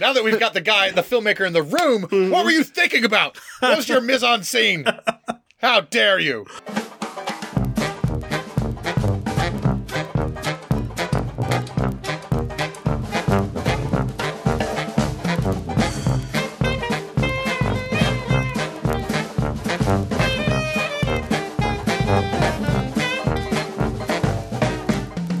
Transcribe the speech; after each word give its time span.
now 0.00 0.12
that 0.12 0.22
we've 0.22 0.38
got 0.38 0.54
the 0.54 0.60
guy, 0.60 0.90
the 0.90 1.02
filmmaker 1.02 1.46
in 1.46 1.52
the 1.52 1.62
room, 1.62 2.02
what 2.30 2.44
were 2.44 2.50
you 2.50 2.62
thinking 2.64 3.04
about? 3.04 3.36
What 3.60 3.76
was 3.76 3.88
your 3.88 4.00
mise 4.00 4.22
en 4.22 4.42
scene? 4.42 4.86
How 5.58 5.80
dare 5.80 6.18
you? 6.18 6.46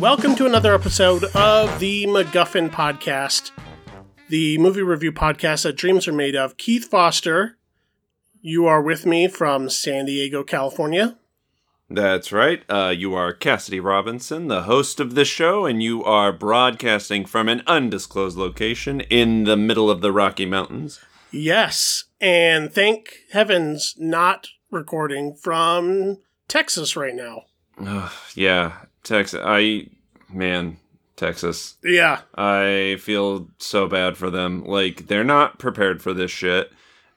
Welcome 0.00 0.36
to 0.36 0.46
another 0.46 0.74
episode 0.74 1.24
of 1.34 1.80
the 1.80 2.06
MacGuffin 2.06 2.70
Podcast, 2.70 3.50
the 4.28 4.58
movie 4.58 4.82
review 4.82 5.12
podcast 5.12 5.62
that 5.62 5.76
dreams 5.76 6.06
are 6.06 6.12
made 6.12 6.36
of. 6.36 6.56
Keith 6.56 6.84
Foster, 6.84 7.56
you 8.40 8.66
are 8.66 8.82
with 8.82 9.06
me 9.06 9.28
from 9.28 9.68
San 9.70 10.06
Diego, 10.06 10.42
California. 10.42 11.16
That's 11.90 12.32
right. 12.32 12.62
Uh, 12.68 12.92
you 12.96 13.14
are 13.14 13.32
Cassidy 13.32 13.80
Robinson, 13.80 14.48
the 14.48 14.64
host 14.64 15.00
of 15.00 15.14
this 15.14 15.28
show, 15.28 15.64
and 15.64 15.82
you 15.82 16.04
are 16.04 16.32
broadcasting 16.32 17.24
from 17.24 17.48
an 17.48 17.62
undisclosed 17.66 18.36
location 18.36 19.00
in 19.00 19.44
the 19.44 19.56
middle 19.56 19.90
of 19.90 20.02
the 20.02 20.12
Rocky 20.12 20.44
Mountains. 20.44 21.00
Yes, 21.30 22.04
and 22.20 22.72
thank 22.72 23.14
heavens 23.32 23.94
not 23.98 24.48
recording 24.70 25.34
from 25.34 26.18
Texas 26.46 26.94
right 26.94 27.14
now. 27.14 27.44
Ugh, 27.80 28.12
yeah, 28.34 28.80
Texas. 29.02 29.40
I, 29.42 29.88
man, 30.30 30.76
Texas. 31.18 31.76
Yeah, 31.84 32.20
I 32.34 32.96
feel 33.00 33.48
so 33.58 33.86
bad 33.86 34.16
for 34.16 34.30
them. 34.30 34.64
Like, 34.64 35.08
they're 35.08 35.24
not 35.24 35.58
prepared 35.58 36.00
for 36.02 36.14
this 36.14 36.30
shit, 36.30 36.72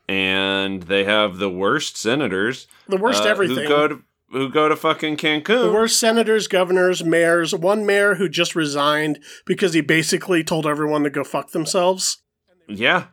and 0.09 0.83
they 0.83 1.05
have 1.05 1.37
the 1.37 1.49
worst 1.49 1.95
senators. 1.95 2.67
the 2.89 2.97
worst 2.97 3.23
uh, 3.23 3.29
everything. 3.29 3.63
Who 3.63 3.67
go 3.69 3.87
to, 3.87 4.01
who 4.31 4.49
go 4.49 4.67
to 4.67 4.75
fucking 4.75 5.17
Cancun. 5.17 5.45
the 5.67 5.71
worst 5.71 5.99
senators, 5.99 6.47
governors, 6.47 7.03
mayors. 7.03 7.53
One 7.55 7.85
mayor 7.85 8.15
who 8.15 8.27
just 8.27 8.55
resigned 8.55 9.19
because 9.45 9.73
he 9.73 9.81
basically 9.81 10.43
told 10.43 10.65
everyone 10.65 11.03
to 11.03 11.09
go 11.09 11.23
fuck 11.23 11.51
themselves. 11.51 12.17
Yeah, 12.67 13.05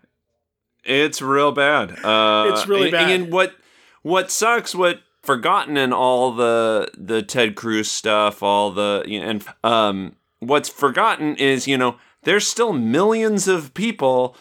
it's 0.84 1.20
real 1.20 1.52
bad. 1.52 1.92
Uh, 2.04 2.50
It's 2.52 2.66
really 2.66 2.88
and- 2.88 2.92
bad. 2.92 3.10
And 3.10 3.32
what 3.32 3.54
what 4.02 4.30
sucks, 4.30 4.74
what 4.74 5.00
forgotten 5.22 5.76
in 5.76 5.92
all 5.92 6.32
the 6.32 6.90
the 6.96 7.22
Ted 7.22 7.54
Cruz 7.56 7.90
stuff, 7.90 8.42
all 8.42 8.70
the 8.70 9.04
you 9.06 9.20
know, 9.20 9.26
and 9.28 9.44
um, 9.62 10.16
what's 10.40 10.68
forgotten 10.68 11.36
is 11.36 11.66
you 11.66 11.76
know 11.78 11.96
there's 12.24 12.46
still 12.46 12.72
millions 12.72 13.48
of 13.48 13.74
people 13.74 14.36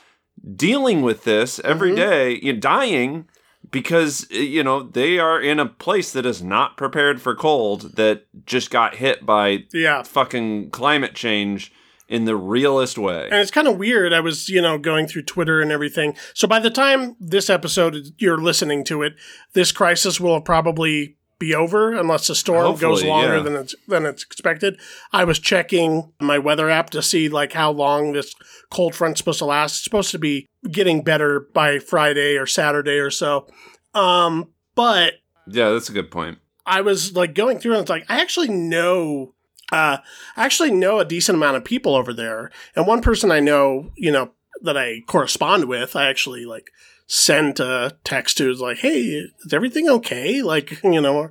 dealing 0.56 1.02
with 1.02 1.23
this 1.23 1.59
every 1.64 1.92
Mhm. 1.92 1.95
day, 1.95 2.39
you 2.42 2.54
know, 2.54 2.59
dying 2.59 3.26
because 3.72 4.28
uh, 4.34 4.38
you 4.38 4.64
know 4.64 4.84
they 4.84 5.20
are 5.20 5.39
in 5.42 5.59
a 5.59 5.66
place 5.66 6.12
that 6.14 6.26
is 6.26 6.42
not 6.44 6.78
prepared 6.78 7.22
for 7.22 7.36
cold 7.36 7.95
that 7.95 8.26
just 8.45 8.70
got 8.72 8.95
hit 8.95 9.26
by 9.26 9.64
Yeah. 9.73 10.04
fucking 10.04 10.70
climate 10.72 11.16
change 11.16 11.72
in 12.08 12.23
the 12.23 12.36
realest 12.38 12.98
way. 12.98 13.26
And 13.30 13.42
it's 13.42 13.52
kind 13.52 13.67
of 13.67 13.76
weird. 13.78 14.14
I 14.14 14.22
was, 14.22 14.48
you 14.48 14.61
know, 14.61 14.78
going 14.78 15.08
through 15.08 15.23
Twitter 15.23 15.59
and 15.59 15.73
everything. 15.73 16.16
So 16.34 16.48
by 16.48 16.59
the 16.59 16.70
time 16.70 17.17
this 17.20 17.50
episode 17.50 17.98
you're 18.17 18.38
listening 18.38 18.86
to 18.86 19.02
it, 19.04 19.16
this 19.54 19.73
crisis 19.73 20.17
will 20.17 20.36
have 20.36 20.45
probably 20.45 21.17
be 21.39 21.53
over 21.53 21.93
unless 21.93 22.27
the 22.27 22.35
storm 22.35 22.75
goes 22.77 23.03
longer 23.03 23.38
yeah. 23.38 23.43
than 23.43 23.55
it's 23.55 23.75
than 23.88 24.05
it's 24.05 24.23
expected. 24.23 24.80
I 25.11 25.23
was 25.23 25.39
checking 25.39 26.11
my 26.19 26.39
weather 26.39 26.69
app 26.69 26.89
to 26.91 27.02
see 27.02 27.30
like 27.30 27.53
how 27.53 27.71
long 27.71 28.13
this 28.13 28.33
cold 28.71 28.95
front's 28.95 29.19
supposed 29.19 29.39
to 29.39 29.45
last. 29.45 29.73
It's 29.73 29.83
supposed 29.83 30.11
to 30.11 30.19
be 30.19 30.47
getting 30.71 31.03
better 31.03 31.39
by 31.53 31.80
Friday 31.80 32.38
or 32.38 32.45
Saturday 32.45 32.97
or 32.97 33.11
so. 33.11 33.47
Um, 33.93 34.53
but 34.75 35.15
yeah, 35.47 35.69
that's 35.69 35.89
a 35.89 35.93
good 35.93 36.11
point. 36.11 36.39
I 36.65 36.81
was 36.81 37.15
like 37.15 37.33
going 37.33 37.59
through 37.59 37.73
and 37.73 37.81
it's 37.81 37.89
like 37.89 38.05
I 38.09 38.21
actually 38.21 38.49
know 38.49 39.33
uh 39.71 39.97
I 40.36 40.45
actually 40.45 40.71
know 40.71 40.99
a 40.99 41.05
decent 41.05 41.36
amount 41.36 41.58
of 41.58 41.65
people 41.65 41.95
over 41.95 42.14
there. 42.14 42.52
And 42.76 42.87
one 42.87 43.02
person 43.02 43.31
I 43.31 43.39
know, 43.39 43.92
you 43.95 44.11
know, 44.11 44.31
that 44.64 44.77
I 44.77 45.02
correspond 45.08 45.65
with, 45.65 45.95
I 45.95 46.09
actually 46.09 46.45
like 46.45 46.71
sent 47.08 47.60
a 47.60 47.95
text 48.04 48.38
to 48.38 48.54
like, 48.54 48.78
Hey, 48.80 49.30
is 49.45 49.54
everything 49.54 49.90
okay? 49.90 50.42
Like, 50.42 50.84
you 50.84 51.02
know, 51.02 51.30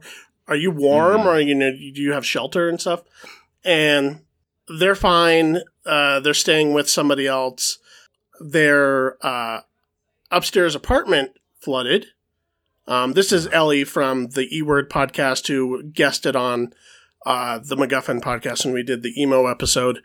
are 0.49 0.57
you 0.57 0.71
warm 0.71 1.23
Mhm. 1.23 1.27
or 1.27 1.41
you 1.41 1.55
know, 1.55 1.71
do 1.71 2.01
you 2.03 2.13
have 2.13 2.25
shelter 2.27 2.69
and 2.69 2.81
stuff? 2.81 3.03
And 3.65 4.21
they're 4.69 4.95
fine. 4.97 5.61
Uh 5.85 6.21
they're 6.21 6.35
staying 6.35 6.73
with 6.73 6.89
somebody 6.89 7.27
else. 7.27 7.79
Their 8.41 9.17
uh 9.25 9.61
upstairs 10.31 10.75
apartment 10.75 11.33
flooded. 11.61 12.07
Um, 12.89 13.15
this 13.15 13.33
is 13.33 13.49
Ellie 13.49 13.85
from 13.85 14.29
the 14.29 14.47
E 14.57 14.63
Word 14.63 14.89
podcast 14.89 15.49
who 15.49 15.83
guested 15.83 16.37
on 16.37 16.73
uh, 17.25 17.59
the 17.59 17.75
MacGuffin 17.75 18.21
podcast 18.21 18.65
when 18.65 18.73
we 18.73 18.85
did 18.85 19.03
the 19.03 19.21
emo 19.21 19.47
episode. 19.49 19.99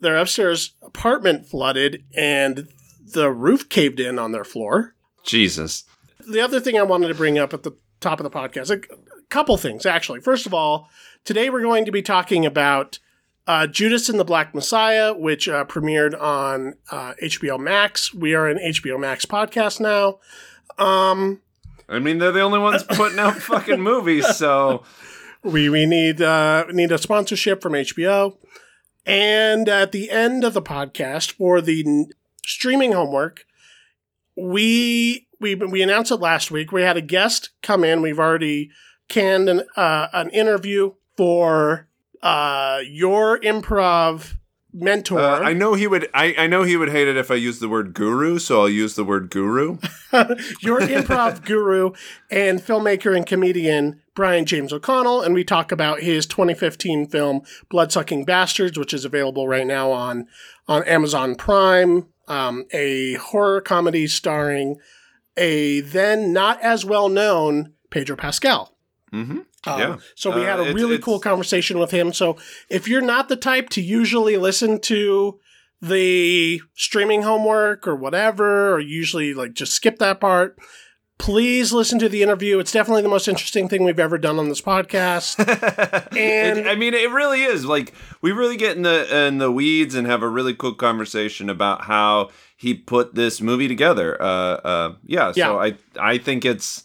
Their 0.00 0.16
upstairs 0.16 0.72
apartment 0.82 1.46
flooded 1.46 2.02
and 2.16 2.68
the 3.06 3.30
roof 3.30 3.68
caved 3.68 4.00
in 4.00 4.18
on 4.18 4.32
their 4.32 4.44
floor. 4.44 4.94
Jesus. 5.24 5.84
The 6.28 6.40
other 6.40 6.60
thing 6.60 6.78
I 6.78 6.82
wanted 6.82 7.08
to 7.08 7.14
bring 7.14 7.38
up 7.38 7.52
at 7.54 7.62
the 7.62 7.72
top 8.00 8.20
of 8.20 8.24
the 8.24 8.30
podcast, 8.30 8.70
a 8.70 8.80
couple 9.28 9.56
things 9.56 9.86
actually. 9.86 10.20
First 10.20 10.46
of 10.46 10.54
all, 10.54 10.88
today 11.24 11.50
we're 11.50 11.62
going 11.62 11.84
to 11.84 11.92
be 11.92 12.02
talking 12.02 12.44
about 12.46 12.98
uh, 13.46 13.66
Judas 13.66 14.08
and 14.08 14.20
the 14.20 14.24
Black 14.24 14.54
Messiah, 14.54 15.12
which 15.12 15.48
uh, 15.48 15.64
premiered 15.64 16.20
on 16.20 16.74
uh, 16.90 17.14
HBO 17.22 17.58
Max. 17.58 18.14
We 18.14 18.34
are 18.34 18.46
an 18.48 18.58
HBO 18.58 19.00
Max 19.00 19.24
podcast 19.26 19.80
now. 19.80 20.20
Um, 20.78 21.40
I 21.88 21.98
mean, 21.98 22.18
they're 22.18 22.32
the 22.32 22.40
only 22.40 22.60
ones 22.60 22.84
putting 22.84 23.18
out 23.18 23.36
fucking 23.42 23.80
movies, 23.80 24.36
so 24.36 24.84
We 25.42 25.68
we 25.68 25.86
need 25.86 26.22
uh, 26.22 26.66
need 26.70 26.92
a 26.92 26.98
sponsorship 26.98 27.60
from 27.62 27.72
HBO. 27.72 28.36
And 29.04 29.68
at 29.68 29.90
the 29.90 30.10
end 30.10 30.44
of 30.44 30.54
the 30.54 30.62
podcast 30.62 31.32
for 31.32 31.60
the 31.60 31.82
n- 31.84 32.10
streaming 32.46 32.92
homework, 32.92 33.44
we 34.36 35.26
we 35.40 35.54
we 35.54 35.82
announced 35.82 36.10
it 36.10 36.16
last 36.16 36.50
week. 36.50 36.72
We 36.72 36.82
had 36.82 36.96
a 36.96 37.02
guest 37.02 37.50
come 37.62 37.84
in. 37.84 38.02
We've 38.02 38.18
already 38.18 38.70
canned 39.08 39.48
an 39.48 39.62
uh, 39.76 40.08
an 40.12 40.30
interview 40.30 40.92
for 41.16 41.88
uh, 42.22 42.80
your 42.86 43.38
improv 43.40 44.36
mentor. 44.72 45.20
uh, 45.20 45.40
I 45.40 45.52
know 45.52 45.74
he 45.74 45.86
would. 45.86 46.08
I, 46.14 46.34
I 46.38 46.46
know 46.46 46.62
he 46.62 46.76
would 46.76 46.90
hate 46.90 47.08
it 47.08 47.16
if 47.16 47.30
I 47.30 47.34
used 47.34 47.60
the 47.60 47.68
word 47.68 47.94
guru, 47.94 48.38
so 48.38 48.60
I'll 48.60 48.68
use 48.68 48.94
the 48.94 49.04
word 49.04 49.30
guru. 49.30 49.78
your 50.60 50.80
improv 50.80 51.44
guru 51.44 51.92
and 52.30 52.60
filmmaker 52.60 53.16
and 53.16 53.26
comedian 53.26 54.00
Brian 54.14 54.44
James 54.46 54.72
O'Connell, 54.72 55.22
and 55.22 55.34
we 55.34 55.44
talk 55.44 55.72
about 55.72 56.00
his 56.00 56.26
2015 56.26 57.08
film 57.08 57.42
Bloodsucking 57.68 58.24
Bastards, 58.24 58.78
which 58.78 58.94
is 58.94 59.04
available 59.04 59.48
right 59.48 59.66
now 59.66 59.90
on 59.90 60.26
on 60.68 60.82
Amazon 60.84 61.34
Prime. 61.34 62.08
Um, 62.32 62.64
a 62.72 63.14
horror 63.14 63.60
comedy 63.60 64.06
starring 64.06 64.76
a 65.36 65.80
then 65.80 66.32
not 66.32 66.60
as 66.62 66.84
well 66.84 67.08
known 67.08 67.72
Pedro 67.90 68.16
Pascal. 68.16 68.74
Mm-hmm. 69.12 69.38
Um, 69.66 69.78
Yeah. 69.80 69.96
So 70.14 70.30
we 70.34 70.42
Uh, 70.42 70.44
had 70.46 70.58
a 70.58 70.62
it's- 70.62 70.74
really 70.74 70.94
it's- 70.94 71.04
cool 71.04 71.20
conversation 71.20 71.78
with 71.78 71.90
him. 71.90 72.12
So 72.12 72.36
if 72.68 72.88
you're 72.88 73.00
not 73.14 73.28
the 73.28 73.36
type 73.36 73.68
to 73.70 73.82
usually 73.82 74.36
listen 74.36 74.80
to 74.80 75.38
the 75.80 76.60
streaming 76.74 77.22
homework 77.22 77.86
or 77.86 77.96
whatever, 77.96 78.72
or 78.72 78.80
usually 78.80 79.34
like 79.34 79.52
just 79.52 79.72
skip 79.72 79.98
that 79.98 80.20
part, 80.20 80.56
please 81.22 81.72
listen 81.72 81.98
to 82.00 82.08
the 82.08 82.20
interview. 82.22 82.58
It's 82.58 82.72
definitely 82.72 83.02
the 83.02 83.08
most 83.08 83.28
interesting 83.28 83.68
thing 83.68 83.84
we've 83.84 84.00
ever 84.00 84.18
done 84.18 84.38
on 84.40 84.48
this 84.48 84.60
podcast. 84.60 85.38
And- 86.16 86.58
It- 86.58 86.66
I 86.66 86.74
mean, 86.74 86.94
it 86.94 87.10
really 87.10 87.42
is. 87.44 87.64
Like 87.64 87.94
we 88.20 88.32
really 88.32 88.56
get 88.56 88.76
in 88.76 88.82
the 88.82 89.26
in 89.26 89.38
the 89.38 89.50
weeds 89.50 89.94
and 89.94 90.06
have 90.06 90.22
a 90.22 90.28
really 90.28 90.52
cool 90.54 90.74
conversation 90.74 91.48
about 91.48 91.84
how 91.84 92.30
he 92.56 92.74
put 92.74 93.14
this 93.14 93.40
movie 93.40 93.68
together. 93.68 94.20
Uh, 94.20 94.24
uh, 94.24 94.94
yeah. 95.06 95.32
Yeah. 95.36 95.46
So 95.46 95.60
I 95.60 95.74
I 96.00 96.18
think 96.18 96.44
it's 96.44 96.82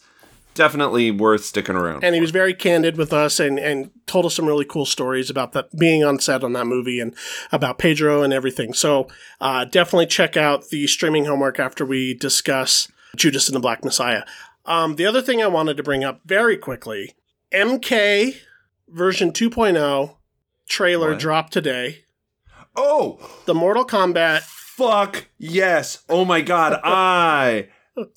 definitely 0.54 1.10
worth 1.10 1.44
sticking 1.44 1.76
around. 1.76 2.02
and 2.02 2.14
he 2.16 2.20
was 2.20 2.32
very 2.32 2.52
candid 2.52 2.96
with 2.96 3.12
us 3.12 3.38
and, 3.38 3.58
and 3.60 3.90
told 4.06 4.24
us 4.26 4.34
some 4.34 4.44
really 4.46 4.64
cool 4.64 4.84
stories 4.86 5.30
about 5.30 5.52
that 5.52 5.76
being 5.76 6.02
on 6.02 6.18
set 6.18 6.42
on 6.42 6.52
that 6.52 6.66
movie 6.66 6.98
and 6.98 7.14
about 7.52 7.78
Pedro 7.78 8.22
and 8.24 8.32
everything. 8.32 8.72
So 8.72 9.06
uh, 9.40 9.64
definitely 9.66 10.06
check 10.06 10.36
out 10.36 10.68
the 10.70 10.86
streaming 10.88 11.26
homework 11.26 11.60
after 11.60 11.84
we 11.86 12.12
discuss 12.14 12.88
Judas 13.18 13.48
and 13.48 13.56
the 13.56 13.60
Black 13.60 13.84
Messiah. 13.84 14.22
Um, 14.64 14.96
the 14.96 15.06
other 15.06 15.22
thing 15.22 15.42
I 15.42 15.46
wanted 15.46 15.76
to 15.76 15.82
bring 15.82 16.04
up 16.04 16.20
very 16.24 16.56
quickly 16.56 17.14
MK 17.52 18.36
version 18.88 19.32
2.0 19.32 20.16
trailer 20.68 21.10
What? 21.10 21.18
dropped 21.18 21.52
today. 21.52 22.04
oh, 22.76 23.18
The 23.46 23.54
Mortal 23.54 23.84
Kombat. 23.86 24.40
fuck 24.42 25.26
yes! 25.38 26.04
Oh 26.08 26.24
my 26.24 26.40
god, 26.40 26.78
I 26.84 27.68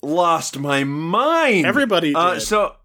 lost 0.02 0.58
my 0.58 0.84
mind. 0.84 1.66
Everybody 1.66 2.08
did. 2.08 2.16
Uh, 2.16 2.38
so 2.40 2.76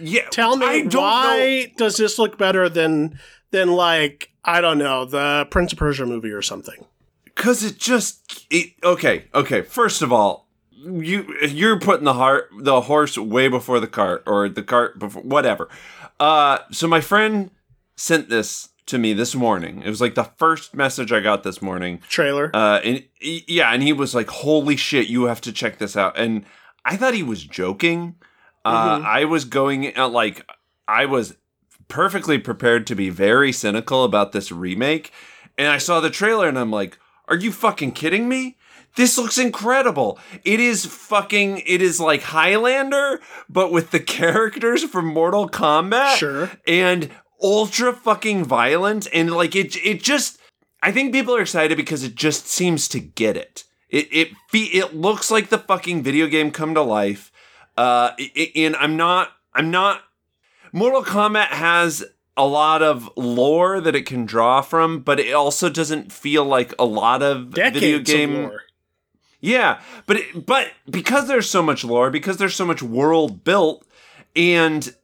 yeah, 0.00 0.28
Tell 0.30 0.56
me 0.56 0.82
don't 0.82 0.92
know. 0.94 1.00
why 1.00 1.72
does 1.76 1.96
this 1.96 2.18
look 2.18 2.38
better 2.38 2.68
than 2.68 3.18
than 3.50 3.72
like 3.72 4.30
I 4.44 4.60
don't 4.60 4.78
know 4.78 5.04
the 5.04 5.46
Prince 5.50 5.72
of 5.72 5.78
Persia 5.78 6.06
movie 6.06 6.30
or 6.30 6.42
something? 6.42 6.84
because 7.24 7.64
it 7.64 7.76
just 7.78 8.46
it, 8.50 8.74
okay 8.84 9.24
okay 9.34 9.62
first 9.62 10.02
of 10.02 10.12
all 10.12 10.43
you 10.84 11.26
you're 11.48 11.78
putting 11.78 12.04
the 12.04 12.14
heart 12.14 12.50
the 12.60 12.82
horse 12.82 13.16
way 13.18 13.48
before 13.48 13.80
the 13.80 13.86
cart 13.86 14.22
or 14.26 14.48
the 14.48 14.62
cart 14.62 14.98
before 14.98 15.22
whatever 15.22 15.68
uh 16.20 16.58
so 16.70 16.86
my 16.86 17.00
friend 17.00 17.50
sent 17.96 18.28
this 18.28 18.70
to 18.86 18.98
me 18.98 19.12
this 19.12 19.34
morning 19.34 19.82
it 19.82 19.88
was 19.88 20.00
like 20.00 20.14
the 20.14 20.24
first 20.36 20.74
message 20.74 21.10
i 21.12 21.20
got 21.20 21.42
this 21.42 21.62
morning 21.62 22.00
Trailer. 22.08 22.50
uh 22.54 22.80
and 22.84 23.02
yeah 23.20 23.72
and 23.72 23.82
he 23.82 23.92
was 23.92 24.14
like 24.14 24.28
holy 24.28 24.76
shit 24.76 25.06
you 25.08 25.24
have 25.24 25.40
to 25.40 25.52
check 25.52 25.78
this 25.78 25.96
out 25.96 26.16
and 26.18 26.44
i 26.84 26.96
thought 26.96 27.14
he 27.14 27.22
was 27.22 27.44
joking 27.44 28.14
uh 28.64 28.98
Mhm. 28.98 29.04
i 29.04 29.24
was 29.24 29.44
going 29.44 29.96
uh, 29.96 30.08
like 30.08 30.44
i 30.86 31.06
was 31.06 31.36
perfectly 31.88 32.38
prepared 32.38 32.86
to 32.86 32.94
be 32.94 33.10
very 33.10 33.52
cynical 33.52 34.04
about 34.04 34.32
this 34.32 34.50
remake 34.50 35.12
and 35.56 35.68
I 35.68 35.78
saw 35.78 36.00
the 36.00 36.10
trailer 36.10 36.48
and 36.48 36.58
I'm 36.58 36.72
like, 36.72 36.98
are 37.28 37.36
you 37.36 37.52
fucking 37.52 37.92
kidding 37.92 38.28
me? 38.28 38.56
This 38.96 39.18
looks 39.18 39.38
incredible. 39.38 40.18
It 40.44 40.60
is 40.60 40.86
fucking 40.86 41.62
it 41.66 41.82
is 41.82 41.98
like 41.98 42.22
Highlander 42.22 43.20
but 43.48 43.72
with 43.72 43.90
the 43.90 44.00
characters 44.18 44.84
from 44.84 45.06
Mortal 45.06 45.48
Kombat 45.48 46.16
sure. 46.16 46.50
and 46.66 47.10
ultra 47.42 47.92
fucking 47.92 48.44
violent 48.44 49.08
and 49.12 49.32
like 49.32 49.56
it 49.56 49.76
it 49.84 50.02
just 50.02 50.38
I 50.82 50.92
think 50.92 51.12
people 51.12 51.34
are 51.34 51.40
excited 51.42 51.76
because 51.76 52.04
it 52.04 52.14
just 52.14 52.46
seems 52.46 52.88
to 52.88 53.00
get 53.00 53.36
it. 53.36 53.64
It 53.90 54.08
it 54.12 54.28
fe- 54.50 54.78
it 54.78 54.94
looks 54.94 55.30
like 55.30 55.48
the 55.48 55.58
fucking 55.58 56.02
video 56.02 56.26
game 56.26 56.50
come 56.50 56.74
to 56.74 56.82
life. 56.82 57.32
Uh 57.76 58.12
and 58.54 58.76
I'm 58.76 58.96
not 58.96 59.30
I'm 59.52 59.70
not 59.70 60.02
Mortal 60.72 61.04
Kombat 61.04 61.48
has 61.48 62.04
a 62.36 62.46
lot 62.46 62.82
of 62.82 63.08
lore 63.16 63.80
that 63.80 63.94
it 63.94 64.06
can 64.06 64.26
draw 64.26 64.60
from, 64.60 65.00
but 65.00 65.20
it 65.20 65.32
also 65.32 65.68
doesn't 65.68 66.12
feel 66.12 66.44
like 66.44 66.74
a 66.78 66.84
lot 66.84 67.22
of 67.22 67.54
Decades 67.54 67.80
video 67.80 67.98
game 68.00 68.34
of 68.34 68.50
lore. 68.50 68.62
Yeah, 69.44 69.80
but 70.06 70.16
it, 70.16 70.46
but 70.46 70.72
because 70.88 71.28
there's 71.28 71.50
so 71.50 71.62
much 71.62 71.84
lore, 71.84 72.10
because 72.10 72.38
there's 72.38 72.54
so 72.54 72.64
much 72.64 72.82
world 72.82 73.44
built, 73.44 73.86
and 74.34 74.94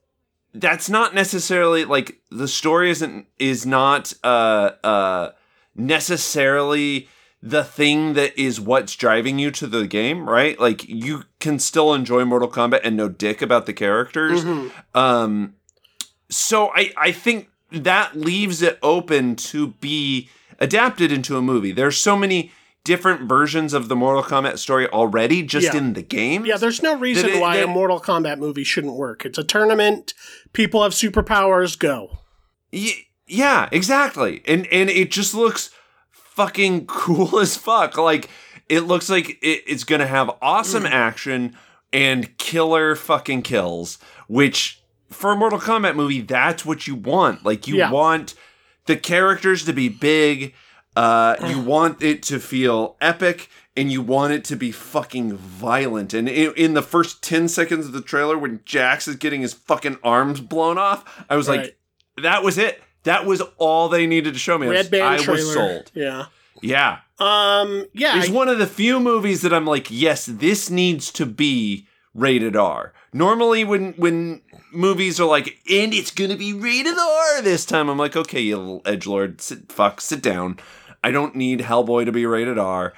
that's 0.53 0.89
not 0.89 1.13
necessarily 1.13 1.85
like 1.85 2.19
the 2.31 2.47
story 2.47 2.89
isn't 2.89 3.27
is 3.37 3.65
not 3.65 4.13
uh 4.23 4.71
uh 4.83 5.29
necessarily 5.75 7.07
the 7.43 7.63
thing 7.63 8.13
that 8.13 8.37
is 8.39 8.59
what's 8.59 8.95
driving 8.95 9.39
you 9.39 9.49
to 9.51 9.67
the 9.67 9.85
game, 9.87 10.27
right? 10.29 10.59
Like 10.59 10.87
you 10.89 11.23
can 11.39 11.59
still 11.59 11.93
enjoy 11.93 12.25
Mortal 12.25 12.49
Kombat 12.49 12.81
and 12.83 12.97
know 12.97 13.09
dick 13.09 13.41
about 13.41 13.65
the 13.67 13.73
characters. 13.73 14.43
Mhm. 14.43 14.71
Um, 14.95 15.53
so 16.29 16.71
I 16.75 16.91
I 16.97 17.11
think 17.11 17.49
that 17.71 18.15
leaves 18.15 18.61
it 18.63 18.79
open 18.81 19.35
to 19.35 19.67
be 19.67 20.29
adapted 20.59 21.11
into 21.11 21.37
a 21.37 21.41
movie. 21.41 21.71
There's 21.71 21.97
so 21.99 22.15
many 22.15 22.51
different 22.83 23.29
versions 23.29 23.73
of 23.73 23.87
the 23.89 23.95
Mortal 23.95 24.23
Kombat 24.23 24.57
story 24.57 24.87
already 24.87 25.43
just 25.43 25.67
Yeah. 25.73 25.77
in 25.77 25.93
the 25.93 26.01
game. 26.01 26.45
Yeah, 26.45 26.57
there's 26.57 26.81
no 26.81 26.97
reason 26.97 27.27
That 27.29 27.37
it- 27.37 27.41
why 27.41 27.57
a 27.57 27.67
Mortal 27.67 27.99
Kombat 27.99 28.39
movie 28.39 28.63
shouldn't 28.63 28.93
work. 28.95 29.25
It's 29.25 29.37
a 29.37 29.43
tournament. 29.43 30.13
People 30.53 30.81
have 30.83 30.93
superpowers. 30.93 31.77
Go. 31.77 32.19
Y- 32.73 33.05
yeah, 33.27 33.69
exactly. 33.71 34.41
And 34.47 34.65
and 34.67 34.89
it 34.89 35.11
just 35.11 35.33
looks 35.35 35.69
fucking 36.11 36.85
cool 36.87 37.39
as 37.39 37.55
fuck. 37.57 37.97
Like 37.97 38.29
it 38.69 38.81
looks 38.81 39.09
like 39.09 39.29
it, 39.41 39.63
it's 39.67 39.83
gonna 39.83 40.07
have 40.07 40.31
awesome 40.41 40.83
Mm. 40.83 40.91
action 40.91 41.57
and 41.93 42.37
killer 42.37 42.95
fucking 42.95 43.41
kills, 43.43 43.97
which 44.27 44.81
for 45.09 45.33
a 45.33 45.35
Mortal 45.35 45.59
Kombat 45.59 45.95
movie, 45.95 46.21
that's 46.21 46.65
what 46.65 46.87
you 46.87 46.95
want. 46.95 47.45
Like 47.45 47.67
you 47.67 47.77
Yeah. 47.77 47.91
want 47.91 48.33
the 48.85 48.95
characters 48.95 49.65
to 49.65 49.73
be 49.73 49.89
big, 49.89 50.53
uh, 50.95 51.35
you 51.47 51.59
want 51.61 52.01
it 52.03 52.23
to 52.23 52.39
feel 52.39 52.97
epic. 53.01 53.49
And 53.77 53.89
you 53.89 54.01
want 54.01 54.33
it 54.33 54.43
to 54.45 54.57
be 54.57 54.73
fucking 54.73 55.37
violent. 55.37 56.13
And 56.13 56.27
in, 56.27 56.53
in 56.57 56.73
the 56.73 56.81
first 56.81 57.23
10 57.23 57.47
seconds 57.47 57.85
of 57.85 57.93
the 57.93 58.01
trailer, 58.01 58.37
when 58.37 58.59
Jax 58.65 59.07
is 59.07 59.15
getting 59.15 59.39
his 59.43 59.53
fucking 59.53 59.97
arms 60.03 60.41
blown 60.41 60.77
off, 60.77 61.23
I 61.29 61.37
was 61.37 61.47
like, 61.47 61.77
that 62.21 62.43
was 62.43 62.57
it. 62.57 62.83
That 63.03 63.25
was 63.25 63.41
all 63.57 63.87
they 63.87 64.05
needed 64.07 64.33
to 64.33 64.39
show 64.39 64.57
me. 64.57 64.67
I 64.67 64.69
was- 64.71 64.77
Red 64.77 64.91
Band 64.91 65.03
I 65.05 65.17
trailer. 65.19 65.39
was 65.39 65.53
sold. 65.53 65.91
Yeah. 65.93 66.25
Yeah. 66.61 66.97
Um. 67.17 67.85
Yeah. 67.93 68.17
It's 68.19 68.29
I- 68.29 68.33
one 68.33 68.49
of 68.49 68.59
the 68.59 68.67
few 68.67 68.99
movies 68.99 69.41
that 69.43 69.53
I'm 69.53 69.65
like, 69.65 69.87
yes, 69.89 70.25
this 70.25 70.69
needs 70.69 71.09
to 71.13 71.25
be 71.25 71.87
rated 72.13 72.57
R. 72.57 72.91
Normally 73.13 73.63
when 73.63 73.93
when 73.93 74.41
movies 74.73 75.17
are 75.21 75.27
like, 75.27 75.59
and 75.71 75.93
it's 75.93 76.11
gonna 76.11 76.35
be 76.35 76.51
rated 76.51 76.97
R 76.97 77.41
this 77.41 77.65
time, 77.65 77.87
I'm 77.87 77.97
like, 77.97 78.17
okay, 78.17 78.41
you 78.41 78.57
little 78.57 78.81
edgelord, 78.81 79.39
sit 79.39 79.71
fuck, 79.71 80.01
sit 80.01 80.21
down. 80.21 80.59
I 81.03 81.11
don't 81.11 81.35
need 81.35 81.59
Hellboy 81.61 82.05
to 82.05 82.11
be 82.11 82.25
rated 82.25 82.57
R. 82.57 82.93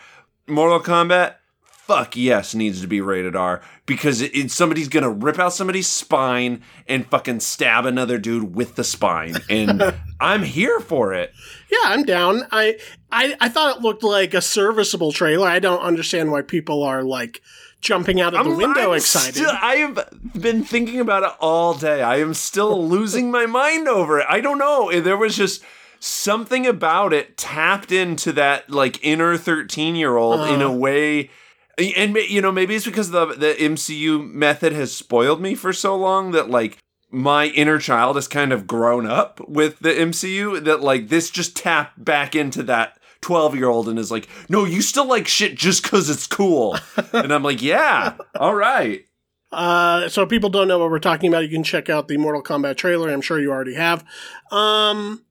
Mortal 0.48 0.80
Kombat, 0.82 1.36
fuck 1.62 2.16
yes, 2.16 2.54
needs 2.54 2.82
to 2.82 2.88
be 2.88 3.00
rated 3.02 3.36
R 3.36 3.62
because 3.86 4.22
it, 4.22 4.36
it- 4.36 4.52
somebody's 4.52 4.88
gonna 4.90 5.10
rip 5.10 5.40
out 5.40 5.54
somebody's 5.54 5.88
spine 5.88 6.62
and 6.88 7.06
fucking 7.08 7.40
stab 7.40 7.86
another 7.86 8.18
dude 8.18 8.56
with 8.56 8.76
the 8.76 8.84
spine, 8.84 9.36
and 9.50 9.82
I'm 10.20 10.44
here 10.44 10.80
for 10.80 11.14
it. 11.14 11.32
yeah, 11.72 11.80
I'm 11.86 12.04
down. 12.04 12.44
I, 12.52 12.78
I 13.12 13.36
I 13.40 13.50
thought 13.50 13.78
it 13.78 13.82
looked 13.82 14.04
like 14.04 14.34
a 14.34 14.42
serviceable 14.42 15.12
trailer. 15.12 15.48
I 15.48 15.60
don't 15.60 15.82
understand 15.82 16.32
why 16.32 16.42
people 16.42 16.84
are 16.84 17.04
like 17.04 17.42
jumping 17.82 18.22
out 18.22 18.34
of 18.34 18.46
the 18.46 18.56
window 18.56 18.92
I'm 18.92 18.98
excited. 18.98 19.46
I 19.46 19.76
have 19.76 20.10
been 20.40 20.64
thinking 20.64 21.00
about 21.02 21.24
it 21.24 21.32
all 21.42 21.74
day. 21.74 22.02
I 22.02 22.18
am 22.18 22.34
still 22.34 22.86
losing 22.88 23.30
my 23.32 23.46
mind 23.46 23.88
over 23.90 24.20
it. 24.20 24.26
I 24.30 24.40
don't 24.40 24.58
know. 24.58 25.02
There 25.02 25.18
was 25.18 25.36
just 25.36 25.62
something 26.06 26.68
about 26.68 27.14
it 27.14 27.38
tapped 27.38 27.92
into 27.92 28.34
that 28.34 28.70
like 28.70 29.00
inner 29.04 29.38
13 29.38 29.96
year 29.96 30.18
old 30.18 30.42
in 30.50 30.62
a 30.62 30.70
Uh. 30.70 30.76
way. 30.76 31.30
And 31.78 32.16
you 32.16 32.42
know, 32.42 32.52
maybe 32.52 32.76
it's 32.76 32.86
because 32.86 33.12
the 33.12 33.26
the 33.28 33.54
MCU 33.60 34.20
method 34.32 34.74
has 34.74 34.92
spoiled 34.96 35.42
me 35.42 35.56
for 35.56 35.72
so 35.74 35.96
long 35.96 36.32
that 36.32 36.50
like 36.50 36.78
my 37.10 37.46
inner 37.48 37.80
child 37.80 38.16
has 38.16 38.28
kind 38.28 38.52
of 38.52 38.68
grown 38.68 39.08
up 39.08 39.40
with 39.48 39.80
the 39.80 39.90
MCU 39.94 40.64
that 40.64 40.82
like 40.82 41.08
this 41.08 41.30
just 41.30 41.56
tapped 41.56 42.04
back 42.04 42.36
into 42.36 42.64
that 42.64 43.00
12 43.22 43.56
year 43.56 43.70
old 43.70 43.88
and 43.88 43.98
is 43.98 44.12
like, 44.12 44.28
no, 44.50 44.66
you 44.66 44.82
still 44.82 45.08
like 45.08 45.28
shit 45.28 45.56
just 45.56 45.84
because 45.84 46.10
it's 46.10 46.28
cool. 46.28 46.78
and 47.14 47.32
I'm 47.34 47.44
like, 47.44 47.62
yeah, 47.62 48.16
all 48.40 48.54
right. 48.56 49.06
Uh, 49.52 50.10
so 50.10 50.24
if 50.24 50.30
people 50.30 50.50
don't 50.50 50.68
know 50.68 50.80
what 50.80 50.90
we're 50.90 50.98
talking 51.00 51.30
about, 51.30 51.44
you 51.44 51.50
can 51.50 51.64
check 51.64 51.88
out 51.88 52.08
the 52.08 52.18
Mortal 52.18 52.42
Kombat 52.44 52.76
trailer. 52.76 53.10
I'm 53.12 53.22
sure 53.22 53.40
you 53.40 53.52
already 53.52 53.76
have. 53.76 54.04
Um, 54.52 55.23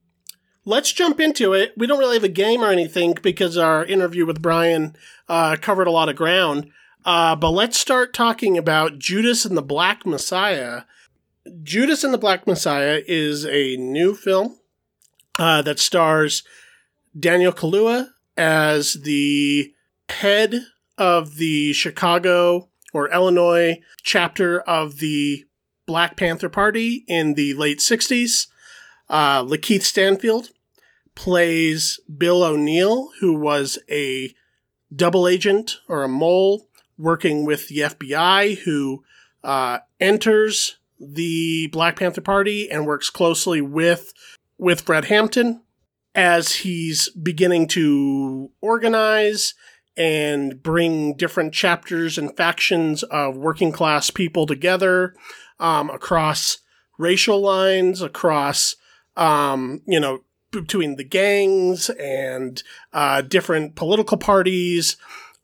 let's 0.65 0.93
jump 0.93 1.21
into 1.21 1.53
it. 1.53 1.73
We 1.77 1.87
don't 1.87 1.99
really 1.99 2.17
have 2.17 2.25
a 2.25 2.29
game 2.29 2.63
or 2.63 2.71
anything 2.71 3.17
because 3.23 3.57
our 3.57 3.85
interview 3.85 4.27
with 4.27 4.43
Brian 4.43 4.97
uh, 5.29 5.57
covered 5.61 5.87
a 5.87 5.93
lot 5.93 6.09
of 6.09 6.17
ground. 6.17 6.71
Uh, 7.05 7.35
but 7.35 7.51
let's 7.51 7.79
start 7.79 8.15
talking 8.15 8.57
about 8.57 8.99
Judas 8.99 9.45
and 9.45 9.57
the 9.57 9.63
Black 9.63 10.07
Messiah. 10.07 10.83
Judas 11.63 12.05
and 12.05 12.15
the 12.15 12.19
Black 12.19 12.47
Messiah 12.47 13.03
is 13.07 13.45
a 13.45 13.77
new 13.77 14.15
film 14.15 14.59
uh, 15.39 15.63
that 15.63 15.81
stars 15.81 16.45
Daniel 17.19 17.53
Kaluuya 17.53 18.11
as 18.37 18.95
the 18.95 19.75
head 20.09 20.67
of 20.97 21.37
the 21.37 21.73
Chicago 21.73 22.69
or 22.93 23.11
Illinois 23.11 23.81
chapter 24.03 24.61
of 24.61 24.99
the 24.99 25.45
Black 25.87 26.17
Panther 26.17 26.49
Party 26.49 27.05
in 27.09 27.35
the 27.35 27.55
late 27.55 27.79
60s. 27.79 28.47
Uh, 29.09 29.43
Lakeith 29.43 29.83
Stanfield 29.83 30.51
plays 31.23 32.01
Bill 32.19 32.43
O'Neill, 32.43 33.11
who 33.21 33.33
was 33.39 33.79
a 33.89 34.35
double 34.95 35.29
agent 35.29 35.79
or 35.87 36.03
a 36.03 36.09
mole 36.09 36.67
working 36.99 37.45
with 37.47 37.69
the 37.69 37.79
FBI, 37.79 38.59
who 38.59 39.05
uh, 39.45 39.79
enters 40.01 40.79
the 40.99 41.69
Black 41.69 41.95
Panther 41.95 42.23
Party 42.23 42.69
and 42.69 42.87
works 42.89 43.09
closely 43.09 43.61
with 43.61 44.13
with 44.59 44.81
Fred 44.81 45.05
Hampton 45.05 45.63
as 46.13 46.57
he's 46.57 47.09
beginning 47.11 47.69
to 47.69 48.51
organize 48.61 49.55
and 49.97 50.61
bring 50.61 51.17
different 51.17 51.55
chapters 51.55 52.19
and 52.19 52.37
factions 52.37 53.05
of 53.05 53.37
working 53.37 53.71
class 53.71 54.11
people 54.11 54.45
together 54.45 55.15
um, 55.61 55.89
across 55.89 56.59
racial 56.99 57.41
lines, 57.41 58.03
across 58.03 58.75
um, 59.17 59.83
you 59.87 60.01
know 60.01 60.25
between 60.53 60.97
the 60.97 61.05
gangs 61.05 61.91
and 61.91 62.63
uh, 62.93 63.23
different 63.23 63.75
political 63.75 64.17
parties 64.17 64.97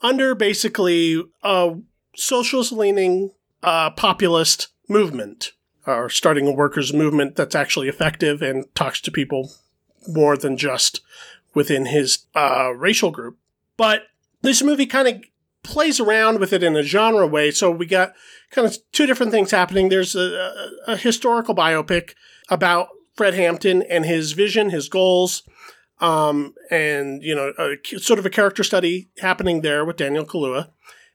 under 0.03 0.35
basically 0.35 1.25
a 1.43 1.77
socialist 2.15 2.73
leaning 2.73 3.33
uh, 3.63 3.91
populist 3.91 4.69
movement 4.89 5.53
or 5.87 6.09
starting 6.09 6.47
a 6.47 6.53
workers 6.53 6.93
movement 6.93 7.35
that's 7.35 7.55
actually 7.55 7.89
effective 7.89 8.43
and 8.43 8.73
talks 8.75 9.01
to 9.01 9.11
people 9.11 9.51
more 10.07 10.37
than 10.37 10.57
just 10.57 11.01
within 11.55 11.87
his 11.87 12.27
uh, 12.37 12.71
racial 12.77 13.11
group. 13.11 13.39
But 13.77 14.03
this 14.43 14.63
movie 14.63 14.87
kind 14.87 15.09
of 15.09 15.23
plays 15.63 15.99
around 15.99 16.39
with 16.39 16.53
it 16.53 16.63
in 16.63 16.77
a 16.77 16.83
genre 16.83 17.27
way. 17.27 17.51
So 17.51 17.71
we 17.71 17.87
got 17.87 18.13
kind 18.51 18.67
of 18.67 18.77
two 18.93 19.07
different 19.07 19.33
things 19.33 19.51
happening. 19.51 19.89
There's 19.89 20.15
a, 20.15 20.21
a, 20.87 20.93
a 20.93 20.97
historical 20.97 21.55
biopic 21.55 22.15
about 22.49 22.89
Fred 23.19 23.35
Hampton 23.35 23.83
and 23.83 24.07
his 24.07 24.33
vision, 24.33 24.71
his 24.71 24.89
goals, 24.89 25.43
um, 26.01 26.55
and 26.71 27.21
you 27.23 27.35
know, 27.35 27.53
a, 27.59 27.99
sort 27.99 28.19
of 28.21 28.25
a 28.25 28.31
character 28.31 28.63
study 28.65 29.11
happening 29.19 29.61
there 29.61 29.85
with 29.85 29.97
Daniel 29.97 30.25
Kaluuya 30.25 30.71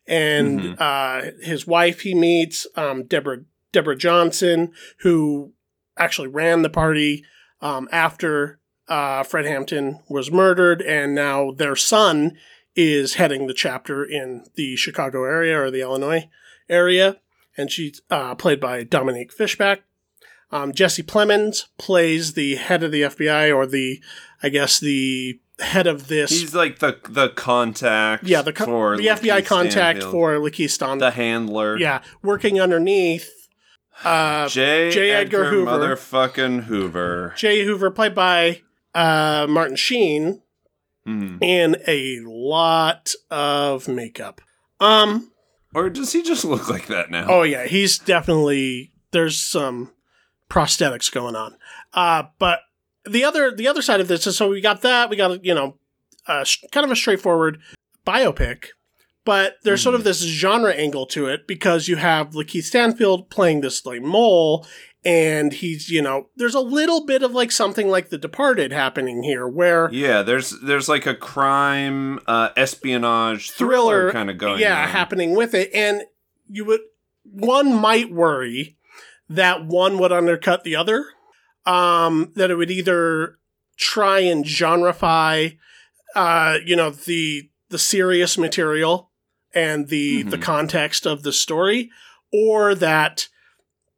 and 0.05 0.59
Mhm. 0.59 0.75
uh, 0.81 1.31
his 1.41 1.65
wife. 1.65 2.01
He 2.01 2.13
meets 2.13 2.67
um, 2.75 3.03
Deborah 3.05 3.45
Deborah 3.71 3.95
Johnson, 3.95 4.73
who 4.99 5.53
actually 5.97 6.27
ran 6.27 6.61
the 6.61 6.69
party 6.69 7.23
um, 7.61 7.87
after 7.91 8.59
uh, 8.89 9.23
Fred 9.23 9.45
Hampton 9.45 9.99
was 10.09 10.29
murdered, 10.29 10.81
and 10.81 11.15
now 11.15 11.51
their 11.51 11.75
son 11.77 12.37
is 12.75 13.13
heading 13.13 13.47
the 13.47 13.53
chapter 13.53 14.03
in 14.03 14.43
the 14.55 14.75
Chicago 14.75 15.23
area 15.23 15.57
or 15.57 15.71
the 15.71 15.79
Illinois 15.81 16.27
area, 16.67 17.21
and 17.55 17.71
she's 17.71 18.01
uh, 18.09 18.35
played 18.35 18.59
by 18.59 18.83
Dominique 18.83 19.31
Fishback. 19.31 19.83
Um, 20.53 20.71
Jesse 20.73 21.03
Plemons 21.03 21.65
plays 21.79 22.33
the 22.33 22.55
head 22.55 22.83
of 22.83 22.91
the 22.91 23.01
FBI, 23.01 23.53
or 23.55 23.65
the, 23.65 23.99
I 24.43 24.49
guess, 24.49 24.79
the 24.79 25.39
head 25.59 25.87
of 25.87 26.07
this. 26.07 26.29
He's 26.29 26.53
like 26.53 26.79
the 26.79 26.99
the 27.09 27.29
contact. 27.29 28.23
yeah, 28.25 28.41
the 28.43 28.53
co- 28.53 28.65
for 28.65 28.97
the 28.97 29.07
FBI 29.07 29.41
Lakeith 29.41 29.45
contact 29.45 29.99
Stanfield. 30.01 30.11
for 30.11 30.33
Lakeith 30.35 30.69
Stan. 30.69 30.97
the 30.99 31.11
handler. 31.11 31.77
yeah, 31.77 32.03
working 32.21 32.61
underneath 32.61 33.29
uh, 34.03 34.47
J. 34.47 34.91
J. 34.91 35.11
Edgar 35.11 35.45
Edgar, 35.45 35.49
Hoover. 35.49 35.71
motherfucking 35.71 36.63
Hoover. 36.65 37.33
Jay 37.35 37.63
Hoover, 37.65 37.89
played 37.91 38.13
by 38.15 38.61
uh, 38.93 39.47
Martin 39.49 39.75
Sheen, 39.75 40.41
Hmm. 41.05 41.37
and 41.41 41.77
a 41.87 42.19
lot 42.25 43.13
of 43.31 43.87
makeup. 43.87 44.39
Um. 44.79 45.31
Or 45.75 45.89
does 45.89 46.13
he 46.13 46.21
just 46.21 46.45
look 46.45 46.69
like 46.69 46.85
that 46.87 47.09
now? 47.09 47.25
Oh 47.27 47.41
yeah, 47.41 47.65
he's 47.65 47.97
definitely 47.97 48.91
there's 49.11 49.39
some 49.39 49.91
prosthetics 50.53 51.11
going 51.11 51.35
on. 51.35 51.55
Uh, 51.93 52.23
but 52.37 52.59
the 53.05 53.23
other 53.23 53.51
the 53.55 53.67
other 53.67 53.81
side 53.81 53.99
of 53.99 54.07
this 54.07 54.27
is 54.27 54.37
so 54.37 54.49
we 54.49 54.61
got 54.61 54.81
that 54.81 55.09
we 55.09 55.15
got 55.15 55.43
you 55.43 55.53
know 55.53 55.77
uh, 56.27 56.45
kind 56.71 56.85
of 56.85 56.91
a 56.91 56.95
straightforward 56.95 57.59
biopic, 58.05 58.67
but 59.25 59.55
there's 59.63 59.81
sort 59.81 59.95
of 59.95 60.03
this 60.03 60.21
genre 60.21 60.71
angle 60.73 61.05
to 61.07 61.25
it 61.27 61.47
because 61.47 61.87
you 61.87 61.95
have 61.97 62.29
Lakeith 62.31 62.63
Stanfield 62.63 63.29
playing 63.29 63.61
this 63.61 63.85
like 63.85 64.01
mole. 64.01 64.65
And 65.05 65.51
he's, 65.51 65.89
you 65.89 66.01
know, 66.01 66.29
there's 66.37 66.55
a 66.55 66.61
little 66.61 67.05
bit 67.05 67.23
of 67.23 67.33
like 67.33 67.51
something 67.51 67.89
like 67.89 68.07
The 68.07 68.17
Departed 68.17 68.71
happening 68.71 69.21
here, 69.23 69.45
where 69.45 69.89
Yeah, 69.91 70.21
there's 70.21 70.57
there's 70.61 70.87
like 70.87 71.05
a 71.05 71.13
crime 71.13 72.21
uh, 72.25 72.51
espionage 72.55 73.51
thriller, 73.51 74.03
thriller, 74.03 74.11
kind 74.13 74.29
of 74.29 74.37
going. 74.37 74.61
yeah 74.61 74.83
on. 74.83 74.87
happening 74.87 75.35
with 75.35 75.53
it 75.53 75.71
and 75.73 76.03
you 76.49 76.63
would 76.63 76.79
one 77.25 77.73
might 77.73 78.13
worry 78.13 78.77
that 79.35 79.65
one 79.65 79.97
would 79.99 80.11
undercut 80.11 80.63
the 80.63 80.75
other 80.75 81.05
um 81.65 82.31
that 82.35 82.51
it 82.51 82.55
would 82.55 82.71
either 82.71 83.37
try 83.77 84.19
and 84.19 84.45
genreify 84.45 85.57
uh 86.15 86.57
you 86.65 86.75
know 86.75 86.89
the 86.89 87.49
the 87.69 87.79
serious 87.79 88.37
material 88.37 89.11
and 89.53 89.87
the 89.87 90.23
the 90.23 90.37
Mhm. 90.37 90.41
context 90.41 91.05
of 91.05 91.23
the 91.23 91.31
story 91.31 91.89
or 92.31 92.75
that 92.75 93.27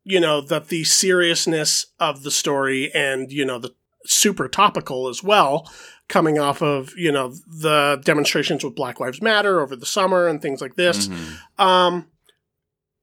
you 0.04 0.20
know 0.20 0.42
that 0.42 0.68
the 0.68 0.84
seriousness 0.84 1.88
of 2.00 2.24
the 2.24 2.32
story 2.32 2.94
and 2.94 3.32
you 3.32 3.44
know 3.46 3.58
the 3.60 3.74
super 4.06 4.48
topical 4.48 5.08
as 5.08 5.24
well 5.24 5.68
coming 6.08 6.38
off 6.38 6.62
of 6.62 6.94
you 6.96 7.12
know 7.12 7.34
the 7.48 8.00
demonstrations 8.06 8.64
with 8.64 8.76
black 8.76 9.00
lives 9.00 9.22
matter 9.22 9.60
over 9.60 9.76
the 9.76 9.86
summer 9.88 10.28
and 10.28 10.42
things 10.42 10.62
like 10.62 10.76
this 10.76 11.08
Mhm. 11.08 11.38
um 11.58 12.08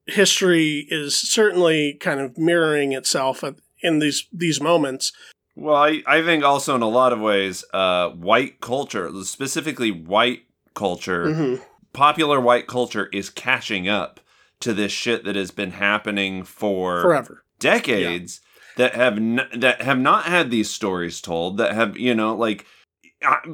history 0.06 0.86
is 0.90 1.16
certainly 1.16 1.94
kind 1.94 2.20
of 2.20 2.36
mirroring 2.38 2.92
itself 2.92 3.44
in 3.82 3.98
these 3.98 4.26
these 4.32 4.60
moments. 4.60 5.12
Well, 5.54 5.76
I, 5.76 6.02
I 6.06 6.22
think 6.22 6.44
also 6.44 6.74
in 6.74 6.80
a 6.82 6.88
lot 6.88 7.12
of 7.12 7.20
ways, 7.20 7.62
uh, 7.74 8.08
white 8.10 8.60
culture, 8.60 9.10
specifically 9.22 9.90
white 9.90 10.44
culture, 10.74 11.28
Mhm. 11.28 11.60
popular 11.92 12.40
white 12.40 12.66
culture 12.66 13.10
is 13.12 13.28
catching 13.28 13.86
up 13.88 14.18
to 14.60 14.72
this 14.72 14.92
shit 14.92 15.24
that 15.24 15.36
has 15.36 15.50
been 15.50 15.72
happening 15.72 16.42
for 16.44 17.02
forever. 17.02 17.44
decades 17.58 18.40
that 18.76 18.94
have 18.94 19.18
n- 19.18 19.48
that 19.54 19.82
have 19.82 19.98
not 19.98 20.24
had 20.24 20.50
these 20.50 20.70
stories 20.70 21.20
told 21.20 21.58
that 21.58 21.74
have 21.74 21.98
you 21.98 22.14
know 22.14 22.34
like 22.34 22.64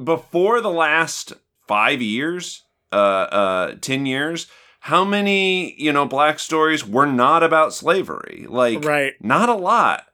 before 0.04 0.60
the 0.60 0.70
last 0.70 1.32
5 1.66 2.00
years 2.00 2.62
uh 2.92 2.96
uh 2.96 3.74
10 3.80 4.06
years 4.06 4.46
how 4.80 5.04
many 5.04 5.74
you 5.80 5.92
know 5.92 6.06
black 6.06 6.38
stories 6.38 6.86
were 6.86 7.06
not 7.06 7.42
about 7.42 7.72
slavery? 7.74 8.46
Like 8.48 8.84
right. 8.84 9.14
not 9.20 9.48
a 9.48 9.54
lot. 9.54 10.04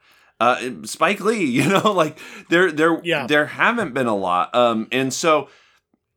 Uh 0.41 0.71
Spike 0.85 1.21
Lee 1.21 1.45
you 1.59 1.69
know 1.69 1.93
like 1.93 2.19
there 2.51 2.73
there 2.73 3.01
Yeah. 3.05 3.27
there 3.27 3.47
haven't 3.47 3.95
been 3.95 4.07
a 4.07 4.17
lot. 4.17 4.55
Um 4.55 4.89
and 4.93 5.13
so 5.13 5.49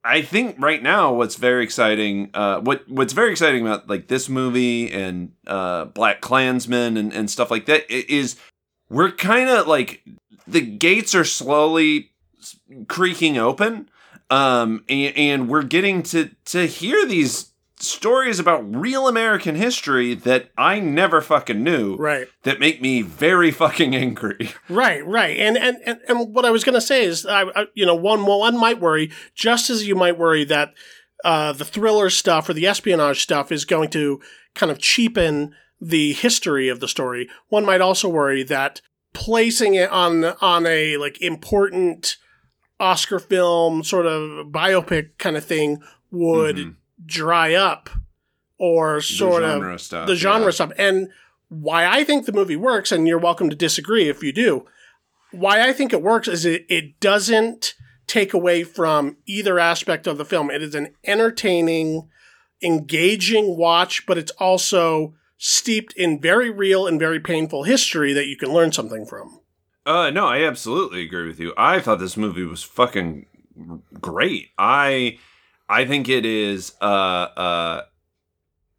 I 0.04 0.22
think 0.22 0.56
right 0.60 0.82
now 0.82 1.12
what's 1.14 1.36
very 1.36 1.64
exciting 1.64 2.30
uh 2.34 2.62
what 2.62 2.88
what's 2.90 3.14
very 3.14 3.32
exciting 3.32 3.62
about 3.68 3.90
like 3.90 4.08
this 4.08 4.30
movie 4.30 4.90
and 4.92 5.34
uh 5.46 5.86
BlacKkKlansman 5.88 6.98
and 6.98 7.14
and 7.14 7.30
stuff 7.30 7.52
like 7.52 7.66
that 7.66 7.86
i- 7.90 8.06
we're 8.90 9.12
kind 9.12 9.50
of 9.50 9.68
like 9.68 10.02
the 10.48 10.62
gates 10.62 11.14
are 11.14 11.26
slowly 11.26 12.12
creaking 12.88 13.38
open. 13.38 13.90
Um 14.30 14.84
and, 14.90 15.16
and 15.18 15.50
we're 15.50 15.64
getting 15.64 16.04
to 16.04 16.30
to 16.46 16.66
hear 16.66 17.06
these 17.06 17.52
stories 17.80 18.40
about 18.40 18.76
real 18.76 19.08
American 19.08 19.56
history 19.56 20.16
that 20.16 20.50
I 20.58 20.80
never 20.80 21.22
fucking 21.22 21.64
knew 21.64 21.96
right 21.98 22.28
that 22.44 22.60
make 22.60 22.82
me 22.82 23.02
very 23.04 23.52
fucking 23.52 23.96
angry. 23.96 24.52
right 24.70 25.06
right 25.06 25.38
and 25.38 25.58
and 25.58 25.78
and, 25.86 26.00
and 26.08 26.34
what 26.34 26.44
i 26.46 26.50
was 26.50 26.64
going 26.64 26.74
to 26.74 26.82
say 26.82 27.04
is 27.06 27.26
I, 27.26 27.44
I 27.44 27.66
you 27.76 27.86
know 27.86 27.96
one 27.96 28.26
one 28.26 28.58
might 28.60 28.80
worry 28.80 29.12
just 29.36 29.70
as 29.70 29.88
you 29.88 29.96
might 29.96 30.18
worry 30.18 30.44
that 30.46 30.74
uh 31.24 31.54
the 31.54 31.66
thriller 31.66 32.10
stuff 32.10 32.50
or 32.50 32.54
the 32.54 32.66
espionage 32.68 33.22
stuff 33.22 33.52
is 33.52 33.64
going 33.66 33.90
to 33.92 34.20
kind 34.56 34.72
of 34.72 34.80
cheapen 34.80 35.54
the 35.80 36.14
history 36.14 36.70
of 36.70 36.80
the 36.80 36.88
story 36.88 37.30
one 37.50 37.64
might 37.66 37.82
also 37.82 38.10
worry 38.10 38.42
that 38.44 38.82
placing 39.14 39.76
it 39.76 39.90
on 39.92 40.26
on 40.42 40.66
a 40.66 40.98
like 40.98 41.22
important 41.22 42.18
oscar 42.80 43.20
film 43.20 43.84
sort 43.84 44.06
of 44.08 44.48
biopic 44.48 45.10
kind 45.20 45.38
of 45.38 45.46
thing 45.46 45.80
would 46.12 46.56
Mhm. 46.58 46.76
Dry 47.06 47.54
up 47.54 47.90
or 48.58 48.96
The 48.96 49.02
sort 49.02 49.44
of 49.44 49.82
stuff, 49.82 50.08
the 50.08 50.16
genre 50.16 50.48
yeah. 50.48 50.52
stuff. 50.52 50.72
And 50.78 51.10
why 51.50 51.86
I 51.86 52.04
think 52.04 52.26
the 52.26 52.32
movie 52.32 52.56
works, 52.56 52.92
and 52.92 53.08
you're 53.08 53.20
welcome 53.20 53.50
to 53.50 53.56
disagree 53.56 54.10
if 54.10 54.24
you 54.24 54.34
do. 54.34 54.66
Why 55.32 55.68
I 55.68 55.74
think 55.74 55.94
it 55.94 56.02
works 56.02 56.28
is 56.28 56.46
it, 56.46 56.66
it 56.70 57.00
doesn't 57.00 57.76
take 58.08 58.34
away 58.34 58.64
from 58.64 59.18
either 59.26 59.60
aspect 59.60 60.08
of 60.08 60.18
the 60.18 60.26
film. 60.26 60.50
It 60.50 60.64
is 60.64 60.74
an 60.76 60.96
entertaining, 61.04 62.10
engaging 62.64 63.58
watch, 63.58 64.06
but 64.06 64.18
it's 64.18 64.32
also 64.32 65.14
steeped 65.38 65.94
in 65.94 66.20
very 66.20 66.50
real 66.50 66.88
and 66.88 67.00
very 67.00 67.20
painful 67.20 67.64
history 67.64 68.14
that 68.14 68.28
you 68.28 68.38
can 68.38 68.52
learn 68.52 68.72
something 68.72 69.06
from. 69.06 69.40
Uh, 69.86 70.10
no, 70.10 70.26
I 70.26 70.44
absolutely 70.44 71.04
agree 71.04 71.28
with 71.28 71.40
you. 71.40 71.54
I 71.58 71.80
thought 71.80 72.00
this 72.00 72.18
movie 72.18 72.44
was 72.44 72.64
fucking 72.64 73.26
great. 74.02 74.50
I, 74.58 75.20
I 75.70 75.86
think 75.86 76.08
it 76.10 76.26
is. 76.26 76.74
Uh, 76.82 76.86
uh, 76.86 77.82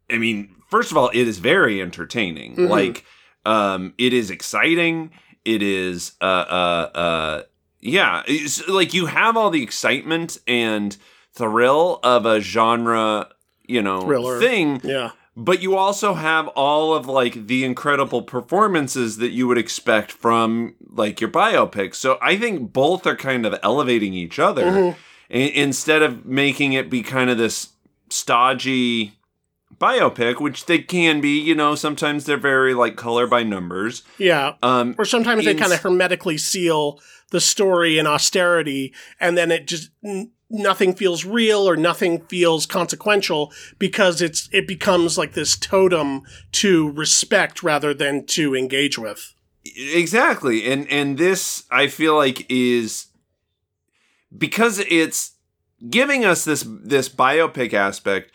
I 0.09 0.17
mean, 0.17 0.55
first 0.69 0.91
of 0.91 0.97
all, 0.97 1.09
it 1.09 1.27
is 1.27 1.37
very 1.39 1.81
entertaining. 1.81 2.55
Mhm. 2.55 2.69
Like, 2.69 3.05
um, 3.45 3.93
it 3.97 4.13
is 4.13 4.29
exciting. 4.31 5.11
It 5.45 5.61
is. 5.61 6.13
Uh, 6.21 6.25
uh, 6.25 6.89
uh, 6.97 7.41
yeah. 7.79 8.23
It's, 8.27 8.67
like 8.67 8.93
you 8.93 9.05
have 9.07 9.37
all 9.37 9.49
the 9.49 9.63
excitement 9.63 10.37
and 10.47 10.97
thrill 11.33 11.99
of 12.03 12.25
a 12.25 12.39
genre, 12.41 13.29
you 13.67 13.81
know, 13.81 14.01
Thriller. 14.01 14.39
thing 14.39 14.81
Yeah. 14.83 15.11
but 15.37 15.61
you 15.61 15.77
also 15.77 16.15
have 16.15 16.47
all 16.49 16.93
of 16.93 17.07
like 17.07 17.47
the 17.47 17.63
incredible 17.63 18.23
performances 18.23 19.17
that 19.17 19.29
you 19.29 19.47
would 19.47 19.57
expect 19.57 20.11
from 20.11 20.73
like 20.91 21.21
your 21.21 21.29
biopic. 21.29 21.95
So 21.95 22.17
I 22.21 22.35
think 22.35 22.73
both 22.73 23.05
are 23.07 23.15
kind 23.15 23.45
of 23.45 23.57
elevating 23.63 24.13
each 24.13 24.39
other 24.39 24.65
Mhm. 24.65 24.95
Instead 25.29 26.01
of 26.01 26.25
making 26.25 26.73
it 26.73 26.89
be 26.89 27.03
kind 27.03 27.29
of 27.29 27.37
this 27.37 27.69
stodgy 28.09 29.13
biopic, 29.79 30.41
which 30.41 30.65
they 30.65 30.79
can 30.79 31.21
be. 31.21 31.39
You 31.39 31.55
know, 31.55 31.75
sometimes 31.75 32.25
they're 32.25 32.37
very 32.37 32.73
like 32.73 32.95
color 32.95 33.27
by 33.27 33.43
numbers. 33.43 34.03
Yeah. 34.17 34.55
Um, 34.61 34.95
Or 34.97 35.05
sometimes 35.05 35.45
they 35.45 35.55
kind 35.55 35.73
of 35.73 35.79
hermetically 35.81 36.37
seal 36.37 36.99
the 37.31 37.39
story 37.39 37.99
in 37.99 38.07
austerity, 38.07 38.93
and 39.19 39.37
then 39.37 39.51
it 39.51 39.67
just 39.67 39.91
n- 40.03 40.31
nothing 40.49 40.95
feels 40.95 41.25
real 41.25 41.59
or 41.69 41.77
nothing 41.77 42.21
feels 42.25 42.65
consequential 42.65 43.53
because 43.77 44.19
it's 44.21 44.49
it 44.51 44.67
becomes 44.67 45.15
like 45.17 45.33
this 45.33 45.55
totem 45.55 46.23
to 46.53 46.89
respect 46.91 47.61
rather 47.61 47.93
than 47.93 48.25
to 48.25 48.55
engage 48.55 48.97
with. 48.97 49.35
exactly 49.77 50.65
and 50.71 50.87
and 50.89 51.17
this 51.19 51.63
i 51.69 51.85
feel 51.87 52.15
like 52.15 52.45
is 52.49 53.05
because 54.35 54.79
it's 54.79 55.33
giving 55.89 56.25
us 56.25 56.43
this 56.45 56.65
this 56.67 57.09
biopic 57.09 57.73
aspect 57.73 58.31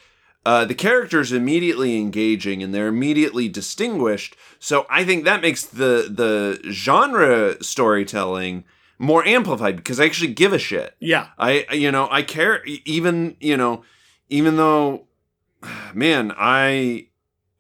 uh, 0.47 0.65
the 0.65 0.75
characters 0.75 1.33
immediately 1.33 1.97
engaging 1.99 2.63
and 2.63 2.75
they're 2.75 2.89
immediately 2.89 3.49
distinguished 3.49 4.37
so 4.59 4.87
i 4.89 5.05
think 5.05 5.25
that 5.25 5.43
makes 5.43 5.65
the 5.65 6.09
the 6.11 6.61
genre 6.71 7.63
storytelling 7.63 8.65
more 8.99 9.27
amplified 9.27 9.77
because 9.77 10.01
I 10.01 10.05
actually 10.07 10.33
give 10.33 10.53
a 10.53 10.59
shit. 10.59 10.95
Yeah. 11.01 11.29
I 11.39 11.67
you 11.73 11.91
know 11.91 12.09
I 12.11 12.23
care 12.23 12.65
even 12.65 13.37
you 13.41 13.57
know 13.57 13.85
even 14.29 14.57
though 14.57 15.07
man 15.95 16.33
I 16.37 17.09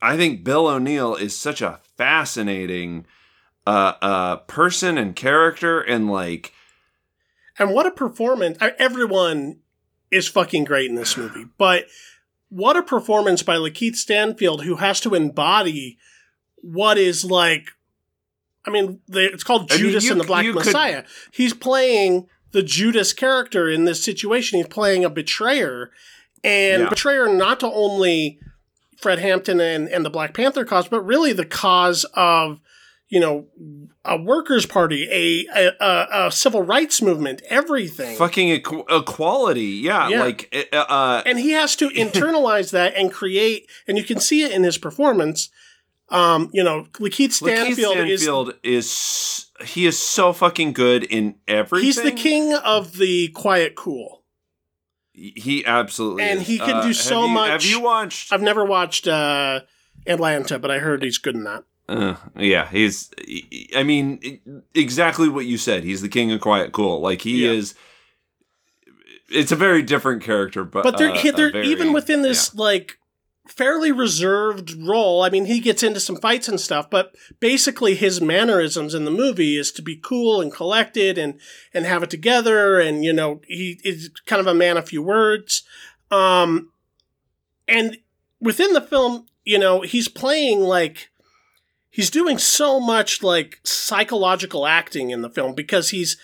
I 0.00 0.16
think 0.16 0.44
Bill 0.44 0.66
O'Neill 0.66 1.14
is 1.14 1.36
such 1.36 1.62
a 1.62 1.80
fascinating 1.96 3.06
uh 3.66 3.94
uh 4.02 4.36
person 4.36 4.98
and 4.98 5.14
character 5.14 5.80
and 5.80 6.10
like 6.10 6.52
And 7.58 7.70
what 7.72 7.86
a 7.86 7.90
performance. 7.90 8.58
I, 8.60 8.72
everyone 8.78 9.60
is 10.10 10.28
fucking 10.28 10.64
great 10.64 10.88
in 10.90 10.96
this 10.96 11.16
movie, 11.16 11.46
but 11.58 11.86
what 12.48 12.76
a 12.76 12.82
performance 12.82 13.42
by 13.42 13.56
Lakeith 13.56 13.96
Stanfield, 13.96 14.64
who 14.64 14.76
has 14.76 15.00
to 15.00 15.14
embody 15.14 15.98
what 16.56 16.98
is 16.98 17.24
like. 17.24 17.70
I 18.66 18.70
mean, 18.70 19.00
they, 19.08 19.24
it's 19.24 19.44
called 19.44 19.70
I 19.70 19.74
mean, 19.74 19.84
Judas 19.86 20.04
you- 20.04 20.12
and 20.12 20.20
the 20.20 20.24
Black 20.24 20.44
you 20.44 20.52
could- 20.52 20.64
Messiah. 20.66 21.04
He's 21.32 21.52
playing 21.54 22.28
the 22.52 22.62
Judas 22.62 23.12
character 23.12 23.68
in 23.68 23.84
this 23.84 24.02
situation. 24.02 24.58
He's 24.58 24.68
playing 24.68 25.04
a 25.04 25.10
betrayer, 25.10 25.90
and 26.42 26.82
Yeah. 26.84 26.88
betrayer 26.88 27.28
not 27.28 27.60
to 27.60 27.66
only 27.66 28.38
Fred 28.96 29.18
Hampton 29.18 29.60
and, 29.60 29.88
and 29.88 30.04
the 30.04 30.10
Black 30.10 30.32
Panther 30.34 30.64
cause, 30.64 30.88
but 30.88 31.02
really 31.02 31.32
the 31.32 31.44
cause 31.44 32.04
of 32.14 32.60
you 33.08 33.20
know 33.20 33.46
a 34.04 34.16
workers' 34.20 34.66
party, 34.66 35.06
a 35.10 35.46
a, 35.54 35.72
a, 35.80 36.26
a 36.26 36.32
civil 36.32 36.62
rights 36.62 37.00
movement, 37.02 37.42
everything. 37.48 38.16
fucking 38.16 38.48
equ- 38.60 38.84
equality 38.90 39.62
yeah, 39.82 40.08
Yeah. 40.08 40.20
like 40.22 40.68
uh, 40.72 40.76
uh 40.76 41.22
and 41.26 41.38
he 41.38 41.50
has 41.50 41.76
to 41.76 41.88
internalize 42.04 42.70
that 42.72 42.94
and 42.96 43.12
create, 43.12 43.68
and 43.86 43.96
you 43.98 44.04
can 44.04 44.20
see 44.20 44.42
it 44.42 44.52
in 44.52 44.64
his 44.64 44.78
performance. 44.78 45.50
Um, 46.10 46.50
you 46.52 46.62
know, 46.62 46.86
Lakeith 46.94 47.32
Stanfield, 47.32 47.96
Lakeith 47.96 48.18
Stanfield 48.18 48.54
is, 48.62 49.46
he 49.64 49.86
is 49.86 49.98
so 49.98 50.34
fucking 50.34 50.74
good 50.74 51.02
in 51.02 51.36
everything. 51.48 51.86
he's 51.86 52.00
the 52.02 52.12
king 52.12 52.52
of 52.52 52.98
the 52.98 53.28
quiet 53.28 53.74
cool. 53.74 54.22
He 55.12 55.64
absolutely 55.64 56.24
And 56.24 56.40
is. 56.42 56.46
he 56.46 56.58
can 56.58 56.76
Uh, 56.76 56.80
do 56.82 56.86
have 56.88 56.96
so 56.96 57.22
you- 57.22 57.28
much- 57.28 57.50
Have 57.50 57.64
you 57.64 57.80
watched? 57.80 58.32
I've 58.32 58.42
never 58.42 58.64
watched 58.66 59.08
uh, 59.08 59.60
Atlanta, 60.06 60.58
but 60.58 60.70
I 60.70 60.78
heard 60.78 61.02
he's 61.02 61.18
good 61.18 61.36
in 61.36 61.44
that. 61.44 61.64
Uh, 61.88 62.16
yeah, 62.38 62.68
he's. 62.70 63.10
I 63.76 63.82
mean, 63.82 64.40
exactly 64.74 65.28
what 65.28 65.44
you 65.46 65.58
said. 65.58 65.84
He's 65.84 66.00
the 66.00 66.08
king 66.08 66.32
of 66.32 66.40
quiet 66.40 66.72
cool. 66.72 67.00
Like 67.00 67.20
he 67.22 67.44
Yeah. 67.44 67.52
is. 67.52 67.74
It's 69.30 69.52
a 69.52 69.56
very 69.56 69.82
different 69.82 70.22
character, 70.22 70.64
but 70.64 70.82
But 70.84 70.96
they're, 70.98 71.10
uh, 71.12 71.32
they're 71.32 71.50
very- 71.52 71.68
even 71.68 71.92
within 71.92 72.22
this 72.22 72.54
like 72.54 72.98
fairly 73.48 73.92
reserved 73.92 74.72
role. 74.86 75.22
I 75.22 75.28
mean, 75.28 75.44
he 75.46 75.60
gets 75.60 75.82
into 75.82 76.00
some 76.00 76.16
fights 76.16 76.48
and 76.48 76.58
stuff, 76.58 76.88
but 76.88 77.14
basically 77.40 77.94
his 77.94 78.20
mannerisms 78.20 78.94
in 78.94 79.04
the 79.04 79.10
movie 79.10 79.56
is 79.58 79.70
to 79.72 79.82
be 79.82 79.96
cool 79.96 80.40
and 80.40 80.50
collected 80.52 81.18
and 81.18 81.38
and 81.74 81.84
have 81.84 82.02
it 82.02 82.10
together. 82.10 82.78
And 82.80 83.04
you 83.04 83.12
know, 83.12 83.42
he 83.46 83.78
is 83.84 84.08
kind 84.24 84.40
of 84.40 84.46
a 84.46 84.54
man 84.54 84.76
of 84.78 84.88
few 84.88 85.02
words. 85.02 85.62
Um, 86.10 86.70
and 87.68 87.98
within 88.40 88.72
the 88.72 88.80
film, 88.80 89.26
you 89.44 89.58
know, 89.58 89.82
he's 89.82 90.08
playing 90.08 90.60
like 90.60 91.10
he's 91.94 92.10
doing 92.10 92.38
so 92.38 92.80
much 92.80 93.22
like 93.22 93.60
psychological 93.62 94.66
acting 94.66 95.10
in 95.10 95.22
the 95.22 95.30
film 95.30 95.54
because 95.54 95.90
he's 95.90 96.16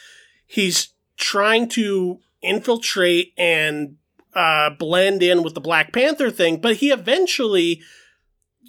he's 0.44 0.88
trying 1.16 1.68
to 1.68 2.18
infiltrate 2.42 3.32
and 3.38 3.96
uh, 4.34 4.70
blend 4.70 5.22
in 5.22 5.44
with 5.44 5.54
the 5.54 5.60
Black 5.60 5.92
Panther 5.92 6.28
thing, 6.28 6.60
but 6.60 6.76
he 6.76 6.90
eventually 6.90 7.82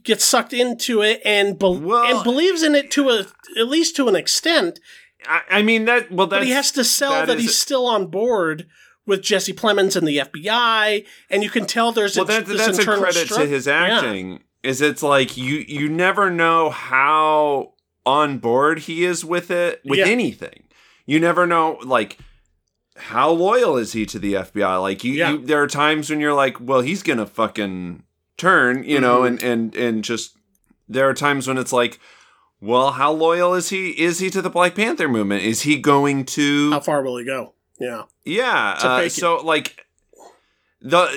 gets 0.04 0.24
sucked 0.24 0.54
into 0.54 1.02
it 1.02 1.22
and 1.26 1.58
be- 1.58 1.66
Well- 1.66 2.16
and 2.16 2.24
believes 2.24 2.62
in 2.62 2.76
it 2.76 2.92
to 2.92 3.10
a 3.10 3.26
at 3.60 3.68
least 3.68 3.96
to 3.96 4.08
an 4.08 4.16
extent. 4.16 4.80
I, 5.26 5.42
I 5.50 5.62
mean 5.64 5.86
that. 5.86 6.12
Well, 6.12 6.28
But 6.28 6.44
he 6.44 6.52
has 6.52 6.72
to 6.74 6.84
sell 6.84 7.12
that 7.12 7.28
that, 7.28 7.40
he's 7.40 7.58
still 7.58 7.88
on 7.88 8.08
board 8.08 8.68
with 9.08 9.24
Jesse 9.24 9.54
Plemons 9.54 9.96
and 9.96 10.08
the 10.08 10.18
FBI, 10.18 11.06
and 11.32 11.44
you 11.44 11.50
can 11.50 11.66
tell 11.66 11.92
there's 11.92 12.16
well, 12.16 12.26
a, 12.26 12.28
that, 12.28 12.46
that's 12.46 12.78
a 12.78 12.86
credit 12.86 13.28
to 13.30 13.46
his 13.48 13.66
Yeah. 13.66 14.38
Is 14.64 14.82
it's 14.82 15.02
like 15.04 15.38
you 15.38 15.64
you 15.68 15.90
never 15.90 16.30
know 16.30 16.70
how 16.70 17.74
on 18.06 18.38
board 18.40 18.80
he 18.80 19.04
is 19.06 19.24
with 19.26 19.50
it 19.52 19.82
with 19.86 20.00
Yeah. 20.00 20.06
anything. 20.06 20.64
You 21.06 21.20
never 21.20 21.48
know 21.48 21.80
like 21.84 22.18
how 22.96 23.32
loyal 23.32 23.78
is 23.78 23.94
he 23.94 24.06
to 24.06 24.20
the 24.20 24.34
FBI? 24.36 24.78
Like 24.82 25.04
you, 25.04 25.14
Yeah. 25.14 25.32
you 25.32 25.38
there 25.46 25.62
are 25.64 25.68
times 25.68 26.10
when 26.10 26.20
you're 26.20 26.34
like, 26.34 26.58
well, 26.60 26.82
he's 26.82 27.02
gonna 27.04 27.26
fucking 27.26 28.04
turn, 28.38 28.84
you 28.84 29.00
know, 29.00 29.22
Mhm. 29.22 29.28
and 29.28 29.44
and 29.44 29.76
and 29.76 30.04
just 30.04 30.36
there 30.88 31.10
are 31.10 31.14
times 31.14 31.48
when 31.48 31.58
it's 31.58 31.74
like, 31.74 32.00
well, 32.60 32.92
how 32.92 33.12
loyal 33.12 33.56
is 33.56 33.70
he? 33.70 33.90
Is 33.92 34.20
he 34.20 34.30
to 34.30 34.42
the 34.42 34.50
Black 34.52 34.76
Panther 34.76 35.08
movement? 35.10 35.44
Is 35.44 35.62
he 35.62 35.78
going 35.78 36.26
to? 36.26 36.72
How 36.72 36.80
far 36.82 37.02
will 37.02 37.18
he 37.18 37.26
go? 37.26 37.54
Yeah. 37.80 38.04
Yeah. 38.26 38.78
Uh, 38.80 39.10
so 39.10 39.38
like 39.38 39.86
the 40.82 41.08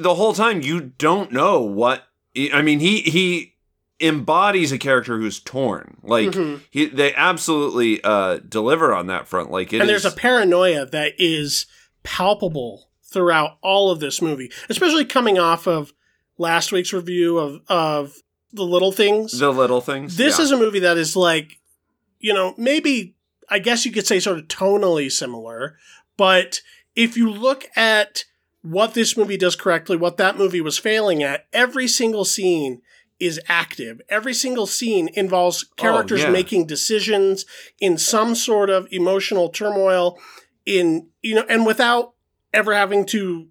the 0.00 0.14
whole 0.14 0.32
time 0.32 0.62
you 0.62 0.80
don't 0.80 1.30
know 1.30 1.60
what 1.60 2.07
I 2.52 2.62
mean. 2.62 2.80
He 2.80 3.00
he 3.02 3.54
embodies 4.00 4.70
a 4.70 4.78
character 4.78 5.18
who's 5.18 5.40
torn. 5.40 5.96
Like 6.04 6.28
Mhm. 6.30 6.60
he 6.70 6.86
they 6.86 7.12
absolutely 7.14 8.00
uh 8.04 8.38
deliver 8.48 8.94
on 8.94 9.08
that 9.08 9.26
front. 9.26 9.50
Like 9.50 9.72
and 9.72 9.88
there's 9.88 10.04
is- 10.04 10.12
a 10.12 10.16
paranoia 10.16 10.86
that 10.86 11.14
is 11.18 11.66
palpable 12.04 12.88
throughout 13.04 13.58
all 13.62 13.90
of 13.90 14.00
this 14.00 14.22
movie, 14.22 14.50
especially 14.68 15.04
coming 15.04 15.38
off 15.38 15.66
of 15.66 15.92
last 16.36 16.70
week's 16.72 16.92
review 16.92 17.38
of 17.38 17.60
of 17.68 18.14
the 18.52 18.62
little 18.64 18.92
things. 18.92 19.38
the 19.38 19.52
little 19.52 19.80
things. 19.80 20.16
this 20.16 20.38
yeah. 20.38 20.44
is 20.44 20.50
a 20.52 20.56
movie 20.56 20.78
that 20.80 20.96
is 20.96 21.16
like, 21.16 21.58
you 22.20 22.32
know, 22.32 22.54
maybe 22.56 23.16
I 23.48 23.58
guess 23.58 23.84
you 23.84 23.92
could 23.92 24.06
say 24.06 24.20
sort 24.20 24.38
of 24.38 24.46
tonally 24.46 25.10
similar, 25.10 25.76
but 26.16 26.60
if 26.94 27.16
you 27.16 27.30
look 27.30 27.66
at 27.76 28.24
what 28.68 28.94
this 28.94 29.16
movie 29.16 29.36
does 29.36 29.56
correctly, 29.56 29.96
what 29.96 30.18
that 30.18 30.36
movie 30.36 30.60
was 30.60 30.78
failing 30.78 31.22
at, 31.22 31.46
every 31.52 31.88
single 31.88 32.24
scene 32.24 32.82
is 33.18 33.40
active. 33.48 34.00
Every 34.08 34.34
single 34.34 34.66
scene 34.66 35.08
involves 35.14 35.64
oh, 35.64 35.74
characters 35.76 36.22
yeah. 36.22 36.30
making 36.30 36.66
decisions 36.66 37.46
in 37.80 37.96
some 37.98 38.34
sort 38.34 38.70
of 38.70 38.86
emotional 38.90 39.48
turmoil 39.48 40.18
in 40.66 41.08
you 41.22 41.34
know 41.34 41.46
and 41.48 41.64
without 41.64 42.12
ever 42.52 42.74
having 42.74 43.06
to 43.06 43.48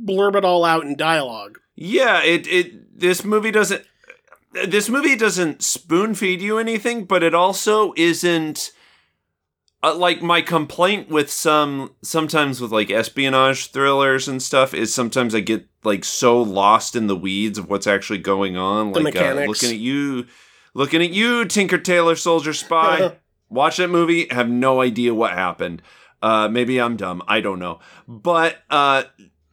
blurb 0.00 0.36
it 0.36 0.44
all 0.44 0.64
out 0.64 0.84
in 0.84 0.96
dialogue. 0.96 1.58
Yeah, 1.74 2.22
it 2.22 2.46
it 2.46 2.98
this 2.98 3.24
movie 3.24 3.50
doesn't 3.50 3.84
this 4.66 4.88
movie 4.88 5.16
doesn't 5.16 5.62
spoon 5.62 6.14
feed 6.14 6.40
you 6.40 6.58
anything, 6.58 7.04
but 7.04 7.24
it 7.24 7.34
also 7.34 7.92
isn't 7.96 8.70
uh, 9.84 9.94
like 9.94 10.22
my 10.22 10.40
complaint 10.40 11.08
with 11.10 11.30
some 11.30 11.94
sometimes 12.02 12.60
with 12.60 12.72
like 12.72 12.90
espionage 12.90 13.70
thrillers 13.70 14.26
and 14.26 14.42
stuff 14.42 14.72
is 14.72 14.94
sometimes 14.94 15.34
I 15.34 15.40
get 15.40 15.66
like 15.84 16.04
so 16.04 16.40
lost 16.40 16.96
in 16.96 17.06
the 17.06 17.16
weeds 17.16 17.58
of 17.58 17.68
what's 17.68 17.86
actually 17.86 18.20
going 18.20 18.56
on. 18.56 18.92
The 18.92 19.00
like 19.00 19.16
uh, 19.16 19.44
looking 19.46 19.70
at 19.70 19.76
you, 19.76 20.26
looking 20.72 21.02
at 21.02 21.10
you, 21.10 21.44
Tinker 21.44 21.78
Tailor 21.78 22.16
Soldier 22.16 22.54
Spy. 22.54 23.16
Watch 23.50 23.76
that 23.76 23.88
movie, 23.90 24.26
have 24.30 24.48
no 24.48 24.80
idea 24.80 25.14
what 25.14 25.32
happened. 25.32 25.82
Uh, 26.22 26.48
maybe 26.48 26.80
I'm 26.80 26.96
dumb. 26.96 27.22
I 27.28 27.40
don't 27.40 27.58
know. 27.58 27.78
But 28.08 28.56
uh, 28.70 29.04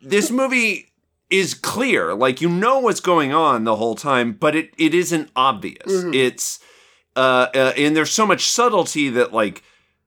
this 0.01 0.31
movie 0.31 0.93
is 1.29 1.53
clear. 1.53 2.13
Like 2.13 2.39
you 2.41 2.47
know 2.47 2.79
what's 2.79 3.01
going 3.01 3.33
on 3.33 3.65
the 3.65 3.75
whole 3.75 3.95
time, 3.95 4.31
but 4.31 4.55
it, 4.55 4.73
it 4.77 4.95
isn't 4.95 5.29
obvious. 5.35 5.91
Mhm. 5.91 6.15
It's 6.15 6.59
uh, 7.17 7.47
uh, 7.53 7.73
and 7.75 7.95
there's 7.97 8.11
so 8.11 8.25
much 8.25 8.49
subtlety 8.49 9.09
that 9.09 9.33
like 9.33 9.61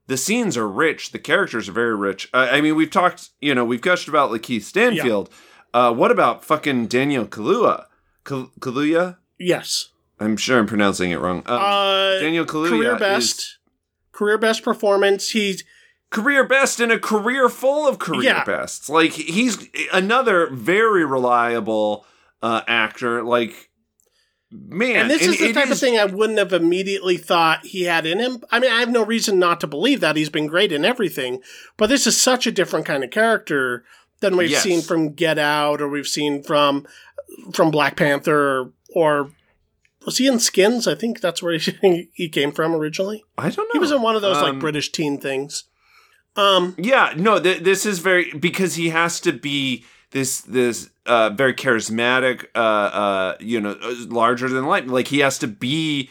the 0.07 0.17
scenes 0.17 0.55
are 0.57 0.67
rich. 0.67 1.11
The 1.11 1.19
characters 1.19 1.67
are 1.69 1.73
very 1.73 1.95
rich. 1.95 2.29
Uh, 2.33 2.47
I 2.51 2.61
mean, 2.61 2.75
we've 2.75 2.91
talked. 2.91 3.29
You 3.41 3.55
know, 3.55 3.65
we've 3.65 3.81
gushed 3.81 4.07
about 4.07 4.31
Lakeith 4.31 4.63
Stanfield. 4.63 5.29
Uh, 5.73 5.93
what 5.93 6.11
about 6.11 6.43
fucking 6.45 6.87
Daniel 6.87 7.25
Kaluuya? 7.25 7.85
Kal- 8.23 8.51
Kaluuya? 8.59 9.17
yes. 9.39 9.89
I'm 10.17 10.37
sure 10.37 10.57
I'm 10.59 10.65
pronouncing 10.67 11.11
it 11.11 11.19
wrong. 11.19 11.39
Um, 11.45 11.59
Uh, 11.61 12.19
Daniel 12.19 12.45
Kaluuya 12.45 12.69
career 12.69 12.93
is- 12.95 12.99
best. 12.99 13.57
Career 14.13 14.37
best 14.37 14.63
performance. 14.63 15.31
He's 15.31 15.63
career 16.09 16.45
best 16.47 16.79
in 16.79 16.89
a 16.89 16.97
career 16.97 17.49
full 17.49 17.85
of 17.85 17.99
career 17.99 18.23
Yeah. 18.23 18.45
bests. 18.45 18.87
Like 18.89 19.11
he's 19.11 19.67
another 19.91 20.47
very 20.51 21.03
reliable 21.03 22.05
uh, 22.41 22.61
actor. 22.67 23.21
Like 23.23 23.69
man, 24.51 24.95
and 25.01 25.09
this 25.09 25.21
is 25.23 25.39
the 25.39 25.53
type 25.53 25.69
of 25.69 25.79
thing 25.79 25.97
I 25.97 26.05
wouldn't 26.05 26.39
have 26.39 26.53
immediately 26.53 27.17
thought 27.17 27.65
he 27.65 27.83
had 27.83 28.05
in 28.05 28.19
him. 28.19 28.43
I 28.51 28.59
mean, 28.59 28.71
I 28.71 28.79
have 28.79 28.91
no 28.91 29.03
reason 29.03 29.39
not 29.39 29.59
to 29.61 29.67
believe 29.67 29.99
that 30.01 30.15
he's 30.15 30.29
been 30.29 30.47
great 30.47 30.71
in 30.71 30.85
everything, 30.85 31.41
but 31.77 31.87
this 31.87 32.05
is 32.07 32.19
such 32.19 32.45
a 32.47 32.51
different 32.51 32.85
kind 32.85 33.03
of 33.03 33.11
character 33.11 33.83
than 34.21 34.37
we've 34.37 34.49
Yes. 34.51 34.63
seen 34.63 34.81
from 34.81 35.13
Get 35.13 35.37
Out 35.37 35.81
or 35.81 35.89
we've 35.89 36.07
seen 36.07 36.41
from 36.43 36.85
from 37.53 37.71
Black 37.71 37.97
Panther 37.97 38.37
or, 38.59 38.71
or 38.95 39.31
was 40.05 40.17
he 40.19 40.27
in 40.27 40.39
Skins? 40.39 40.87
I 40.87 40.95
think 40.95 41.19
that's 41.19 41.41
where 41.43 41.57
he, 41.57 42.09
he 42.13 42.29
came 42.29 42.51
from 42.51 42.73
originally. 42.75 43.23
I 43.37 43.49
don't 43.49 43.65
know. 43.67 43.71
He 43.73 43.79
was 43.79 43.91
in 43.91 44.01
one 44.01 44.15
of 44.15 44.21
those 44.21 44.37
Um, 44.37 44.43
like 44.43 44.59
British 44.59 44.91
teen 44.91 45.19
things. 45.19 45.63
Um, 46.37 46.75
Yeah, 46.77 47.13
no, 47.17 47.39
th- 47.39 47.63
this 47.63 47.85
is 47.85 47.99
very 47.99 48.31
because 48.33 48.75
he 48.75 48.89
has 48.89 49.19
to 49.21 49.33
be 49.33 49.83
this 50.11 50.41
this 50.41 50.89
uh 51.05 51.29
very 51.31 51.53
charismatic 51.53 52.45
uh 52.55 52.57
uh 52.57 53.37
you 53.39 53.59
know 53.61 53.77
larger 54.07 54.49
than 54.49 54.65
life 54.65 54.85
like 54.87 55.07
he 55.07 55.19
has 55.19 55.37
to 55.39 55.47
be 55.47 56.09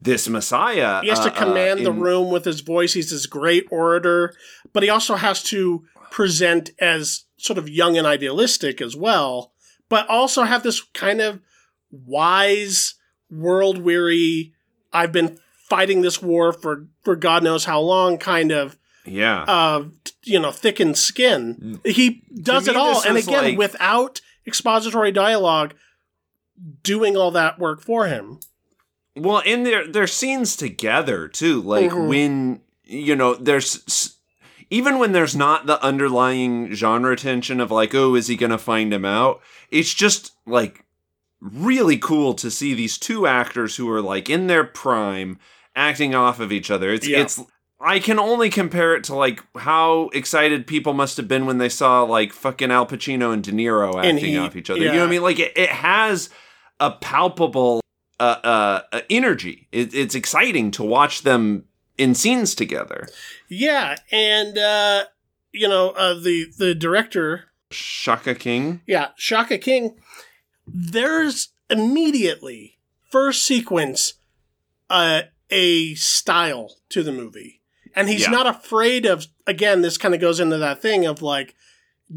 this 0.00 0.28
messiah. 0.28 1.00
He 1.02 1.08
has 1.08 1.20
to 1.20 1.30
uh, 1.30 1.34
uh, 1.34 1.38
command 1.46 1.84
the 1.86 1.90
room 1.92 2.30
with 2.30 2.44
his 2.44 2.60
voice. 2.60 2.92
He's 2.92 3.10
this 3.10 3.24
great 3.26 3.64
orator, 3.70 4.34
but 4.74 4.82
he 4.82 4.90
also 4.90 5.14
has 5.16 5.42
to 5.44 5.84
present 6.10 6.70
as 6.78 7.24
sort 7.38 7.58
of 7.58 7.68
young 7.68 7.96
and 7.96 8.06
idealistic 8.06 8.80
as 8.80 8.94
well, 8.94 9.52
but 9.88 10.06
also 10.08 10.42
have 10.44 10.62
this 10.62 10.82
kind 10.92 11.20
of 11.22 11.40
wise, 11.90 12.94
world 13.30 13.78
weary, 13.78 14.52
I've 14.92 15.12
been 15.12 15.38
fighting 15.68 16.02
this 16.02 16.22
war 16.22 16.52
for, 16.52 16.86
for 17.02 17.16
God 17.16 17.42
knows 17.42 17.64
how 17.64 17.80
long 17.80 18.18
kind 18.18 18.52
of, 18.52 18.78
Yeah. 19.04 19.42
uh, 19.44 19.84
you 20.24 20.38
know, 20.38 20.52
thickened 20.52 20.96
skin. 20.98 21.80
He 21.84 22.22
does 22.40 22.68
it 22.68 22.76
all. 22.76 23.02
And 23.02 23.16
again, 23.16 23.44
like- 23.44 23.58
without 23.58 24.20
expository 24.46 25.12
dialogue 25.12 25.74
doing 26.82 27.16
all 27.16 27.30
that 27.32 27.58
work 27.58 27.82
for 27.82 28.06
him. 28.06 28.40
Well, 29.14 29.42
and 29.46 29.64
their 29.64 29.86
their 29.86 30.06
scenes 30.06 30.56
together 30.56 31.28
too, 31.28 31.60
like 31.62 31.90
Mhm. 31.90 32.08
when 32.08 32.60
you 32.84 33.16
know 33.16 33.34
there's 33.34 34.16
even 34.70 34.98
when 34.98 35.12
there's 35.12 35.36
not 35.36 35.66
the 35.66 35.82
underlying 35.82 36.72
genre 36.74 37.16
tension 37.16 37.60
of 37.60 37.70
like, 37.70 37.94
oh, 37.94 38.14
is 38.14 38.26
he 38.26 38.36
gonna 38.36 38.58
find 38.58 38.92
him 38.92 39.04
out? 39.04 39.40
It's 39.70 39.94
just 39.94 40.32
like 40.46 40.84
really 41.40 41.98
cool 41.98 42.34
to 42.34 42.50
see 42.50 42.74
these 42.74 42.98
two 42.98 43.26
actors 43.26 43.76
who 43.76 43.88
are 43.90 44.02
like 44.02 44.28
in 44.28 44.46
their 44.46 44.64
prime 44.64 45.38
acting 45.74 46.14
off 46.14 46.40
of 46.40 46.50
each 46.52 46.70
other. 46.70 46.90
It's 46.92 47.06
Yeah. 47.06 47.20
it's 47.22 47.40
I 47.78 47.98
can 47.98 48.18
only 48.18 48.48
compare 48.48 48.94
it 48.94 49.04
to 49.04 49.14
like 49.14 49.42
how 49.56 50.08
excited 50.14 50.66
people 50.66 50.94
must 50.94 51.16
have 51.18 51.28
been 51.28 51.44
when 51.46 51.58
they 51.58 51.68
saw 51.68 52.02
like 52.02 52.32
fucking 52.32 52.70
Al 52.70 52.86
Pacino 52.86 53.32
and 53.32 53.42
De 53.42 53.52
Niro 53.52 53.94
acting 53.96 54.16
he- 54.18 54.38
off 54.38 54.56
each 54.56 54.70
other. 54.70 54.80
You 54.80 54.92
know 54.92 55.00
what. 55.00 55.06
I 55.08 55.10
mean? 55.10 55.22
Like 55.22 55.38
it, 55.38 55.52
it 55.56 55.68
has 55.68 56.30
a 56.80 56.90
palpable 56.90 57.80
uh, 58.18 58.36
uh, 58.42 58.80
uh, 58.92 59.00
energy. 59.10 59.68
It, 59.72 59.94
it's 59.94 60.14
exciting 60.14 60.70
to 60.72 60.82
watch 60.82 61.22
them 61.22 61.64
in 61.98 62.14
scenes 62.14 62.54
together. 62.54 63.08
Yeah, 63.48 63.96
and 64.10 64.56
uh, 64.56 65.04
you 65.52 65.68
know 65.68 65.90
uh, 65.90 66.14
the 66.14 66.46
the 66.58 66.74
director, 66.74 67.44
Shaka 67.70 68.34
King. 68.34 68.80
yeah, 68.86 69.08
Shaka 69.16 69.58
King. 69.58 69.96
There's 70.66 71.48
immediately 71.70 72.78
first 73.10 73.44
sequence 73.44 74.14
uh, 74.90 75.22
a 75.50 75.94
style 75.94 76.76
to 76.88 77.02
the 77.02 77.12
movie, 77.12 77.60
and 77.96 78.08
he's 78.08 78.22
Yeah. 78.22 78.30
not 78.30 78.46
afraid 78.46 79.06
of. 79.06 79.26
Again, 79.46 79.80
this 79.82 79.98
kind 79.98 80.14
of 80.14 80.20
goes 80.20 80.38
into 80.38 80.58
that 80.58 80.80
thing 80.82 81.06
of 81.06 81.22
like 81.22 81.54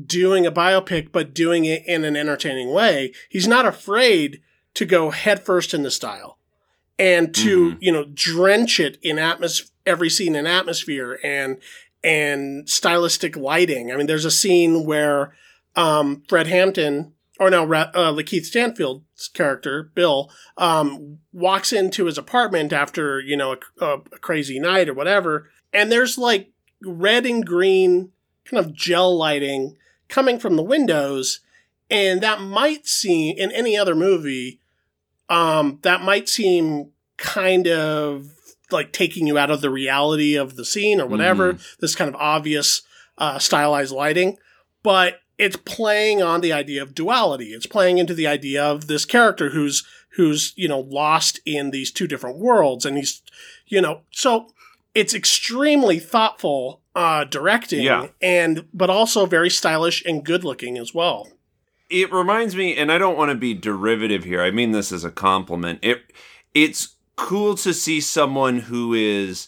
doing 0.05 0.45
a 0.45 0.51
biopic, 0.51 1.11
but 1.11 1.33
doing 1.33 1.65
it 1.65 1.83
in 1.87 2.03
an 2.03 2.15
entertaining 2.15 2.69
way. 2.71 3.11
He's 3.29 3.47
not 3.47 3.65
afraid 3.65 4.41
to 4.75 4.85
go 4.85 5.09
headfirst 5.09 5.73
in 5.73 5.81
the 5.83 5.89
style 5.91 6.37
and 6.99 7.33
to 7.35 7.71
Mhm. 7.71 7.77
you 7.81 7.91
know 7.91 8.05
drench 8.13 8.79
it 8.79 8.97
in 9.01 9.15
atmos 9.15 9.69
every 9.85 10.09
scene 10.09 10.35
in 10.35 10.45
atmosphere 10.45 11.19
and 11.23 11.57
and 12.03 12.69
stylistic 12.69 13.35
lighting. 13.35 13.91
I 13.91 13.95
mean, 13.97 14.07
there's 14.07 14.25
a 14.25 14.31
scene 14.31 14.85
where 14.85 15.33
um, 15.75 16.23
Fred 16.27 16.47
Hampton, 16.47 17.13
or 17.39 17.49
no, 17.49 17.63
uh, 17.71 18.11
Lakeith 18.11 18.45
Stanfield's 18.45 19.27
character 19.33 19.91
Bill, 19.95 20.29
um, 20.57 21.19
walks 21.31 21.71
into 21.71 22.05
his 22.05 22.17
apartment 22.17 22.73
after 22.73 23.19
you 23.21 23.37
know 23.37 23.55
a, 23.79 23.85
a 23.85 23.99
crazy 24.19 24.59
night 24.59 24.89
or 24.89 24.93
whatever, 24.93 25.49
and 25.73 25.91
there's 25.91 26.17
like 26.17 26.51
red 26.83 27.25
and 27.25 27.45
green 27.45 28.11
kind 28.45 28.63
of 28.65 28.73
gel 28.73 29.15
lighting 29.15 29.77
coming 30.07 30.39
from 30.39 30.55
the 30.55 30.63
windows, 30.63 31.39
and 31.89 32.21
that 32.21 32.41
might 32.41 32.87
seem 32.87 33.37
in 33.37 33.51
any 33.51 33.77
other 33.77 33.95
movie, 33.95 34.59
um, 35.29 35.79
that 35.83 36.01
might 36.01 36.27
seem 36.27 36.91
kind 37.17 37.67
of 37.67 38.31
like 38.71 38.91
taking 38.91 39.27
you 39.27 39.37
out 39.37 39.51
of 39.51 39.61
the 39.61 39.69
reality 39.69 40.35
of 40.35 40.55
the 40.55 40.65
scene 40.65 41.01
or 41.01 41.07
whatever. 41.07 41.53
This 41.79 41.95
kind 41.95 42.09
of 42.09 42.15
obvious 42.15 42.81
uh, 43.17 43.39
stylized 43.39 43.91
lighting, 43.91 44.37
but 44.83 45.21
it's 45.37 45.57
playing 45.57 46.21
on 46.21 46.41
the 46.41 46.53
idea 46.53 46.81
of 46.81 46.93
duality. 46.93 47.53
It's 47.53 47.65
playing 47.65 47.97
into 47.97 48.13
the 48.13 48.27
idea 48.27 48.63
of 48.63 48.87
this 48.87 49.05
character 49.05 49.49
who's 49.49 49.85
who's 50.15 50.53
you 50.55 50.67
know 50.67 50.79
lost 50.79 51.39
in 51.45 51.71
these 51.71 51.91
two 51.91 52.07
different 52.07 52.37
worlds, 52.37 52.85
and 52.85 52.97
he's 52.97 53.21
you 53.67 53.81
know 53.81 54.01
so 54.11 54.47
it's 54.99 55.13
extremely 55.13 55.99
thoughtful 55.99 56.81
uh, 56.95 57.23
directing, 57.23 57.81
Yeah. 57.83 58.07
and 58.21 58.65
but 58.73 58.89
also 58.89 59.25
very 59.25 59.49
stylish 59.49 60.03
and 60.05 60.23
good 60.23 60.43
looking 60.43 60.77
as 60.77 60.93
well. 60.93 61.29
It 61.89 62.11
reminds 62.11 62.55
me, 62.55 62.75
and 62.75 62.91
I 62.91 62.97
don't 62.97 63.17
want 63.17 63.29
to 63.29 63.35
be 63.35 63.53
derivative 63.53 64.23
here. 64.23 64.41
I 64.41 64.51
mean 64.51 64.71
this 64.73 64.91
as 64.91 65.03
a 65.03 65.11
compliment. 65.11 65.79
It 65.81 66.01
it's 66.53 66.95
cool 67.15 67.55
to 67.55 67.73
see 67.73 67.99
someone 68.01 68.59
who 68.59 68.93
is 68.93 69.47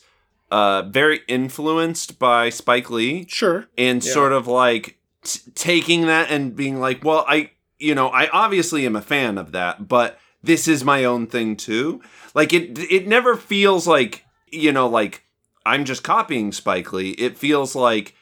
uh, 0.49 0.83
very 0.83 1.21
influenced 1.27 2.19
by 2.19 2.49
Spike 2.49 2.89
Lee 2.89 3.25
Sure, 3.29 3.67
and 3.77 4.03
Yeah. 4.03 4.11
sort 4.13 4.33
of 4.33 4.47
like 4.47 4.97
t- 5.23 5.39
taking 5.55 6.07
that 6.07 6.29
and 6.31 6.55
being 6.55 6.79
like, 6.79 7.03
well, 7.05 7.23
I, 7.27 7.51
you 7.79 7.95
know, 7.95 8.09
I 8.09 8.27
obviously 8.29 8.85
am 8.85 8.95
a 8.95 9.01
fan 9.01 9.37
of 9.37 9.51
that, 9.53 9.87
but 9.87 10.19
this 10.43 10.67
is 10.67 10.83
my 10.83 11.05
own 11.05 11.27
thing 11.27 11.55
too. 11.55 12.01
Like 12.33 12.51
it, 12.53 12.77
it 12.91 13.07
never 13.07 13.35
feels 13.37 13.87
like, 13.87 14.25
you 14.51 14.71
know, 14.73 14.87
like 14.87 15.23
I'm 15.65 15.85
just 15.85 16.03
copying 16.03 16.51
Spike 16.51 16.91
Lee. 16.93 17.11
It 17.11 17.37
feels 17.37 17.75
like, 17.75 18.15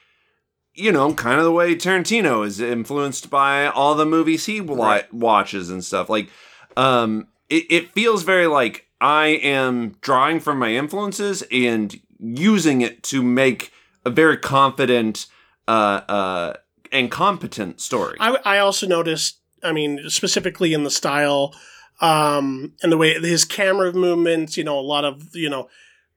you 0.74 0.92
know, 0.92 1.14
kind 1.14 1.38
of 1.38 1.44
the 1.44 1.52
way 1.52 1.74
Tarantino 1.74 2.46
is 2.46 2.60
influenced 2.60 3.30
by 3.30 3.66
all 3.66 3.94
the 3.94 4.06
movies 4.06 4.46
he 4.46 4.60
wa- 4.60 5.02
watches 5.12 5.70
and 5.70 5.84
stuff. 5.84 6.08
Like, 6.08 6.28
um, 6.76 7.28
it, 7.48 7.66
it 7.70 7.92
feels 7.92 8.22
very 8.22 8.46
like 8.46 8.86
I 9.00 9.28
am 9.28 9.96
drawing 10.00 10.40
from 10.40 10.58
my 10.58 10.72
influences 10.72 11.42
and 11.50 11.98
using 12.18 12.82
it 12.82 13.02
to 13.04 13.22
make 13.22 13.72
a 14.04 14.10
very 14.10 14.36
confident 14.36 15.26
uh, 15.66 16.00
uh, 16.08 16.54
and 16.92 17.10
competent 17.10 17.80
story. 17.80 18.16
I, 18.20 18.36
I 18.44 18.58
also 18.58 18.86
noticed, 18.86 19.38
I 19.62 19.72
mean, 19.72 20.08
specifically 20.08 20.72
in 20.72 20.84
the 20.84 20.90
style 20.90 21.54
um, 22.00 22.74
and 22.82 22.92
the 22.92 22.96
way 22.96 23.14
his 23.14 23.44
camera 23.44 23.92
movements, 23.92 24.56
you 24.56 24.64
know, 24.64 24.78
a 24.78 24.80
lot 24.80 25.04
of, 25.04 25.34
you 25.34 25.50
know, 25.50 25.68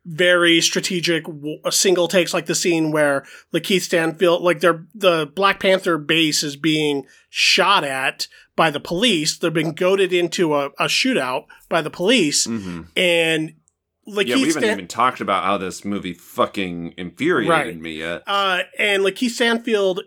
very 0.05 0.59
strategic 0.61 1.25
single 1.69 2.07
takes, 2.07 2.33
like 2.33 2.45
the 2.45 2.55
scene 2.55 2.91
where 2.91 3.25
Lakeith 3.53 3.81
Stanfield, 3.81 4.41
like 4.41 4.59
their 4.59 4.85
the 4.93 5.31
Black 5.35 5.59
Panther 5.59 5.97
base 5.97 6.43
is 6.43 6.55
being 6.57 7.05
shot 7.29 7.83
at 7.83 8.27
by 8.55 8.69
the 8.69 8.79
police. 8.81 9.37
They're 9.37 9.49
being 9.51 9.73
goaded 9.73 10.11
into 10.13 10.55
a, 10.55 10.65
a 10.79 10.85
shootout 10.85 11.45
by 11.69 11.81
the 11.81 11.89
police, 11.89 12.45
Mhm. 12.47 12.87
and 12.97 13.53
Lakeith 14.05 14.27
Yeah, 14.27 14.35
we 14.35 14.41
haven't 14.47 14.61
Stan- 14.63 14.71
even 14.73 14.87
talked 14.87 15.21
about 15.21 15.45
how 15.45 15.57
this 15.57 15.85
movie 15.85 16.13
fucking 16.13 16.95
infuriated 16.97 17.49
Right. 17.49 17.79
me 17.79 17.93
yet. 17.99 18.23
Uh, 18.27 18.63
and 18.77 19.01
Lakeith 19.03 19.29
Stanfield 19.29 20.01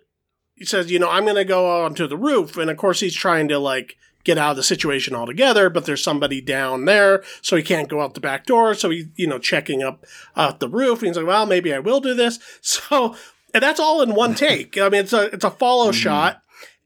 says, 0.63 0.91
you 0.91 0.99
know, 0.99 1.09
I'm 1.09 1.25
going 1.25 1.37
to 1.37 1.45
go 1.47 1.85
onto 1.85 2.07
the 2.07 2.17
roof. 2.19 2.59
And 2.59 2.71
of 2.71 2.77
course, 2.77 3.01
he's 3.01 3.15
trying 3.15 3.49
to 3.49 3.59
like 3.59 3.97
get 4.27 4.37
out 4.37 4.51
of 4.51 4.57
the 4.57 4.63
situation 4.63 5.15
altogether, 5.15 5.71
but 5.71 5.87
there's 5.87 6.03
somebody 6.03 6.41
down 6.41 6.85
there, 6.85 7.23
so 7.41 7.57
he 7.57 7.63
can't 7.63 7.89
go 7.89 8.01
out 8.01 8.15
the 8.15 8.21
back 8.21 8.45
door. 8.45 8.75
So 8.75 8.91
he, 8.91 9.07
you 9.15 9.29
know, 9.29 9.39
checking 9.39 9.83
up 9.83 10.05
out 10.37 10.59
the 10.59 10.69
roof. 10.69 10.99
And 10.99 11.09
he's 11.09 11.17
like, 11.17 11.27
well, 11.27 11.47
maybe 11.47 11.73
I 11.73 11.79
will 11.79 12.01
do 12.01 12.13
this. 12.13 12.39
So, 12.67 13.17
and 13.55 13.63
that's 13.63 13.81
all 13.81 14.03
in 14.03 14.15
one 14.15 14.35
take. 14.47 14.77
I 14.77 14.89
mean, 14.89 15.03
it's 15.03 15.13
a, 15.13 15.33
it's 15.33 15.45
a 15.45 15.51
follow 15.51 15.93
shot. 15.93 16.43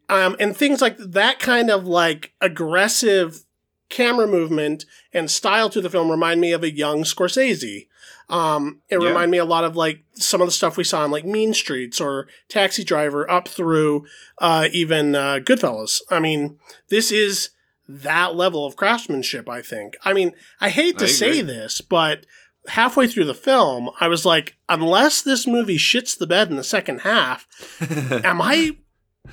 Um, 0.09 0.37
and 0.38 0.57
things 0.57 0.81
like 0.81 0.98
that 0.98 1.38
kind 1.38 1.70
of 1.70 1.87
like 1.87 2.35
aggressive 2.40 3.44
camera 3.88 4.26
movement 4.26 4.85
and 5.12 5.31
style 5.31 5.70
to 5.70 5.81
the 5.81 5.90
film 5.90 6.11
remind 6.11 6.40
me 6.40 6.53
of 6.53 6.62
a 6.62 6.74
young 6.74 7.03
Scorsese. 7.03 7.87
Um, 8.31 8.81
it 8.88 9.01
Yeah. 9.01 9.09
remind 9.09 9.31
me 9.31 9.38
a 9.38 9.45
lot 9.45 9.64
of 9.64 9.77
like 9.77 10.05
some 10.14 10.40
of 10.40 10.47
the 10.47 10.53
stuff 10.53 10.77
we 10.77 10.85
saw 10.85 11.05
in 11.05 11.11
like 11.11 11.25
Mean 11.25 11.53
Streets 11.55 12.01
or 12.01 12.29
Taxi 12.49 12.85
Driver 12.85 13.29
up 13.31 13.49
through 13.49 14.07
uh, 14.38 14.69
even 14.73 15.14
uh, 15.14 15.40
Goodfellas. 15.43 16.01
I 16.11 16.21
mean, 16.21 16.59
this 16.88 17.11
is 17.11 17.51
that 17.88 18.37
level 18.37 18.64
of 18.64 18.77
craftsmanship. 18.77 19.49
I 19.49 19.62
think. 19.62 19.97
I 20.05 20.12
mean, 20.12 20.33
I 20.61 20.69
hate 20.71 20.99
to 20.99 21.07
I 21.07 21.09
say 21.09 21.43
this, 21.43 21.81
but 21.81 22.25
halfway 22.69 23.09
through 23.09 23.25
the 23.25 23.35
film, 23.35 23.90
I 24.01 24.07
was 24.09 24.25
like, 24.25 24.57
unless 24.69 25.23
this 25.23 25.47
movie 25.47 25.79
shits 25.79 26.16
the 26.16 26.27
bed 26.27 26.51
in 26.51 26.57
the 26.57 26.62
second 26.64 27.01
half, 27.01 27.47
am 28.25 28.40
I? 28.40 28.77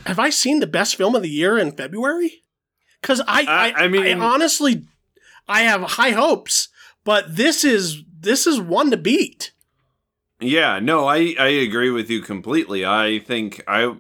Have 0.05 0.19
I 0.19 0.29
seen 0.29 0.60
the 0.60 0.67
best 0.67 0.95
film 0.95 1.15
of 1.15 1.21
the 1.23 1.29
year 1.29 1.57
in 1.57 1.71
February? 1.71 2.43
Because 3.01 3.19
I, 3.21 3.43
I, 3.43 3.69
I- 3.69 3.83
I 3.83 3.88
mean- 3.88 4.21
I 4.21 4.25
honestly, 4.25 4.83
I 5.47 5.62
have 5.62 5.81
high 5.83 6.12
hopes, 6.12 6.69
but 7.03 7.36
this 7.36 7.63
is 7.63 8.03
this 8.19 8.47
is 8.47 8.60
one 8.60 8.91
to 8.91 8.97
beat. 8.97 9.51
Yeah, 10.39 10.80
no, 10.80 11.08
I 11.08 11.36
I 11.39 11.47
agree 11.47 11.89
with 11.89 12.10
you 12.10 12.21
completely. 12.21 12.86
I 12.86 13.19
think 13.19 13.63
I 13.67 13.95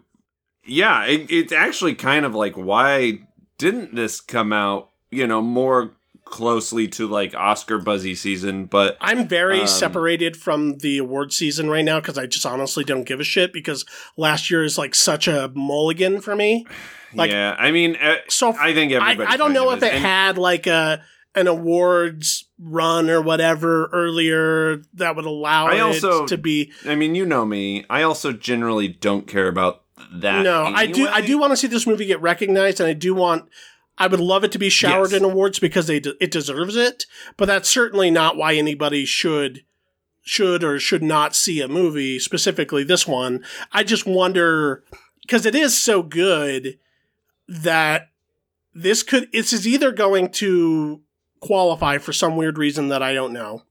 yeah, 0.65 1.03
it, 1.05 1.31
it's 1.31 1.51
actually 1.51 1.95
kind 1.95 2.25
of 2.25 2.35
like 2.35 2.55
why 2.55 3.19
didn't 3.57 3.95
this 3.95 4.21
come 4.21 4.53
out, 4.53 4.89
you 5.09 5.25
know, 5.25 5.41
more 5.41 5.93
closely 6.25 6.87
to 6.89 7.07
like 7.07 7.33
Oscar 7.33 7.79
buzzy 7.79 8.13
season, 8.13 8.65
but 8.65 8.97
I'm 9.01 9.27
very 9.27 9.61
Um, 9.61 9.67
separated 9.67 10.35
from 10.35 10.79
the 10.79 10.97
award 10.97 11.31
season 11.33 11.69
right 11.69 11.85
now 11.85 11.99
because 12.01 12.17
I 12.17 12.25
just 12.27 12.45
honestly 12.45 12.83
don't 12.83 13.05
give 13.05 13.19
a 13.21 13.23
shit 13.23 13.53
because 13.53 13.85
last 14.17 14.51
year 14.51 14.63
is 14.63 14.77
like 14.77 14.93
such 14.93 15.27
a 15.29 15.49
mulligan 15.55 16.19
for 16.21 16.35
me. 16.35 16.67
Like- 17.13 17.31
yeah, 17.31 17.55
I 17.57 17.71
mean, 17.71 17.95
uh, 17.95 18.17
So 18.27 18.53
I 18.59 18.73
think 18.73 18.91
everybody 18.91 19.25
I 19.27 19.37
don't 19.37 19.53
know 19.53 19.71
if 19.71 19.81
it 19.81 19.93
And- 19.93 20.03
had 20.03 20.37
like 20.37 20.67
a 20.67 21.01
an 21.37 21.47
awards 21.47 22.45
run 22.59 23.09
or 23.09 23.21
whatever 23.21 23.87
earlier 23.93 24.77
that 24.93 25.15
would 25.15 25.25
allow 25.25 25.67
I 25.67 25.75
it 25.75 25.79
also- 25.81 26.25
to 26.25 26.37
be 26.37 26.71
I 26.85 26.95
mean, 26.95 27.15
you 27.15 27.25
know 27.25 27.45
me. 27.45 27.85
I 27.89 28.01
also 28.01 28.31
generally 28.33 28.87
don't 28.87 29.27
care 29.27 29.47
about 29.47 29.83
that. 30.11 30.43
no 30.43 30.63
i 30.63 30.85
do 30.85 31.07
i 31.07 31.21
do 31.21 31.39
want 31.39 31.51
to 31.51 31.57
see 31.57 31.65
this 31.67 31.87
movie 31.87 32.05
get 32.05 32.21
recognized 32.21 32.79
and 32.79 32.87
i 32.87 32.93
do 32.93 33.15
want 33.15 33.49
i 33.97 34.05
would 34.05 34.19
love 34.19 34.43
it 34.43 34.51
to 34.51 34.59
be 34.59 34.69
showered 34.69 35.11
Yes. 35.11 35.19
in 35.19 35.25
awards 35.25 35.57
because 35.59 35.87
they 35.87 35.97
it 35.97 36.29
deserves 36.29 36.75
it 36.75 37.07
but 37.35 37.45
that's 37.45 37.67
certainly 37.67 38.11
not 38.11 38.37
why 38.37 38.53
anybody 38.53 39.05
should 39.05 39.63
should 40.21 40.63
or 40.63 40.79
should 40.79 41.01
not 41.01 41.35
see 41.35 41.61
a 41.61 41.67
movie 41.67 42.19
specifically 42.19 42.83
this 42.83 43.07
one 43.07 43.43
i 43.73 43.83
just 43.83 44.05
wonder 44.05 44.83
because 45.23 45.47
it 45.47 45.55
is 45.55 45.75
so 45.75 46.03
good 46.03 46.77
that 47.47 48.09
this 48.75 49.01
could 49.01 49.31
this 49.31 49.51
is 49.51 49.67
either 49.67 49.91
going 49.91 50.29
to 50.29 51.01
qualify 51.47 51.97
for 51.97 52.13
some 52.13 52.35
weird 52.35 52.57
reason 52.57 52.89
that 52.89 53.01
i 53.01 53.13
don't 53.13 53.33
know 53.33 53.63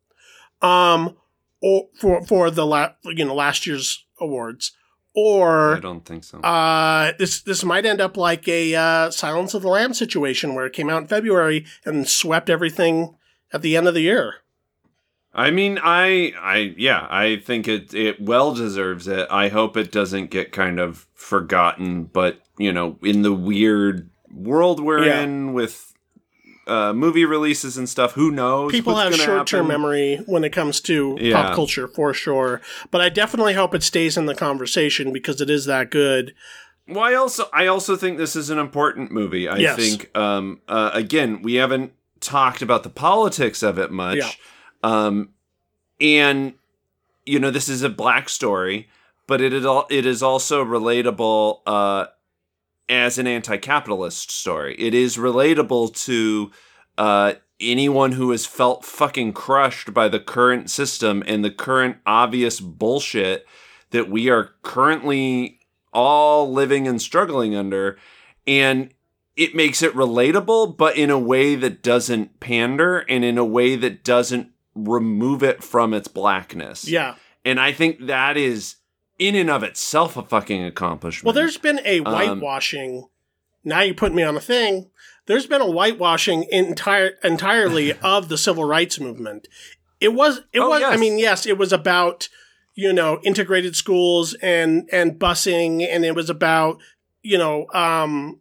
um 0.63 1.15
or 1.63 1.89
for 2.01 2.25
for 2.27 2.51
the 2.51 2.67
la- 2.67 2.93
you 3.05 3.25
know 3.25 3.35
last 3.35 3.67
year's 3.67 4.05
awards 4.21 4.73
or 5.19 5.77
I 5.77 5.81
don't 5.81 6.05
think 6.05 6.25
so. 6.25 6.41
uh, 6.41 7.13
this 7.19 7.41
this 7.41 7.65
might 7.65 7.87
end 7.87 8.03
up 8.03 8.19
like 8.19 8.47
a 8.49 8.75
uh, 8.75 9.11
Silence 9.11 9.55
of 9.55 9.63
the 9.63 9.69
Lambs 9.69 9.97
situation 9.99 10.55
where 10.55 10.67
it 10.67 10.75
came 10.75 10.91
out 10.91 11.01
in 11.01 11.09
February 11.09 11.65
and 11.87 12.07
swept 12.07 12.51
everything 12.51 13.17
at 13.51 13.63
the 13.63 13.79
end 13.79 13.89
of 13.89 13.95
the 13.95 14.03
year. 14.03 14.35
I 15.33 15.51
mean, 15.51 15.79
I, 15.83 16.35
I, 16.39 16.75
yeah, 16.77 17.07
I 17.11 17.37
think 17.37 17.67
it, 17.67 17.95
it 17.95 18.21
well 18.21 18.55
deserves 18.55 19.09
it. 19.09 19.27
I 19.31 19.49
hope 19.49 19.79
it 19.79 19.91
doesn't 19.91 20.31
get 20.31 20.53
kind 20.53 20.79
of 20.79 21.07
forgotten, 21.15 22.05
but 22.05 22.43
you 22.59 22.71
know, 22.75 22.99
in 23.03 23.23
the 23.23 23.33
weird 23.33 24.11
world 24.31 24.81
we're 24.81 25.07
Yeah. 25.07 25.21
in 25.23 25.55
with 25.55 25.95
uh, 26.67 26.93
movie 26.93 27.25
releases 27.25 27.77
and 27.79 27.89
stuff, 27.89 28.13
who 28.13 28.31
knows? 28.31 28.73
People 28.73 28.97
have 28.97 29.15
short 29.15 29.47
term 29.47 29.69
memory 29.69 30.17
when 30.27 30.45
it 30.45 30.51
comes 30.53 30.81
to 30.83 31.17
Yeah. 31.21 31.43
pop 31.43 31.55
culture 31.55 31.87
for 31.89 32.13
sure, 32.13 32.61
but 32.91 33.01
I 33.01 33.09
definitely 33.09 33.55
hope 33.55 33.75
it 33.75 33.83
stays 33.83 34.17
in 34.17 34.27
the 34.27 34.35
conversation 34.35 35.13
because 35.13 35.41
it 35.41 35.49
is 35.51 35.67
that 35.67 35.91
good. 35.91 36.35
Well, 36.89 37.03
I 37.05 37.15
also, 37.15 37.49
I 37.53 37.67
also 37.67 37.97
think 37.97 38.17
this 38.19 38.37
is 38.37 38.51
an 38.51 38.59
important 38.59 39.11
movie. 39.11 39.49
I 39.49 39.57
Yes. 39.59 39.77
think, 39.77 40.17
um, 40.17 40.61
uh, 40.69 40.91
again, 40.93 41.43
we 41.43 41.55
haven't 41.55 41.93
talked 42.21 42.63
about 42.63 42.83
the 42.83 42.89
politics 42.91 43.63
of 43.63 43.79
it 43.79 43.91
much. 43.91 44.19
Yeah. 44.19 44.31
Um, 44.83 45.31
and 46.01 46.55
you 47.25 47.41
know, 47.41 47.51
this 47.51 47.69
is 47.69 47.83
a 47.83 47.89
black 47.89 48.29
story, 48.29 48.89
but 49.27 49.41
it 49.41 49.53
is 49.53 49.67
al- 49.67 49.87
it 49.91 50.07
is 50.07 50.23
also 50.23 50.65
relatable 50.65 51.59
uh, 51.67 52.07
as 52.89 53.19
an 53.19 53.27
anti-capitalist 53.27 54.31
story. 54.31 54.75
It 54.79 54.95
is 54.95 55.17
relatable 55.17 55.95
to 56.05 56.51
uh, 56.97 57.35
anyone 57.61 58.13
who 58.13 58.31
has 58.31 58.47
felt 58.47 58.85
fucking 58.85 59.33
crushed 59.33 59.93
by 59.93 60.09
the 60.09 60.21
current 60.21 60.71
system 60.71 61.23
and 61.27 61.45
the 61.45 61.51
current 61.51 61.97
obvious 62.07 62.61
bullshit 62.61 63.47
that 63.91 64.11
we 64.11 64.31
are 64.31 64.51
currently 64.63 65.61
all 65.93 66.53
living 66.53 66.87
and 66.87 67.01
struggling 67.01 67.55
under, 67.55 67.99
and 68.47 68.91
it 69.37 69.55
makes 69.55 69.83
it 69.83 69.95
relatable, 69.95 70.77
but 70.77 70.97
in 70.97 71.11
a 71.11 71.19
way 71.19 71.55
that 71.55 71.83
doesn't 71.83 72.41
pander 72.41 72.99
and 73.09 73.25
in 73.25 73.39
a 73.39 73.45
way 73.45 73.77
that 73.77 74.05
doesn't 74.05 74.51
remove 74.75 75.43
it 75.43 75.65
from 75.65 75.95
its 75.95 76.09
blackness. 76.09 76.89
Yeah. 76.89 77.15
And 77.45 77.59
I 77.61 77.73
think 77.73 78.07
that 78.07 78.37
is 78.37 78.77
in 79.19 79.35
and 79.35 79.51
of 79.51 79.63
itself 79.63 80.17
a 80.17 80.23
fucking 80.23 80.65
accomplishment. 80.65 81.25
Well, 81.27 81.35
there's 81.35 81.59
been 81.59 81.81
a 81.85 82.01
Um, 82.01 82.13
whitewashing. 82.13 83.09
now 83.65 83.81
you 83.81 83.95
put 83.95 84.13
me 84.15 84.23
on 84.23 84.37
a 84.37 84.41
thing. 84.41 84.91
There's 85.27 85.47
been 85.47 85.61
a 85.61 85.67
whitewashing 85.71 86.45
entire 86.51 87.15
entirely 87.25 87.93
of 88.03 88.29
the 88.29 88.39
civil 88.39 88.65
rights 88.65 89.01
movement. 89.01 89.49
It 90.01 90.13
was. 90.13 90.41
It 90.53 90.61
Oh, 90.61 90.69
was. 90.69 90.83
I 90.83 90.97
mean, 90.97 91.19
yes, 91.19 91.47
it 91.47 91.59
was 91.59 91.73
about 91.73 92.29
you 92.75 92.93
know 92.93 93.19
integrated 93.25 93.75
schools 93.75 94.35
and 94.43 94.89
and 94.93 95.19
busing, 95.19 95.83
and 95.89 96.05
it 96.05 96.15
was 96.15 96.29
about 96.31 96.79
you 97.23 97.39
know 97.39 97.67
um, 97.73 98.41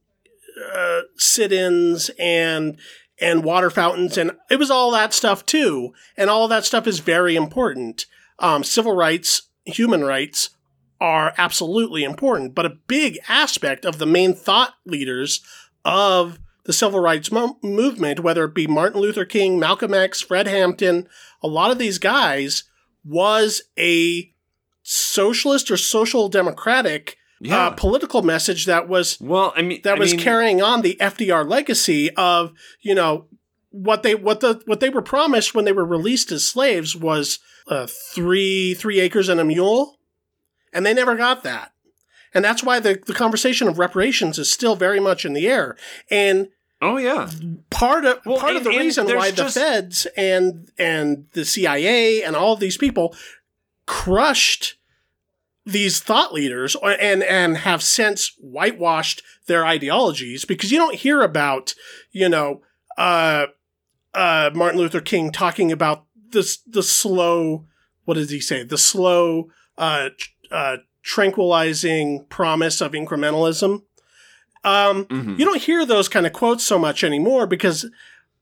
uh, 0.74 1.02
sit-ins 1.18 2.10
and 2.20 2.78
and 3.20 3.44
water 3.46 3.70
fountains, 3.70 4.18
and 4.18 4.32
it 4.52 4.58
was 4.60 4.70
all 4.70 4.92
that 4.92 5.14
stuff 5.14 5.46
too. 5.46 5.94
And 6.18 6.30
all 6.30 6.48
that 6.50 6.66
stuff 6.66 6.86
is 6.86 7.00
very 7.00 7.36
important. 7.38 8.06
Um, 8.40 8.64
civil 8.66 8.94
rights, 8.94 9.44
human 9.66 10.04
rights 10.04 10.50
are 11.00 11.34
absolutely 11.38 12.04
important, 12.04 12.56
but 12.56 12.66
a 12.66 12.78
big 12.88 13.18
aspect 13.28 13.86
of 13.86 13.98
the 13.98 14.06
main 14.06 14.34
thought 14.34 14.76
leaders 14.86 15.42
of 15.84 16.40
the 16.64 16.74
civil 16.74 17.00
rights 17.00 17.32
mo- 17.32 17.58
movement, 17.62 18.22
whether 18.22 18.46
it 18.46 18.56
be 18.56 18.68
Martin 18.68 19.02
Luther 19.02 19.26
King, 19.26 19.60
Malcolm 19.60 19.94
X, 19.94 20.22
Fred 20.22 20.48
Hampton, 20.48 21.08
a 21.44 21.48
lot 21.48 21.72
of 21.72 21.78
these 21.78 22.00
guys 22.00 22.64
was 23.04 23.62
a 23.78 24.32
socialist 24.84 25.70
or 25.70 25.78
social 25.78 26.28
democratic 26.28 27.18
yeah. 27.40 27.68
uh, 27.68 27.72
political 27.72 28.22
message 28.22 28.66
that 28.66 28.88
was 28.88 29.20
well, 29.20 29.54
I 29.56 29.62
mean, 29.62 29.82
that 29.84 29.98
I 29.98 30.00
was 30.00 30.14
mean, 30.14 30.22
carrying 30.22 30.62
on 30.62 30.82
the 30.82 30.98
FDR 31.00 31.48
legacy 31.48 32.10
of 32.12 32.54
you 32.82 32.96
know 32.96 33.28
what 33.70 34.04
they 34.04 34.16
what 34.16 34.40
the 34.40 34.62
what 34.66 34.80
they 34.80 34.90
were 34.90 35.02
promised 35.02 35.54
when 35.54 35.66
they 35.66 35.72
were 35.72 35.86
released 35.86 36.32
as 36.32 36.46
slaves 36.46 36.96
was 36.96 37.40
uh, 37.68 37.88
three 37.88 38.74
three 38.74 39.00
acres 39.00 39.30
and 39.30 39.40
a 39.40 39.46
mule, 39.46 40.00
and 40.76 40.86
they 40.86 40.94
never 40.94 41.16
got 41.16 41.42
that, 41.44 41.72
and 42.34 42.46
that's 42.46 42.62
why 42.64 42.80
the 42.80 43.02
the 43.08 43.14
conversation 43.14 43.68
of 43.68 43.80
reparations 43.80 44.38
is 44.38 44.52
still 44.52 44.76
very 44.76 45.00
much 45.00 45.26
in 45.26 45.34
the 45.34 45.48
air. 45.48 45.76
And 46.12 46.50
Oh 46.82 46.98
yeah. 46.98 47.30
part 47.72 48.04
of 48.06 48.20
Well, 48.26 48.38
part 48.38 48.58
of 48.58 48.64
the 48.66 48.70
reason 48.70 49.08
why 49.08 49.32
the 49.32 49.38
just- 49.44 49.58
feds 49.58 50.06
and 50.18 50.70
and 50.78 51.26
the 51.32 51.46
CIA 51.46 52.22
and 52.22 52.36
all 52.36 52.56
these 52.56 52.78
people 52.78 53.16
crushed 53.86 54.76
these 55.66 56.00
thought 56.00 56.34
leaders 56.34 56.76
and 56.84 57.24
and 57.24 57.58
have 57.58 57.82
since 57.82 58.34
whitewashed 58.40 59.24
their 59.48 59.66
ideologies 59.66 60.46
because 60.46 60.72
you 60.72 60.78
don't 60.78 60.96
hear 60.96 61.22
about 61.22 61.74
you 62.12 62.30
know 62.30 62.62
uh 62.98 63.46
uh 64.14 64.52
Martin 64.54 64.80
Luther 64.80 65.02
King 65.02 65.32
talking 65.32 65.72
about 65.72 66.06
this 66.32 66.58
the 66.68 66.84
slow 66.84 67.66
what 68.04 68.14
does 68.16 68.30
he 68.30 68.40
say 68.40 68.62
the 68.64 68.78
slow 68.78 69.50
uh 69.78 70.10
uh 70.56 70.78
tranquilizing 71.04 72.26
promise 72.30 72.82
of 72.82 72.94
incrementalism. 72.94 73.82
Um 74.64 75.06
Mhm. 75.06 75.38
you 75.38 75.46
don't 75.46 75.62
hear 75.62 75.86
those 75.86 76.08
kind 76.10 76.26
of 76.26 76.34
quotes 76.34 76.64
so 76.64 76.80
much 76.80 77.04
anymore 77.04 77.46
because 77.46 77.86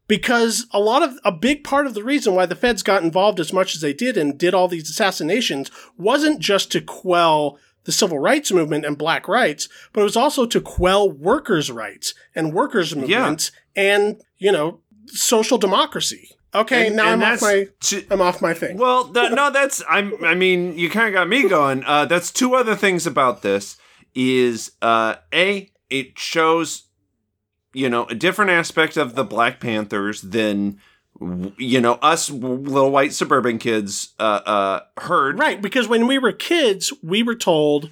because 0.08 0.66
a 0.72 0.80
lot 0.80 1.02
of 1.02 1.18
a 1.24 1.32
big 1.32 1.64
part 1.64 1.86
of 1.88 1.94
the 1.94 2.04
reason 2.04 2.36
why 2.36 2.46
the 2.46 2.56
feds 2.56 2.84
got 2.84 3.04
involved 3.04 3.40
as 3.40 3.52
much 3.54 3.74
as 3.76 3.82
they 3.82 3.94
did 3.94 4.18
and 4.18 4.38
did 4.38 4.54
all 4.54 4.68
these 4.68 4.90
assassinations 4.90 5.72
wasn't 5.98 6.40
just 6.40 6.72
to 6.72 6.82
quell 6.82 7.58
the 7.86 7.92
civil 7.92 8.20
rights 8.20 8.52
movement 8.52 8.86
and 8.86 8.98
black 8.98 9.28
rights 9.28 9.68
but 9.92 10.02
it 10.02 10.06
was 10.06 10.16
also 10.16 10.46
to 10.46 10.62
quell 10.62 11.10
workers 11.10 11.70
rights 11.72 12.14
and 12.36 12.54
workers 12.54 12.96
movements 12.96 13.52
and 13.76 14.22
you 14.38 14.52
know 14.52 14.80
social 15.08 15.58
democracy 15.58 16.30
okay 16.54 16.88
And- 16.88 16.96
now 16.96 17.14
and 17.14 17.24
i'm 17.24 17.34
off 17.34 17.42
my 17.42 17.68
i'm 18.12 18.22
off 18.22 18.42
my 18.42 18.54
thing 18.54 18.78
Well, 18.78 19.08
no, 19.14 19.50
that's 19.52 19.82
I'm. 19.90 20.14
I 20.24 20.36
mean, 20.36 20.78
you 20.78 20.90
kind 20.90 21.08
of 21.08 21.14
got 21.14 21.28
me 21.28 21.48
going. 21.48 21.84
Uh, 21.86 22.06
that's 22.06 22.32
two 22.32 22.56
other 22.56 22.76
things 22.76 23.06
about 23.08 23.42
this. 23.42 23.78
Is 24.16 24.72
uh, 24.82 25.16
a 25.34 25.70
it 25.90 26.20
shows, 26.20 26.84
you 27.74 27.90
know, 27.90 28.06
a 28.06 28.16
different 28.16 28.52
aspect 28.52 28.98
of 28.98 29.16
the 29.16 29.24
Black 29.24 29.60
Panthers 29.60 30.22
than 30.22 30.80
you 31.58 31.80
know 31.82 31.94
us 32.02 32.30
little 32.30 32.92
white 32.92 33.14
suburban 33.14 33.58
kids 33.60 34.14
uh, 34.20 34.42
uh, 34.46 34.80
heard. 35.00 35.40
Right, 35.40 35.62
because 35.62 35.88
when 35.88 36.08
we 36.08 36.18
were 36.20 36.32
kids, 36.32 36.94
we 37.02 37.24
were 37.24 37.36
told 37.36 37.90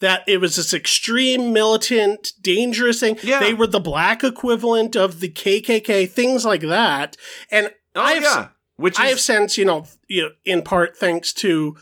that 0.00 0.22
it 0.26 0.38
was 0.38 0.56
this 0.56 0.72
extreme, 0.72 1.52
militant, 1.52 2.32
dangerous 2.40 3.00
thing. 3.00 3.18
Yeah. 3.22 3.38
They 3.38 3.52
were 3.54 3.66
the 3.66 3.80
black 3.80 4.24
equivalent 4.24 4.96
of 4.96 5.20
the 5.20 5.28
KKK, 5.28 6.08
things 6.08 6.44
like 6.44 6.62
that. 6.62 7.16
And 7.50 7.70
Oh 7.94 8.00
I 8.00 8.14
have, 8.14 8.22
yeah, 8.22 8.48
which 8.76 8.94
is 8.94 8.98
I 9.00 9.06
have 9.06 9.20
since, 9.20 9.58
you 9.58 9.64
know, 9.64 9.86
you 10.08 10.22
know, 10.22 10.30
in 10.44 10.62
part 10.62 10.96
thanks 10.96 11.32
to, 11.34 11.76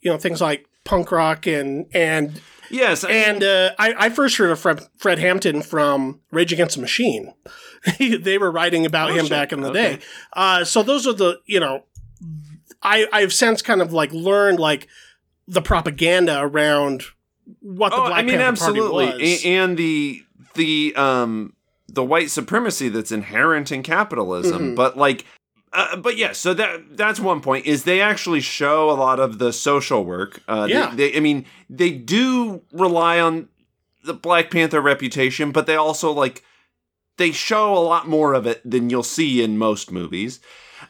you 0.00 0.10
know, 0.10 0.18
things 0.18 0.40
like 0.40 0.66
punk 0.84 1.10
rock 1.10 1.46
and 1.46 1.86
and 1.92 2.40
yes, 2.70 3.04
I 3.04 3.08
mean, 3.08 3.16
and 3.16 3.42
uh, 3.44 3.70
I, 3.78 3.94
I 4.06 4.08
first 4.10 4.36
heard 4.36 4.50
of 4.50 4.58
Fred, 4.60 4.80
Fred 4.98 5.18
Hampton 5.18 5.62
from 5.62 6.20
Rage 6.30 6.52
Against 6.52 6.76
the 6.76 6.82
Machine. 6.82 7.32
they 7.98 8.38
were 8.38 8.50
writing 8.50 8.84
about 8.86 9.10
Oh, 9.10 9.14
him 9.14 9.24
shit. 9.26 9.30
back 9.30 9.52
in 9.52 9.60
the 9.60 9.70
Okay. 9.70 9.96
day. 9.96 10.02
Uh, 10.32 10.64
so 10.64 10.82
those 10.82 11.06
are 11.06 11.12
the 11.12 11.40
you 11.46 11.60
know, 11.60 11.84
I 12.82 13.06
I've 13.12 13.32
since 13.32 13.62
kind 13.62 13.80
of 13.82 13.92
like 13.92 14.12
learned 14.12 14.58
like 14.60 14.88
the 15.48 15.62
propaganda 15.62 16.40
around 16.40 17.04
what 17.60 17.90
the 17.90 17.96
oh, 17.96 18.06
Black 18.06 18.18
I 18.18 18.22
mean, 18.22 18.36
Panther 18.38 18.44
absolutely, 18.64 19.06
Party 19.10 19.22
was. 19.32 19.44
And 19.44 19.76
the 19.76 20.22
the 20.54 20.94
um 20.96 21.52
the 21.88 22.04
white 22.04 22.30
supremacy 22.30 22.88
that's 22.88 23.12
inherent 23.12 23.70
in 23.70 23.82
capitalism. 23.84 24.72
Mhm. 24.72 24.76
But 24.76 24.96
like, 24.96 25.24
uh, 25.76 25.96
but 25.96 26.16
yeah, 26.16 26.32
so 26.32 26.54
that 26.54 26.96
that's 26.96 27.20
one 27.20 27.40
point 27.40 27.66
is 27.66 27.84
they 27.84 28.00
actually 28.00 28.40
show 28.40 28.90
a 28.90 28.96
lot 28.96 29.20
of 29.20 29.38
the 29.38 29.52
social 29.52 30.04
work. 30.04 30.42
Uh, 30.48 30.66
Yeah. 30.68 30.92
they, 30.94 31.14
I 31.14 31.20
mean, 31.20 31.44
they 31.68 31.90
do 31.90 32.62
rely 32.72 33.20
on 33.20 33.48
the 34.04 34.14
Black 34.14 34.50
Panther 34.50 34.80
reputation, 34.80 35.52
but 35.52 35.66
they 35.66 35.76
also 35.76 36.10
like 36.12 36.42
they 37.18 37.32
show 37.32 37.74
a 37.76 37.78
lot 37.80 38.08
more 38.08 38.34
of 38.34 38.46
it 38.46 38.60
than 38.68 38.90
you'll 38.90 39.02
see 39.02 39.42
in 39.42 39.58
most 39.58 39.90
movies. 39.92 40.40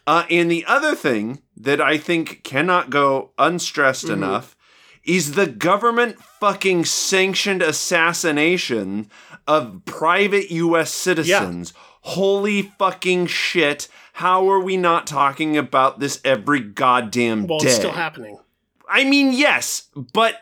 Uh, 0.07 0.25
and 0.31 0.51
the 0.51 0.65
other 0.67 0.95
thing 0.95 1.43
that 1.57 1.81
I 1.81 1.99
think 1.99 2.43
cannot 2.45 2.91
go 2.91 3.31
unstressed 3.39 4.09
enough 4.09 4.57
is 5.05 5.33
the 5.33 5.47
government 5.47 6.19
fucking 6.41 6.85
sanctioned 6.85 7.63
assassination 7.63 9.09
of 9.47 9.85
private 9.85 10.51
U.S. 10.51 10.91
citizens. 10.93 11.73
Holy 12.03 12.63
fucking 12.79 13.27
shit. 13.27 13.89
How 14.15 14.49
are 14.51 14.61
we 14.61 14.77
not 14.77 15.07
talking 15.07 15.57
about 15.57 15.99
this 16.01 16.21
every 16.25 16.61
goddamn 16.61 17.47
Well, 17.47 17.59
day? 17.59 17.67
it's 17.69 17.77
still 17.77 17.93
happening. 17.93 18.39
I 18.89 19.05
mean, 19.05 19.33
yes, 19.33 19.89
but 20.13 20.37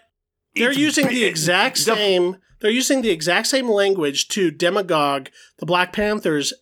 They're 0.55 0.73
using 0.73 1.09
the 1.09 1.25
exact 1.25 1.77
the- 1.77 1.95
same. 1.95 2.37
They're 2.61 2.71
using 2.71 3.03
the 3.03 3.11
exact 3.11 3.47
same 3.49 3.69
language 3.69 4.29
to 4.29 4.51
demagogue 4.51 5.29
the 5.59 5.67
Black 5.67 5.93
Panthers 5.93 6.53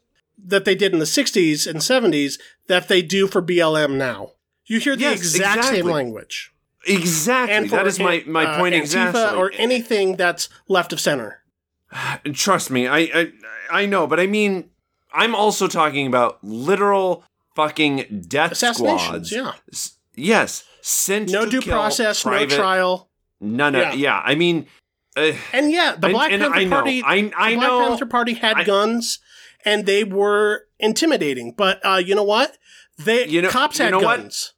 that 0.44 0.64
they 0.64 0.74
did 0.74 0.92
in 0.92 0.98
the 0.98 1.04
'60s 1.04 1.66
and 1.66 1.78
'70s 1.80 2.38
that 2.66 2.88
they 2.88 3.02
do 3.02 3.26
for 3.28 3.40
BLM 3.42 3.96
now. 3.96 4.32
You 4.66 4.80
hear 4.80 4.96
the 4.96 5.02
Yes, 5.02 5.18
exact 5.18 5.64
same 5.64 5.86
language. 5.86 6.52
Exactly. 6.86 7.68
For 7.68 7.76
that 7.76 7.86
is 7.86 8.00
my, 8.00 8.24
my 8.26 8.46
uh, 8.46 8.58
point 8.58 8.74
Antifa 8.74 8.82
exactly. 8.82 9.38
or 9.38 9.52
anything 9.54 10.16
that's 10.16 10.48
left 10.68 10.92
of 10.92 10.98
center. 11.00 11.41
Trust 12.32 12.70
me, 12.70 12.86
I, 12.86 12.98
I 12.98 13.32
I 13.70 13.86
know, 13.86 14.06
but 14.06 14.20
I 14.20 14.26
mean, 14.26 14.70
I'm 15.12 15.34
also 15.34 15.68
talking 15.68 16.06
about 16.06 16.42
literal 16.42 17.24
fucking 17.54 18.24
death 18.28 18.52
Assassinations, 18.52 19.30
squads. 19.30 19.32
yeah. 19.32 19.52
S- 19.72 19.96
yes, 20.14 20.64
sent 20.80 21.30
No 21.30 21.44
to 21.44 21.50
due 21.50 21.60
kill 21.60 21.74
process, 21.74 22.22
private, 22.22 22.50
no 22.50 22.56
trial. 22.56 23.08
None 23.40 23.74
of 23.74 23.82
Yeah. 23.82 23.92
yeah. 23.94 24.22
I 24.24 24.34
mean, 24.34 24.66
uh, 25.16 25.32
And 25.52 25.70
yeah, 25.70 25.96
the 25.98 26.08
Black 26.08 26.32
and 26.32 26.40
Panther 26.42 26.56
I 26.58 26.64
know, 26.64 26.70
Party. 26.76 27.02
I- 27.04 27.14
I 27.36 27.50
the 27.50 27.56
Black 27.56 27.58
know- 27.58 27.88
Panther 27.88 28.06
Party 28.06 28.34
had 28.34 28.56
I- 28.58 28.64
guns, 28.64 29.18
and 29.64 29.84
they 29.86 30.04
were 30.04 30.66
intimidating. 30.78 31.52
But 31.56 31.84
uh, 31.84 31.96
you 32.04 32.14
know 32.14 32.22
what? 32.24 32.56
They 32.98 33.26
You 33.26 33.42
know- 33.42 33.48
cops 33.50 33.78
you 33.78 33.84
had 33.86 33.90
know 33.92 34.00
what? 34.00 34.20
guns, 34.20 34.52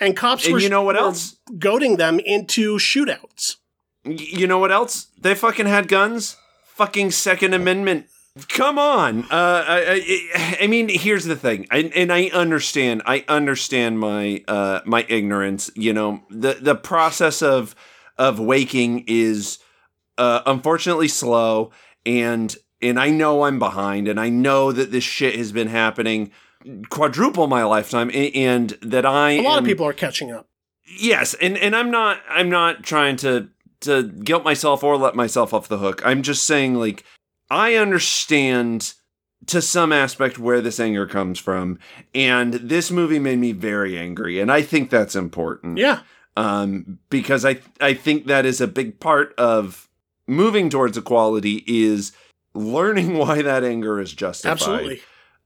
and 0.00 0.16
cops 0.16 0.44
and 0.44 0.54
were 0.54 0.60
you 0.60 0.68
know 0.68 0.82
what 0.82 0.96
else? 0.96 1.36
goading 1.58 1.96
them 1.96 2.18
into 2.20 2.76
shootouts. 2.78 3.56
You 4.04 4.46
know 4.46 4.58
what 4.58 4.70
else? 4.72 5.06
They 5.18 5.34
fucking 5.34 5.66
had 5.66 5.88
guns. 5.88 6.36
Fucking 6.74 7.10
Second 7.12 7.54
Amendment. 7.54 8.06
Come 8.48 8.78
on. 8.80 9.22
Uh, 9.24 9.64
I, 9.66 10.02
I, 10.34 10.58
I 10.62 10.66
mean, 10.66 10.88
here's 10.88 11.24
the 11.24 11.36
thing, 11.36 11.66
I, 11.70 11.90
and 11.94 12.12
I 12.12 12.26
understand. 12.34 13.02
I 13.06 13.24
understand 13.28 14.00
my 14.00 14.42
uh, 14.48 14.80
my 14.84 15.06
ignorance. 15.08 15.70
You 15.76 15.92
know, 15.92 16.22
the 16.30 16.54
the 16.60 16.74
process 16.74 17.42
of 17.42 17.76
of 18.18 18.40
waking 18.40 19.04
is 19.06 19.60
uh, 20.18 20.40
unfortunately 20.46 21.06
slow, 21.08 21.70
and 22.04 22.56
and 22.82 22.98
I 22.98 23.10
know 23.10 23.44
I'm 23.44 23.60
behind, 23.60 24.08
and 24.08 24.18
I 24.18 24.30
know 24.30 24.72
that 24.72 24.90
this 24.90 25.04
shit 25.04 25.36
has 25.36 25.52
been 25.52 25.68
happening 25.68 26.32
quadruple 26.90 27.46
my 27.46 27.62
lifetime, 27.62 28.10
a- 28.12 28.32
and 28.32 28.70
that 28.82 29.06
I 29.06 29.32
A 29.32 29.42
lot 29.42 29.58
of 29.60 29.64
people 29.64 29.86
are 29.86 29.92
catching 29.92 30.32
up. 30.32 30.48
yes 30.98 31.34
and 31.34 31.56
and 31.58 31.74
i'm 31.76 31.90
not 31.90 32.20
i'm 32.28 32.48
not 32.50 32.82
trying 32.82 33.16
to 33.16 33.48
to 33.84 34.02
guilt 34.04 34.44
myself 34.44 34.82
or 34.82 34.96
let 34.96 35.14
myself 35.14 35.54
off 35.54 35.68
the 35.68 35.78
hook 35.78 36.02
i'm 36.04 36.22
just 36.22 36.44
saying 36.46 36.74
like 36.74 37.04
i 37.50 37.74
understand 37.74 38.94
to 39.46 39.60
some 39.60 39.92
aspect 39.92 40.38
where 40.38 40.60
this 40.60 40.80
anger 40.80 41.06
comes 41.06 41.38
from 41.38 41.78
and 42.14 42.54
this 42.54 42.90
movie 42.90 43.18
made 43.18 43.38
me 43.38 43.52
very 43.52 43.98
angry 43.98 44.40
and 44.40 44.50
i 44.50 44.62
think 44.62 44.90
that's 44.90 45.14
important 45.14 45.78
Yeah, 45.78 46.00
um 46.36 46.98
because 47.10 47.44
i 47.44 47.60
i 47.80 47.94
think 47.94 48.26
that 48.26 48.46
is 48.46 48.60
a 48.60 48.66
big 48.66 48.98
part 49.00 49.34
of 49.38 49.88
moving 50.26 50.70
towards 50.70 50.96
equality 50.96 51.62
is 51.66 52.12
learning 52.54 53.18
why 53.18 53.42
that 53.42 53.62
anger 53.64 54.00
is 54.00 54.12
justified 54.12 54.52
absolutely. 54.52 55.00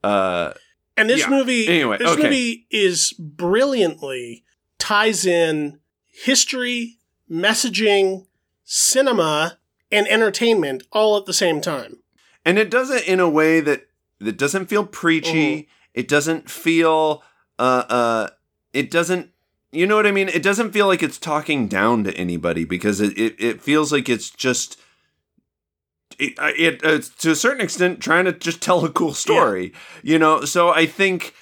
uh 0.04 0.52
And 0.96 1.10
this 1.10 1.20
Yeah. 1.20 1.30
movie, 1.30 1.66
Anyway, 1.68 1.98
this 1.98 2.12
okay. 2.12 2.22
movie 2.24 2.66
is 2.70 3.12
brilliantly 3.18 4.44
ties 4.78 5.26
in 5.26 5.80
history, 6.06 6.98
messaging, 7.28 8.26
cinema, 8.70 9.58
and 9.90 10.06
entertainment 10.08 10.82
all 10.92 11.16
at 11.16 11.24
the 11.24 11.32
same 11.32 11.60
time. 11.62 11.96
and 12.44 12.58
it 12.58 12.70
does 12.70 12.90
it 12.90 13.08
in 13.08 13.18
a 13.18 13.28
way 13.28 13.60
that 13.60 13.88
that 14.20 14.36
doesn't 14.36 14.66
feel 14.66 14.84
preachy. 14.84 15.68
It 15.94 16.06
doesn't 16.06 16.50
feel 16.50 17.22
uh 17.58 17.84
uh 17.88 18.28
it 18.74 18.90
doesn't 18.90 19.30
you 19.72 19.86
know 19.86 19.96
what 19.96 20.06
i 20.06 20.12
mean? 20.12 20.28
It 20.28 20.42
doesn't 20.42 20.72
feel 20.72 20.86
like 20.86 21.02
it's 21.02 21.18
talking 21.18 21.66
down 21.66 22.04
to 22.04 22.14
anybody 22.14 22.64
because 22.64 23.00
it 23.00 23.16
it, 23.18 23.34
it 23.38 23.62
feels 23.62 23.90
like 23.90 24.08
it's 24.08 24.28
just 24.30 24.78
it, 26.18 26.34
it 26.38 26.84
uh, 26.84 27.00
to 27.20 27.30
a 27.30 27.36
certain 27.36 27.62
extent 27.62 28.00
trying 28.00 28.26
to 28.26 28.32
just 28.32 28.60
tell 28.60 28.84
a 28.84 28.90
cool 28.90 29.14
story 29.14 29.72
you 30.02 30.18
know? 30.18 30.44
So 30.44 30.68
i 30.70 30.84
think 30.84 31.34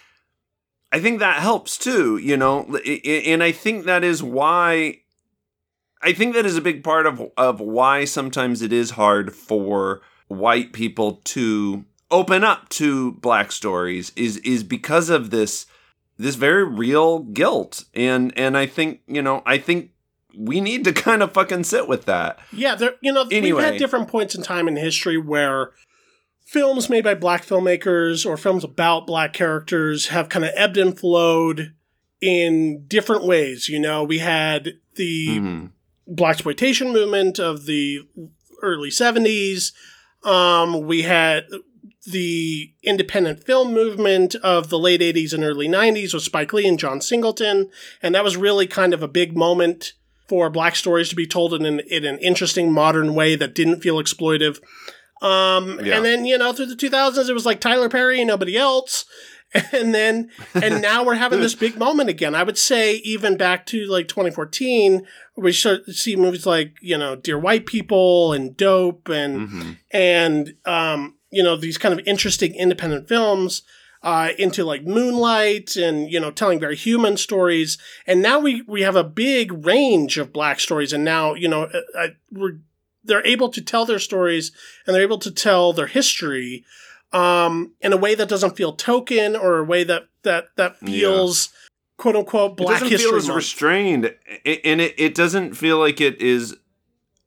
i 0.93 1.01
think 1.01 1.19
that 1.19 1.41
helps 1.41 1.77
too 1.77 2.19
you 2.19 2.37
know? 2.37 2.79
And 3.05 3.43
i 3.43 3.53
think 3.53 3.85
that 3.85 4.05
is 4.05 4.23
why 4.23 5.01
I 6.03 6.13
think 6.13 6.35
that 6.35 6.47
is 6.47 6.57
a 6.57 6.61
big 6.63 6.85
part 6.85 7.07
of 7.07 7.31
of 7.37 7.61
why 7.61 8.05
sometimes 8.05 8.63
it 8.63 8.73
is 8.73 8.91
hard 8.91 9.35
for 9.35 10.03
white 10.29 10.73
people 10.73 11.21
to 11.25 11.85
open 12.11 12.45
up 12.45 12.69
to 12.69 13.13
black 13.13 13.51
stories 13.53 14.13
is 14.17 14.37
is 14.39 14.63
because 14.63 15.09
of 15.09 15.31
this 15.31 15.67
this 16.19 16.35
very 16.37 16.65
real 16.65 17.21
guilt 17.21 17.85
and 17.95 18.33
and 18.37 18.57
I 18.57 18.67
think 18.67 19.01
you 19.07 19.23
know 19.23 19.43
I 19.47 19.59
think 19.59 19.91
we 20.37 20.61
need 20.61 20.85
to 20.85 20.93
kind 21.07 21.23
of 21.23 21.33
fucking 21.33 21.65
sit 21.65 21.89
with 21.89 22.05
that 22.05 22.39
Yeah, 22.53 22.75
there. 22.75 22.95
You 23.01 23.13
know, 23.13 23.25
we've 23.31 23.59
had 23.59 23.79
different 23.79 24.09
points 24.09 24.35
in 24.35 24.43
time 24.43 24.69
in 24.69 24.77
history 24.77 25.19
where 25.19 25.73
films 26.45 26.89
made 26.89 27.05
by 27.05 27.15
black 27.15 27.45
filmmakers 27.45 28.25
or 28.25 28.37
films 28.37 28.63
about 28.63 29.07
black 29.07 29.33
characters 29.33 30.09
have 30.09 30.29
kind 30.29 30.45
of 30.45 30.53
ebbed 30.55 30.77
and 30.77 30.99
flowed 30.99 31.75
in 32.21 32.85
different 32.87 33.25
ways. 33.25 33.69
You 33.69 33.81
know, 33.81 34.05
we 34.05 34.19
had 34.19 34.75
the 34.95 35.29
Mhm. 35.41 35.71
Black 36.07 36.35
exploitation 36.37 36.93
movement 36.93 37.39
of 37.39 37.67
the 37.67 38.01
early 38.63 38.91
70s 38.91 39.73
um, 40.25 40.87
we 40.87 41.03
had 41.03 41.45
the 42.09 42.73
independent 42.83 43.43
film 43.45 43.75
movement 43.75 44.35
of 44.37 44.69
the 44.71 44.79
late 44.79 45.01
80s 45.01 45.33
and 45.33 45.43
early 45.43 45.69
90s 45.69 46.15
with 46.15 46.23
spike 46.23 46.53
lee 46.53 46.67
and 46.67 46.79
john 46.79 47.01
singleton. 47.01 47.69
And 48.03 48.15
that 48.15 48.23
was 48.25 48.37
really 48.37 48.67
kind 48.67 48.95
of 48.95 49.03
a 49.03 49.09
big 49.09 49.37
moment 49.37 49.93
for 50.29 50.49
black 50.51 50.77
stories 50.77 51.09
to 51.09 51.17
be 51.17 51.27
told 51.27 51.53
in 51.55 51.65
an, 51.67 51.81
in 51.91 52.05
an 52.05 52.19
interesting 52.19 52.73
modern 52.73 53.15
way 53.15 53.35
that 53.37 53.55
didn't 53.55 53.81
feel 53.81 53.97
exploitive 53.97 54.61
um, 55.23 55.81
Yeah. 55.85 55.97
and 55.97 56.05
then 56.05 56.25
you 56.27 56.37
know 56.39 56.53
through 56.53 56.67
the 56.67 56.77
2000s 56.77 57.29
it 57.29 57.33
was 57.33 57.47
like 57.47 57.61
tyler 57.61 57.89
perry 57.89 58.21
and 58.21 58.29
nobody 58.29 58.57
else 58.57 59.05
and 59.73 59.95
then 59.95 60.31
and 60.55 60.83
now 60.91 61.05
we're 61.05 61.15
having 61.15 61.41
this 61.41 61.55
big 61.55 61.77
moment 61.79 62.09
again 62.09 62.35
i 62.35 62.43
would 62.43 62.59
say 62.59 62.97
even 62.97 63.37
back 63.37 63.65
to 63.67 63.87
like 63.87 64.09
2014 64.09 65.07
we 65.37 65.53
start 65.53 65.87
see 65.87 66.17
movies 66.17 66.47
like 66.47 66.75
you 66.81 66.99
know 66.99 67.15
dear 67.17 67.39
white 67.39 67.67
people 67.67 68.33
and 68.33 68.57
dope 68.57 69.09
and 69.09 69.49
Mhm. 69.49 69.77
and 69.93 70.55
um, 70.65 71.15
you 71.31 71.43
know 71.43 71.57
these 71.57 71.79
kind 71.79 71.99
of 71.99 72.07
interesting 72.07 72.55
independent 72.55 73.09
films 73.09 73.63
uh, 74.03 74.31
into 74.39 74.65
like 74.65 74.85
Moonlight 74.85 75.75
and 75.77 76.11
you 76.13 76.21
know 76.21 76.31
telling 76.31 76.61
very 76.61 76.77
human 76.77 77.17
stories. 77.17 77.77
And 78.07 78.23
now 78.23 78.39
we 78.39 78.63
we 78.63 78.83
have 78.83 78.95
a 78.95 79.03
big 79.05 79.67
range 79.67 80.17
of 80.19 80.33
black 80.33 80.61
stories, 80.61 80.93
and 80.93 81.05
now 81.05 81.35
you 81.35 81.49
know 81.49 81.65
uh, 81.65 81.81
uh, 81.99 82.09
we're 82.31 82.59
they're 83.05 83.27
able 83.27 83.49
to 83.51 83.61
tell 83.63 83.85
their 83.85 83.99
stories 83.99 84.53
and 84.87 84.95
they're 84.95 85.03
able 85.03 85.19
to 85.19 85.31
tell 85.31 85.73
their 85.73 85.87
history 85.89 86.65
um, 87.17 87.73
in 87.81 87.93
a 87.93 87.97
way 87.97 88.15
that 88.15 88.29
doesn't 88.29 88.57
feel 88.57 88.73
token 88.75 89.35
or 89.37 89.59
a 89.59 89.65
way 89.65 89.85
that 89.85 90.09
that 90.23 90.49
that 90.57 90.77
Yeah. 90.83 90.89
feels 91.01 91.49
quote 91.97 92.17
unquote 92.17 92.53
it 92.53 92.57
black 92.59 92.75
doesn't 92.81 92.89
history 92.89 93.09
feel 93.11 93.17
as 93.19 93.29
Month. 93.29 93.37
restrained 93.37 94.05
and 94.65 94.81
it, 94.81 94.95
it 94.99 95.15
doesn't 95.15 95.55
feel 95.55 95.79
like 95.79 96.01
it 96.01 96.21
is 96.21 96.57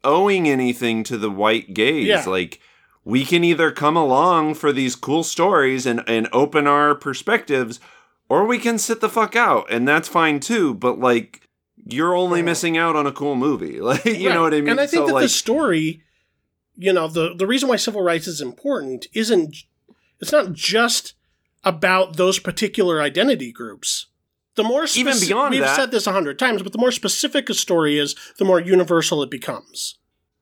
owing 0.03 0.47
anything 0.47 1.03
to 1.03 1.17
the 1.17 1.29
white 1.31 1.73
gaze 1.73 2.05
Yeah. 2.07 2.23
like 2.27 2.59
we 3.03 3.25
can 3.25 3.43
either 3.43 3.71
come 3.71 3.97
along 3.97 4.53
for 4.55 4.71
these 4.71 4.95
cool 4.95 5.23
stories 5.23 5.85
and, 5.85 6.03
and 6.07 6.27
open 6.31 6.67
our 6.67 6.93
perspectives 6.93 7.79
or 8.29 8.45
we 8.45 8.59
can 8.59 8.77
sit 8.77 9.01
the 9.01 9.09
fuck 9.09 9.35
out 9.35 9.65
and 9.71 9.87
that's 9.87 10.07
fine 10.07 10.39
too 10.39 10.73
but 10.75 10.99
like 10.99 11.41
you're 11.85 12.15
only 12.15 12.39
Yeah. 12.41 12.45
missing 12.45 12.77
out 12.77 12.95
on 12.95 13.07
a 13.07 13.11
cool 13.11 13.35
movie 13.35 13.81
like 13.89 14.05
you 14.05 14.27
Right. 14.27 14.35
know 14.35 14.41
what 14.43 14.53
i 14.53 14.61
mean 14.61 14.69
And 14.69 14.79
I 14.79 14.85
think 14.85 15.01
so 15.01 15.07
that 15.07 15.13
like 15.13 15.23
the 15.23 15.29
story, 15.29 16.03
you 16.77 16.93
know, 16.93 17.07
the 17.07 17.33
the 17.35 17.47
reason 17.47 17.67
why 17.67 17.75
civil 17.77 18.01
rights 18.03 18.27
is 18.27 18.39
important 18.39 19.07
isn't 19.13 19.55
it's 20.19 20.31
not 20.31 20.53
just 20.53 21.13
about 21.63 22.17
those 22.17 22.39
particular 22.39 23.01
identity 23.01 23.51
groups. 23.51 24.07
The 24.55 24.63
more 24.63 24.85
Even 24.95 25.13
speci- 25.13 25.27
beyond 25.27 25.51
we've 25.51 25.61
that- 25.61 25.75
said 25.75 25.91
this 25.91 26.07
a 26.07 26.11
hundred 26.11 26.37
times, 26.39 26.61
but 26.63 26.71
the 26.71 26.77
more 26.77 26.91
specific 26.91 27.49
a 27.49 27.53
story 27.53 27.97
is, 27.97 28.15
the 28.37 28.45
more 28.45 28.59
universal 28.59 29.21
it 29.23 29.29
becomes. 29.31 29.95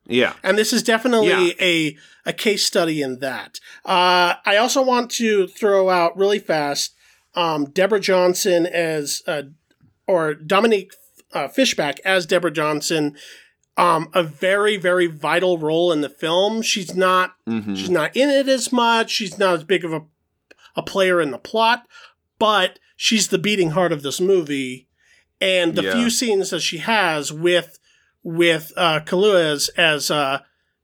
yeah 0.07 0.34
And 0.43 0.57
this 0.57 0.71
is 0.73 0.84
definitely 0.84 1.28
Yeah. 1.30 1.53
a 1.61 1.97
a 2.25 2.34
case 2.34 2.65
study 2.65 3.01
in 3.01 3.19
that. 3.19 3.59
Uh, 3.86 4.34
I 4.45 4.57
also 4.57 4.82
want 4.82 5.11
to 5.11 5.47
throw 5.47 5.89
out 5.89 6.17
really 6.17 6.39
fast 6.39 6.93
um, 7.36 7.65
Deborah 7.71 7.99
Johnson 7.99 8.65
as 8.65 9.21
uh, 9.28 9.43
or 10.07 10.34
Dominique 10.34 10.93
uh, 11.34 11.47
Fishback 11.47 11.99
as 12.05 12.25
Deborah 12.25 12.51
Johnson. 12.51 13.15
Um, 13.78 14.09
a 14.13 14.23
very 14.23 14.75
very 14.78 15.05
vital 15.07 15.57
role 15.57 15.91
in 15.91 16.01
the 16.01 16.09
film. 16.09 16.61
She's 16.61 16.95
not 16.95 17.36
Mhm. 17.47 17.78
she's 17.78 17.89
not 17.89 18.15
in 18.15 18.30
it 18.30 18.47
as 18.47 18.71
much. 18.71 19.11
She's 19.11 19.38
not 19.38 19.53
as 19.55 19.63
big 19.63 19.86
of 19.86 19.93
a 19.93 20.01
a 20.75 20.82
player 20.84 21.19
in 21.21 21.32
the 21.32 21.38
plot, 21.39 21.88
but 22.39 22.78
she's 22.95 23.30
the 23.30 23.38
beating 23.39 23.71
heart 23.71 23.91
of 23.91 24.03
this 24.03 24.19
movie. 24.21 24.88
And 25.41 25.75
the 25.75 25.84
Yeah. 25.84 25.93
few 25.93 26.09
scenes 26.09 26.49
that 26.51 26.61
she 26.61 26.78
has 26.80 27.32
with 27.32 27.80
with 28.23 28.73
uh, 28.75 28.99
Kaluuya 29.01 29.51
as 29.53 29.69
as, 29.78 30.11
uh, 30.11 30.39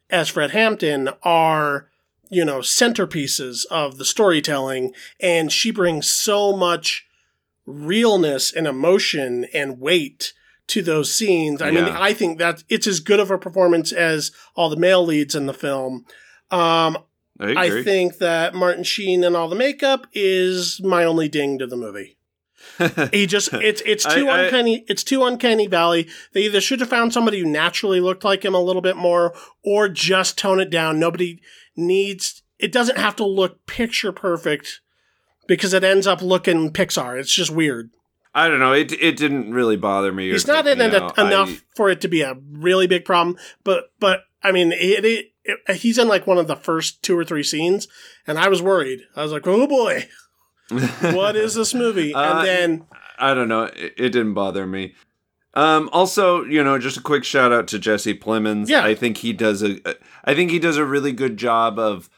as 0.10 0.30
Fred 0.30 0.52
Hampton 0.52 1.10
are 1.24 1.90
you 2.30 2.46
know 2.46 2.60
centerpieces 2.60 3.66
of 3.70 3.98
the 3.98 4.06
storytelling, 4.06 4.94
and 5.20 5.52
she 5.52 5.70
brings 5.72 6.08
so 6.08 6.56
much 6.56 7.06
realness 7.66 8.52
and 8.52 8.68
emotion 8.68 9.46
and 9.54 9.80
weight 9.80 10.34
to 10.68 10.82
those 10.82 11.14
scenes. 11.14 11.62
I 11.62 11.72
mean, 11.72 11.84
I 11.84 12.14
think 12.14 12.38
that 12.40 12.64
it's 12.70 12.88
as 12.88 13.00
good 13.00 13.20
of 13.20 13.30
a 13.32 13.38
performance 13.38 13.92
as 13.92 14.32
all 14.56 14.70
the 14.70 14.78
male 14.78 15.06
leads 15.06 15.36
in 15.36 15.46
the 15.46 15.54
film. 15.54 16.06
Um, 16.52 16.98
I. 17.40 17.66
I 17.66 17.84
think 17.84 18.18
that 18.20 18.54
Martin 18.54 18.84
Sheen 18.84 19.24
and 19.24 19.36
all 19.36 19.50
the 19.50 19.56
makeup 19.56 20.08
is 20.14 20.80
my 20.84 21.04
only 21.04 21.28
ding 21.28 21.58
to 21.60 21.68
the 21.68 21.76
movie. 21.76 22.18
He 23.12 23.26
just 23.28 23.54
it's 23.54 23.82
it's 23.86 24.06
too 24.06 24.30
I- 24.30 24.38
I- 24.38 24.44
uncanny 24.44 24.86
it's 24.88 25.04
too 25.04 25.24
uncanny 25.26 25.68
valley. 25.68 26.08
They 26.34 26.44
either 26.44 26.62
should 26.62 26.80
have 26.80 26.90
found 26.90 27.12
somebody 27.12 27.40
who 27.40 27.46
naturally 27.46 28.00
looked 28.00 28.24
like 28.24 28.46
him 28.46 28.56
a 28.56 28.62
little 28.62 28.82
bit 28.82 28.96
more 28.96 29.34
or 29.64 29.90
just 29.90 30.38
tone 30.38 30.60
it 30.62 30.70
down. 30.70 31.00
Nobody 31.00 31.42
needs 31.76 32.42
it 32.60 32.72
doesn't 32.72 32.98
have 32.98 33.16
to 33.18 33.26
look 33.26 33.66
picture 33.66 34.12
perfect 34.14 34.80
because 35.48 35.74
it 35.74 35.84
ends 35.84 36.08
up 36.08 36.22
looking 36.22 36.72
Pixar. 36.72 37.20
It's 37.20 37.34
just 37.34 37.52
weird. 37.52 37.90
I 38.34 38.48
don't 38.48 38.60
know. 38.60 38.74
It 38.74 38.92
it 38.94 39.16
didn't 39.18 39.54
really 39.54 39.78
bother 39.78 40.12
me. 40.12 40.32
He's 40.32 40.48
not 40.48 40.68
in 40.68 40.82
it 40.82 40.94
out. 40.96 41.18
enough 41.18 41.50
I- 41.50 41.62
for 41.76 41.90
it 41.90 42.02
to 42.02 42.08
be 42.08 42.22
a 42.22 42.36
really 42.52 42.88
big 42.88 43.06
problem, 43.06 43.38
but 43.64 43.92
but 44.00 44.22
I 44.42 44.52
mean 44.52 44.72
it, 44.72 45.06
it, 45.06 45.26
it 45.44 45.76
he's 45.76 45.98
in 45.98 46.08
like 46.08 46.26
one 46.26 46.38
of 46.38 46.48
the 46.48 46.56
first 46.56 47.04
two 47.04 47.18
or 47.18 47.24
three 47.24 47.44
scenes 47.44 47.88
and 48.26 48.40
I 48.40 48.50
was 48.50 48.62
worried. 48.62 49.02
I 49.16 49.24
was 49.24 49.32
like, 49.32 49.46
"Oh 49.46 49.68
boy, 49.68 50.08
what 51.14 51.36
is 51.36 51.54
this 51.54 51.74
movie?" 51.74 52.14
Uh, 52.14 52.40
and 52.40 52.48
then 52.48 52.86
I 53.20 53.34
don't 53.34 53.48
know. 53.48 53.64
It, 53.64 53.94
it 53.98 54.10
didn't 54.10 54.34
bother 54.34 54.66
me. 54.66 54.96
Um, 55.56 55.90
also, 55.94 56.44
you 56.46 56.64
know, 56.64 56.80
just 56.80 56.98
a 56.98 57.02
quick 57.02 57.24
shout 57.24 57.52
out 57.52 57.68
to 57.68 57.80
Jesse 57.80 58.18
Plemons. 58.18 58.70
Yeah. 58.70 58.84
I 58.84 58.96
think 58.96 59.18
he 59.18 59.34
does 59.34 59.62
a. 59.62 59.78
I 60.26 60.34
think 60.34 60.50
he 60.50 60.58
does 60.58 60.78
a 60.78 60.86
really 60.86 61.12
good 61.12 61.38
job 61.38 61.78
of 61.78 62.10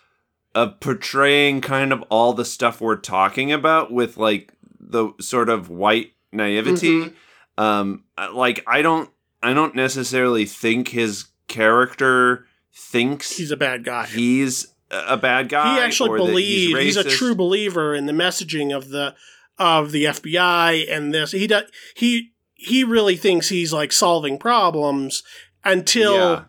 of 0.53 0.79
portraying 0.79 1.59
kind 1.59 1.91
of 1.91 2.01
all 2.03 2.31
the 2.31 2.45
stuff 2.45 2.79
we're 2.79 2.95
talking 2.95 3.51
about 3.51 3.91
with 3.91 4.15
like 4.15 4.53
the 4.89 5.13
sort 5.19 5.49
of 5.49 5.69
white 5.69 6.13
naivety. 6.31 7.05
Mm-hmm. 7.05 7.61
Um, 7.63 8.03
like 8.33 8.63
I 8.67 8.81
don't, 8.81 9.09
I 9.41 9.53
don't 9.53 9.75
necessarily 9.75 10.45
think 10.45 10.89
his 10.89 11.25
character 11.47 12.45
thinks 12.73 13.37
he's 13.37 13.51
a 13.51 13.57
bad 13.57 13.83
guy. 13.83 14.05
he's 14.05 14.67
a 14.91 15.17
bad 15.17 15.49
guy. 15.49 15.75
he 15.75 15.79
actually 15.79 16.17
believes 16.17 16.79
he's, 16.79 16.97
a 16.97 17.03
true 17.03 17.35
believer 17.35 17.95
in 17.95 18.05
the 18.05 18.13
messaging 18.13 18.75
of 18.75 18.89
the 18.89 19.15
of 19.57 19.91
the 19.91 20.05
FBI 20.05 20.91
and 20.91 21.13
this. 21.13 21.31
He 21.31 21.47
does 21.47 21.63
he 21.95 22.31
he 22.53 22.83
really 22.83 23.15
thinks 23.15 23.49
he's 23.49 23.71
like 23.71 23.91
solving 23.91 24.37
problems 24.37 25.23
until 25.63 26.15
Yeah. 26.15 26.43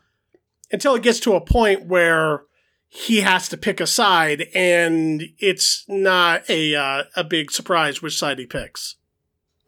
until 0.73 0.95
it 0.95 1.03
gets 1.03 1.21
to 1.21 1.35
a 1.35 1.41
point 1.41 1.87
where 1.87 2.43
he 2.89 3.21
has 3.21 3.49
to 3.49 3.57
pick 3.57 3.81
a 3.81 3.87
side 3.87 4.49
and 4.55 5.23
it's 5.39 5.85
not 5.89 6.49
a 6.49 6.75
uh, 6.75 7.05
a 7.15 7.25
big 7.25 7.51
surprise 7.51 8.01
which 8.01 8.19
side 8.19 8.39
he 8.39 8.47
picks. 8.47 8.97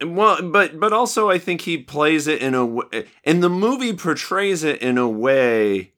Well, 0.05 0.43
but 0.43 0.79
but 0.79 0.93
also 0.93 1.29
I 1.29 1.39
think 1.39 1.62
he 1.62 1.79
plays 1.79 2.27
it 2.29 2.41
in 2.41 2.55
a 2.55 2.64
way, 2.64 3.07
and 3.25 3.43
the 3.43 3.49
movie 3.49 3.93
portrays 3.93 4.62
it 4.62 4.81
in 4.81 4.97
a 4.97 5.09
way 5.09 5.93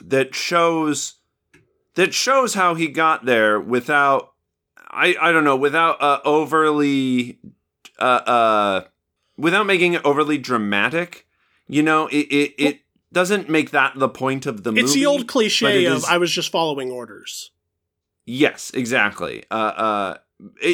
that 0.00 0.34
shows 0.34 1.14
that 1.94 2.14
shows 2.14 2.54
how 2.54 2.74
he 2.74 2.86
got 2.86 3.24
there 3.24 3.58
without 3.58 4.32
I 4.88 5.16
I 5.20 5.32
don't 5.32 5.44
know 5.44 5.56
without 5.56 6.00
uh, 6.00 6.20
overly 6.24 7.38
uh 7.98 8.02
uh 8.02 8.84
without 9.36 9.66
making 9.66 9.94
it 9.94 10.04
overly 10.04 10.38
dramatic. 10.38 11.26
You 11.66 11.82
know, 11.82 12.06
it 12.06 12.26
it, 12.28 12.54
it 12.58 12.80
doesn't 13.12 13.48
make 13.48 13.70
that 13.70 13.92
the 13.96 14.08
point 14.08 14.46
of 14.46 14.62
the 14.62 14.72
movie. 14.72 14.82
It's 14.82 14.94
the 14.94 15.06
old 15.06 15.26
cliche 15.26 15.84
of 15.86 15.98
is- 15.98 16.04
I 16.04 16.18
was 16.18 16.30
just 16.30 16.50
following 16.52 16.90
orders. 16.90 17.50
Yes, 18.26 18.70
exactly. 18.74 19.44
Uh, 19.50 19.54
uh, 19.54 20.18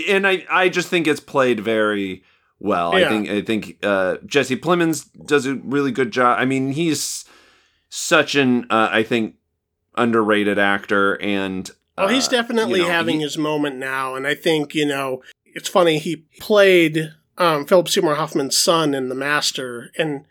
and 0.08 0.26
I, 0.26 0.44
I 0.50 0.68
just 0.68 0.88
think 0.88 1.06
it's 1.06 1.20
played 1.20 1.60
very 1.60 2.22
well. 2.58 2.98
Yeah. 2.98 3.06
I 3.06 3.08
think, 3.08 3.28
I 3.30 3.40
think 3.42 3.78
uh, 3.82 4.16
Jesse 4.26 4.56
Plemons 4.56 5.08
does 5.26 5.46
a 5.46 5.54
really 5.54 5.92
good 5.92 6.10
job. 6.10 6.38
I 6.38 6.44
mean, 6.44 6.72
he's 6.72 7.24
such 7.88 8.34
an, 8.34 8.66
uh, 8.68 8.88
I 8.90 9.02
think, 9.02 9.36
underrated 9.96 10.58
actor, 10.58 11.14
and 11.22 11.70
Oh, 11.98 12.08
he's 12.08 12.28
uh, 12.28 12.32
definitely 12.32 12.80
you 12.80 12.86
know, 12.86 12.92
having 12.92 13.16
he- 13.16 13.22
his 13.22 13.38
moment 13.38 13.76
now, 13.76 14.14
and 14.16 14.26
I 14.26 14.34
think 14.34 14.74
you 14.74 14.84
know 14.84 15.22
it's 15.46 15.68
funny. 15.70 15.98
He 15.98 16.26
played 16.40 17.14
um, 17.38 17.64
Philip 17.64 17.88
Seymour 17.88 18.16
Hoffman's 18.16 18.58
son 18.58 18.92
in 18.94 19.08
The 19.08 19.14
Master, 19.14 19.90
and 19.96 20.26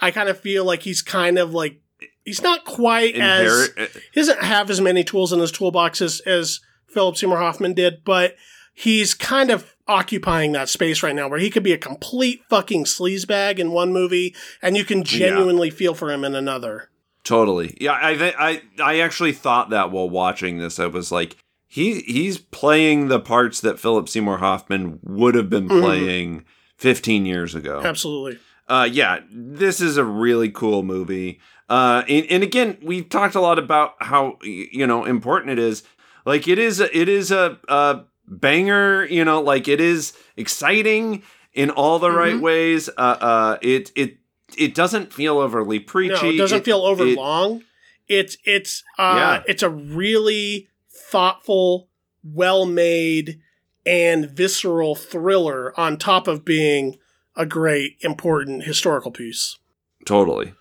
I 0.00 0.10
kind 0.10 0.28
of 0.28 0.38
feel 0.40 0.64
like 0.64 0.82
he's 0.82 1.02
kind 1.02 1.38
of 1.38 1.52
like 1.54 1.80
he's 2.24 2.42
not 2.42 2.64
quite 2.64 3.14
as 3.16 3.70
he 4.12 4.20
doesn't 4.20 4.42
have 4.42 4.70
as 4.70 4.80
many 4.80 5.04
tools 5.04 5.32
in 5.32 5.38
his 5.40 5.52
toolbox 5.52 6.00
as, 6.02 6.20
as 6.20 6.60
Philip 6.88 7.16
Seymour 7.16 7.38
Hoffman 7.38 7.74
did, 7.74 8.04
but 8.04 8.36
he's 8.74 9.14
kind 9.14 9.50
of 9.50 9.74
occupying 9.88 10.52
that 10.52 10.68
space 10.68 11.02
right 11.02 11.14
now 11.14 11.28
where 11.28 11.38
he 11.38 11.48
could 11.50 11.62
be 11.62 11.72
a 11.72 11.78
complete 11.78 12.42
fucking 12.50 12.84
sleazebag 12.84 13.58
in 13.58 13.70
one 13.70 13.92
movie, 13.92 14.34
and 14.60 14.76
you 14.76 14.84
can 14.84 15.04
genuinely 15.04 15.70
feel 15.70 15.94
for 15.94 16.10
him 16.10 16.24
in 16.24 16.34
another. 16.34 16.90
Totally. 17.24 17.76
Yeah, 17.80 17.98
I 18.00 18.16
thi- 18.16 18.34
I 18.38 18.62
I 18.82 18.98
actually 19.00 19.32
thought 19.32 19.70
that 19.70 19.90
while 19.90 20.08
watching 20.10 20.58
this. 20.58 20.78
I 20.78 20.86
was 20.86 21.10
like, 21.10 21.36
he 21.66 22.00
he's 22.02 22.38
playing 22.38 23.08
the 23.08 23.18
parts 23.20 23.60
that 23.62 23.80
Philip 23.80 24.08
Seymour 24.08 24.38
Hoffman 24.38 24.98
would 25.02 25.34
have 25.34 25.50
been 25.50 25.68
Mhm. 25.68 25.80
playing 25.80 26.44
15 26.76 27.26
years 27.26 27.54
ago. 27.54 27.80
Absolutely. 27.84 28.38
Uh 28.68 28.88
yeah 28.90 29.20
this 29.30 29.80
is 29.80 29.96
a 29.96 30.04
really 30.04 30.50
cool 30.50 30.82
movie 30.82 31.40
uh 31.68 32.02
and, 32.08 32.26
and 32.30 32.42
again 32.42 32.76
we've 32.82 33.08
talked 33.08 33.34
a 33.34 33.40
lot 33.40 33.58
about 33.58 33.94
how 34.00 34.38
you 34.42 34.86
know 34.86 35.04
important 35.04 35.50
it 35.52 35.58
is 35.58 35.82
like 36.24 36.48
it 36.48 36.58
is 36.58 36.80
a, 36.80 36.96
it 36.98 37.08
is 37.08 37.30
a, 37.30 37.58
a 37.68 38.04
banger 38.26 39.04
you 39.06 39.24
know 39.24 39.40
like 39.40 39.68
it 39.68 39.80
is 39.80 40.12
exciting 40.36 41.22
in 41.54 41.70
all 41.70 41.98
the 41.98 42.10
right 42.10 42.34
Mhm. 42.34 42.40
ways 42.40 42.88
uh 42.96 43.16
uh 43.20 43.58
it 43.62 43.90
it 43.94 44.18
it 44.56 44.74
doesn't 44.74 45.12
feel 45.12 45.38
overly 45.38 45.78
preachy 45.80 46.22
No, 46.28 46.30
it 46.34 46.38
doesn't 46.38 46.64
feel 46.64 46.82
over 46.82 47.04
it- 47.06 47.16
long. 47.16 47.62
It's 48.08 48.36
it's 48.44 48.84
uh 48.98 49.14
Yeah. 49.16 49.42
it's 49.46 49.62
a 49.64 49.70
really 49.70 50.68
thoughtful, 51.10 51.88
well 52.22 52.64
made, 52.66 53.40
and 53.84 54.30
visceral 54.30 54.94
thriller 54.94 55.78
on 55.78 55.96
top 55.96 56.28
of 56.28 56.44
being 56.44 56.98
a 57.36 57.46
great, 57.46 57.96
important 58.00 58.64
historical 58.64 59.10
piece. 59.10 59.58
totally 60.04 60.54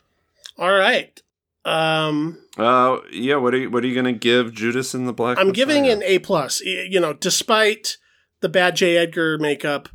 All 0.57 0.73
right. 0.73 1.21
Um 1.63 2.38
uh 2.57 2.99
yeah 3.11 3.38
what 3.38 3.53
are 3.53 3.57
you 3.57 3.69
what 3.71 3.84
are 3.84 3.88
you 3.88 3.95
gonna 3.95 4.13
give 4.13 4.53
judas 4.53 4.93
and 4.93 5.07
the 5.07 5.13
black 5.13 5.39
I'm 5.39 5.51
giving 5.51 5.88
an 5.88 6.03
A 6.03 6.19
plus. 6.19 6.61
You 6.61 6.99
know, 6.99 7.13
despite 7.13 7.97
the 8.41 8.49
bad 8.49 8.76
J. 8.76 8.97
Edgar 8.97 9.39
makeup, 9.39 9.89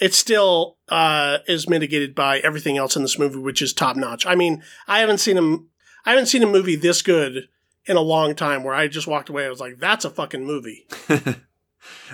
it 0.00 0.14
still 0.14 0.78
uh, 0.88 1.38
is 1.46 1.68
mitigated 1.68 2.14
by 2.14 2.38
everything 2.38 2.76
else 2.76 2.96
in 2.96 3.02
this 3.02 3.18
movie, 3.18 3.38
which 3.38 3.62
is 3.62 3.72
top 3.72 3.96
notch. 3.96 4.26
I 4.26 4.34
mean, 4.34 4.62
I 4.86 5.00
haven't 5.00 5.18
seen 5.18 5.36
him. 5.36 5.68
I 6.04 6.10
haven't 6.10 6.26
seen 6.26 6.42
a 6.42 6.46
movie 6.46 6.76
this 6.76 7.02
good 7.02 7.48
in 7.86 7.96
a 7.96 8.02
long 8.02 8.34
time. 8.34 8.62
Where 8.64 8.74
I 8.74 8.88
just 8.88 9.06
walked 9.06 9.28
away. 9.28 9.46
I 9.46 9.50
was 9.50 9.60
like, 9.60 9.78
"That's 9.78 10.04
a 10.04 10.10
fucking 10.10 10.44
movie." 10.44 10.86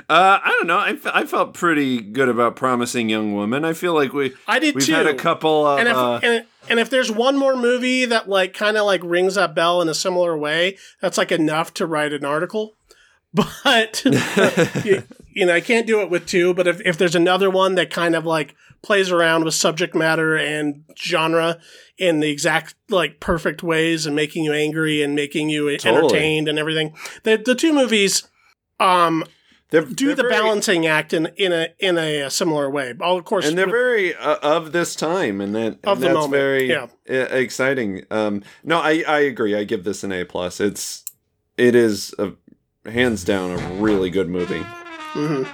uh 0.09 0.39
i 0.43 0.49
don't 0.59 0.67
know 0.67 0.79
I, 0.79 0.97
I 1.13 1.25
felt 1.27 1.55
pretty 1.55 2.01
good 2.01 2.29
about 2.29 2.57
promising 2.57 3.09
young 3.09 3.35
woman 3.35 3.65
i 3.65 3.73
feel 3.73 3.95
like 3.95 4.13
we 4.13 4.33
I 4.47 4.59
did 4.59 4.75
We've 4.75 4.87
too. 4.87 4.93
had 4.95 5.07
a 5.07 5.15
couple 5.15 5.67
of 5.67 5.79
and 5.79 5.89
if 5.89 5.97
uh, 5.97 6.21
and, 6.23 6.45
and 6.69 6.81
if 6.81 6.91
there's 6.91 7.11
one 7.11 7.37
more 7.37 7.57
movie 7.57 8.05
that 8.05 8.29
like 8.29 8.55
kind 8.55 8.77
of 8.77 8.87
like 8.87 9.01
rings 9.05 9.35
that 9.35 9.55
bell 9.55 9.83
in 9.83 9.89
a 9.89 9.95
similar 9.95 10.37
way, 10.37 10.77
that's 11.01 11.19
like 11.19 11.33
enough 11.33 11.75
to 11.75 11.87
write 11.87 12.13
an 12.13 12.25
article. 12.25 12.75
But 13.35 14.03
you, 14.85 15.05
you 15.33 15.47
know, 15.47 15.55
I 15.55 15.63
can't 15.63 15.87
do 15.87 16.03
it 16.03 16.11
with 16.11 16.27
two. 16.27 16.53
But 16.53 16.67
if, 16.67 16.83
if 16.83 16.99
there's 16.99 17.15
another 17.15 17.49
one 17.49 17.77
that 17.77 17.89
kind 17.89 18.15
of 18.15 18.27
like 18.27 18.55
plays 18.83 19.11
around 19.11 19.45
with 19.45 19.55
subject 19.55 19.95
matter 19.95 20.37
and 20.37 20.85
genre 20.99 21.59
in 21.97 22.21
the 22.21 22.31
exact 22.31 22.75
like 22.91 23.21
perfect 23.21 23.63
ways 23.63 24.05
and 24.05 24.15
making 24.15 24.45
you 24.45 24.53
angry 24.53 25.03
and 25.03 25.15
making 25.15 25.49
you 25.49 25.75
Totally. 25.79 25.97
entertained 25.97 26.47
and 26.49 26.59
everything, 26.59 26.95
the 27.23 27.39
the 27.39 27.55
two 27.55 27.73
movies 27.73 28.29
um 28.79 29.25
they're, 29.73 29.83
do 29.85 30.07
they're 30.07 30.15
the 30.15 30.23
very- 30.23 30.35
balancing 30.35 30.87
act 30.87 31.13
in 31.13 31.27
in 31.37 31.51
a 31.53 31.69
in 31.81 31.99
a, 31.99 32.31
similar 32.31 32.71
way. 32.71 32.95
All 33.01 33.19
of 33.19 33.25
course, 33.25 33.49
and 33.49 33.59
they're 33.59 33.67
with- 33.67 33.73
very 33.75 34.15
uh, 34.15 34.37
of 34.43 34.71
this 34.73 34.95
time, 34.95 35.41
and 35.41 35.55
that 35.57 35.79
Of 35.85 35.99
the 36.01 36.07
that's 36.09 36.15
moment, 36.15 36.31
very 36.33 36.69
yeah. 36.69 36.87
exciting. 37.09 38.05
Um, 38.11 38.43
no, 38.63 38.79
I 38.79 39.03
I 39.09 39.21
agree. 39.21 39.57
I 39.57 39.65
give 39.65 39.83
this 39.83 40.05
an 40.05 40.13
A 40.13 40.25
plus. 40.25 40.61
It's 40.61 41.05
it 41.57 41.75
is 41.75 42.15
a 42.19 42.33
hands 42.89 43.25
down 43.25 43.51
a 43.51 43.57
really 43.83 44.11
good 44.11 44.29
movie. 44.29 44.63
Mhm. 45.15 45.49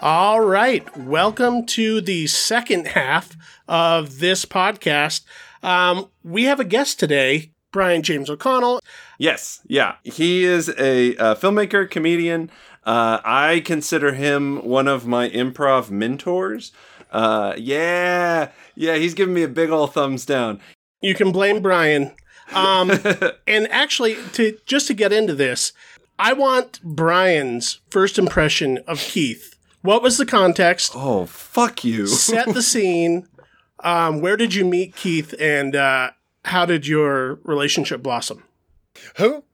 All 0.00 0.40
right. 0.42 0.84
Welcome 0.98 1.64
to 1.66 2.00
the 2.02 2.26
second 2.26 2.88
half 2.88 3.34
of 3.66 4.18
this 4.18 4.44
podcast. 4.44 5.22
Um, 5.62 6.10
we 6.22 6.44
have 6.44 6.60
a 6.60 6.64
guest 6.64 7.00
today, 7.00 7.52
Brian 7.74 8.04
James 8.04 8.30
O'Connell. 8.30 8.80
Yes, 9.18 9.60
yeah. 9.66 9.96
He 10.04 10.44
is 10.44 10.68
a, 10.78 11.16
uh 11.16 11.34
filmmaker, 11.34 11.90
comedian. 11.90 12.50
Uh, 12.84 13.18
I 13.24 13.62
consider 13.64 14.12
him 14.12 14.64
one 14.64 14.86
of 14.86 15.06
my 15.06 15.28
improv 15.28 15.90
mentors. 15.90 16.70
Uh, 17.10 17.54
yeah, 17.58 18.50
yeah. 18.76 18.94
He's 18.94 19.14
giving 19.14 19.34
me 19.34 19.42
a 19.42 19.48
big 19.48 19.70
old 19.70 19.92
thumbs 19.92 20.24
down. 20.24 20.60
You 21.00 21.14
can 21.14 21.32
blame 21.32 21.60
Brian. 21.60 22.12
Um, 22.52 22.90
and 23.48 23.68
actually, 23.72 24.18
to 24.34 24.56
just 24.66 24.86
to 24.86 24.94
get 24.94 25.12
into 25.12 25.34
this, 25.34 25.72
I 26.16 26.32
want 26.32 26.80
Brian's 26.84 27.80
first 27.90 28.18
impression 28.18 28.78
of 28.86 28.98
Keith. 29.00 29.56
What 29.82 30.00
was 30.02 30.16
the 30.16 30.26
context? 30.26 30.92
Oh, 30.94 31.26
fuck 31.26 31.82
you. 31.82 32.06
Set 32.06 32.54
the 32.54 32.62
scene. 32.74 33.26
Um, 33.80 34.20
where 34.20 34.36
did 34.36 34.54
you 34.54 34.64
meet 34.64 34.94
Keith, 34.94 35.34
and 35.40 35.74
uh, 35.74 36.10
how 36.44 36.66
did 36.66 36.86
your 36.86 37.34
relationship 37.44 38.02
blossom? 38.02 38.44
Who? 39.16 39.44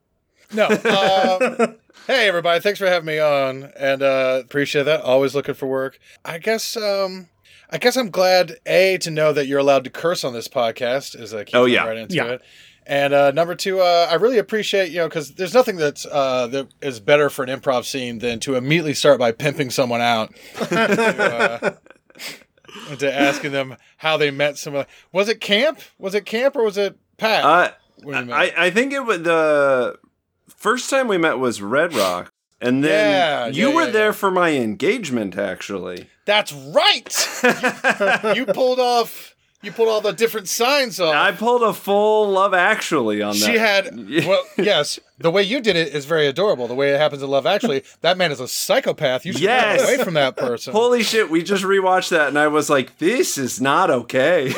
No. 0.53 0.67
Um, 0.67 1.77
hey, 2.07 2.27
everybody. 2.29 2.61
Thanks 2.61 2.79
for 2.79 2.87
having 2.87 3.07
me 3.07 3.19
on, 3.19 3.71
and 3.79 4.03
uh, 4.03 4.41
appreciate 4.45 4.85
that. 4.85 5.01
Always 5.03 5.35
looking 5.35 5.55
for 5.55 5.67
work. 5.67 5.99
I 6.25 6.39
guess. 6.39 6.77
Um, 6.77 7.29
I 7.73 7.79
guess 7.79 7.97
I'm 7.97 8.11
glad 8.11 8.57
a 8.67 8.99
to 8.99 9.11
know 9.13 9.33
that 9.33 9.47
you're 9.47 9.61
allowed 9.61 9.85
to 9.85 9.91
curse 9.91 10.25
on 10.25 10.33
this 10.33 10.49
podcast. 10.49 11.19
Is 11.19 11.33
a 11.33 11.45
Oh, 11.55 11.67
yeah. 11.67 11.87
right 11.87 11.97
into 11.97 12.17
Yeah. 12.17 12.25
it. 12.25 12.43
And 12.87 13.15
uh, 13.15 13.31
number 13.31 13.55
two, 13.55 13.79
uh, 13.81 14.09
I 14.11 14.15
really 14.15 14.39
appreciate 14.39 14.91
you 14.91 14.99
know 14.99 15.09
because 15.09 15.35
there's 15.35 15.55
nothing 15.55 15.77
that's 15.77 16.05
uh, 16.05 16.49
that 16.49 16.67
is 16.83 16.99
better 16.99 17.31
for 17.31 17.45
an 17.45 17.49
improv 17.61 17.85
scene 17.85 18.19
than 18.19 18.41
to 18.41 18.57
immediately 18.57 18.95
start 18.95 19.21
by 19.21 19.31
pimping 19.31 19.71
someone 19.71 20.01
out, 20.01 20.35
to, 20.59 21.79
uh, 22.77 22.91
and 22.91 22.99
to 23.01 23.13
asking 23.13 23.53
them 23.53 23.77
how 23.99 24.17
they 24.17 24.31
met 24.31 24.59
someone. 24.59 24.87
Was 25.13 25.29
it 25.29 25.41
camp? 25.41 25.81
Was 25.99 26.15
it 26.15 26.27
camp 26.27 26.57
or 26.57 26.65
was 26.65 26.77
it 26.79 26.97
Pat? 27.17 27.45
Uh, 27.45 27.71
you? 28.05 28.33
I, 28.33 28.53
I 28.57 28.71
think 28.71 28.93
it 28.93 29.01
was 29.05 29.23
the 29.23 29.99
first 30.49 30.89
time 30.91 31.09
we 31.09 31.19
met 31.19 31.39
was 31.39 31.61
Red 31.63 31.93
Rock, 31.95 32.33
and 32.61 32.83
then 32.83 33.11
Yeah, 33.11 33.47
you 33.49 33.69
yeah, 33.71 33.75
were 33.75 33.85
yeah, 33.87 33.91
there 33.91 34.13
for 34.13 34.31
my 34.31 34.51
engagement. 34.53 35.37
Actually, 35.37 36.09
That's 36.25 36.53
right. 36.53 37.15
you 38.37 38.47
pulled 38.47 38.79
off. 38.81 39.35
You 39.63 39.73
pulled 39.73 39.89
all 39.91 40.01
the 40.01 40.13
different 40.13 40.49
signs 40.49 40.99
off. 40.99 41.15
I 41.15 41.33
pulled 41.33 41.63
a 41.63 41.75
full 41.75 42.31
Love 42.31 42.55
Actually 42.55 43.21
on 43.21 43.35
that. 43.39 43.45
she 43.45 43.59
had. 43.59 43.95
Well, 44.27 44.43
yes. 44.57 44.99
The 45.19 45.31
way 45.31 45.43
you 45.43 45.61
did 45.61 45.77
it 45.77 45.95
is 45.95 46.07
very 46.07 46.27
adorable. 46.27 46.67
The 46.67 46.75
way 46.75 46.93
it 46.95 46.99
happens 46.99 47.23
in 47.23 47.29
Love 47.29 47.45
Actually, 47.45 47.83
that 48.01 48.17
man 48.17 48.33
is 48.33 48.41
a 48.41 48.49
psychopath. 48.49 49.27
You 49.27 49.33
should 49.33 49.43
Yes. 49.43 49.83
get 49.83 49.95
away 49.97 50.05
from 50.05 50.15
that 50.15 50.35
person. 50.37 50.73
Holy 50.73 51.03
shit! 51.03 51.29
We 51.29 51.43
just 51.43 51.63
rewatched 51.63 52.09
that, 52.09 52.29
and 52.29 52.39
I 52.39 52.47
was 52.49 52.71
like, 52.71 52.97
"This 52.97 53.37
is 53.37 53.61
not 53.61 53.91
okay." 53.91 54.49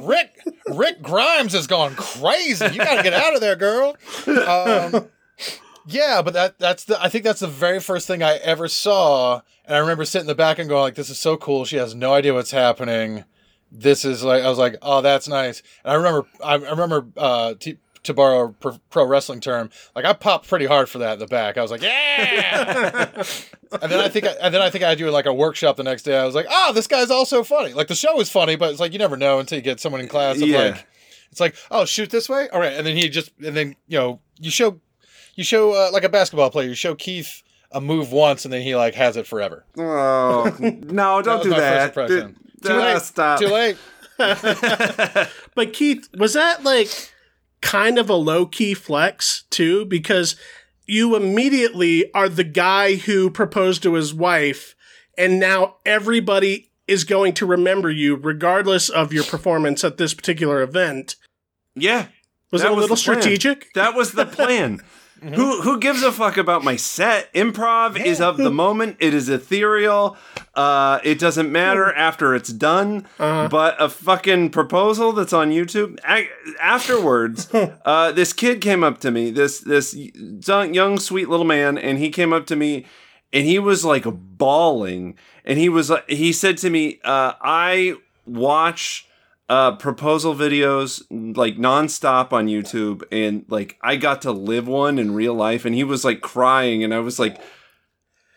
Rick 0.00 0.38
Rick 0.68 1.02
Grimes 1.02 1.52
has 1.54 1.66
gone 1.66 1.96
crazy. 1.96 2.64
You 2.66 2.78
got 2.78 2.96
to 2.98 3.02
get 3.02 3.14
out 3.14 3.34
of 3.34 3.40
there, 3.40 3.56
girl. 3.56 3.96
Um, 4.28 5.08
yeah, 5.86 6.22
but 6.22 6.34
that 6.34 6.58
that's 6.60 6.84
the 6.84 7.02
I 7.02 7.08
think 7.08 7.24
that's 7.24 7.40
the 7.40 7.48
very 7.48 7.80
first 7.80 8.06
thing 8.06 8.22
I 8.22 8.36
ever 8.36 8.68
saw, 8.68 9.40
and 9.66 9.74
I 9.74 9.78
remember 9.80 10.04
sitting 10.04 10.24
in 10.24 10.28
the 10.28 10.34
back 10.36 10.60
and 10.60 10.68
going 10.68 10.82
like, 10.82 10.94
"This 10.94 11.10
is 11.10 11.18
so 11.18 11.36
cool." 11.36 11.64
She 11.64 11.76
has 11.76 11.94
no 11.96 12.14
idea 12.14 12.32
what's 12.32 12.52
happening. 12.52 13.24
This 13.76 14.04
is 14.04 14.22
like 14.22 14.44
I 14.44 14.48
was 14.48 14.58
like, 14.58 14.76
"Oh, 14.82 15.00
that's 15.00 15.26
nice." 15.26 15.62
And 15.84 15.92
I 15.92 15.96
remember 15.96 16.28
I, 16.42 16.54
remember 16.54 17.06
uh, 17.16 17.54
t- 17.58 17.78
to 18.04 18.14
borrow 18.14 18.54
a 18.62 18.78
pro, 18.90 19.04
wrestling 19.04 19.40
term, 19.40 19.68
like 19.96 20.04
I 20.04 20.12
popped 20.12 20.46
pretty 20.48 20.66
hard 20.66 20.88
for 20.88 20.98
that 20.98 21.14
in 21.14 21.18
the 21.18 21.26
back. 21.26 21.58
I 21.58 21.62
was 21.62 21.72
like, 21.72 21.82
"Yeah!" 21.82 23.10
and 23.82 23.90
then 23.90 23.98
I 24.00 24.08
think 24.08 24.26
I, 24.26 24.30
and 24.40 24.54
then 24.54 24.62
I 24.62 24.70
think 24.70 24.84
I 24.84 24.94
do 24.94 25.10
like 25.10 25.26
a 25.26 25.34
workshop 25.34 25.76
the 25.76 25.82
next 25.82 26.04
day. 26.04 26.16
I 26.16 26.24
was 26.24 26.36
like, 26.36 26.46
"Oh, 26.48 26.72
this 26.72 26.86
guy's 26.86 27.10
also 27.10 27.42
funny." 27.42 27.72
Like 27.72 27.88
the 27.88 27.96
show 27.96 28.20
is 28.20 28.30
funny, 28.30 28.54
but 28.54 28.70
it's 28.70 28.78
like 28.80 28.92
you 28.92 28.98
never 29.00 29.16
know 29.16 29.40
until 29.40 29.56
you 29.58 29.62
get 29.62 29.80
someone 29.80 30.00
in 30.00 30.06
class. 30.08 30.40
Of 30.40 30.48
Yeah. 30.48 30.58
like, 30.58 30.86
it's 31.32 31.40
like, 31.40 31.56
"Oh, 31.70 31.84
shoot 31.84 32.10
this 32.10 32.28
way." 32.28 32.48
All 32.50 32.60
right, 32.60 32.74
and 32.74 32.86
then 32.86 32.96
he 32.96 33.08
just 33.08 33.32
and 33.44 33.56
then 33.56 33.74
you 33.88 33.98
know 33.98 34.20
you 34.38 34.50
show 34.52 34.80
you 35.34 35.42
show 35.42 35.72
uh, 35.72 35.90
like 35.92 36.04
a 36.04 36.08
basketball 36.08 36.50
player. 36.50 36.68
You 36.68 36.74
show 36.76 36.94
Keith 36.94 37.42
a 37.72 37.80
move 37.80 38.12
once, 38.12 38.44
and 38.44 38.54
then 38.54 38.62
he 38.62 38.76
like 38.76 38.94
has 38.94 39.16
it 39.16 39.26
forever. 39.26 39.64
oh 39.76 40.54
no! 40.60 41.22
Don't 41.22 41.42
do 41.42 41.50
that. 41.50 41.92
First 42.68 43.18
impression. 43.18 43.38
D- 43.38 43.46
Too 43.46 43.52
late. 43.52 43.76
Stop. 43.76 43.76
Too 44.16 44.26
late. 45.22 45.28
But 45.54 45.72
Keith, 45.72 46.08
was 46.16 46.32
that 46.34 46.64
like 46.64 46.88
kind 47.60 47.98
of 47.98 48.10
a 48.10 48.14
low 48.14 48.46
key 48.46 48.74
flex 48.74 49.44
too? 49.50 49.84
Because 49.86 50.36
you 50.86 51.16
immediately 51.16 52.12
are 52.12 52.28
the 52.28 52.44
guy 52.44 52.96
who 52.96 53.30
proposed 53.30 53.82
to 53.84 53.94
his 53.94 54.12
wife, 54.12 54.74
and 55.16 55.38
now 55.40 55.76
everybody 55.86 56.70
is 56.86 57.04
going 57.04 57.32
to 57.34 57.46
remember 57.46 57.90
you 57.90 58.16
regardless 58.16 58.88
of 58.88 59.12
your 59.12 59.24
performance 59.24 59.82
at 59.84 59.96
this 59.96 60.12
particular 60.12 60.60
event. 60.60 61.16
Yeah, 61.74 62.06
Was 62.52 62.62
That 62.62 62.68
it 62.68 62.72
a 62.72 62.74
was 62.76 62.82
little 62.82 62.96
strategic? 62.96 63.72
that 63.74 63.94
was 63.94 64.12
the 64.12 64.26
plan. 64.26 64.80
Who 65.22 65.62
who 65.62 65.78
gives 65.80 66.02
a 66.02 66.12
fuck 66.12 66.36
about 66.36 66.62
my 66.64 66.76
set? 66.76 67.32
Improv 67.32 67.98
is 68.04 68.20
of 68.20 68.36
the 68.36 68.50
moment. 68.50 68.96
It 69.00 69.14
is 69.14 69.28
ethereal. 69.30 70.16
Uh, 70.54 70.98
it 71.02 71.18
doesn't 71.18 71.50
matter 71.50 71.90
after 71.94 72.34
it's 72.34 72.50
done. 72.52 73.06
But 73.18 73.80
a 73.80 73.88
fucking 73.88 74.50
proposal 74.50 75.12
that's 75.12 75.32
on 75.32 75.50
YouTube. 75.50 75.98
A- 76.06 76.28
afterwards, 76.60 77.48
uh, 77.84 78.12
this 78.12 78.32
kid 78.34 78.60
came 78.60 78.84
up 78.84 79.00
to 79.00 79.10
me. 79.10 79.30
This 79.30 79.60
this 79.60 79.94
young, 79.94 80.74
young 80.74 80.98
sweet 80.98 81.28
little 81.30 81.46
man, 81.46 81.78
and 81.78 81.98
he 81.98 82.10
came 82.10 82.32
up 82.34 82.46
to 82.48 82.56
me, 82.56 82.84
and 83.32 83.46
he 83.46 83.58
was 83.58 83.84
like 83.84 84.04
bawling. 84.06 85.16
And 85.46 85.58
he 85.58 85.68
was 85.70 85.88
like, 85.90 86.08
he 86.08 86.32
said 86.32 86.58
to 86.58 86.68
me, 86.70 87.00
uh, 87.04 87.32
"I 87.40 87.94
watch." 88.26 89.08
Uh 89.48 89.76
proposal 89.76 90.34
videos 90.34 91.02
like 91.36 91.56
nonstop 91.56 92.32
on 92.32 92.46
YouTube 92.46 93.02
and 93.12 93.44
like 93.48 93.76
I 93.82 93.96
got 93.96 94.22
to 94.22 94.32
live 94.32 94.66
one 94.66 94.98
in 94.98 95.14
real 95.14 95.34
life 95.34 95.64
and 95.64 95.74
he 95.74 95.84
was 95.84 96.04
like 96.04 96.20
crying 96.22 96.82
and 96.82 96.94
I 96.94 97.00
was 97.00 97.18
like 97.18 97.38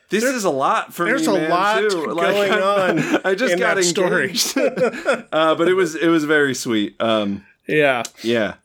this 0.10 0.24
is 0.24 0.43
a 0.43 0.49
lot 0.49 0.93
for 0.93 1.05
there's 1.05 1.28
me 1.28 1.34
There's 1.34 1.47
a 1.47 1.49
lot 1.49 1.80
too. 1.89 2.05
going 2.16 2.51
on 2.51 2.99
I 3.26 3.36
just 3.36 3.58
got 3.58 3.78
engaged. 3.78 4.58
uh 5.32 5.55
but 5.55 5.68
it 5.68 5.74
was 5.76 5.95
it 5.95 6.08
was 6.10 6.26
very 6.26 6.53
sweet 6.53 6.95
um 7.01 7.45
Yeah. 7.68 8.03
yeah 8.22 8.55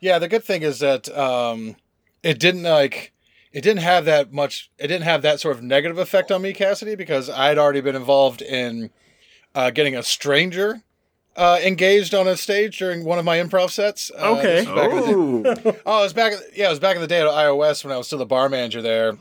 Yeah, 0.00 0.18
the 0.18 0.28
good 0.28 0.44
thing 0.44 0.62
is 0.62 0.78
that 0.78 1.08
um, 1.16 1.76
it 2.22 2.38
didn't 2.38 2.62
like 2.62 3.12
it 3.52 3.62
didn't 3.62 3.82
have 3.82 4.04
that 4.04 4.32
much. 4.32 4.70
It 4.78 4.86
didn't 4.86 5.02
have 5.04 5.22
that 5.22 5.40
sort 5.40 5.56
of 5.56 5.62
negative 5.62 5.98
effect 5.98 6.30
on 6.30 6.40
me, 6.42 6.52
Cassidy, 6.52 6.94
because 6.94 7.28
I'd 7.28 7.58
already 7.58 7.80
been 7.80 7.96
involved 7.96 8.42
in 8.42 8.90
uh, 9.56 9.70
getting 9.70 9.96
a 9.96 10.02
stranger 10.04 10.82
uh, 11.40 11.58
engaged 11.64 12.14
on 12.14 12.28
a 12.28 12.36
stage 12.36 12.78
during 12.78 13.02
one 13.04 13.18
of 13.18 13.24
my 13.24 13.38
improv 13.38 13.70
sets. 13.70 14.10
Uh, 14.16 14.36
Okay. 14.38 14.64
back 14.64 14.74
the 14.90 15.14
oh 15.14 15.76
Oh, 15.86 16.00
it 16.00 16.02
was 16.04 16.12
back. 16.12 16.34
Yeah, 16.54 16.66
it 16.66 16.70
was 16.70 16.78
back 16.80 16.94
in 16.96 17.00
the 17.00 17.08
day 17.08 17.20
at 17.20 17.26
iOS 17.26 17.82
when 17.82 17.92
I 17.92 17.96
was 17.96 18.06
still 18.06 18.18
the 18.18 18.26
bar 18.26 18.48
manager 18.48 18.82
there. 18.82 19.16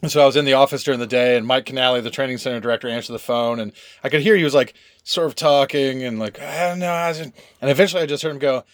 And 0.00 0.10
so 0.10 0.20
I 0.22 0.26
was 0.26 0.34
in 0.34 0.44
the 0.46 0.54
office 0.54 0.82
during 0.82 0.98
the 0.98 1.06
day, 1.06 1.36
and 1.36 1.46
Mike 1.46 1.66
Canale, 1.66 2.00
the 2.02 2.10
training 2.10 2.38
center 2.38 2.58
director, 2.58 2.88
answered 2.88 3.12
the 3.12 3.18
phone, 3.20 3.60
and 3.60 3.72
I 4.02 4.08
could 4.08 4.20
hear 4.22 4.34
he 4.34 4.42
was 4.44 4.54
like 4.54 4.74
sort 5.04 5.26
of 5.28 5.34
talking 5.36 6.02
and 6.02 6.18
like 6.18 6.40
I 6.40 6.68
don't 6.70 6.78
know, 6.80 6.90
I 6.90 7.08
was- 7.08 7.20
and 7.20 7.32
eventually 7.60 8.02
I 8.02 8.06
just 8.06 8.22
heard 8.22 8.32
him 8.32 8.38
go, 8.40 8.64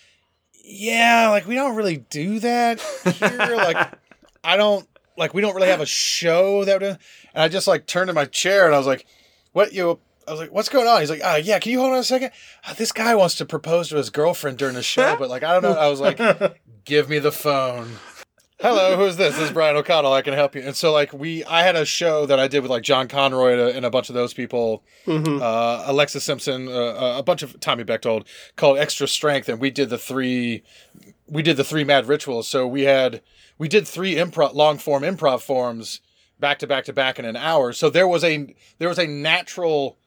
"Yeah, 0.65 1.29
like 1.31 1.47
we 1.47 1.55
don't 1.55 1.75
really 1.77 1.99
do 1.99 2.39
that 2.41 2.81
here. 2.81 3.57
like 3.57 3.93
I 4.45 4.57
don't 4.57 4.89
like 5.19 5.35
we 5.35 5.43
don't 5.43 5.55
really 5.55 5.69
have 5.69 5.81
a 5.83 5.87
show 5.87 6.65
that." 6.65 6.81
would-" 6.81 6.99
And 7.35 7.43
I 7.43 7.49
just 7.49 7.67
like 7.67 7.87
turned 7.87 8.09
in 8.09 8.15
my 8.15 8.25
chair 8.25 8.65
and 8.67 8.75
I 8.75 8.79
was 8.79 8.87
like, 8.87 9.05
"What 9.53 9.73
you?" 9.75 9.99
I 10.29 10.31
was 10.31 10.41
like, 10.41 10.53
"What's 10.53 10.69
going 10.69 10.87
on?" 10.87 11.01
He's 11.01 11.11
like, 11.11 11.23
"Ah, 11.25 11.37
yeah. 11.37 11.59
Can 11.59 11.73
you 11.73 11.81
hold 11.81 11.93
on 11.93 11.99
a 11.99 12.05
second? 12.05 12.31
Uh, 12.67 12.75
this 12.75 12.93
guy 12.93 13.15
wants 13.15 13.35
to 13.37 13.47
propose 13.47 13.89
to 13.89 13.97
his 13.97 14.11
girlfriend 14.11 14.59
during 14.59 14.75
the 14.75 14.83
show, 14.83 15.17
but 15.19 15.29
like 15.31 15.43
I 15.43 15.53
don't 15.55 15.63
know." 15.63 15.73
I 15.79 15.89
was 15.89 16.01
like, 16.01 16.19
"Give 16.85 17.09
me 17.09 17.19
the 17.19 17.33
phone." 17.33 17.97
Hello, 18.61 18.97
who's 18.97 19.17
this? 19.17 19.37
This 19.37 19.45
is 19.45 19.51
Brian 19.53 19.77
O'Connell. 19.77 20.13
I 20.13 20.21
can 20.23 20.35
help 20.35 20.57
you. 20.57 20.63
And 20.63 20.75
so, 20.75 20.91
like, 20.93 21.13
we, 21.13 21.45
I 21.45 21.63
had 21.63 21.77
a 21.77 21.85
show 21.85 22.27
that 22.27 22.41
I 22.41 22.49
did 22.49 22.61
with 22.63 22.73
like 22.73 22.83
John 22.83 23.07
Conroy 23.07 23.73
and 23.73 23.87
a 23.87 23.91
bunch 23.91 24.09
of 24.09 24.17
those 24.17 24.35
people, 24.35 24.83
Mhm. 25.07 25.41
uh, 25.41 25.85
Alexa 25.87 26.19
Simpson, 26.21 26.67
uh, 26.67 27.15
a 27.19 27.23
bunch 27.23 27.45
of 27.45 27.61
Tommy 27.61 27.85
Bechtold, 27.85 28.27
called 28.57 28.79
Extra 28.79 29.07
Strength, 29.07 29.49
and 29.49 29.61
we 29.61 29.71
did 29.71 29.91
the 29.91 29.97
three, 29.99 30.65
we 31.29 31.41
did 31.41 31.57
the 31.57 31.63
three 31.63 31.85
mad 31.85 32.09
rituals. 32.09 32.49
So 32.49 32.67
we 32.67 32.83
had, 32.83 33.23
we 33.59 33.69
did 33.69 33.87
three 33.87 34.17
improv, 34.17 34.55
long 34.55 34.77
form 34.79 35.05
improv 35.05 35.41
forms, 35.43 36.01
back 36.41 36.59
to 36.59 36.67
back 36.67 36.85
to 36.87 36.93
back 36.93 37.21
in 37.21 37.25
an 37.25 37.37
hour. 37.37 37.73
So 37.73 37.89
there 37.91 38.09
was 38.09 38.25
a, 38.25 38.57
there 38.79 38.89
was 38.89 38.99
a 38.99 39.07
natural 39.07 39.99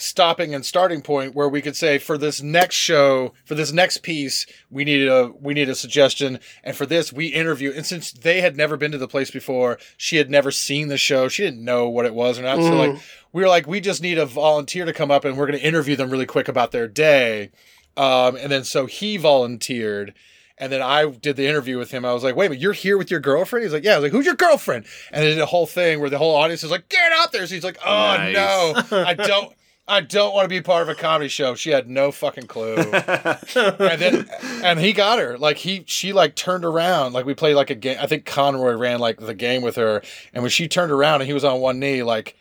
stopping 0.00 0.54
and 0.54 0.64
starting 0.64 1.02
point 1.02 1.34
where 1.34 1.48
we 1.48 1.60
could 1.60 1.76
say 1.76 1.98
for 1.98 2.16
this 2.16 2.40
next 2.42 2.74
show 2.76 3.32
for 3.44 3.54
this 3.54 3.70
next 3.72 3.98
piece 3.98 4.46
we 4.70 4.84
need 4.84 5.06
a 5.06 5.30
we 5.40 5.52
need 5.54 5.68
a 5.68 5.74
suggestion 5.74 6.38
and 6.64 6.74
for 6.76 6.86
this 6.86 7.12
we 7.12 7.26
interview 7.26 7.70
and 7.76 7.84
since 7.84 8.10
they 8.10 8.40
had 8.40 8.56
never 8.56 8.76
been 8.76 8.90
to 8.92 8.98
the 8.98 9.06
place 9.08 9.30
before 9.30 9.78
she 9.96 10.16
had 10.16 10.30
never 10.30 10.50
seen 10.50 10.88
the 10.88 10.96
show 10.98 11.28
she 11.28 11.42
didn't 11.44 11.64
know 11.64 11.88
what 11.88 12.06
it 12.06 12.14
was 12.14 12.38
or 12.38 12.42
not 12.42 12.56
so 12.56 12.74
like 12.74 12.98
we 13.32 13.42
were 13.42 13.48
like 13.48 13.66
we 13.66 13.80
just 13.80 14.02
need 14.02 14.16
a 14.18 14.26
volunteer 14.26 14.84
to 14.84 14.92
come 14.92 15.10
up 15.10 15.24
and 15.24 15.36
we're 15.36 15.46
going 15.46 15.58
to 15.58 15.66
interview 15.66 15.94
them 15.96 16.08
really 16.10 16.26
quick 16.26 16.48
about 16.48 16.72
their 16.72 16.88
day 16.88 17.50
um, 17.96 18.36
and 18.36 18.50
then 18.50 18.64
so 18.64 18.86
he 18.86 19.16
volunteered 19.18 20.14
And 20.58 20.70
then 20.70 20.82
I 20.82 21.06
did 21.10 21.36
the 21.36 21.46
interview 21.48 21.78
with 21.78 21.90
him. 21.90 22.04
I 22.04 22.12
was 22.12 22.22
like, 22.22 22.36
wait 22.36 22.46
a 22.46 22.48
minute, 22.50 22.62
you're 22.62 22.74
here 22.74 22.98
with 22.98 23.10
your 23.10 23.18
girlfriend? 23.20 23.64
He's 23.64 23.72
like, 23.72 23.82
yeah. 23.82 23.94
I 23.94 23.96
was 23.96 24.02
like, 24.04 24.12
who's 24.12 24.26
your 24.26 24.34
girlfriend? 24.36 24.84
And 25.10 25.24
then 25.24 25.38
the 25.38 25.46
whole 25.46 25.64
thing 25.66 26.00
where 26.00 26.10
the 26.10 26.18
whole 26.18 26.36
audience 26.36 26.62
is 26.62 26.70
like, 26.70 26.86
get 26.90 27.12
out 27.12 27.32
there. 27.32 27.46
So 27.46 27.54
he's 27.54 27.64
like, 27.64 27.78
oh 27.84 28.16
Nice. 28.18 28.34
no, 28.34 29.02
I 29.04 29.14
don't. 29.14 29.52
I 29.90 30.00
don't 30.00 30.32
want 30.32 30.44
to 30.44 30.48
be 30.48 30.60
part 30.60 30.82
of 30.82 30.88
a 30.88 30.94
comedy 30.94 31.28
show. 31.28 31.56
She 31.56 31.70
had 31.70 31.90
no 31.90 32.12
fucking 32.12 32.46
clue. 32.46 32.76
and 32.76 34.00
then 34.00 34.30
and 34.62 34.78
he 34.78 34.92
got 34.92 35.18
her. 35.18 35.36
Like 35.36 35.58
he 35.58 35.82
she 35.86 36.12
like 36.12 36.36
turned 36.36 36.64
around. 36.64 37.12
Like 37.12 37.26
we 37.26 37.34
played 37.34 37.54
like 37.54 37.70
a 37.70 37.74
game. 37.74 37.98
I 38.00 38.06
think 38.06 38.24
Conroy 38.24 38.74
ran 38.74 39.00
like 39.00 39.18
the 39.18 39.34
game 39.34 39.62
with 39.62 39.74
her. 39.74 40.00
And 40.32 40.44
when 40.44 40.50
she 40.50 40.68
turned 40.68 40.92
around 40.92 41.22
and 41.22 41.28
he 41.28 41.34
was 41.34 41.44
on 41.44 41.60
one 41.60 41.80
knee, 41.80 42.04
like 42.04 42.36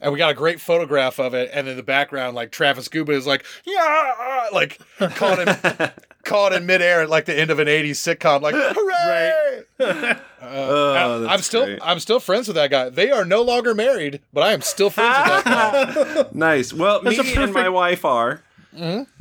and 0.00 0.12
we 0.12 0.18
got 0.18 0.30
a 0.30 0.34
great 0.34 0.60
photograph 0.60 1.18
of 1.18 1.34
it. 1.34 1.50
And 1.52 1.66
in 1.66 1.76
the 1.76 1.82
background, 1.82 2.36
like 2.36 2.52
Travis 2.52 2.88
Guba 2.88 3.10
is 3.10 3.26
like, 3.26 3.44
yeah, 3.64 4.46
like 4.52 4.78
caught 4.98 5.38
him, 5.38 5.90
caught 6.24 6.52
in 6.52 6.66
midair 6.66 7.02
at 7.02 7.08
like 7.08 7.24
the 7.24 7.36
end 7.36 7.50
of 7.50 7.58
an 7.58 7.66
'80s 7.66 8.16
sitcom, 8.16 8.42
like 8.42 8.54
hooray! 9.78 10.16
Oh, 10.56 11.26
I'm- 11.26 11.40
still 11.40 11.64
great. 11.66 11.78
I'm 11.82 11.98
still 12.00 12.20
friends 12.20 12.46
with 12.48 12.54
that 12.56 12.70
guy. 12.70 12.88
They 12.88 13.10
are 13.10 13.24
no 13.24 13.42
longer 13.42 13.74
married, 13.74 14.20
but 14.32 14.42
I 14.42 14.52
am 14.52 14.60
still 14.62 14.90
friends 14.90 15.16
with 15.18 15.44
that 15.44 15.94
guy. 15.94 16.26
nice. 16.32 16.72
Well, 16.72 17.02
me 17.02 17.16
That's 17.16 17.36
a 17.36 17.42
and 17.42 17.52
my 17.52 17.68
wife 17.68 18.04
are. 18.04 18.42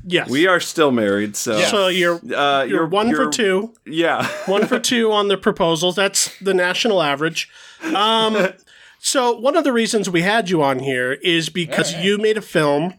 Yes. 0.06 0.30
We 0.30 0.48
are 0.48 0.60
still 0.60 0.92
married, 0.92 1.36
so 1.36 1.58
Yeah. 1.58 1.68
So 1.68 1.88
you're 1.88 2.20
uh, 2.36 2.64
you're, 2.64 2.88
one 2.88 3.10
for 3.12 3.24
you're- 3.24 3.32
two. 3.32 3.74
Yeah. 3.86 4.28
one 4.46 4.66
for 4.66 4.80
two 4.80 5.12
on 5.12 5.28
the 5.28 5.38
proposals. 5.38 5.96
That's 5.96 6.38
the 6.40 6.54
national 6.54 7.02
average. 7.02 7.50
Um, 7.96 8.50
so 9.00 9.38
one 9.38 9.56
of 9.56 9.64
the 9.64 9.72
reasons 9.74 10.10
we 10.10 10.22
had 10.22 10.50
you 10.50 10.64
on 10.64 10.80
here 10.80 11.14
is 11.14 11.50
because 11.50 11.94
you 11.96 12.18
made 12.18 12.38
a 12.38 12.42
film 12.42 12.96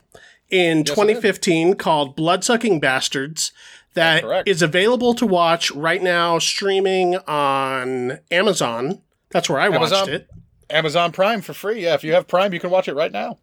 in 0.51 0.85
2015 0.85 1.74
called 1.74 2.14
Bloodsucking 2.14 2.78
Bastards 2.78 3.51
that 3.95 4.22
correct. 4.22 4.49
is 4.49 4.62
available 4.62 5.14
to 5.14 5.26
watch 5.26 5.70
right 5.72 6.03
now 6.03 6.38
streaming 6.38 7.16
on 7.26 8.18
Amazon. 8.30 9.01
That's 9.30 9.49
where 9.49 9.61
I 9.61 9.68
watched 9.68 9.92
Amazon? 9.92 10.09
it. 10.11 10.30
Amazon 10.70 11.12
Prime 11.12 11.40
for 11.40 11.53
free. 11.53 11.82
Yeah, 11.82 11.95
if 11.95 12.05
you 12.05 12.12
have 12.14 12.26
Prime, 12.26 12.53
you 12.53 12.61
can 12.61 12.70
watch 12.70 12.88
it 12.88 12.95
right 12.95 13.12
now. 13.12 13.38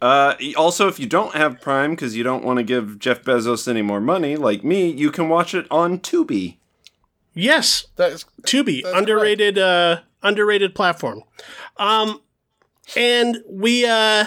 Uh, 0.00 0.34
also, 0.56 0.88
if 0.88 0.98
you 0.98 1.06
don't 1.06 1.34
have 1.34 1.60
Prime 1.60 1.90
because 1.90 2.16
you 2.16 2.22
don't 2.22 2.44
want 2.44 2.58
to 2.58 2.62
give 2.62 2.98
Jeff 2.98 3.22
Bezos 3.22 3.68
any 3.68 3.82
more 3.82 4.00
money, 4.00 4.36
like 4.36 4.64
me, 4.64 4.90
you 4.90 5.10
can 5.10 5.28
watch 5.28 5.54
it 5.54 5.66
on 5.70 5.98
Tubi. 5.98 6.56
Yes, 7.34 7.86
That's 7.96 8.24
Tubi, 8.42 8.82
underrated, 8.84 9.58
uh, 9.58 10.00
underrated 10.22 10.74
platform. 10.74 11.22
Um, 11.76 12.20
and 12.96 13.38
we 13.48 13.86
uh, 13.86 14.26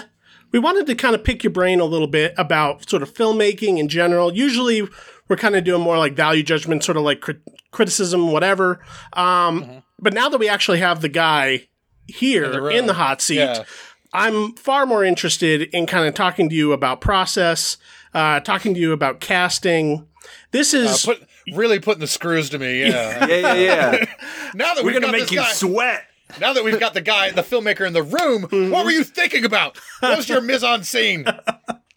we 0.50 0.58
wanted 0.58 0.86
to 0.86 0.94
kind 0.94 1.14
of 1.14 1.24
pick 1.24 1.42
your 1.42 1.52
brain 1.52 1.80
a 1.80 1.84
little 1.84 2.06
bit 2.06 2.32
about 2.38 2.88
sort 2.88 3.02
of 3.02 3.12
filmmaking 3.12 3.78
in 3.78 3.88
general. 3.88 4.32
Usually, 4.34 4.88
we're 5.28 5.36
kind 5.36 5.56
of 5.56 5.64
doing 5.64 5.80
more 5.82 5.98
like 5.98 6.14
value 6.14 6.42
judgment, 6.42 6.84
sort 6.84 6.96
of 6.96 7.02
like 7.04 7.20
crit- 7.20 7.40
criticism, 7.70 8.30
whatever. 8.32 8.80
Um, 9.14 9.82
But 9.98 10.12
now 10.14 10.28
that 10.28 10.38
we 10.38 10.48
actually 10.48 10.78
have 10.80 11.00
the 11.00 11.08
guy 11.08 11.68
here 12.06 12.44
in 12.52 12.62
room. 12.62 12.86
the, 12.86 12.94
hot 12.94 13.22
seat, 13.22 13.36
Yeah. 13.36 13.64
I'm 14.12 14.54
far 14.56 14.84
more 14.84 15.04
interested 15.04 15.62
in 15.74 15.86
kind 15.86 16.06
of 16.06 16.12
talking 16.14 16.48
to 16.50 16.54
you 16.54 16.72
about 16.72 17.00
process, 17.00 17.78
uh, 18.12 18.40
talking 18.40 18.74
to 18.74 18.80
you 18.80 18.92
about 18.92 19.20
casting. 19.20 20.06
This 20.50 20.74
is 20.74 21.04
put 21.04 21.26
really 21.54 21.78
putting 21.78 22.00
the 22.00 22.06
screws 22.06 22.50
to 22.50 22.58
me. 22.58 22.80
Yeah. 22.80 23.26
Yeah, 23.32 23.54
yeah, 23.54 23.54
yeah. 23.54 24.04
now 24.54 24.74
that 24.74 24.84
We're 24.84 24.92
we've 24.92 25.00
gonna 25.00 25.06
got 25.06 25.12
make 25.12 25.20
this 25.22 25.30
you 25.32 25.38
guy, 25.38 25.52
sweat. 25.52 26.04
now 26.40 26.52
that 26.52 26.62
we've 26.62 26.78
got 26.78 26.92
the 26.94 27.00
guy, 27.00 27.30
the 27.30 27.42
filmmaker 27.42 27.86
in 27.86 27.92
the 27.94 28.02
room, 28.02 28.70
what 28.70 28.84
were 28.84 28.90
you 28.90 29.02
thinking 29.18 29.44
about? 29.46 29.78
What 30.00 30.18
was 30.18 30.28
your 30.28 30.40
mise 30.42 30.62
en 30.64 30.82
scene? 30.84 31.24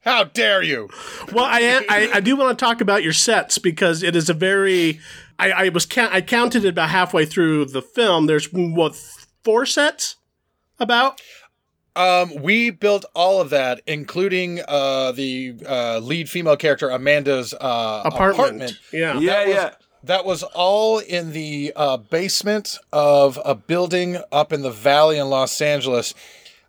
How 0.06 0.24
dare 0.24 0.62
you? 0.62 0.90
Well, 1.34 1.46
I, 1.46 1.84
I 1.90 2.10
I 2.16 2.20
do 2.20 2.36
want 2.36 2.58
to 2.58 2.64
talk 2.64 2.80
about 2.80 3.04
your 3.04 3.12
sets 3.14 3.58
because 3.58 4.04
it 4.04 4.16
is 4.16 4.30
a 4.30 4.34
very. 4.34 5.00
I, 5.38 5.52
I 5.52 5.70
was 5.70 5.86
count, 5.86 6.14
I 6.14 6.22
counted 6.22 6.64
it 6.64 6.70
about 6.70 6.90
halfway 6.92 7.26
through 7.26 7.66
the 7.66 7.82
film. 7.82 8.28
There's 8.28 8.46
what 8.54 8.96
four 9.44 9.66
sets 9.66 10.16
about. 10.80 11.20
Um, 11.96 12.36
we 12.42 12.70
built 12.72 13.06
all 13.16 13.40
of 13.42 13.50
that, 13.52 13.82
including 13.88 14.62
uh, 14.68 15.14
the 15.14 15.56
uh, 15.68 16.00
lead 16.00 16.30
female 16.30 16.58
character 16.58 16.90
Amanda's 16.90 17.54
uh, 17.54 18.02
Apartment. 18.06 18.40
apartment. 18.40 18.80
Yeah. 18.92 19.18
Yeah, 19.20 19.32
That 19.34 19.48
was, 19.48 19.56
yeah. 19.56 19.72
That 20.04 20.26
was 20.26 20.44
all 20.44 21.00
in 21.00 21.32
the 21.32 21.74
uh, 21.76 21.98
basement 21.98 22.78
of 22.94 23.40
a 23.44 23.56
building 23.56 24.18
up 24.32 24.54
in 24.54 24.62
the 24.62 24.72
valley 24.72 25.18
in 25.18 25.30
Los 25.30 25.60
Angeles. 25.62 26.14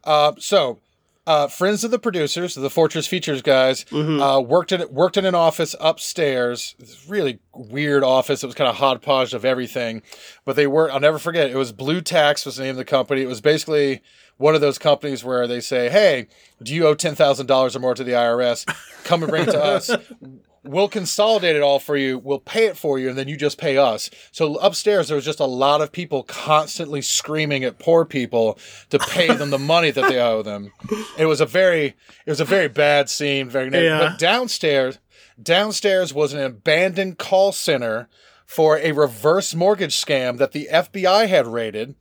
Uh, 0.04 0.32
so, 0.38 0.78
uh, 1.26 1.48
friends 1.48 1.82
of 1.82 1.90
the 1.90 1.98
producers, 1.98 2.54
the 2.54 2.70
Fortress 2.70 3.06
Features 3.06 3.42
guys, 3.42 3.84
uh, 3.92 4.40
worked 4.40 4.70
in 4.72 4.84
worked 4.90 5.16
in 5.16 5.24
an 5.24 5.34
office 5.34 5.74
upstairs. 5.80 6.74
This 6.78 7.08
really 7.08 7.40
weird 7.54 8.04
office. 8.04 8.42
It 8.42 8.46
was 8.46 8.54
kind 8.54 8.70
of 8.70 8.76
hodgepodge 8.76 9.34
of 9.34 9.44
everything, 9.44 10.02
but 10.44 10.56
they 10.56 10.66
were. 10.66 10.90
I'll 10.90 11.00
never 11.00 11.18
forget. 11.18 11.50
It 11.50 11.56
was 11.56 11.72
Blue 11.72 12.00
Tax 12.00 12.46
was 12.46 12.56
the 12.56 12.62
name 12.64 12.70
of 12.72 12.76
the 12.76 12.84
company. 12.84 13.22
It 13.22 13.28
was 13.28 13.40
basically 13.40 14.02
one 14.36 14.54
of 14.54 14.60
those 14.60 14.78
companies 14.78 15.24
where 15.24 15.46
they 15.46 15.60
say, 15.60 15.88
"Hey, 15.88 16.28
do 16.62 16.74
you 16.74 16.86
owe 16.86 16.94
ten 16.94 17.14
thousand 17.14 17.46
dollars 17.46 17.74
or 17.74 17.80
more 17.80 17.94
to 17.94 18.04
the 18.04 18.12
IRS? 18.12 18.64
Come 19.04 19.22
and 19.22 19.30
bring 19.30 19.48
it 19.48 19.52
to 19.52 19.62
us." 19.62 19.90
we'll 20.66 20.88
consolidate 20.88 21.56
it 21.56 21.62
all 21.62 21.78
for 21.78 21.96
you. 21.96 22.18
We'll 22.18 22.38
pay 22.38 22.66
it 22.66 22.76
for 22.76 22.98
you, 22.98 23.08
and 23.08 23.18
then 23.18 23.28
you 23.28 23.36
just 23.36 23.58
pay 23.58 23.76
us. 23.76 24.10
So 24.32 24.56
upstairs, 24.56 25.08
there 25.08 25.16
was 25.16 25.24
just 25.24 25.40
a 25.40 25.46
lot 25.46 25.80
of 25.80 25.92
people 25.92 26.22
constantly 26.22 27.02
screaming 27.02 27.64
at 27.64 27.78
poor 27.78 28.04
people 28.04 28.58
to 28.90 28.98
pay 28.98 29.34
them 29.34 29.50
the 29.50 29.58
money 29.58 29.90
that 29.90 30.08
they 30.08 30.20
owe 30.20 30.42
them. 30.42 30.72
It 31.18 31.26
was 31.26 31.40
a 31.40 31.46
very, 31.46 31.94
it 32.24 32.30
was 32.30 32.40
a 32.40 32.44
very 32.44 32.68
bad 32.68 33.08
scene. 33.08 33.48
Very. 33.48 33.70
Yeah. 33.72 33.98
but 33.98 34.18
downstairs, 34.18 34.98
downstairs 35.42 36.12
was 36.12 36.32
an 36.32 36.40
abandoned 36.42 37.18
call 37.18 37.52
center 37.52 38.08
for 38.44 38.78
a 38.78 38.92
reverse 38.92 39.54
mortgage 39.54 39.96
scam 39.96 40.38
that 40.38 40.52
the 40.52 40.68
FBI 40.72 41.28
had 41.28 41.46
raided 41.46 41.96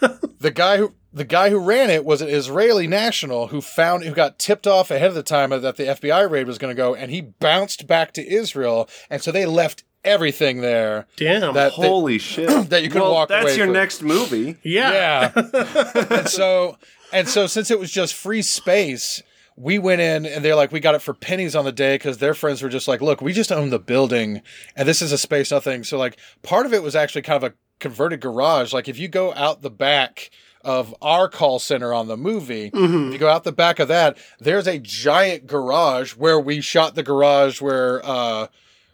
the 0.40 0.50
guy 0.50 0.78
who 0.78 0.94
the 1.14 1.24
guy 1.24 1.48
who 1.48 1.58
ran 1.58 1.90
it 1.90 2.04
was 2.04 2.20
an 2.20 2.28
Israeli 2.28 2.86
national 2.88 3.46
who 3.48 3.60
found 3.60 4.02
who 4.04 4.12
got 4.12 4.38
tipped 4.38 4.66
off 4.66 4.90
ahead 4.90 5.08
of 5.08 5.14
the 5.14 5.22
time 5.22 5.50
that 5.50 5.76
the 5.76 5.84
FBI 5.84 6.28
raid 6.28 6.46
was 6.46 6.58
going 6.58 6.74
to 6.74 6.76
go, 6.76 6.94
and 6.94 7.10
he 7.10 7.20
bounced 7.20 7.86
back 7.86 8.12
to 8.14 8.28
Israel, 8.28 8.88
and 9.08 9.22
so 9.22 9.30
they 9.30 9.46
left 9.46 9.84
everything 10.04 10.60
there 10.60 11.06
Damn. 11.16 11.54
that 11.54 11.70
they- 11.76 11.86
Holy 11.86 12.18
shit. 12.18 12.48
that 12.70 12.82
you 12.82 12.88
couldn't 12.88 13.02
well, 13.02 13.14
walk 13.14 13.28
That's 13.30 13.44
away 13.44 13.56
your 13.56 13.66
from. 13.66 13.74
next 13.74 14.02
movie. 14.02 14.56
yeah. 14.62 15.30
yeah. 15.34 16.04
and 16.10 16.28
so 16.28 16.76
and 17.12 17.28
so 17.28 17.46
since 17.46 17.70
it 17.70 17.78
was 17.78 17.90
just 17.90 18.12
free 18.12 18.42
space, 18.42 19.22
we 19.56 19.78
went 19.78 20.00
in 20.00 20.26
and 20.26 20.44
they're 20.44 20.56
like, 20.56 20.72
we 20.72 20.80
got 20.80 20.94
it 20.96 21.00
for 21.02 21.14
pennies 21.14 21.54
on 21.54 21.64
the 21.64 21.72
day 21.72 21.94
because 21.94 22.18
their 22.18 22.34
friends 22.34 22.60
were 22.60 22.68
just 22.68 22.88
like, 22.88 23.00
look, 23.00 23.20
we 23.22 23.32
just 23.32 23.52
own 23.52 23.70
the 23.70 23.78
building 23.78 24.42
and 24.76 24.88
this 24.88 25.00
is 25.00 25.12
a 25.12 25.18
space 25.18 25.52
nothing. 25.52 25.84
So 25.84 25.96
like 25.96 26.18
part 26.42 26.66
of 26.66 26.74
it 26.74 26.82
was 26.82 26.96
actually 26.96 27.22
kind 27.22 27.42
of 27.42 27.52
a 27.52 27.54
converted 27.78 28.20
garage. 28.20 28.72
Like 28.72 28.88
if 28.88 28.98
you 28.98 29.08
go 29.08 29.32
out 29.34 29.62
the 29.62 29.70
back 29.70 30.30
of 30.64 30.94
our 31.02 31.28
call 31.28 31.58
center 31.58 31.92
on 31.92 32.08
the 32.08 32.16
movie, 32.16 32.70
if 32.72 33.12
you 33.12 33.18
go 33.18 33.28
out 33.28 33.44
the 33.44 33.52
back 33.52 33.78
of 33.78 33.88
that, 33.88 34.16
there's 34.40 34.66
a 34.66 34.78
giant 34.78 35.46
garage 35.46 36.12
where 36.12 36.40
we 36.40 36.60
shot 36.60 36.94
the 36.94 37.02
garage 37.02 37.60
where 37.60 38.04
uh 38.04 38.48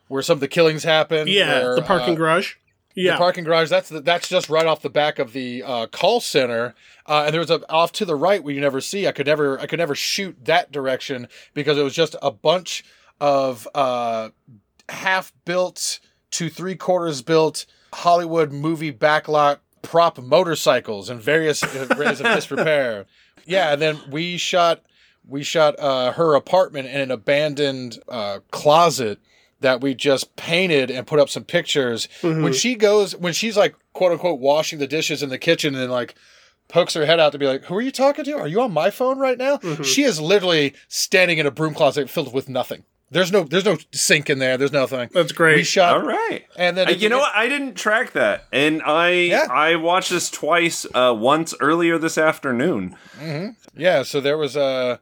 where 0.08 0.22
some 0.22 0.34
of 0.34 0.40
the 0.40 0.48
killings 0.48 0.82
happened. 0.82 1.30
Yeah. 1.30 1.62
where, 1.62 1.76
the 1.76 1.82
parking 1.82 2.14
uh, 2.14 2.18
garage. 2.18 2.54
Yeah. 2.96 3.12
the 3.12 3.18
parking 3.18 3.44
garage. 3.44 3.70
That's 3.70 3.88
the, 3.88 4.00
that's 4.00 4.28
just 4.28 4.50
right 4.50 4.66
off 4.66 4.82
the 4.82 4.90
back 4.90 5.20
of 5.20 5.32
the 5.32 5.62
uh, 5.62 5.86
call 5.86 6.20
center. 6.20 6.74
Uh, 7.06 7.22
and 7.26 7.32
there 7.32 7.40
was 7.40 7.50
a 7.50 7.60
off 7.70 7.92
to 7.92 8.04
the 8.04 8.16
right 8.16 8.42
where 8.42 8.52
you 8.52 8.60
never 8.60 8.80
see. 8.80 9.06
I 9.06 9.12
could 9.12 9.26
never 9.26 9.58
I 9.60 9.66
could 9.66 9.78
never 9.78 9.94
shoot 9.94 10.44
that 10.44 10.72
direction 10.72 11.28
because 11.54 11.78
it 11.78 11.82
was 11.82 11.94
just 11.94 12.16
a 12.20 12.30
bunch 12.30 12.84
of 13.20 13.68
uh, 13.74 14.30
half 14.88 15.32
built 15.44 16.00
to 16.32 16.48
three 16.48 16.74
quarters 16.74 17.22
built 17.22 17.66
Hollywood 17.92 18.52
movie 18.52 18.92
backlot 18.92 19.58
prop 19.82 20.18
motorcycles 20.18 21.10
in 21.10 21.18
various 21.18 21.62
areas 21.62 22.20
of 22.20 22.26
disrepair. 22.34 23.06
Yeah, 23.46 23.72
and 23.72 23.82
then 23.82 23.98
we 24.10 24.36
shot 24.36 24.82
we 25.26 25.42
shot 25.42 25.78
uh, 25.78 26.12
her 26.12 26.34
apartment 26.34 26.88
in 26.88 27.00
an 27.00 27.10
abandoned 27.10 27.98
uh, 28.08 28.40
closet 28.50 29.18
that 29.60 29.80
we 29.80 29.94
just 29.94 30.34
painted 30.36 30.90
and 30.90 31.06
put 31.06 31.18
up 31.20 31.28
some 31.28 31.44
pictures. 31.44 32.08
When 32.22 32.52
she 32.52 32.74
goes, 32.74 33.14
when 33.14 33.32
she's 33.32 33.56
like 33.56 33.74
quote 33.92 34.12
unquote 34.12 34.40
washing 34.40 34.78
the 34.78 34.86
dishes 34.86 35.22
in 35.22 35.28
the 35.28 35.38
kitchen 35.38 35.74
and 35.74 35.90
like 35.90 36.14
pokes 36.68 36.94
her 36.94 37.04
head 37.06 37.20
out 37.20 37.32
to 37.32 37.38
be 37.38 37.46
like, 37.46 37.64
"Who 37.64 37.74
are 37.76 37.80
you 37.80 37.90
talking 37.90 38.24
to? 38.24 38.38
Are 38.38 38.48
you 38.48 38.60
on 38.60 38.72
my 38.72 38.90
phone 38.90 39.18
right 39.18 39.36
now?" 39.38 39.58
She 39.82 40.02
is 40.02 40.20
literally 40.20 40.74
standing 40.88 41.38
in 41.38 41.46
a 41.46 41.50
broom 41.50 41.74
closet 41.74 42.08
filled 42.08 42.32
with 42.32 42.48
nothing. 42.48 42.84
There's 43.10 43.32
no 43.32 43.42
there's 43.42 43.64
no 43.64 43.76
sink 43.92 44.30
in 44.30 44.38
there. 44.38 44.56
There's 44.56 44.72
nothing. 44.72 45.10
That's 45.12 45.32
great. 45.32 45.56
We 45.56 45.64
shot 45.64 45.94
All 45.96 46.06
right. 46.06 46.44
and 46.56 46.76
then 46.76 46.88
Uh, 46.88 46.92
you 46.92 47.08
know 47.08 47.18
what? 47.18 47.34
I 47.34 47.48
didn't 47.48 47.74
track 47.74 48.12
that, 48.12 48.44
and 48.52 48.82
I 48.82 49.10
Yeah. 49.10 49.48
I 49.50 49.76
watched 49.76 50.10
this 50.10 50.30
twice. 50.30 50.86
Uh, 50.94 51.14
once 51.16 51.52
earlier 51.60 51.98
this 51.98 52.16
afternoon. 52.16 52.96
Yeah, 53.76 54.04
so 54.04 54.20
there 54.20 54.38
was 54.38 54.56
uh 54.56 54.98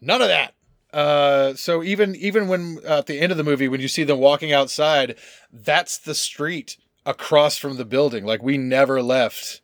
none 0.00 0.20
of 0.20 0.28
that. 0.28 0.54
Uh, 0.92 1.54
so 1.54 1.82
even 1.82 2.14
even 2.16 2.48
when 2.48 2.78
uh, 2.86 2.98
at 2.98 3.06
the 3.06 3.18
end 3.18 3.32
of 3.32 3.38
the 3.38 3.44
movie, 3.44 3.68
when 3.68 3.80
you 3.80 3.88
see 3.88 4.04
them 4.04 4.18
walking 4.18 4.52
outside, 4.52 5.16
that's 5.50 5.96
the 5.96 6.14
street 6.14 6.76
across 7.06 7.56
from 7.56 7.76
the 7.78 7.84
building. 7.84 8.24
Like 8.26 8.42
we 8.42 8.58
never 8.58 9.02
left 9.02 9.61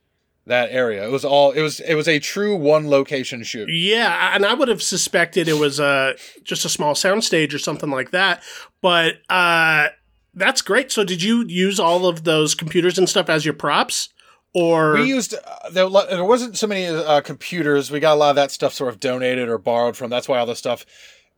that 0.48 0.70
area. 0.70 1.06
It 1.06 1.10
was 1.10 1.24
all 1.24 1.52
it 1.52 1.62
was 1.62 1.80
it 1.80 1.94
was 1.94 2.08
a 2.08 2.18
true 2.18 2.56
one 2.56 2.88
location 2.90 3.42
shoot. 3.44 3.68
Yeah, 3.70 4.34
and 4.34 4.44
I 4.44 4.54
would 4.54 4.68
have 4.68 4.82
suspected 4.82 5.48
it 5.48 5.58
was 5.58 5.78
uh, 5.80 6.14
just 6.42 6.64
a 6.64 6.68
small 6.68 6.94
soundstage 6.94 7.54
or 7.54 7.58
something 7.58 7.90
like 7.90 8.10
that. 8.10 8.42
But 8.82 9.14
uh, 9.30 9.88
That's 10.34 10.62
great. 10.62 10.92
So 10.92 11.04
did 11.04 11.22
you 11.22 11.44
use 11.46 11.80
all 11.80 12.06
of 12.06 12.24
those 12.24 12.54
computers 12.54 12.98
and 12.98 13.08
stuff 13.08 13.28
as 13.28 13.44
your 13.44 13.54
props? 13.54 14.08
Or 14.54 14.94
We 14.94 15.04
used 15.04 15.34
uh, 15.34 15.70
there, 15.70 15.88
there 15.88 16.24
wasn't 16.24 16.56
so 16.56 16.66
many 16.66 16.86
uh, 16.86 17.20
computers. 17.20 17.90
We 17.90 18.00
got 18.00 18.14
a 18.14 18.20
lot 18.20 18.30
of 18.30 18.36
that 18.36 18.50
stuff 18.50 18.72
sort 18.72 18.92
of 18.92 18.98
donated 19.00 19.48
or 19.48 19.58
borrowed 19.58 19.96
from. 19.96 20.10
That's 20.10 20.28
why 20.28 20.38
all 20.38 20.46
this 20.46 20.58
stuff. 20.58 20.86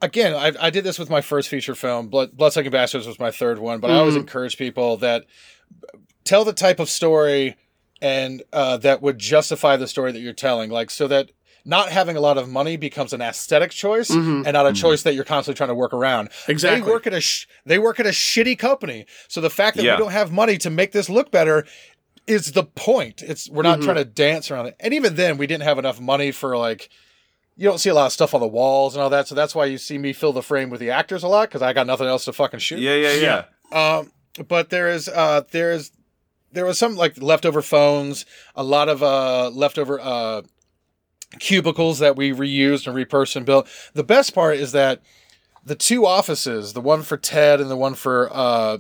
Again, 0.03 0.33
I, 0.35 0.53
I 0.67 0.71
did 0.71 0.85
this 0.85 0.99
with 0.99 1.11
my 1.11 1.21
first 1.21 1.49
feature 1.49 1.75
film. 1.75 2.09
Blood, 2.09 2.37
Bloodsucking 2.37 2.71
Bastards 2.71 3.07
was 3.07 3.19
my 3.19 3.31
third 3.31 3.59
one, 3.59 3.81
but 3.81 3.91
I 3.91 3.95
always 3.97 4.17
encourage 4.17 4.57
people 4.57 4.97
that 4.99 5.27
tell 6.25 6.45
the 6.45 6.53
type 6.55 6.79
of 6.79 6.89
story 6.89 7.57
and 8.03 8.43
uh, 8.53 8.77
that 8.79 9.03
would 9.03 9.19
justify 9.19 9.77
the 9.77 9.87
story 9.87 10.13
that 10.13 10.21
you're 10.21 10.33
telling, 10.33 10.71
like 10.71 10.91
so 10.91 11.07
that 11.09 11.31
not 11.65 11.91
having 11.91 12.17
a 12.17 12.21
lot 12.21 12.39
of 12.39 12.49
money 12.49 12.77
becomes 12.79 13.13
an 13.13 13.21
aesthetic 13.21 13.71
choice 13.71 14.09
and 14.09 14.45
not 14.45 14.67
a 14.67 14.73
choice 14.73 15.03
that 15.03 15.15
you're 15.15 15.25
constantly 15.25 15.57
trying 15.59 15.69
to 15.69 15.75
work 15.75 15.93
around. 15.93 16.31
Exactly. 16.49 16.81
They 16.87 16.91
work 16.91 17.07
at 17.07 17.13
a 17.13 17.21
sh- 17.21 17.47
they 17.67 17.79
work 17.79 18.01
at 18.01 18.07
a 18.07 18.11
shitty 18.11 18.59
company, 18.59 19.05
so 19.29 19.41
the 19.41 19.51
fact 19.51 19.77
that 19.77 19.85
Yeah. 19.85 19.97
we 19.97 19.99
don't 20.03 20.13
have 20.13 20.33
money 20.33 20.57
to 20.59 20.71
make 20.71 20.93
this 20.93 21.09
look 21.11 21.31
better 21.31 21.67
is 22.27 22.53
the 22.53 22.65
point. 22.65 23.23
It's 23.23 23.51
we're 23.51 23.63
not 23.63 23.83
trying 23.83 23.97
to 23.97 24.05
dance 24.05 24.51
around 24.51 24.67
it. 24.67 24.77
And 24.81 24.95
even 24.95 25.17
then, 25.17 25.37
we 25.37 25.47
didn't 25.47 25.65
have 25.65 25.79
enough 25.79 26.01
money 26.01 26.31
for 26.33 26.57
like. 26.57 26.89
You 27.57 27.69
don't 27.69 27.79
see 27.79 27.91
a 27.91 27.95
lot 27.95 28.07
of 28.07 28.13
stuff 28.13 28.33
on 28.33 28.41
the 28.41 28.49
walls 28.49 28.95
and 28.95 29.03
all 29.03 29.11
that, 29.11 29.29
so 29.29 29.35
that's 29.35 29.55
why 29.55 29.67
you 29.67 29.77
see 29.77 29.99
me 29.99 30.15
fill 30.15 30.33
the 30.33 30.43
frame 30.43 30.71
with 30.71 30.81
the 30.81 30.91
actors 30.91 31.23
a 31.23 31.29
lot 31.29 31.49
because 31.51 31.61
I 31.61 31.75
got 31.75 31.87
nothing 31.87 32.07
else 32.07 32.25
to 32.25 32.33
fucking 32.33 32.61
shoot. 32.61 32.79
Yeah, 32.79 32.95
yeah, 32.95 33.45
yeah. 33.73 33.99
Um, 33.99 34.13
but 34.49 34.71
there 34.71 34.89
is 34.89 35.09
uh 35.11 35.43
there 35.51 35.71
is 35.73 35.91
there 36.53 36.65
was 36.65 36.79
some 36.79 36.97
like 36.97 37.21
leftover 37.21 37.63
phones, 37.63 38.27
a 38.55 38.65
lot 38.65 38.89
of 38.89 39.03
uh 39.03 39.51
leftover 39.51 40.01
uh 40.01 40.43
cubicles 41.39 42.01
that 42.01 42.17
we 42.17 42.33
reused 42.33 42.87
and 42.87 42.97
repurposed 42.97 43.37
and 43.37 43.47
built. 43.47 43.69
The 43.95 44.05
best 44.05 44.35
part 44.35 44.57
is 44.57 44.73
that 44.73 45.01
the 45.65 45.77
two 45.77 46.07
offices, 46.07 46.73
the 46.73 46.81
one 46.81 47.03
for 47.03 47.17
Ted 47.17 47.61
and 47.61 47.71
the 47.71 47.77
one 47.77 47.95
for 47.95 48.29
uh 48.33 48.79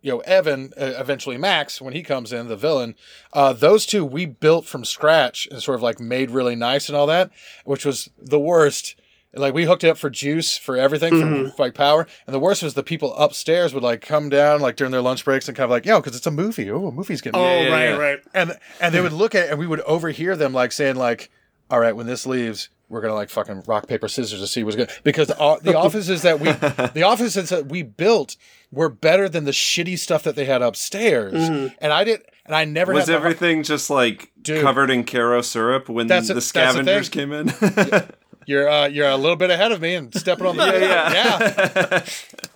you 0.00 0.10
know 0.10 0.20
Evan, 0.20 0.72
uh, 0.76 0.94
eventually 0.98 1.38
Max 1.38 1.80
when 1.80 1.94
he 1.94 2.02
comes 2.02 2.32
in, 2.32 2.48
the 2.48 2.56
villain, 2.56 2.94
uh 3.32 3.52
those 3.52 3.86
two 3.86 4.04
we 4.04 4.26
built 4.26 4.66
from 4.66 4.84
scratch 4.84 5.46
and 5.50 5.62
sort 5.62 5.76
of 5.76 5.82
like 5.82 6.00
made 6.00 6.30
really 6.30 6.56
nice 6.56 6.88
and 6.88 6.96
all 6.96 7.06
that, 7.06 7.30
which 7.64 7.84
was 7.84 8.10
the 8.18 8.40
worst. 8.40 8.96
Like 9.34 9.54
we 9.54 9.64
hooked 9.64 9.82
it 9.82 9.88
up 9.88 9.96
for 9.96 10.10
juice 10.10 10.58
for 10.58 10.76
everything 10.76 11.10
for 11.10 11.26
mm-hmm. 11.26 11.62
like 11.62 11.74
power, 11.74 12.06
and 12.26 12.34
the 12.34 12.38
worst 12.38 12.62
was 12.62 12.74
the 12.74 12.82
people 12.82 13.14
upstairs 13.16 13.72
would 13.72 13.82
like 13.82 14.02
come 14.02 14.28
down 14.28 14.60
like 14.60 14.76
during 14.76 14.90
their 14.90 15.00
lunch 15.00 15.24
breaks 15.24 15.48
and 15.48 15.56
kind 15.56 15.64
of 15.64 15.70
like, 15.70 15.86
yo, 15.86 16.00
because 16.00 16.14
it's 16.14 16.26
a 16.26 16.30
movie. 16.30 16.70
Oh, 16.70 16.88
a 16.88 16.92
movie's 16.92 17.22
getting 17.22 17.40
Oh, 17.40 17.44
made." 17.44 17.68
yeah, 17.68 17.72
right, 17.72 17.88
yeah. 17.88 17.96
right. 17.96 18.18
and 18.34 18.58
and 18.80 18.94
they 18.94 19.00
would 19.00 19.12
look 19.12 19.34
at 19.34 19.46
it 19.46 19.50
and 19.50 19.58
we 19.58 19.66
would 19.66 19.80
overhear 19.80 20.36
them 20.36 20.52
like 20.52 20.70
saying 20.72 20.96
like, 20.96 21.30
all 21.70 21.80
right, 21.80 21.96
when 21.96 22.06
this 22.06 22.26
leaves, 22.26 22.68
we're 22.90 23.00
gonna 23.00 23.14
like 23.14 23.30
fucking 23.30 23.62
rock 23.66 23.86
paper 23.88 24.06
scissors 24.06 24.40
to 24.40 24.46
see 24.46 24.64
what's 24.64 24.76
good 24.76 24.90
because 25.02 25.28
the, 25.28 25.58
the 25.62 25.74
offices 25.74 26.20
that 26.22 26.38
we 26.38 26.52
the 26.92 27.02
offices 27.02 27.48
that 27.48 27.66
we 27.66 27.82
built 27.82 28.36
were 28.70 28.90
better 28.90 29.30
than 29.30 29.44
the 29.44 29.50
shitty 29.50 29.98
stuff 29.98 30.22
that 30.24 30.36
they 30.36 30.44
had 30.44 30.60
upstairs, 30.60 31.32
mm-hmm. 31.32 31.74
and 31.78 31.90
I 31.90 32.04
did 32.04 32.20
and 32.44 32.54
I 32.54 32.66
never 32.66 32.92
Was 32.92 33.06
had 33.06 33.12
the- 33.12 33.16
everything 33.16 33.62
just 33.62 33.88
like 33.88 34.30
Dude. 34.42 34.62
covered 34.62 34.90
in 34.90 35.04
Karo 35.04 35.40
syrup 35.40 35.88
when 35.88 36.06
That's 36.06 36.26
the 36.26 36.32
a- 36.32 36.34
that's 36.34 36.52
the 36.52 36.60
scavengers 36.60 37.08
came 37.08 37.32
in? 37.32 37.48
You're 38.46 38.68
uh, 38.68 38.86
you're 38.86 39.08
a 39.08 39.16
little 39.16 39.36
bit 39.36 39.50
ahead 39.50 39.72
of 39.72 39.80
me 39.80 39.94
and 39.94 40.14
stepping 40.14 40.46
on 40.46 40.56
the 40.56 40.64
Yeah, 40.80 42.02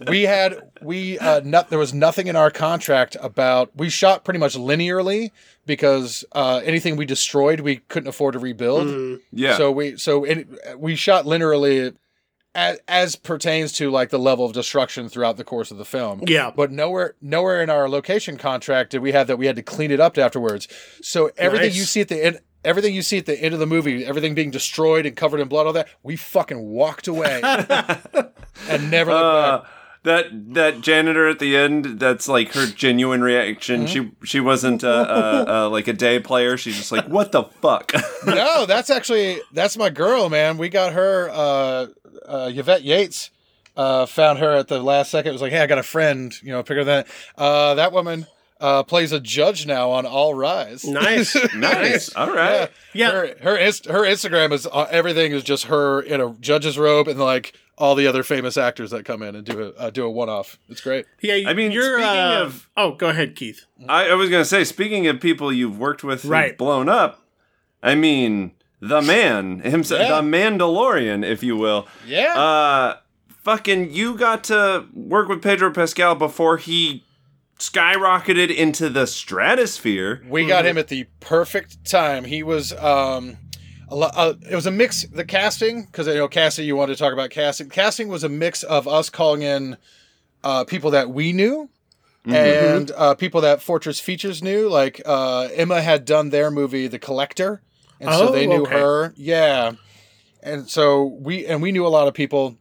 yeah. 0.04 0.10
we 0.10 0.22
had 0.22 0.70
we 0.82 1.18
uh, 1.18 1.40
not, 1.44 1.70
there 1.70 1.78
was 1.78 1.94
nothing 1.94 2.26
in 2.26 2.36
our 2.36 2.50
contract 2.50 3.16
about 3.20 3.70
we 3.76 3.88
shot 3.88 4.24
pretty 4.24 4.38
much 4.40 4.54
linearly 4.56 5.30
because 5.66 6.24
uh, 6.32 6.60
anything 6.64 6.96
we 6.96 7.06
destroyed 7.06 7.60
we 7.60 7.76
couldn't 7.88 8.08
afford 8.08 8.32
to 8.34 8.38
rebuild. 8.38 9.20
yeah. 9.32 9.56
So 9.56 9.70
we 9.70 9.96
so 9.96 10.24
it, 10.24 10.46
we 10.78 10.96
shot 10.96 11.24
linearly 11.24 11.94
as, 12.54 12.78
as 12.88 13.16
pertains 13.16 13.72
to 13.72 13.90
like 13.90 14.08
the 14.10 14.18
level 14.18 14.44
of 14.46 14.52
destruction 14.54 15.08
throughout 15.08 15.36
the 15.36 15.44
course 15.44 15.70
of 15.70 15.76
the 15.78 15.84
film. 15.84 16.22
Yeah. 16.26 16.50
But 16.54 16.70
nowhere 16.72 17.14
nowhere 17.20 17.62
in 17.62 17.68
our 17.70 17.88
location 17.88 18.36
contract 18.38 18.90
did 18.90 19.02
we 19.02 19.12
have 19.12 19.26
that 19.26 19.36
we 19.36 19.46
had 19.46 19.56
to 19.56 19.62
clean 19.62 19.90
it 19.90 20.00
up 20.00 20.16
afterwards. 20.18 20.66
So 21.02 21.30
everything 21.36 21.68
Nice. 21.68 21.76
you 21.76 21.84
see 21.84 22.00
at 22.00 22.08
the 22.08 22.24
end 22.24 22.40
everything 22.64 22.94
you 22.94 23.02
see 23.02 23.18
at 23.18 23.26
the 23.26 23.38
end 23.40 23.54
of 23.54 23.60
the 23.60 23.66
movie, 23.66 24.04
everything 24.04 24.34
being 24.34 24.50
destroyed 24.50 25.06
and 25.06 25.16
covered 25.16 25.40
in 25.40 25.48
blood 25.48 25.66
all 25.66 25.72
that, 25.72 25.88
we 26.02 26.16
fucking 26.16 26.60
walked 26.60 27.06
away 27.08 27.40
and 28.68 28.90
never 28.90 29.12
looked 29.12 29.24
Uh, 29.24 29.58
back. 29.58 29.68
that 30.04 30.54
that 30.54 30.80
janitor 30.80 31.28
at 31.28 31.38
the 31.38 31.56
end 31.56 31.98
that's 32.00 32.28
like 32.28 32.52
her 32.54 32.66
genuine 32.66 33.22
reaction 33.22 33.86
Mm-hmm. 33.86 34.10
she 34.20 34.26
she 34.26 34.40
wasn't 34.40 34.84
uh, 34.84 34.88
uh, 34.88 35.44
uh, 35.48 35.68
like 35.70 35.88
a 35.88 35.92
day 35.92 36.18
player 36.20 36.56
she's 36.56 36.76
just 36.76 36.92
like 36.92 37.06
what 37.08 37.32
the 37.32 37.44
fuck 37.44 37.92
no, 38.26 38.66
that's 38.66 38.90
actually 38.90 39.40
that's 39.52 39.76
my 39.76 39.90
girl, 39.90 40.28
man. 40.28 40.58
We 40.58 40.68
got 40.68 40.92
her 40.92 41.28
uh 41.32 41.86
uh 42.26 42.50
Yvette 42.54 42.82
Yates 42.82 43.30
uh 43.76 44.06
found 44.06 44.38
her 44.38 44.52
at 44.56 44.68
the 44.68 44.80
last 44.82 45.10
second. 45.10 45.30
It 45.30 45.32
was 45.32 45.42
like, 45.42 45.52
"Hey, 45.52 45.60
I 45.60 45.66
got 45.66 45.78
a 45.78 45.82
friend, 45.82 46.32
you 46.42 46.50
know, 46.52 46.62
pick 46.62 46.76
her 46.78 46.84
that." 46.84 47.06
Uh 47.36 47.74
that 47.74 47.92
woman 47.92 48.26
uh 48.60 48.82
plays 48.82 49.12
a 49.12 49.20
judge 49.20 49.66
now 49.66 49.90
on 49.90 50.06
All 50.06 50.34
Rise. 50.34 50.84
Nice. 50.84 51.36
nice 51.54 52.14
all 52.14 52.32
right 52.32 52.70
Yeah. 52.94 53.10
Her 53.10 53.34
her 53.42 53.56
inst- 53.56 53.86
her 53.86 54.00
Instagram 54.02 54.52
is 54.52 54.66
uh, 54.66 54.86
everything 54.90 55.32
is 55.32 55.42
just 55.42 55.64
her 55.66 56.00
in 56.00 56.20
a 56.20 56.32
judge's 56.40 56.78
robe 56.78 57.08
and 57.08 57.18
like 57.20 57.54
all 57.78 57.94
the 57.94 58.06
other 58.06 58.22
famous 58.22 58.56
actors 58.56 58.90
that 58.92 59.04
come 59.04 59.22
in 59.22 59.34
and 59.36 59.44
do 59.44 59.62
a 59.62 59.80
uh, 59.80 59.90
do 59.90 60.04
a 60.06 60.10
one 60.10 60.30
off. 60.30 60.58
It's 60.70 60.80
great. 60.80 61.04
Yeah, 61.20 61.48
I 61.48 61.52
mean, 61.52 61.72
you're. 61.72 61.98
speaking 61.98 62.04
uh, 62.18 62.42
of- 62.46 62.70
oh, 62.76 62.92
go 62.94 63.08
ahead, 63.10 63.36
Keith. 63.36 63.66
I, 63.86 64.08
I 64.08 64.14
was 64.14 64.30
gonna 64.30 64.46
say 64.46 64.64
speaking 64.64 65.06
of 65.06 65.20
people 65.20 65.52
you've 65.52 65.78
worked 65.78 66.02
with 66.02 66.22
who've 66.22 66.30
Right. 66.30 66.56
blown 66.56 66.88
up 66.88 67.22
i 67.82 67.94
mean 67.94 68.52
the 68.80 69.02
man 69.02 69.60
himself 69.60 70.00
Yeah. 70.00 70.16
the 70.16 70.22
mandalorian 70.26 71.22
if 71.22 71.42
you 71.42 71.56
will 71.56 71.86
Yeah. 72.06 72.32
uh 72.38 72.96
fucking 73.42 73.92
you 73.92 74.16
got 74.16 74.44
to 74.44 74.86
work 74.94 75.28
with 75.28 75.42
pedro 75.42 75.70
pascal 75.70 76.14
before 76.14 76.56
he 76.56 77.04
skyrocketed 77.58 78.54
into 78.54 78.88
the 78.90 79.06
stratosphere 79.06 80.22
We 80.28 80.46
got 80.46 80.66
him 80.66 80.76
at 80.78 80.88
the 80.88 81.06
perfect 81.20 81.84
time. 81.84 82.24
He 82.24 82.42
was 82.42 82.72
um 82.74 83.38
a 83.88 83.94
lo- 83.96 84.10
uh, 84.14 84.34
it 84.50 84.54
was 84.54 84.66
a 84.66 84.70
mix 84.70 85.04
the 85.04 85.24
casting 85.24 85.84
because 85.86 86.06
you 86.06 86.14
know 86.14 86.28
casting 86.28 86.66
you 86.66 86.76
wanted 86.76 86.94
to 86.94 86.98
talk 86.98 87.12
about 87.12 87.30
casting. 87.30 87.68
Casting 87.70 88.08
was 88.08 88.24
a 88.24 88.28
mix 88.28 88.62
of 88.62 88.86
us 88.86 89.08
calling 89.10 89.42
in 89.42 89.76
uh 90.44 90.64
people 90.64 90.90
that 90.90 91.10
we 91.10 91.32
knew 91.32 91.70
and 92.26 92.90
uh 92.96 93.14
people 93.14 93.40
that 93.42 93.62
Fortress 93.62 94.00
Features 94.00 94.42
knew 94.42 94.68
like 94.68 95.00
uh 95.06 95.48
Emma 95.54 95.80
had 95.80 96.04
done 96.04 96.30
their 96.30 96.50
movie 96.50 96.88
The 96.88 96.98
Collector 96.98 97.62
and 98.00 98.10
so 98.10 98.28
Oh, 98.28 98.32
they 98.32 98.46
knew 98.46 98.62
okay. 98.62 98.78
her. 98.80 99.14
Yeah. 99.16 99.72
And 100.42 100.68
so 100.68 101.04
we 101.04 101.46
and 101.46 101.62
we 101.62 101.72
knew 101.72 101.86
a 101.86 101.88
lot 101.88 102.06
of 102.08 102.14
people 102.14 102.58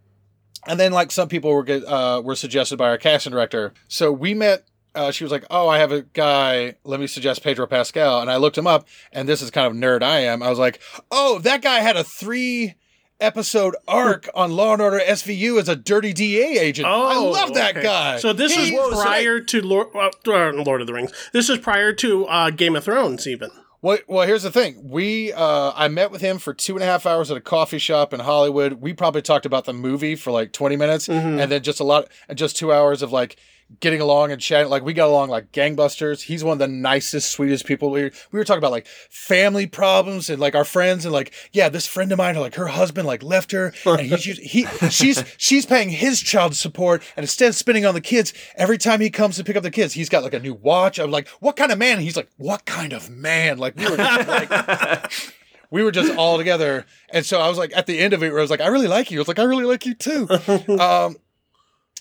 and 0.68 0.80
then 0.80 0.91
like 0.93 1.12
some 1.12 1.28
people 1.28 1.52
were 1.54 1.64
get, 1.64 1.84
uh, 1.86 2.22
were 2.24 2.36
suggested 2.36 2.78
by 2.78 2.89
our 2.89 2.98
casting 2.98 3.32
director. 3.32 3.74
So 3.88 4.12
we 4.12 4.34
met. 4.34 4.64
Uh, 4.96 5.12
she 5.12 5.24
was 5.24 5.32
like, 5.32 5.46
"Oh, 5.50 5.68
I 5.68 5.78
have 5.80 5.91
a 5.91 6.02
guy. 6.04 6.76
Let 6.84 7.00
me 7.00 7.08
suggest 7.08 7.43
Pedro 7.43 7.68
Pascal." 7.68 8.22
And 8.22 8.32
I 8.32 8.38
looked 8.38 8.58
him 8.58 8.68
up, 8.68 8.88
and 9.12 9.28
this 9.30 9.41
is 9.41 9.52
kind 9.52 9.68
of 9.68 9.74
nerd 9.74 10.02
I 10.04 10.20
am. 10.22 10.41
I 10.41 10.50
was 10.50 10.60
like, 10.60 10.80
"Oh, 11.12 11.39
that 11.39 11.62
guy 11.62 11.80
had 11.80 11.98
a 11.98 12.04
three 12.04 12.76
episode 13.20 13.76
arc 13.88 14.28
on 14.36 14.52
Law 14.52 14.74
and 14.74 14.82
Order 14.82 15.00
SVU 15.00 15.58
as 15.60 15.70
a 15.70 15.76
dirty 15.76 16.12
DA 16.14 16.58
agent. 16.60 16.88
Oh, 16.89 17.06
I 17.08 17.16
love 17.39 17.54
that 17.54 17.72
okay. 17.78 17.84
guy." 17.84 18.18
So 18.20 18.34
this 18.34 18.56
is 18.58 18.70
He- 18.70 18.76
so 18.76 18.89
that- 18.91 19.04
prior 19.06 19.39
to 19.39 19.62
Lord, 19.62 19.88
uh, 19.96 20.10
Lord 20.26 20.82
of 20.82 20.88
the 20.88 20.93
Rings. 20.93 21.12
This 21.34 21.50
is 21.50 21.58
prior 21.60 21.93
to 21.93 22.26
uh, 22.28 22.50
Game 22.50 22.76
of 22.76 22.84
Thrones, 22.84 23.28
even. 23.28 23.52
Well, 23.82 24.00
well, 24.08 24.26
here's 24.26 24.41
the 24.41 24.52
thing. 24.52 24.89
We, 24.89 25.32
uh, 25.32 25.72
I 25.76 25.89
met 25.89 26.10
with 26.10 26.22
him 26.22 26.39
for 26.39 26.56
two 26.56 26.74
and 26.76 26.82
a 26.82 26.88
half 26.88 27.06
hours 27.06 27.30
at 27.30 27.38
a 27.38 27.41
coffee 27.41 27.78
shop 27.78 28.14
in 28.16 28.20
Hollywood. 28.22 28.82
We 28.82 28.93
probably 28.93 29.22
talked 29.22 29.46
about 29.46 29.66
the 29.66 29.74
movie 29.74 30.16
for 30.16 30.32
like 30.32 30.54
20 30.54 30.76
minutes, 30.76 31.08
and 31.08 31.39
then 31.52 31.62
just 31.62 31.80
a 31.80 31.84
lot, 31.84 32.08
and 32.28 32.36
just 32.36 32.58
two 32.58 32.74
hours 32.74 33.04
of 33.04 33.12
like 33.12 33.36
getting 33.80 34.01
along 34.01 34.32
and 34.32 34.39
chatting. 34.39 34.70
Like 34.70 34.84
we 34.84 34.93
got 34.93 35.07
along 35.07 35.30
like 35.30 35.51
gangbusters. 35.51 36.22
He's 36.22 36.43
one 36.43 36.53
of 36.53 36.59
the 36.59 36.68
nicest, 36.68 37.32
sweetest 37.32 37.66
people. 37.66 37.89
We 37.89 38.03
we 38.03 38.39
were 38.39 38.43
talking 38.43 38.59
about 38.59 38.72
like 38.72 38.88
family 39.09 39.68
problems 39.68 40.30
and 40.30 40.39
like 40.39 40.55
our 40.55 40.66
friends 40.66 41.05
and 41.05 41.13
like 41.13 41.34
yeah, 41.51 41.70
this 41.70 41.88
friend 41.88 42.11
of 42.11 42.18
mine, 42.18 42.36
like 42.36 42.55
her 42.55 42.68
husband 42.68 43.07
like 43.07 43.24
left 43.24 43.51
her, 43.51 43.74
and 43.86 44.01
he's 44.01 44.22
just, 44.22 44.41
he 44.41 44.66
she's 44.89 45.24
she's 45.38 45.66
paying 45.66 45.89
his 45.89 46.22
child 46.22 46.55
support, 46.55 47.03
and 47.16 47.24
instead 47.24 47.49
of 47.49 47.55
spending 47.55 47.86
on 47.86 47.93
the 47.93 48.01
kids, 48.01 48.34
every 48.55 48.78
time 48.78 49.01
he 49.01 49.09
comes 49.09 49.36
to 49.38 49.43
pick 49.43 49.55
up 49.55 49.63
the 49.63 49.72
kids, 49.72 49.93
he's 49.93 50.09
got 50.09 50.24
like 50.24 50.34
a 50.34 50.39
new 50.39 50.53
watch. 50.53 50.99
I'm 50.99 51.11
like, 51.11 51.28
what 51.39 51.55
kind 51.55 51.72
of 51.72 51.78
man? 51.78 51.93
And 51.93 52.01
he's 52.01 52.18
like, 52.18 52.30
what 52.38 52.66
kind 52.66 52.93
of 52.93 53.09
man? 53.09 53.57
Like 53.57 53.76
we 53.76 53.89
were 53.89 53.97
just 53.97 54.28
like. 54.28 55.11
We 55.72 55.84
were 55.84 55.91
just 55.91 56.16
all 56.16 56.38
together, 56.38 56.86
and 57.09 57.26
so 57.26 57.41
I 57.41 57.49
was 57.49 57.57
like, 57.57 57.76
at 57.76 57.86
the 57.86 57.99
end 57.99 58.13
of 58.13 58.24
it, 58.24 58.30
where 58.30 58.39
I 58.39 58.41
was 58.41 58.51
like, 58.51 58.61
"I 58.61 58.68
really 58.68 58.88
like 58.88 59.11
you." 59.11 59.18
I 59.18 59.22
was 59.22 59.28
like, 59.28 59.39
"I 59.39 59.43
really 59.43 59.66
like 59.66 59.86
you 59.86 59.93
too." 59.93 60.30
um, 60.80 61.18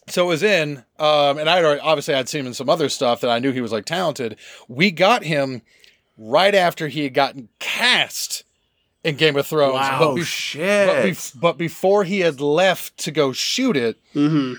so 0.09 0.25
it 0.25 0.29
was 0.29 0.43
in, 0.43 0.85
um, 0.99 1.39
and 1.39 1.49
I 1.49 1.63
already, 1.63 1.81
obviously 1.81 2.15
I'd 2.15 2.29
seen 2.29 2.41
him 2.41 2.49
in 2.49 2.55
some 2.55 2.69
other 2.69 2.89
stuff 2.89 3.21
that 3.21 3.31
I 3.31 3.39
knew 3.39 3.53
he 3.53 3.61
was 3.61 3.73
like 3.73 3.85
talented. 3.85 4.37
We 4.69 4.91
got 4.91 5.25
him 5.25 5.63
right 6.17 6.55
after 6.55 6.89
he 6.89 7.05
had 7.05 7.15
gotten 7.15 7.49
cast 7.59 8.45
in 9.03 9.17
Game 9.17 9.37
of 9.37 9.47
Thrones. 9.47 9.75
Wow. 9.75 9.99
But, 9.99 10.09
oh 10.09 10.15
bef- 10.17 10.25
shit 10.25 10.87
but, 10.89 11.05
bef- 11.05 11.41
but 11.41 11.59
before 11.59 12.05
he 12.05 12.21
had 12.21 12.41
left 12.41 12.97
to 12.99 13.11
go 13.11 13.33
shoot 13.33 13.77
it, 13.77 13.99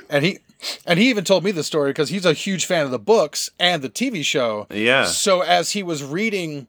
and 0.10 0.24
he 0.24 0.39
and 0.86 0.98
he 1.00 1.10
even 1.10 1.24
told 1.24 1.43
me 1.43 1.52
the 1.52 1.64
story 1.64 1.89
because 1.89 2.10
he's 2.10 2.26
a 2.26 2.34
huge 2.34 2.66
fan 2.66 2.86
of 2.86 2.91
the 2.91 3.00
books 3.00 3.50
and 3.60 3.82
the 3.82 3.89
TV 3.89 4.24
show. 4.24 4.68
Yeah. 4.72 5.06
So 5.06 5.41
as 5.41 5.72
he 5.72 5.84
was 5.84 6.04
reading 6.04 6.68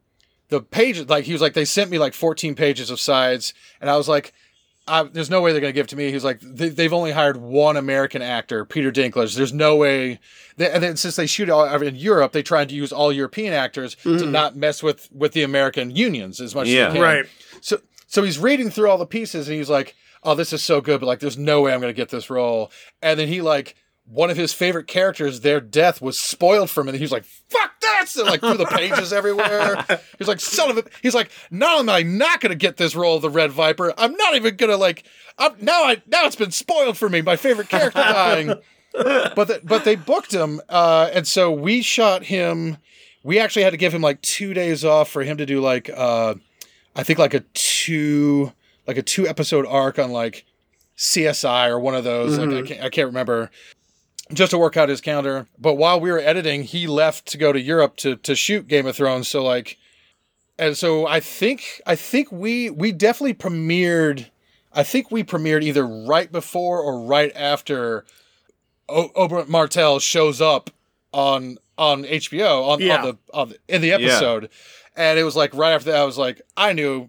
the 0.49 0.61
pages, 0.61 1.09
like 1.09 1.25
he 1.25 1.33
was 1.33 1.43
like, 1.43 1.55
they 1.55 1.65
sent 1.65 1.91
me 1.91 1.99
like 1.99 2.15
14 2.15 2.55
pages 2.55 2.91
of 2.91 3.01
sides, 3.01 3.55
and 3.81 3.89
I 3.91 3.97
was 3.97 4.09
like, 4.09 4.33
uh, 4.89 5.05
there's 5.13 5.31
no 5.31 5.41
way 5.41 5.53
they're 5.53 5.61
going 5.61 5.73
to 5.73 5.75
give 5.75 5.87
it 5.87 5.91
to 5.91 5.97
me. 5.97 6.13
He's 6.13 6.25
like, 6.25 6.39
they, 6.41 6.69
they've 6.69 6.93
only 6.93 7.11
hired 7.13 7.37
one 7.37 7.77
American 7.77 8.23
actor, 8.23 8.65
Peter 8.65 8.93
Dinklage. 8.93 9.35
There's 9.37 9.53
no 9.53 9.75
way. 9.77 10.21
They, 10.57 10.71
and 10.71 10.83
then 10.83 10.97
since 10.97 11.17
they 11.17 11.27
shoot 11.27 11.51
all 11.51 11.65
in 11.83 11.97
Europe, 11.97 12.33
they 12.33 12.43
tried 12.43 12.69
to 12.69 12.75
use 12.75 12.93
all 12.93 13.13
European 13.13 13.53
actors 13.53 13.97
to 14.05 14.27
not 14.27 14.57
mess 14.57 14.83
with 14.83 15.09
with 15.13 15.33
the 15.33 15.43
American 15.43 15.91
unions 15.95 16.41
as 16.41 16.55
much 16.55 16.69
Yeah. 16.69 16.87
as 16.89 16.93
they 16.93 16.99
can. 17.01 17.03
Right. 17.03 17.27
So 17.61 17.81
so 18.07 18.23
he's 18.23 18.39
reading 18.39 18.71
through 18.71 18.89
all 18.89 18.99
the 18.99 19.07
pieces 19.07 19.49
and 19.49 19.57
he's 19.57 19.69
like, 19.71 19.97
"Oh, 20.23 20.35
this 20.37 20.53
is 20.53 20.63
so 20.63 20.81
good, 20.81 21.01
but 21.01 21.07
like, 21.07 21.19
there's 21.21 21.37
no 21.39 21.61
way 21.63 21.73
I'm 21.75 21.81
going 21.81 21.93
to 21.93 21.97
get 21.97 22.11
this 22.11 22.31
role." 22.31 22.71
And 23.03 23.19
then 23.19 23.29
he 23.29 23.41
like. 23.43 23.75
One 24.09 24.31
of 24.31 24.37
his 24.37 24.53
favorite 24.53 24.87
characters, 24.87 25.41
their 25.41 25.61
death 25.61 26.01
was 26.01 26.19
spoiled 26.19 26.71
for 26.71 26.81
him. 26.81 26.89
And 26.89 26.97
he 26.97 27.03
was 27.03 27.13
like, 27.13 27.25
"Fuck 27.25 27.81
this!" 27.81 28.17
And 28.17 28.27
like 28.27 28.41
threw 28.41 28.57
the 28.57 28.67
pages 28.67 29.13
everywhere. 29.13 29.85
He's 30.19 30.29
like, 30.29 30.41
"Son 30.41 30.71
of 30.71 30.79
a!" 30.79 30.85
He's 31.03 31.15
like, 31.15 31.31
"Not 31.51 31.81
only 31.81 31.93
am 31.93 31.97
I 31.97 32.03
not 32.03 32.41
going 32.41 32.51
to 32.51 32.57
get 32.57 32.77
this 32.77 32.95
role 32.95 33.17
of 33.17 33.23
the 33.23 33.31
Red 33.31 33.51
Viper, 33.51 33.93
I'm 33.99 34.13
not 34.13 34.37
even 34.37 34.57
going 34.57 34.71
to 34.71 34.77
like. 34.77 35.05
I'm, 35.39 35.53
now 35.61 35.85
I 35.85 36.03
now 36.07 36.25
it's 36.27 36.37
been 36.37 36.53
spoiled 36.53 36.97
for 36.97 37.09
me. 37.09 37.21
My 37.21 37.37
favorite 37.37 37.69
character 37.69 38.01
dying." 38.03 38.55
but 38.93 39.49
the, 39.49 39.61
but 39.63 39.85
they 39.85 39.97
booked 39.97 40.33
him, 40.33 40.61
uh, 40.69 41.11
and 41.13 41.27
so 41.27 41.51
we 41.51 41.83
shot 41.83 42.25
him. 42.25 42.79
We 43.23 43.39
actually 43.39 43.63
had 43.63 43.71
to 43.71 43.77
give 43.77 43.93
him 43.93 44.03
like 44.03 44.23
two 44.23 44.55
days 44.55 44.85
off 44.85 45.11
for 45.11 45.23
him 45.23 45.37
to 45.39 45.47
do 45.47 45.61
like 45.61 45.91
uh, 45.91 46.35
I 46.95 47.03
think 47.03 47.19
like 47.19 47.35
a 47.35 47.41
two 47.55 48.53
like 48.87 48.97
a 48.97 49.03
two 49.03 49.27
episode 49.29 49.67
arc 49.67 49.99
on 49.99 50.13
like 50.13 50.45
CSI 50.97 51.69
or 51.69 51.79
one 51.79 51.95
of 51.95 52.05
those. 52.05 52.39
Like 52.39 52.51
I 52.51 52.63
can't, 52.63 52.85
I 52.85 52.89
can't 52.89 53.07
remember. 53.07 53.51
Just 54.33 54.51
to 54.51 54.59
work 54.59 54.77
out 54.77 54.89
his 54.89 55.01
calendar. 55.01 55.47
But 55.59 55.75
while 55.75 56.01
we 56.01 56.11
were 56.11 56.19
editing, 56.19 56.65
he 56.65 56.87
left 56.89 57.27
to 57.27 57.39
go 57.39 57.53
to 57.53 57.61
Europe 57.61 57.97
to 57.99 58.17
to 58.17 58.35
shoot 58.35 58.67
Game 58.67 58.87
of 58.87 58.97
Thrones. 58.97 59.29
So 59.29 59.45
like, 59.45 59.79
and 60.59 60.77
so 60.77 61.07
I 61.07 61.21
think 61.21 61.81
I 61.87 61.95
think 61.95 62.33
we 62.33 62.69
we 62.71 62.91
definitely 62.91 63.35
premiered. 63.35 64.27
I 64.73 64.83
think 64.83 65.11
we 65.13 65.23
premiered 65.23 65.63
either 65.63 65.87
right 65.87 66.31
before 66.31 66.81
or 66.81 67.01
right 67.03 67.31
after 67.37 68.05
o- 68.89 69.11
Oberyn 69.11 69.49
Martell 69.49 70.01
shows 70.01 70.41
up 70.41 70.71
on 71.13 71.59
on 71.79 72.03
HBO 72.05 72.67
on, 72.69 72.81
Yeah. 72.81 72.97
on 72.97 73.03
the 73.05 73.19
on 73.33 73.49
the, 73.51 73.59
in 73.69 73.81
the 73.81 73.93
episode, 73.93 74.51
and 74.97 75.19
it 75.21 75.25
was 75.25 75.37
like 75.37 75.55
right 75.55 75.73
after 75.73 75.93
that 75.93 76.01
I 76.01 76.05
was 76.05 76.19
like 76.19 76.43
I 76.57 76.73
knew 76.73 77.09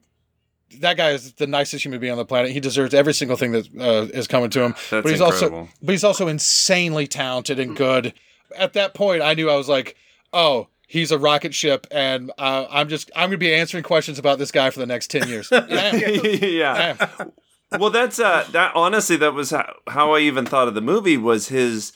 that 0.79 0.97
guy 0.97 1.11
is 1.11 1.33
the 1.33 1.47
nicest 1.47 1.83
human 1.83 1.99
being 1.99 2.11
on 2.11 2.17
the 2.17 2.25
planet. 2.25 2.51
He 2.51 2.59
deserves 2.59 2.93
every 2.93 3.13
single 3.13 3.37
thing 3.37 3.51
that 3.53 3.67
uh, 3.79 4.07
is 4.13 4.27
coming 4.27 4.49
to 4.51 4.61
him. 4.61 4.71
That's 4.89 5.03
but 5.03 5.05
he's 5.05 5.21
incredible. 5.21 5.59
also 5.59 5.69
but 5.81 5.91
he's 5.91 6.03
also 6.03 6.27
insanely 6.27 7.07
talented 7.07 7.59
and 7.59 7.75
good. 7.75 8.13
At 8.55 8.73
that 8.73 8.93
point, 8.93 9.21
I 9.21 9.33
knew 9.33 9.49
I 9.49 9.55
was 9.55 9.69
like, 9.69 9.95
oh. 10.33 10.67
He's 10.89 11.11
a 11.11 11.19
rocket 11.19 11.53
ship, 11.53 11.85
and 11.91 12.31
uh, 12.37 12.65
I'm 12.69 12.87
just 12.87 13.11
I'm 13.13 13.27
gonna 13.27 13.37
be 13.37 13.53
answering 13.53 13.83
questions 13.83 14.19
about 14.19 14.39
this 14.39 14.51
guy 14.51 14.69
for 14.69 14.79
the 14.79 14.85
next 14.85 15.11
ten 15.11 15.27
years. 15.27 15.49
I 15.51 15.91
yeah. 16.41 16.95
am. 17.19 17.33
well, 17.77 17.89
that's 17.89 18.21
uh, 18.21 18.47
that. 18.53 18.71
Honestly, 18.73 19.17
that 19.17 19.33
was 19.33 19.49
how, 19.49 19.73
how 19.89 20.13
I 20.13 20.19
even 20.19 20.45
thought 20.45 20.69
of 20.69 20.75
the 20.75 20.81
movie. 20.81 21.17
Was 21.17 21.49
his 21.49 21.91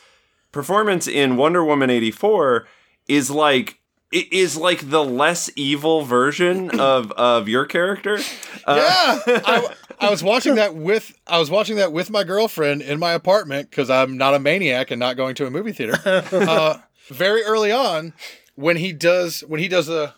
performance 0.51 1.07
in 1.07 1.37
Wonder 1.37 1.63
Woman 1.63 1.89
eighty 1.89 2.11
four 2.11 2.67
is 3.07 3.31
like 3.31 3.77
it 3.77 3.80
is 4.11 4.57
like 4.57 4.89
the 4.89 5.03
less 5.03 5.49
evil 5.55 6.03
version 6.03 6.69
of 6.79 7.11
of 7.13 7.47
your 7.47 7.65
character. 7.65 8.19
Uh, 8.65 9.19
yeah, 9.27 9.41
I, 9.45 9.73
I 9.99 10.09
was 10.09 10.23
watching 10.23 10.55
that 10.55 10.75
with 10.75 11.17
I 11.27 11.39
was 11.39 11.49
watching 11.49 11.77
that 11.77 11.93
with 11.93 12.09
my 12.09 12.23
girlfriend 12.23 12.81
in 12.81 12.99
my 12.99 13.13
apartment 13.13 13.69
because 13.69 13.89
I'm 13.89 14.17
not 14.17 14.33
a 14.33 14.39
maniac 14.39 14.91
and 14.91 14.99
not 14.99 15.17
going 15.17 15.35
to 15.35 15.45
a 15.45 15.51
movie 15.51 15.73
theater. 15.73 15.99
Uh, 16.51 16.79
very 17.07 17.43
early 17.43 17.71
on, 17.71 18.13
when 18.55 18.77
he 18.77 18.93
does 18.93 19.41
when 19.41 19.59
he 19.59 19.67
does 19.67 19.87
the 19.87 20.13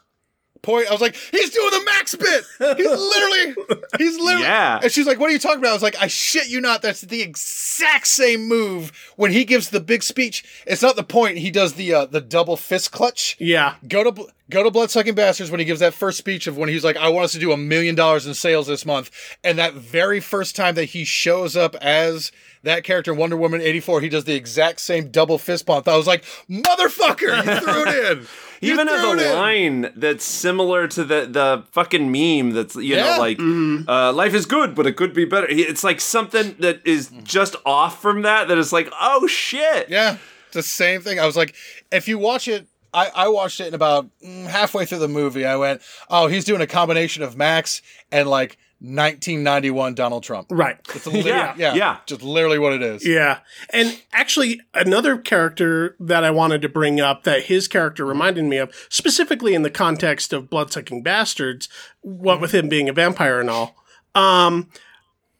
point, 0.63 0.87
I 0.87 0.91
was 0.91 1.01
like, 1.01 1.15
he's 1.15 1.51
doing 1.51 1.69
the 1.69 1.83
max 1.85 2.15
bit. 2.15 2.43
He's 2.77 2.87
literally, 2.89 3.55
he's 3.99 4.17
literally. 4.19 4.43
Yeah. 4.43 4.79
And 4.81 4.91
she's 4.91 5.05
like, 5.05 5.19
what 5.19 5.29
are 5.29 5.33
you 5.33 5.39
talking 5.39 5.59
about? 5.59 5.69
I 5.69 5.73
was 5.73 5.83
like, 5.83 5.95
I 6.01 6.07
shit 6.07 6.49
you 6.49 6.59
not. 6.59 6.81
That's 6.81 7.01
the 7.01 7.21
exact 7.21 8.07
same 8.07 8.47
move 8.47 8.91
when 9.15 9.31
he 9.31 9.45
gives 9.45 9.69
the 9.69 9.79
big 9.79 10.01
speech. 10.01 10.43
It's 10.65 10.81
not 10.81 10.95
the 10.95 11.03
point. 11.03 11.37
He 11.37 11.51
does 11.51 11.73
the 11.73 11.93
uh, 11.93 12.05
the 12.05 12.21
double 12.21 12.57
fist 12.57 12.91
clutch 12.91 13.35
Yeah. 13.39 13.75
go 13.87 14.03
to 14.09 14.27
go 14.49 14.63
to 14.63 14.71
Bloodsucking 14.71 15.15
Bastards 15.15 15.49
when 15.51 15.59
he 15.59 15.65
gives 15.65 15.79
that 15.79 15.93
first 15.93 16.17
speech 16.17 16.47
of 16.47 16.57
when 16.57 16.69
he's 16.69 16.83
like, 16.83 16.97
"I 16.97 17.09
want 17.09 17.25
us 17.25 17.31
to 17.33 17.39
do 17.39 17.51
a 17.51 17.57
million 17.57 17.95
dollars 17.95 18.25
in 18.25 18.33
sales 18.33 18.67
this 18.67 18.85
month," 18.85 19.09
and 19.43 19.57
that 19.59 19.73
very 19.73 20.19
first 20.19 20.55
time 20.55 20.75
that 20.75 20.85
he 20.85 21.03
shows 21.05 21.55
up 21.55 21.75
as 21.75 22.31
that 22.63 22.83
character 22.83 23.11
in 23.13 23.17
Wonder 23.17 23.35
Woman 23.37 23.61
eighty 23.61 23.79
four, 23.79 23.99
he 24.01 24.09
does 24.09 24.23
the 24.25 24.35
exact 24.35 24.79
same 24.81 25.09
double 25.09 25.37
fist 25.37 25.65
pump. 25.65 25.87
I 25.87 25.97
was 25.97 26.07
like, 26.07 26.23
"Motherfucker, 26.49 27.35
you 27.45 27.59
threw 27.59 27.83
it 27.87 28.17
in." 28.17 28.27
Even 28.71 28.87
it 28.87 28.93
a 28.93 29.11
in." 29.29 29.35
line 29.35 29.93
that's 29.95 30.25
similar 30.25 30.87
to 30.87 31.03
the 31.03 31.25
the 31.29 31.63
fucking 31.71 32.11
meme 32.11 32.51
that's 32.53 32.75
you 32.75 32.95
Yeah. 32.95 33.15
know 33.15 33.19
like 33.19 33.39
uh, 33.87 34.13
life 34.13 34.33
is 34.33 34.45
good 34.45 34.75
but 34.75 34.85
it 34.87 34.93
could 34.95 35.13
be 35.13 35.25
better. 35.25 35.47
It's 35.49 35.83
like 35.83 35.99
something 36.01 36.55
that 36.59 36.81
is 36.85 37.09
just 37.23 37.55
off 37.65 38.01
from 38.01 38.21
that 38.23 38.47
that 38.47 38.57
is 38.57 38.71
like 38.73 38.89
oh 38.99 39.27
shit. 39.27 39.89
Yeah, 39.89 40.17
the 40.51 40.63
same 40.63 41.01
thing. 41.01 41.19
I 41.19 41.25
was 41.25 41.35
like, 41.37 41.55
if 41.91 42.07
you 42.07 42.17
watch 42.17 42.47
it. 42.47 42.67
I, 42.95 43.09
I 43.15 43.27
watched 43.29 43.59
it 43.59 43.69
in 43.69 43.73
about 43.73 44.07
mm, 44.23 44.45
halfway 44.45 44.85
through 44.85 44.99
the 44.99 45.07
movie. 45.07 45.45
I 45.47 45.55
went, 45.55 45.81
oh, 46.11 46.27
he's 46.27 46.45
doing 46.45 46.61
a 46.61 46.67
combination 46.67 47.23
of 47.23 47.35
Max 47.35 47.81
and 48.11 48.29
like 48.29 48.55
1991 48.83 49.95
Donald 49.95 50.23
Trump. 50.23 50.47
Right. 50.51 50.77
It's 50.93 51.05
literally, 51.05 51.29
Yeah, 51.29 51.55
yeah, 51.57 51.73
yeah. 51.73 51.97
just 52.05 52.21
literally 52.21 52.59
what 52.59 52.73
it 52.73 52.81
is. 52.81 53.07
Yeah. 53.07 53.39
And 53.71 54.01
actually, 54.11 54.59
another 54.73 55.17
character 55.17 55.95
that 56.01 56.25
I 56.25 56.31
wanted 56.31 56.61
to 56.63 56.69
bring 56.69 56.99
up 56.99 57.23
that 57.23 57.43
his 57.43 57.69
character 57.69 58.05
reminded 58.05 58.43
me 58.43 58.57
of, 58.57 58.75
specifically 58.89 59.53
in 59.53 59.61
the 59.61 59.69
context 59.69 60.33
of 60.33 60.49
Bloodsucking 60.49 61.01
Bastards, 61.01 61.69
what 62.01 62.41
with 62.41 62.53
him 62.53 62.67
being 62.67 62.89
a 62.89 62.93
vampire 62.93 63.39
and 63.39 63.49
all, 63.49 63.73
um, 64.15 64.69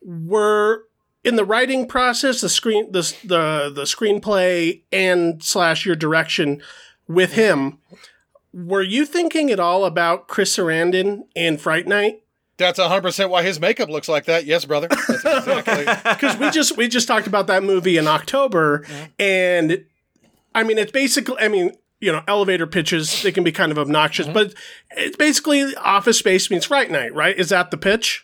were 0.02 0.86
in 1.26 1.36
the 1.36 1.44
writing 1.46 1.86
process, 1.86 2.40
the 2.40 2.48
screen, 2.50 2.94
the, 2.94 3.02
the, 3.26 3.72
the 3.76 3.84
screenplay 3.84 4.82
and 4.92 5.44
slash 5.44 5.86
your 5.86 5.96
direction 5.98 6.62
with 7.10 7.34
him. 7.34 7.78
Were 8.54 8.82
you 8.82 9.06
thinking 9.06 9.52
at 9.52 9.60
all 9.60 9.84
about 9.84 10.30
Chris 10.30 10.56
Sarandon 10.56 11.24
in 11.36 11.58
Fright 11.58 11.88
Night? 11.88 12.23
That's 12.58 12.80
100% 12.80 13.30
why 13.30 13.44
his 13.44 13.60
makeup 13.60 13.90
looks 13.90 14.08
like 14.08 14.26
that. 14.26 14.46
Yes, 14.46 14.66
brother. 14.66 14.88
That's 14.88 15.26
exactly. 15.26 15.86
because 16.14 16.38
we 16.38 16.50
just 16.52 16.78
we 16.78 16.88
just 16.88 17.08
talked 17.08 17.28
about 17.28 17.48
that 17.48 17.64
movie 17.64 17.98
in 17.98 18.08
October, 18.08 18.86
and 19.18 19.84
I 20.54 20.64
mean 20.64 20.78
it's 20.78 20.92
basically 20.92 21.38
I 21.40 21.48
mean 21.48 21.72
you 22.00 22.12
know 22.12 22.24
elevator 22.28 22.68
pitches 22.68 23.24
they 23.24 23.32
can 23.32 23.44
be 23.44 23.52
kind 23.52 23.72
of 23.72 23.80
obnoxious, 23.80 24.28
but 24.28 24.54
it's 24.92 25.18
basically 25.18 25.76
Office 25.78 26.20
Space 26.20 26.52
means 26.52 26.66
Fright 26.66 26.92
Night, 26.92 27.14
right? 27.14 27.36
Is 27.36 27.50
that 27.50 27.72
the 27.72 27.78
pitch? 27.78 28.24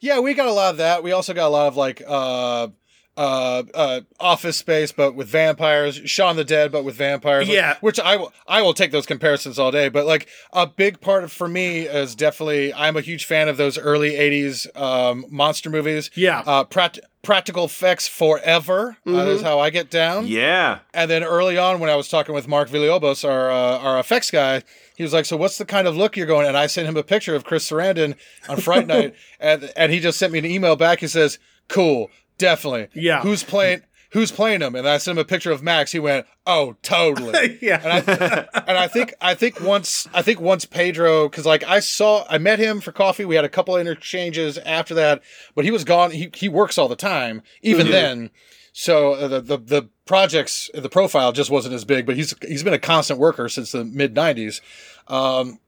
yeah, 0.00 0.18
we 0.18 0.34
got 0.34 0.48
a 0.48 0.52
lot 0.52 0.70
of 0.70 0.76
that. 0.78 1.02
We 1.02 1.12
also 1.12 1.34
got 1.34 1.46
a 1.46 1.52
lot 1.52 1.68
of 1.68 1.76
like 1.76 2.02
uh 2.06 2.68
uh 3.16 3.62
uh 3.74 4.00
office 4.18 4.56
space 4.56 4.92
but 4.92 5.14
with 5.14 5.28
vampires, 5.28 5.96
Shaun 6.04 6.36
the 6.36 6.44
Dead 6.44 6.70
but 6.72 6.84
with 6.84 6.94
vampires. 6.94 7.48
Like, 7.48 7.54
Yeah. 7.56 7.76
which 7.80 7.98
I 8.00 8.16
will 8.16 8.32
I 8.46 8.62
will 8.62 8.74
take 8.74 8.92
those 8.92 9.06
comparisons 9.06 9.58
all 9.58 9.70
day, 9.70 9.88
but 9.88 10.06
like 10.06 10.28
a 10.52 10.66
big 10.66 11.00
part 11.00 11.24
of 11.24 11.32
for 11.32 11.48
me 11.48 11.80
is 11.80 12.14
definitely 12.14 12.72
I'm 12.72 12.96
a 12.96 13.00
huge 13.00 13.24
fan 13.24 13.48
of 13.48 13.56
those 13.56 13.76
early 13.78 14.12
80s 14.12 14.74
um 14.80 15.24
monster 15.28 15.70
movies. 15.70 16.10
Yeah. 16.14 16.42
Uh 16.46 16.64
pract- 16.64 17.00
practical 17.22 17.64
effects 17.64 18.08
forever 18.08 18.96
uh, 19.06 19.10
is 19.26 19.42
how 19.42 19.58
I 19.58 19.68
get 19.70 19.90
down. 19.90 20.26
Yeah. 20.26 20.78
And 20.94 21.10
then 21.10 21.22
early 21.22 21.58
on, 21.58 21.78
when 21.80 21.90
I 21.90 21.96
was 21.96 22.08
talking 22.08 22.34
with 22.34 22.48
Mark 22.48 22.70
Villalobos, 22.70 23.28
our 23.28 23.50
uh, 23.50 23.78
our 23.78 23.98
effects 23.98 24.30
guy, 24.30 24.62
he 24.96 25.02
was 25.02 25.12
like, 25.12 25.26
"So 25.26 25.36
what's 25.36 25.58
the 25.58 25.66
kind 25.66 25.86
of 25.86 25.94
look 25.96 26.16
you're 26.16 26.26
going?" 26.26 26.46
And 26.46 26.56
I 26.56 26.66
sent 26.66 26.88
him 26.88 26.96
a 26.96 27.02
picture 27.02 27.34
of 27.34 27.44
Chris 27.44 27.68
Sarandon 27.70 28.14
on 28.48 28.56
Fright 28.58 28.86
Night, 28.94 29.14
and 29.38 29.70
and 29.76 29.92
he 29.92 30.00
just 30.00 30.18
sent 30.18 30.32
me 30.32 30.38
an 30.38 30.46
email 30.46 30.76
back. 30.76 31.00
He 31.00 31.06
says, 31.08 31.38
"Cool, 31.68 32.10
definitely. 32.40 32.88
Yeah. 32.94 33.22
Who's 33.22 33.42
playing? 33.42 33.82
Who's 34.12 34.32
playing 34.32 34.60
him?" 34.60 34.74
And 34.74 34.88
I 34.88 34.98
sent 34.98 35.16
him 35.16 35.22
a 35.22 35.24
picture 35.24 35.52
of 35.52 35.62
Max. 35.62 35.92
He 35.92 36.00
went, 36.00 36.26
"Oh, 36.46 36.76
totally." 36.82 37.58
yeah, 37.62 37.80
and 37.82 38.10
I 38.10 38.48
and 38.66 38.78
I 38.78 38.88
think 38.88 39.14
I 39.20 39.34
think 39.34 39.60
once 39.60 40.08
I 40.12 40.22
think 40.22 40.40
once 40.40 40.64
Pedro 40.64 41.28
because 41.28 41.46
like 41.46 41.62
I 41.64 41.80
saw 41.80 42.24
I 42.28 42.38
met 42.38 42.58
him 42.58 42.80
for 42.80 42.92
coffee. 42.92 43.24
We 43.24 43.36
had 43.36 43.44
a 43.44 43.48
couple 43.48 43.76
interchanges 43.76 44.58
after 44.58 44.94
that, 44.94 45.22
but 45.54 45.64
he 45.64 45.70
was 45.70 45.84
gone. 45.84 46.10
He 46.10 46.30
he 46.34 46.48
works 46.48 46.78
all 46.78 46.88
the 46.88 46.96
time, 46.96 47.42
even 47.62 47.90
then. 47.90 48.30
So 48.72 49.14
uh, 49.14 49.28
the, 49.28 49.40
the 49.40 49.58
the 49.58 49.88
projects 50.06 50.70
the 50.74 50.88
profile 50.88 51.32
just 51.32 51.50
wasn't 51.50 51.74
as 51.74 51.84
big, 51.84 52.06
but 52.06 52.16
he's 52.16 52.34
he's 52.46 52.62
been 52.62 52.74
a 52.74 52.78
constant 52.78 53.18
worker 53.18 53.48
since 53.48 53.72
the 53.72 53.84
mid 53.84 54.14
'90s. 54.14 54.60
Um, 55.08 55.58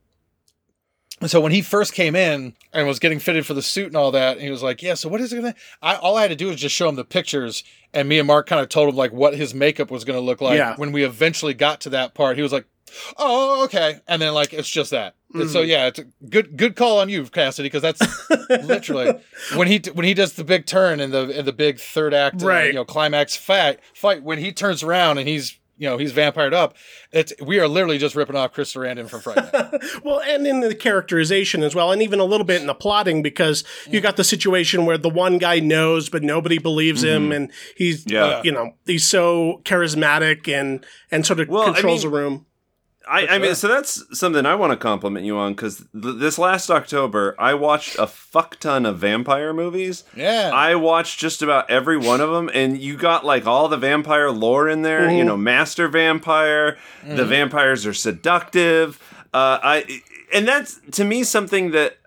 and 1.23 1.31
so 1.31 1.41
when 1.41 1.53
he 1.53 1.63
first 1.63 1.95
came 1.95 2.15
in 2.15 2.55
and 2.73 2.87
was 2.87 2.99
getting 2.99 3.19
fitted 3.19 3.47
for 3.47 3.55
the 3.55 3.63
suit 3.63 3.87
and 3.87 3.97
all 3.97 4.11
that, 4.11 4.41
he 4.41 4.51
was 4.51 4.63
like, 4.63 4.83
"Yeah, 4.83 4.95
so 4.95 5.09
what 5.09 5.21
is 5.23 5.33
it 5.33 5.37
gonna?" 5.37 5.55
I 5.81 5.95
all 5.97 6.17
I 6.19 6.23
had 6.23 6.29
to 6.29 6.37
do 6.37 6.49
was 6.49 6.57
just 6.61 6.75
show 6.75 6.89
him 6.89 6.97
the 6.97 7.05
pictures, 7.05 7.65
and 7.95 8.09
me 8.09 8.19
and 8.19 8.27
Mark 8.27 8.47
kind 8.47 8.61
of 8.61 8.69
told 8.69 8.89
him 8.91 8.97
like 8.97 9.13
what 9.13 9.35
his 9.35 9.55
makeup 9.55 9.91
was 9.91 10.05
gonna 10.05 10.21
look 10.21 10.41
like. 10.43 10.59
Yeah. 10.59 10.75
When 10.77 10.93
we 10.93 11.05
eventually 11.05 11.55
got 11.55 11.81
to 11.83 11.91
that 11.91 12.13
part, 12.15 12.37
he 12.37 12.43
was 12.43 12.53
like, 12.53 12.67
"Oh, 13.17 13.65
okay," 13.65 14.01
and 14.07 14.21
then 14.21 14.35
like 14.35 14.53
it's 14.53 14.69
just 14.69 14.91
that. 14.91 15.15
And 15.35 15.49
So 15.49 15.63
yeah, 15.63 15.87
it's 15.87 15.99
a 15.99 16.05
good 16.29 16.59
good 16.59 16.77
call 16.77 16.99
on 17.01 17.09
you, 17.09 17.25
Cassidy, 17.25 17.71
because 17.71 17.81
that's 17.81 18.31
literally 18.67 19.15
when 19.55 19.67
he 19.67 19.81
when 19.95 20.05
he 20.05 20.13
does 20.13 20.35
the 20.35 20.45
big 20.45 20.67
turn 20.67 21.01
in 21.01 21.11
the 21.11 21.29
in 21.39 21.47
the 21.47 21.53
big 21.55 21.81
third 21.81 22.13
act, 22.13 22.43
uh, 22.43 22.47
Right. 22.47 22.67
you 22.67 22.73
know, 22.75 22.85
climax 22.85 23.35
fight 23.35 23.81
fight 23.95 24.23
when 24.23 24.39
he 24.39 24.53
turns 24.53 24.83
around 24.83 25.17
and 25.19 25.27
he's 25.27 25.57
you 25.83 25.89
know 25.89 25.99
he's 25.99 26.13
vampired 26.13 26.55
up. 26.55 26.77
It's 27.11 27.33
we 27.43 27.59
are 27.59 27.67
literally 27.67 27.99
just 27.99 28.15
ripping 28.15 28.37
off 28.37 28.53
Chris 28.53 28.73
Sarandon 28.73 29.09
from 29.09 29.21
Fright 29.21 29.53
Night. 29.53 29.83
Well, 30.05 30.21
and 30.21 30.47
in 30.47 30.61
the 30.61 30.75
characterization 30.77 31.63
as 31.65 31.75
well, 31.75 31.91
and 31.91 32.01
even 32.01 32.21
a 32.21 32.25
little 32.25 32.47
bit 32.47 32.61
in 32.61 32.67
the 32.69 32.75
plotting, 32.75 33.21
because 33.23 33.65
you 33.91 34.01
got 34.01 34.17
the 34.17 34.23
situation 34.25 34.87
where 34.87 34.97
the 34.97 35.09
one 35.11 35.39
guy 35.39 35.59
knows, 35.59 36.09
but 36.09 36.23
nobody 36.23 36.59
believes 36.59 37.03
him, 37.03 37.33
and 37.33 37.51
he's, 37.77 38.05
Yeah. 38.11 38.25
uh, 38.25 38.43
you 38.45 38.53
know, 38.53 38.75
he's 38.87 39.05
so 39.05 39.61
charismatic 39.65 40.47
and 40.49 40.87
and 41.11 41.27
sort 41.27 41.41
of 41.41 41.49
Well, 41.49 41.63
I 41.63 41.73
controls 41.73 42.05
mean- 42.05 42.13
a 42.13 42.17
room. 42.17 42.47
I, 43.09 43.27
I 43.27 43.39
mean, 43.39 43.55
so 43.55 43.69
that's 43.69 44.19
something 44.19 44.47
I 44.47 44.55
want 44.55 44.73
to 44.73 44.77
compliment 44.77 45.27
you 45.27 45.37
on 45.37 45.55
because 45.55 45.79
th- 45.93 46.17
this 46.17 46.39
last 46.39 46.71
October, 46.71 47.35
I 47.39 47.55
watched 47.55 47.99
a 47.99 48.07
fuck 48.07 48.59
ton 48.61 48.87
of 48.87 48.99
vampire 48.99 49.53
movies. 49.53 50.05
Yeah. 50.17 50.51
I 50.53 50.75
watched 50.77 51.19
just 51.19 51.43
about 51.43 51.71
every 51.71 51.97
one 51.97 52.21
of 52.21 52.31
them, 52.31 52.51
and 52.55 52.79
you 52.79 52.97
got 52.97 53.25
like 53.25 53.47
all 53.47 53.69
the 53.69 53.77
vampire 53.77 54.31
lore 54.31 54.69
in 54.69 54.83
there. 54.83 55.11
You 55.11 55.19
mm-hmm. 55.19 55.27
know, 55.27 55.37
master 55.37 55.89
vampire. 55.89 56.79
The 57.03 57.15
mm-hmm. 57.15 57.29
vampires 57.29 57.87
are 57.87 57.95
seductive. 57.95 59.01
Uh, 59.35 59.59
I 59.63 60.03
and 60.33 60.47
that's 60.47 60.81
to 60.93 61.05
me 61.05 61.25
something 61.25 61.71
that 61.73 61.99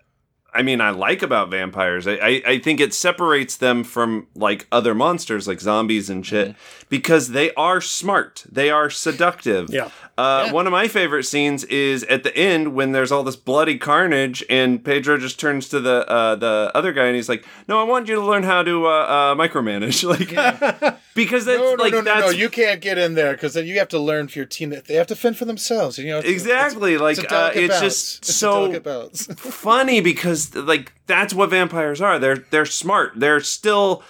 I 0.54 0.62
mean 0.62 0.80
I 0.80 0.90
like 0.90 1.22
about 1.22 1.50
vampires. 1.50 2.06
I, 2.06 2.12
I 2.14 2.42
I 2.46 2.58
think 2.58 2.80
it 2.80 2.94
separates 2.94 3.56
them 3.56 3.84
from 3.84 4.28
like 4.34 4.66
other 4.72 4.94
monsters 4.94 5.46
like 5.46 5.60
zombies 5.60 6.08
and 6.08 6.24
shit 6.24 6.50
mm-hmm. 6.50 6.85
Because 6.88 7.30
they 7.30 7.52
are 7.54 7.80
smart. 7.80 8.44
They 8.50 8.70
are 8.70 8.90
seductive. 8.90 9.70
Yeah. 9.70 9.90
Uh, 10.18 10.44
Yeah. 10.46 10.52
One 10.52 10.66
of 10.66 10.72
my 10.72 10.88
favorite 10.88 11.24
scenes 11.24 11.64
is 11.64 12.02
at 12.04 12.22
the 12.22 12.34
end 12.36 12.74
when 12.74 12.92
there's 12.92 13.12
all 13.12 13.22
this 13.22 13.36
bloody 13.36 13.76
carnage, 13.78 14.42
and 14.48 14.82
Pedro 14.82 15.18
just 15.18 15.38
turns 15.38 15.68
to 15.70 15.80
the 15.80 16.08
uh, 16.08 16.36
the 16.36 16.70
other 16.74 16.92
guy 16.92 17.06
and 17.06 17.16
he's 17.16 17.28
like, 17.28 17.44
"No, 17.68 17.78
I 17.80 17.82
want 17.82 18.08
you 18.08 18.14
to 18.14 18.20
learn 18.24 18.42
how 18.44 18.62
to 18.62 18.86
uh, 18.86 18.90
uh, 18.90 19.34
micromanage." 19.34 20.04
Like, 20.06 20.96
because 21.14 21.44
that's 21.44 21.58
no, 21.58 21.74
no, 21.74 21.82
like 21.82 21.92
no, 21.92 21.98
no, 22.00 22.04
that's 22.04 22.32
no, 22.32 22.38
you 22.38 22.48
can't 22.48 22.80
get 22.80 22.96
in 22.98 23.14
there 23.14 23.32
because 23.32 23.54
then 23.54 23.66
you 23.66 23.78
have 23.78 23.88
to 23.88 23.98
learn 23.98 24.28
for 24.28 24.38
your 24.38 24.46
team 24.46 24.70
that 24.70 24.86
they 24.86 24.94
have 24.94 25.06
to 25.08 25.16
fend 25.16 25.36
for 25.36 25.44
themselves. 25.44 25.98
You 25.98 26.06
know, 26.08 26.18
exactly 26.20 26.92
It's, 26.94 27.02
like 27.02 27.18
it's, 27.18 27.32
a 27.32 27.36
uh, 27.36 27.50
it's 27.54 27.80
just 27.80 28.18
It's 28.18 28.34
so 28.34 28.68
delicate 28.72 29.16
funny 29.38 30.00
because 30.00 30.54
like 30.54 30.92
that's 31.06 31.34
what 31.34 31.50
vampires 31.50 32.00
are. 32.00 32.18
They're 32.18 32.44
they're 32.50 32.66
smart. 32.66 33.12
They're 33.16 33.40
still 33.40 34.02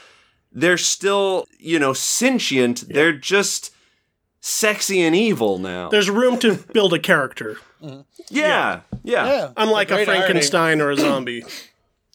they're 0.57 0.79
still 0.79 1.47
you 1.59 1.79
know 1.79 1.93
sentient. 1.93 2.89
They're 2.89 3.13
just 3.13 3.73
sexy 4.41 5.01
and 5.03 5.15
evil 5.15 5.59
now. 5.59 5.89
There's 5.89 6.11
room 6.11 6.39
to 6.41 6.55
build 6.73 6.93
a 6.95 6.99
character, 6.99 7.59
yeah, 7.81 8.01
yeah, 8.31 8.81
yeah, 9.05 9.53
unlike 9.57 9.89
The 9.89 9.95
a 9.95 9.97
great 9.99 10.09
irony- 10.09 10.21
Frankenstein 10.23 10.81
or 10.81 10.91
a 10.91 10.97
zombie. 10.97 11.45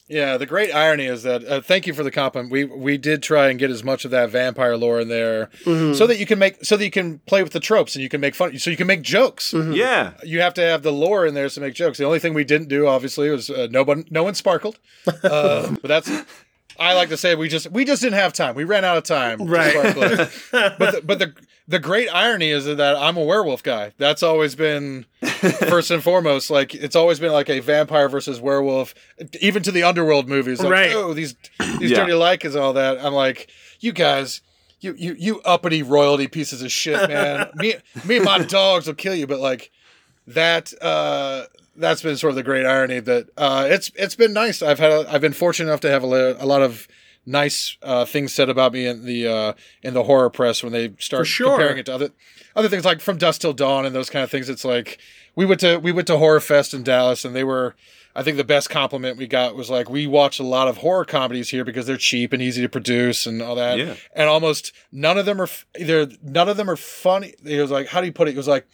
Yeah, 0.08 0.36
the 0.36 0.44
great 0.44 0.74
irony 0.74 1.06
is 1.06 1.22
that 1.22 1.42
uh, 1.44 1.62
thank 1.62 1.86
you 1.86 1.94
for 1.94 2.02
the 2.02 2.10
compliment. 2.10 2.52
We 2.52 2.64
we 2.64 2.98
did 2.98 3.22
try 3.22 3.48
and 3.48 3.58
get 3.58 3.70
as 3.70 3.82
much 3.82 4.04
of 4.04 4.10
that 4.10 4.28
vampire 4.28 4.76
lore 4.76 5.00
in 5.00 5.08
there, 5.08 5.48
so 5.64 6.06
that 6.06 6.18
you 6.18 6.26
can 6.26 6.38
make 6.38 6.62
so 6.62 6.76
that 6.76 6.84
you 6.84 6.90
can 6.90 7.20
play 7.20 7.42
with 7.42 7.52
the 7.52 7.60
tropes 7.60 7.94
and 7.94 8.02
you 8.02 8.10
can 8.10 8.20
make 8.20 8.34
fun, 8.34 8.58
so 8.58 8.68
you 8.70 8.76
can 8.76 8.88
make 8.88 9.00
jokes. 9.00 9.54
yeah. 9.54 10.12
You 10.22 10.42
have 10.42 10.52
to 10.54 10.60
have 10.60 10.82
the 10.82 10.92
lore 10.92 11.24
in 11.24 11.32
there 11.32 11.48
to 11.48 11.60
make 11.62 11.72
jokes. 11.72 11.96
The 11.96 12.04
only 12.04 12.18
thing 12.18 12.34
we 12.34 12.44
didn't 12.44 12.68
do, 12.68 12.86
obviously, 12.88 13.30
was 13.30 13.48
uh, 13.48 13.68
no 13.70 13.84
one 13.84 14.04
no 14.10 14.22
one 14.22 14.34
sparkled. 14.34 14.78
Uh, 15.24 15.70
but 15.80 15.88
that's 15.88 16.10
I 16.78 16.94
like 16.94 17.08
to 17.10 17.16
say 17.16 17.34
we 17.34 17.48
just 17.48 17.70
we 17.70 17.84
just 17.84 18.02
didn't 18.02 18.18
have 18.18 18.32
time. 18.32 18.54
We 18.54 18.64
ran 18.64 18.84
out 18.84 18.96
of 18.96 19.04
time. 19.04 19.38
Right. 19.46 19.74
but 19.94 19.94
the, 20.52 21.02
but 21.04 21.18
the 21.18 21.34
the 21.68 21.78
great 21.78 22.08
irony 22.08 22.50
is 22.50 22.64
that 22.64 22.96
I'm 22.96 23.16
a 23.16 23.22
werewolf 23.22 23.62
guy. 23.62 23.92
That's 23.98 24.22
always 24.22 24.54
been 24.54 25.06
first 25.68 25.90
and 25.90 26.02
foremost. 26.02 26.50
Like 26.50 26.74
it's 26.74 26.96
always 26.96 27.20
been 27.20 27.32
like 27.32 27.48
a 27.50 27.60
vampire 27.60 28.08
versus 28.08 28.40
werewolf. 28.40 28.94
Even 29.40 29.62
to 29.62 29.70
the 29.70 29.82
underworld 29.82 30.28
movies, 30.28 30.60
like, 30.60 30.70
Right. 30.70 30.92
Oh, 30.92 31.14
these 31.14 31.34
these 31.78 31.90
Yeah. 31.92 31.98
dirty 31.98 32.12
Lycans 32.12 32.54
and 32.54 32.56
all 32.60 32.72
that. 32.74 32.98
I'm 33.04 33.14
like, 33.14 33.50
you 33.80 33.92
guys. 33.92 34.40
You, 34.80 34.96
you, 34.98 35.14
you 35.16 35.40
uppity 35.42 35.84
royalty 35.84 36.26
pieces 36.26 36.60
of 36.60 36.72
shit, 36.72 37.08
man. 37.08 37.50
me, 37.54 37.74
me 38.04 38.16
and 38.16 38.24
my 38.24 38.38
dogs 38.40 38.88
will 38.88 38.94
kill 38.96 39.14
you, 39.14 39.28
but 39.28 39.38
like, 39.38 39.70
that 40.26 40.72
uh 40.82 41.44
that's 41.76 42.02
been 42.02 42.16
sort 42.16 42.30
of 42.30 42.36
the 42.36 42.42
great 42.42 42.66
irony 42.66 43.00
that 43.00 43.28
uh 43.36 43.66
it's 43.68 43.90
it's 43.94 44.14
been 44.14 44.32
nice 44.32 44.62
i've 44.62 44.78
had 44.78 44.92
a, 44.92 45.12
i've 45.12 45.20
been 45.20 45.32
fortunate 45.32 45.68
enough 45.68 45.80
to 45.80 45.90
have 45.90 46.02
a, 46.02 46.06
li- 46.06 46.36
a 46.38 46.46
lot 46.46 46.62
of 46.62 46.86
nice 47.24 47.76
uh 47.82 48.04
things 48.04 48.32
said 48.32 48.48
about 48.48 48.72
me 48.72 48.86
in 48.86 49.04
the 49.04 49.26
uh 49.26 49.52
in 49.82 49.94
the 49.94 50.02
horror 50.04 50.30
press 50.30 50.62
when 50.62 50.72
they 50.72 50.92
start 50.98 51.26
sure. 51.26 51.50
comparing 51.50 51.78
it 51.78 51.86
to 51.86 51.94
other 51.94 52.10
other 52.56 52.68
things 52.68 52.84
like 52.84 53.00
from 53.00 53.16
dusk 53.16 53.40
till 53.40 53.52
dawn 53.52 53.86
and 53.86 53.94
those 53.94 54.10
kind 54.10 54.22
of 54.22 54.30
things 54.30 54.48
it's 54.48 54.64
like 54.64 54.98
we 55.34 55.46
went 55.46 55.60
to 55.60 55.78
we 55.78 55.92
went 55.92 56.06
to 56.06 56.18
horror 56.18 56.40
fest 56.40 56.74
in 56.74 56.82
dallas 56.82 57.24
and 57.24 57.34
they 57.34 57.44
were 57.44 57.74
I 58.14 58.22
think 58.22 58.36
the 58.36 58.44
best 58.44 58.68
compliment 58.68 59.16
we 59.16 59.26
got 59.26 59.56
was 59.56 59.70
like 59.70 59.88
we 59.88 60.06
watch 60.06 60.38
a 60.38 60.42
lot 60.42 60.68
of 60.68 60.78
horror 60.78 61.04
comedies 61.04 61.48
here 61.48 61.64
because 61.64 61.86
they're 61.86 61.96
cheap 61.96 62.32
and 62.32 62.42
easy 62.42 62.60
to 62.60 62.68
produce 62.68 63.26
and 63.26 63.40
all 63.40 63.54
that. 63.54 63.78
Yeah. 63.78 63.94
And 64.14 64.28
almost 64.28 64.72
none 64.90 65.16
of 65.16 65.24
them 65.24 65.40
are 65.40 65.44
f- 65.44 65.66
either 65.78 66.08
none 66.22 66.48
of 66.48 66.56
them 66.56 66.68
are 66.68 66.76
funny. 66.76 67.34
It 67.42 67.60
was 67.60 67.70
like 67.70 67.88
how 67.88 68.00
do 68.00 68.06
you 68.06 68.12
put 68.12 68.28
it? 68.28 68.34
It 68.34 68.36
was 68.36 68.48
like 68.48 68.66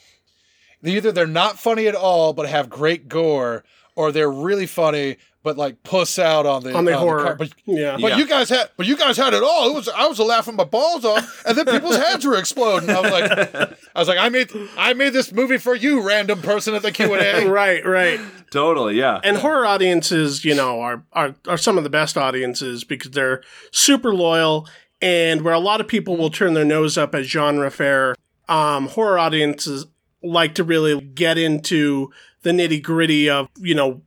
either 0.82 1.12
they're 1.12 1.26
not 1.26 1.58
funny 1.58 1.86
at 1.86 1.94
all 1.94 2.32
but 2.32 2.48
have 2.48 2.68
great 2.70 3.08
gore, 3.08 3.64
or 3.96 4.12
they're 4.12 4.30
really 4.30 4.66
funny 4.66 5.16
but 5.44 5.56
like 5.56 5.82
puss 5.84 6.18
out 6.18 6.44
on 6.46 6.62
the 6.64 6.74
on 6.76 6.84
the 6.84 6.92
on 6.92 6.98
horror. 7.00 7.22
car- 7.22 7.34
but 7.36 7.50
yeah. 7.64 7.96
but 7.98 8.10
Yeah. 8.10 8.16
you 8.18 8.26
guys 8.26 8.48
had, 8.50 8.70
but 8.76 8.86
you 8.86 8.96
guys 8.98 9.16
had 9.16 9.32
it 9.34 9.42
all. 9.42 9.70
It 9.70 9.74
was, 9.74 9.88
I 9.88 10.06
was 10.06 10.18
laughing 10.18 10.56
my 10.56 10.64
balls 10.64 11.04
off, 11.06 11.42
and 11.46 11.56
then 11.56 11.64
people's 11.64 11.96
heads 11.96 12.26
were 12.26 12.36
exploding. 12.36 12.90
I 12.90 13.00
was 13.00 13.10
like, 13.12 13.30
I 13.94 13.98
was 13.98 14.08
like, 14.08 14.18
I 14.18 14.28
made, 14.28 14.50
I 14.76 14.92
made 14.94 15.12
this 15.14 15.32
movie 15.32 15.56
for 15.56 15.74
you, 15.76 16.02
random 16.06 16.42
person 16.42 16.74
at 16.74 16.82
the 16.82 16.90
Q 16.90 17.14
and 17.14 17.22
A. 17.46 17.48
Right, 17.50 17.86
right. 17.86 18.20
Totally, 18.50 18.96
yeah. 18.96 19.20
And 19.24 19.38
horror 19.38 19.64
audiences, 19.64 20.44
you 20.44 20.54
know, 20.54 20.80
are, 20.80 21.04
are 21.14 21.34
are 21.46 21.56
some 21.56 21.78
of 21.78 21.84
the 21.84 21.90
best 21.90 22.18
audiences 22.18 22.82
because 22.84 23.12
they're 23.12 23.42
super 23.70 24.12
loyal 24.12 24.66
and 25.00 25.42
where 25.42 25.54
a 25.54 25.60
lot 25.60 25.80
of 25.80 25.86
people 25.88 26.16
will 26.16 26.30
turn 26.30 26.54
their 26.54 26.64
nose 26.64 26.98
up 26.98 27.14
at 27.14 27.24
genre 27.24 27.70
fare, 27.70 28.16
um, 28.48 28.88
horror 28.88 29.18
audiences 29.18 29.86
like 30.22 30.54
to 30.56 30.64
really 30.64 31.00
get 31.00 31.38
into 31.38 32.10
the 32.42 32.50
nitty 32.50 32.82
gritty 32.82 33.28
of, 33.30 33.48
you 33.58 33.74
know, 33.74 34.02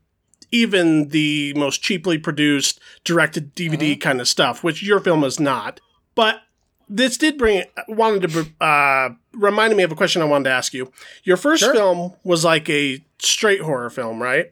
even 0.51 1.09
the 1.09 1.53
most 1.55 1.82
cheaply 1.82 2.18
produced 2.18 2.80
directed 3.03 3.55
DVD 3.55 3.99
kind 3.99 4.20
of 4.20 4.28
stuff, 4.28 4.64
which 4.64 4.84
your 4.84 4.99
film 4.99 5.24
is 5.24 5.39
not. 5.39 5.80
But 6.14 6.41
this 6.89 7.16
did 7.16 7.38
bring 7.38 7.64
wanted 7.88 8.30
to 8.30 8.66
uh, 8.66 9.09
reminded 9.34 9.78
me 9.78 9.84
of 9.84 9.91
a 9.93 9.95
question 9.95 10.22
I 10.22 10.26
wanted 10.26 10.45
to 10.45 10.49
ask 10.55 10.74
you. 10.74 10.91
Your 11.24 11.38
first 11.38 11.64
Sure. 11.64 11.74
film 11.74 12.14
was 12.26 12.43
like 12.43 12.70
a 12.70 13.01
straight 13.20 13.62
horror 13.62 13.89
film, 13.89 14.22
right? 14.22 14.51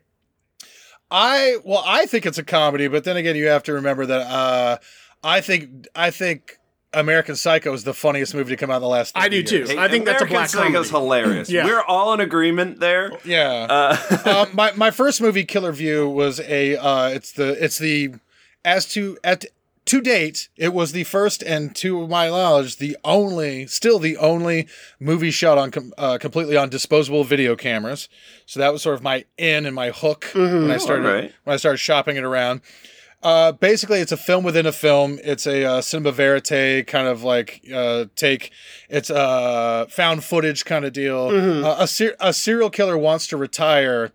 I 1.12 1.57
well, 1.66 1.84
I 1.86 2.05
think 2.05 2.26
it's 2.26 2.38
a 2.38 2.43
comedy, 2.43 2.88
but 2.88 3.03
then 3.03 3.18
again, 3.18 3.36
you 3.36 3.47
have 3.47 3.64
to 3.64 3.74
remember 3.74 4.05
that 4.05 4.22
uh, 4.22 4.78
I 5.24 5.41
think 5.41 5.88
I 5.95 6.12
think 6.12 6.59
American 6.94 7.36
Psycho 7.36 7.74
is 7.74 7.84
the 7.84 7.94
funniest 7.94 8.34
movie 8.34 8.50
to 8.52 8.58
come 8.58 8.72
out 8.72 8.78
in 8.78 8.82
the 8.82 8.88
last. 8.88 9.16
I 9.16 9.24
30 9.24 9.30
do 9.30 9.44
too. 9.44 9.58
years. 9.58 9.70
I 9.72 9.88
think 9.88 10.06
that's 10.06 10.22
a 10.22 10.26
black 10.26 10.50
Psycho's 10.50 10.90
comedy. 10.90 11.06
hilarious. 11.06 11.50
Yeah. 11.50 11.66
We're 11.66 11.84
all 11.84 12.14
in 12.14 12.20
agreement 12.20 12.80
there. 12.80 13.12
Yeah. 13.24 13.68
Uh, 13.70 14.46
um, 14.48 14.50
my 14.56 14.72
my 14.74 14.92
first 14.92 15.22
movie, 15.22 15.46
Killer 15.46 15.72
View, 15.72 16.10
was 16.10 16.40
a 16.40 16.78
uh, 16.78 17.10
it's 17.10 17.32
the 17.32 17.64
it's 17.64 17.78
the 17.78 18.16
as 18.66 18.88
to 18.94 19.18
at 19.24 19.46
to 19.86 20.02
date, 20.02 20.50
it 20.56 20.72
was 20.72 20.92
the 20.92 21.04
first 21.04 21.42
and 21.42 21.76
to 21.78 22.08
my 22.08 22.28
knowledge, 22.28 22.78
the 22.78 22.96
only 23.04 23.66
still 23.66 23.98
the 23.98 24.18
only 24.18 24.68
movie 25.00 25.32
shot 25.32 25.58
on 25.58 25.72
com- 25.72 25.94
uh, 25.98 26.18
completely 26.20 26.56
on 26.56 26.70
disposable 26.70 27.24
video 27.24 27.56
cameras. 27.56 28.08
So 28.46 28.60
that 28.60 28.72
was 28.72 28.82
sort 28.84 28.96
of 28.96 29.04
my 29.04 29.26
in 29.38 29.66
and 29.66 29.76
my 29.76 29.90
hook 29.90 30.30
when 30.34 30.70
I 30.70 30.78
started 30.78 31.06
alright. 31.08 31.34
when 31.44 31.54
I 31.54 31.58
started 31.58 31.78
shopping 31.78 32.18
it 32.18 32.24
around. 32.24 32.62
Uh, 33.22 33.51
basically, 33.51 33.99
it's 33.99 34.13
a 34.13 34.17
film 34.17 34.45
within 34.45 34.65
a 34.65 34.72
film. 34.72 35.20
It's 35.24 35.45
a 35.45 35.65
uh, 35.65 35.82
cinema 35.82 36.11
verite 36.13 36.88
kind 36.88 37.07
of 37.07 37.24
like 37.24 37.61
uh, 37.74 38.05
take. 38.15 38.51
It's 38.89 39.09
a 39.09 39.88
found 39.89 40.24
footage 40.24 40.63
kind 40.63 40.86
of 40.86 40.93
deal. 40.93 41.28
Uh, 41.65 41.76
a, 41.80 41.88
ser- 41.88 42.15
a 42.20 42.32
serial 42.32 42.70
killer 42.70 42.97
wants 42.97 43.28
to 43.28 43.38
retire, 43.38 44.11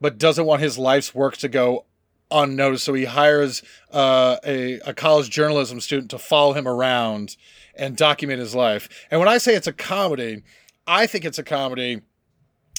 but 0.00 0.18
doesn't 0.18 0.44
want 0.44 0.60
his 0.60 0.76
life's 0.76 1.14
work 1.14 1.36
to 1.38 1.48
go 1.48 1.84
unnoticed. 2.32 2.84
So 2.84 2.94
he 2.94 3.04
hires 3.04 3.62
uh, 3.92 4.38
a, 4.44 4.80
a 4.80 4.92
college 4.92 5.30
journalism 5.30 5.80
student 5.80 6.10
to 6.10 6.18
follow 6.18 6.52
him 6.52 6.66
around 6.66 7.36
and 7.76 7.96
document 7.96 8.40
his 8.40 8.56
life. 8.56 8.88
And 9.10 9.20
when 9.20 9.28
I 9.28 9.38
say 9.38 9.54
it's 9.54 9.68
a 9.68 9.72
comedy, 9.72 10.42
I 10.86 11.06
think 11.06 11.24
it's 11.24 11.38
a 11.38 11.44
comedy 11.44 12.00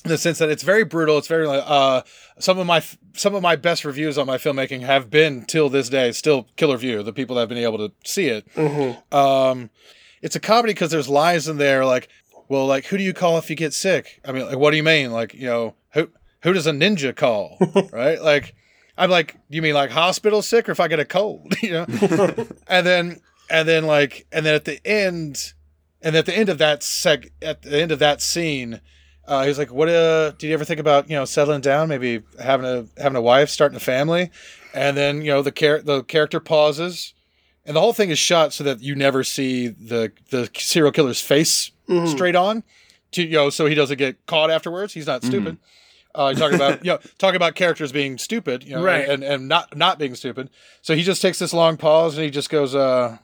in 0.03 0.09
the 0.09 0.17
sense 0.17 0.37
that 0.39 0.49
it's 0.49 0.63
very 0.63 0.83
brutal. 0.83 1.17
It's 1.17 1.27
very 1.27 1.47
like 1.47 1.63
uh, 1.65 2.03
some 2.39 2.57
of 2.57 2.65
my 2.65 2.81
some 3.13 3.35
of 3.35 3.41
my 3.41 3.55
best 3.55 3.85
reviews 3.85 4.17
on 4.17 4.27
my 4.27 4.37
filmmaking 4.37 4.81
have 4.81 5.09
been 5.09 5.45
till 5.45 5.69
this 5.69 5.89
day 5.89 6.11
still 6.11 6.47
Killer 6.55 6.77
View. 6.77 7.03
The 7.03 7.13
people 7.13 7.35
that 7.35 7.41
have 7.41 7.49
been 7.49 7.57
able 7.57 7.77
to 7.77 7.91
see 8.05 8.27
it. 8.27 8.47
Um, 9.13 9.69
it's 10.21 10.35
a 10.35 10.39
comedy 10.39 10.73
because 10.73 10.91
there's 10.91 11.09
lines 11.09 11.47
in 11.47 11.57
there 11.57 11.85
like, 11.85 12.09
well, 12.47 12.65
like 12.65 12.85
who 12.85 12.97
do 12.97 13.03
you 13.03 13.13
call 13.13 13.37
if 13.37 13.49
you 13.49 13.55
get 13.55 13.73
sick? 13.73 14.21
I 14.25 14.31
mean, 14.31 14.45
like 14.45 14.57
what 14.57 14.71
do 14.71 14.77
you 14.77 14.83
mean? 14.83 15.11
Like 15.11 15.33
you 15.33 15.45
know 15.45 15.75
who 15.93 16.09
who 16.43 16.53
does 16.53 16.67
a 16.67 16.71
ninja 16.71 17.15
call? 17.15 17.57
right? 17.91 18.21
Like 18.21 18.55
I'm 18.97 19.09
like, 19.09 19.35
you 19.49 19.61
mean 19.61 19.73
like 19.73 19.91
hospital 19.91 20.41
sick 20.41 20.67
or 20.67 20.71
if 20.71 20.79
I 20.79 20.87
get 20.87 20.99
a 20.99 21.05
cold? 21.05 21.55
you 21.61 21.71
know? 21.71 21.85
and 22.67 22.85
then 22.85 23.21
and 23.49 23.67
then 23.67 23.85
like 23.85 24.27
and 24.31 24.45
then 24.45 24.55
at 24.55 24.65
the 24.65 24.85
end 24.85 25.53
and 26.01 26.15
at 26.15 26.25
the 26.25 26.35
end 26.35 26.49
of 26.49 26.57
that 26.57 26.81
seg 26.81 27.31
at 27.41 27.61
the 27.61 27.79
end 27.81 27.91
of 27.91 27.99
that 27.99 28.21
scene 28.21 28.81
uh, 29.29 29.45
he's 29.45 29.57
like, 29.57 29.71
"What? 29.71 29.87
Uh, 29.87 30.31
did 30.31 30.47
you 30.47 30.53
ever 30.53 30.65
think 30.65 30.79
about 30.79 31.09
you 31.09 31.15
know 31.15 31.23
settling 31.25 31.61
down, 31.61 31.87
maybe 31.87 32.23
having 32.41 32.65
a 32.65 32.85
having 33.01 33.15
a 33.15 33.21
wife, 33.21 33.49
starting 33.49 33.77
a 33.77 33.79
family?" 33.79 34.31
And 34.73 34.97
then 34.97 35.21
you 35.21 35.31
know 35.31 35.41
the 35.41 35.51
char- 35.51 35.81
the 35.81 36.03
character 36.03 36.39
pauses, 36.39 37.13
and 37.65 37.75
the 37.75 37.79
whole 37.79 37.93
thing 37.93 38.09
is 38.09 38.19
shot 38.19 38.51
so 38.53 38.63
that 38.65 38.81
you 38.81 38.95
never 38.95 39.23
see 39.23 39.67
the 39.67 40.11
the 40.31 40.49
serial 40.57 40.91
killer's 40.91 41.21
face 41.21 41.71
straight 42.07 42.35
on, 42.35 42.63
to 43.11 43.23
you 43.23 43.31
know, 43.37 43.49
so 43.49 43.65
he 43.65 43.75
doesn't 43.75 43.97
get 43.97 44.25
caught 44.25 44.51
afterwards. 44.51 44.93
He's 44.93 45.07
not 45.07 45.23
stupid. 45.23 45.57
Uh, 46.15 46.33
talking 46.33 46.55
about 46.55 46.83
you 46.85 46.91
know 46.91 46.99
talking 47.19 47.35
about 47.35 47.55
characters 47.55 47.91
being 47.91 48.17
stupid, 48.17 48.63
you 48.63 48.75
know, 48.75 48.83
Right. 48.83 49.07
and, 49.07 49.23
and 49.23 49.47
not 49.47 49.75
not 49.77 49.97
being 49.99 50.15
stupid. 50.15 50.49
So 50.81 50.95
he 50.95 51.03
just 51.03 51.21
takes 51.21 51.37
this 51.39 51.53
long 51.53 51.77
pause 51.77 52.15
and 52.17 52.25
he 52.25 52.31
just 52.31 52.49
goes, 52.49 52.73
uh, 52.75 53.17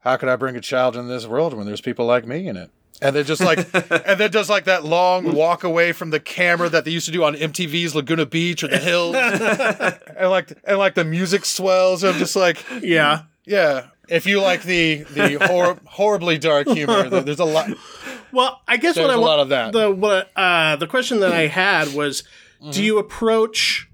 "How 0.00 0.16
could 0.16 0.28
I 0.30 0.36
bring 0.36 0.56
a 0.56 0.60
child 0.60 0.96
into 0.96 1.08
this 1.08 1.26
world 1.26 1.52
when 1.54 1.66
there's 1.66 1.80
people 1.82 2.06
like 2.06 2.26
me 2.26 2.48
in 2.48 2.56
it?" 2.56 2.70
And 3.04 3.14
then 3.14 3.24
just 3.24 3.42
like, 3.42 3.58
and 3.74 4.18
then 4.18 4.30
does 4.30 4.48
like 4.50 4.64
that 4.64 4.84
long 4.84 5.32
walk 5.34 5.62
away 5.62 5.92
from 5.92 6.10
the 6.10 6.18
camera 6.20 6.68
that 6.70 6.84
they 6.84 6.90
used 6.90 7.06
to 7.06 7.12
do 7.12 7.22
on 7.22 7.34
MTV's 7.34 7.94
Laguna 7.94 8.26
Beach 8.26 8.64
or 8.64 8.68
the 8.68 8.78
Hills, 8.78 9.14
and 10.16 10.30
like 10.30 10.52
and 10.64 10.78
like 10.78 10.94
the 10.94 11.04
music 11.04 11.44
swells. 11.44 12.02
I'm 12.02 12.14
just 12.18 12.34
like, 12.36 12.64
Yeah. 12.80 13.22
yeah. 13.44 13.88
If 14.08 14.26
you 14.26 14.40
like 14.40 14.62
the 14.64 15.04
the 15.04 15.38
hor- 15.46 15.78
horribly 15.86 16.38
dark 16.38 16.68
humor, 16.68 17.08
there's 17.22 17.38
a 17.40 17.44
lot. 17.44 17.70
Well, 18.32 18.60
I 18.68 18.76
guess 18.76 18.96
what 18.96 19.10
I 19.10 19.14
a 19.14 19.20
wa- 19.20 19.26
lot 19.26 19.40
of 19.40 19.48
that. 19.50 19.72
The 19.72 19.90
what 19.90 20.30
uh, 20.36 20.76
the 20.76 20.86
question 20.86 21.20
that 21.20 21.32
I 21.32 21.46
had 21.46 21.94
was, 21.94 22.22
Mm-hmm. 22.60 22.70
do 22.70 22.82
you 22.84 22.98
approach, 22.98 23.88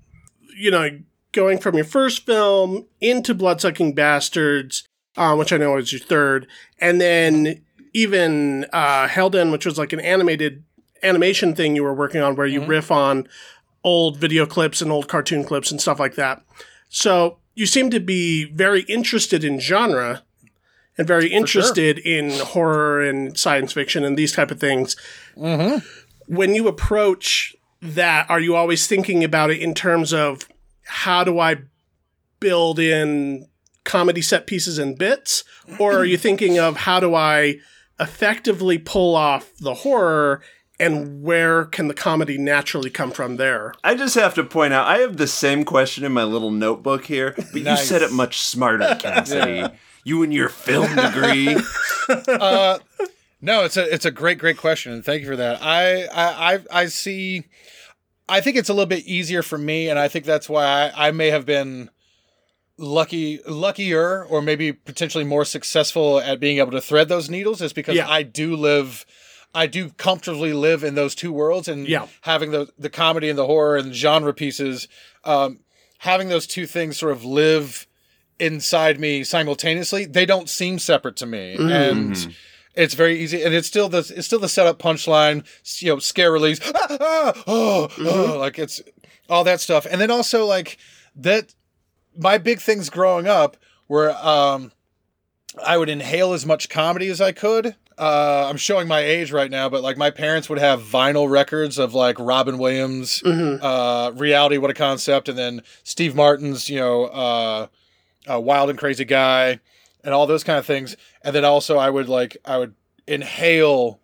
you 0.56 0.70
know, 0.70 0.98
going 1.32 1.58
from 1.58 1.74
your 1.74 1.84
first 1.84 2.24
film 2.26 2.86
into 3.00 3.34
Bloodsucking 3.34 3.94
Bastards, 3.94 4.86
uh, 5.16 5.34
which 5.34 5.52
I 5.52 5.56
know 5.56 5.76
is 5.76 5.92
your 5.92 6.00
third, 6.00 6.46
and 6.78 7.00
then 7.00 7.62
even 7.92 8.66
uh, 8.72 9.06
Helden, 9.08 9.50
which 9.52 9.66
was 9.66 9.78
like 9.78 9.92
an 9.92 10.00
animated 10.00 10.64
animation 11.02 11.54
thing 11.54 11.74
you 11.76 11.82
were 11.82 11.94
working 11.94 12.20
on, 12.20 12.36
where 12.36 12.46
you 12.46 12.60
Mm-hmm. 12.60 12.70
riff 12.70 12.90
on 12.90 13.28
old 13.82 14.18
video 14.18 14.44
clips 14.46 14.82
and 14.82 14.92
old 14.92 15.08
cartoon 15.08 15.42
clips 15.44 15.70
and 15.70 15.80
stuff 15.80 15.98
like 15.98 16.14
that. 16.14 16.42
So 16.88 17.38
you 17.54 17.66
seem 17.66 17.90
to 17.90 18.00
be 18.00 18.44
very 18.44 18.82
interested 18.82 19.42
in 19.44 19.58
genre 19.60 20.22
and 20.98 21.06
very 21.06 21.28
interested 21.32 21.98
in 21.98 22.30
horror 22.40 23.00
and 23.00 23.38
science 23.38 23.72
fiction 23.72 24.04
and 24.04 24.16
these 24.18 24.32
type 24.32 24.50
of 24.50 24.60
things. 24.60 24.96
When 25.34 26.54
you 26.54 26.68
approach 26.68 27.56
that, 27.80 28.28
are 28.28 28.40
you 28.40 28.54
always 28.54 28.86
thinking 28.86 29.24
about 29.24 29.50
it 29.50 29.60
in 29.60 29.72
terms 29.74 30.12
of 30.12 30.42
how 30.84 31.24
do 31.24 31.38
I 31.38 31.56
build 32.40 32.78
in 32.78 33.48
comedy 33.84 34.20
set 34.22 34.46
pieces 34.46 34.78
and 34.78 34.98
bits, 34.98 35.42
or 35.78 35.94
are 35.94 36.04
you 36.04 36.18
thinking 36.18 36.58
of 36.58 36.76
how 36.76 37.00
do 37.00 37.14
I 37.14 37.56
effectively 38.00 38.78
pull 38.78 39.14
off 39.14 39.52
the 39.58 39.74
horror? 39.74 40.42
And 40.78 41.22
where 41.22 41.66
can 41.66 41.88
the 41.88 41.94
comedy 41.94 42.38
naturally 42.38 42.88
come 42.88 43.10
from 43.10 43.36
there? 43.36 43.74
I 43.84 43.94
just 43.94 44.14
have 44.14 44.32
to 44.36 44.44
point 44.44 44.72
out, 44.72 44.86
I 44.86 44.98
have 45.00 45.18
the 45.18 45.26
same 45.26 45.64
question 45.64 46.04
in 46.04 46.12
my 46.12 46.24
little 46.24 46.50
notebook 46.50 47.04
here, 47.04 47.34
but 47.36 47.60
you 47.60 47.76
said 47.76 48.00
it 48.00 48.12
much 48.12 48.40
smarter, 48.40 48.96
Cassidy. 48.98 49.68
You 50.04 50.22
and 50.22 50.32
your 50.32 50.48
film 50.48 50.94
degree. 50.96 51.56
Uh, 52.26 52.80
no, 53.40 53.64
it's 53.64 53.76
a 53.76 53.94
it's 53.94 54.04
a 54.04 54.10
great 54.10 54.38
great 54.38 54.56
question, 54.56 54.92
and 54.92 55.04
thank 55.04 55.22
you 55.22 55.28
for 55.28 55.36
that. 55.36 55.62
I 55.62 56.06
I 56.06 56.54
I, 56.54 56.60
I 56.72 56.86
see. 56.86 57.44
I 58.28 58.40
think 58.40 58.56
it's 58.56 58.68
a 58.68 58.74
little 58.74 58.86
bit 58.86 59.04
easier 59.04 59.42
for 59.42 59.56
me, 59.56 59.88
and 59.88 59.96
I 59.96 60.08
think 60.08 60.24
that's 60.24 60.48
why 60.48 60.64
I, 60.64 61.08
I 61.08 61.10
may 61.12 61.30
have 61.30 61.46
been 61.46 61.88
lucky 62.80 63.40
luckier 63.46 64.24
or 64.24 64.40
maybe 64.40 64.72
potentially 64.72 65.22
more 65.24 65.44
successful 65.44 66.18
at 66.18 66.40
being 66.40 66.56
able 66.58 66.70
to 66.72 66.80
thread 66.80 67.08
those 67.10 67.28
needles 67.28 67.60
is 67.60 67.74
because 67.74 67.94
Yeah. 67.94 68.08
I 68.08 68.22
do 68.22 68.56
live 68.56 69.04
I 69.54 69.66
do 69.66 69.90
comfortably 69.90 70.52
live 70.54 70.82
in 70.82 70.94
those 70.94 71.14
two 71.14 71.30
worlds 71.32 71.68
and 71.68 71.86
Yeah. 71.86 72.06
having 72.22 72.52
the 72.52 72.68
the 72.78 72.88
comedy 72.88 73.28
and 73.28 73.38
the 73.38 73.44
horror 73.46 73.76
and 73.76 73.94
genre 73.94 74.32
pieces 74.32 74.88
um 75.24 75.60
having 75.98 76.28
those 76.30 76.46
two 76.46 76.66
things 76.66 76.96
sort 76.96 77.12
of 77.12 77.22
live 77.22 77.86
inside 78.38 78.98
me 78.98 79.22
simultaneously 79.24 80.06
they 80.06 80.24
don't 80.24 80.48
seem 80.48 80.78
separate 80.78 81.16
to 81.16 81.26
me 81.26 81.56
and 81.58 82.34
it's 82.74 82.94
very 82.94 83.18
easy 83.20 83.42
and 83.42 83.52
it's 83.54 83.68
still 83.68 83.90
the 83.90 83.98
it's 84.16 84.26
still 84.26 84.38
the 84.38 84.48
setup 84.48 84.78
punchline 84.78 85.44
you 85.82 85.92
know 85.92 85.98
scare 85.98 86.32
release 86.32 86.58
ah, 86.74 86.96
ah, 86.98 87.32
oh, 87.46 87.88
oh, 87.98 88.38
like 88.38 88.58
it's 88.58 88.80
all 89.28 89.44
that 89.44 89.60
stuff 89.60 89.86
and 89.90 90.00
then 90.00 90.10
also 90.10 90.46
like 90.46 90.78
that 91.14 91.52
my 92.16 92.38
big 92.38 92.60
things 92.60 92.90
growing 92.90 93.26
up 93.26 93.56
were 93.88 94.10
um 94.12 94.72
I 95.66 95.76
would 95.78 95.88
inhale 95.88 96.32
as 96.32 96.46
much 96.46 96.68
comedy 96.68 97.08
as 97.08 97.20
I 97.20 97.32
could. 97.32 97.74
Uh, 97.98 98.46
I'm 98.48 98.56
showing 98.56 98.88
my 98.88 99.00
age 99.00 99.30
right 99.32 99.50
now, 99.50 99.68
but 99.68 99.82
like 99.82 99.98
my 99.98 100.10
parents 100.10 100.48
would 100.48 100.58
have 100.60 100.80
vinyl 100.80 101.28
records 101.28 101.76
of 101.76 101.92
like 101.92 102.18
Robin 102.18 102.56
Williams, 102.56 103.20
uh, 103.24 104.12
Reality, 104.14 104.56
What 104.58 104.70
a 104.70 104.74
Concept, 104.74 105.28
and 105.28 105.36
then 105.36 105.62
Steve 105.82 106.14
Martin's, 106.14 106.70
you 106.70 106.78
know, 106.78 107.04
uh, 107.06 107.66
uh, 108.30 108.40
Wild 108.40 108.70
and 108.70 108.78
Crazy 108.78 109.04
Guy, 109.04 109.58
and 110.02 110.14
all 110.14 110.26
those 110.26 110.44
kind 110.44 110.58
of 110.58 110.64
things. 110.64 110.96
And 111.22 111.34
then 111.34 111.44
also 111.44 111.76
I 111.78 111.90
would 111.90 112.08
like 112.08 112.36
I 112.44 112.56
would 112.58 112.74
inhale 113.06 114.00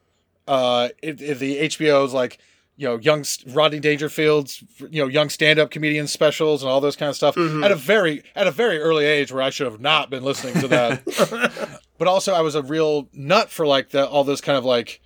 uh, 0.49 0.89
it, 1.03 1.21
it- 1.23 1.39
the 1.39 1.61
HBO's 1.63 2.13
like 2.13 2.39
you 2.77 2.87
know 2.87 2.97
young 2.97 3.25
Rodney 3.49 3.81
Dangerfield's 3.81 4.63
you 4.91 5.03
know 5.03 5.09
young 5.09 5.29
stand 5.29 5.59
up 5.59 5.71
comedian 5.71 6.07
specials 6.07 6.63
and 6.63 6.71
all 6.71 6.81
those 6.81 6.97
kind 6.97 7.09
of 7.09 7.17
stuff 7.17 7.35
mm-hmm. 7.35 7.65
at 7.65 7.73
a 7.73 7.77
very 7.77 8.23
at 8.35 8.47
a 8.47 8.51
very 8.51 8.79
early 8.79 9.05
age 9.05 9.33
where 9.33 9.43
I 9.43 9.51
should 9.51 9.71
have 9.71 9.81
not 9.81 10.11
been 10.11 10.23
listening 10.23 10.55
to 10.61 10.69
that. 10.69 11.81
but 11.99 12.09
also 12.09 12.35
I 12.35 12.41
was 12.41 12.55
a 12.55 12.63
real 12.63 13.09
nut 13.13 13.51
for 13.51 13.67
like 13.67 13.91
the 13.91 14.07
all 14.07 14.25
those 14.25 14.41
kind 14.41 14.59
of 14.59 14.65
like 14.65 15.01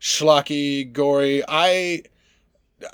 schlocky, 0.00 0.90
gory. 0.90 1.42
I 1.46 2.04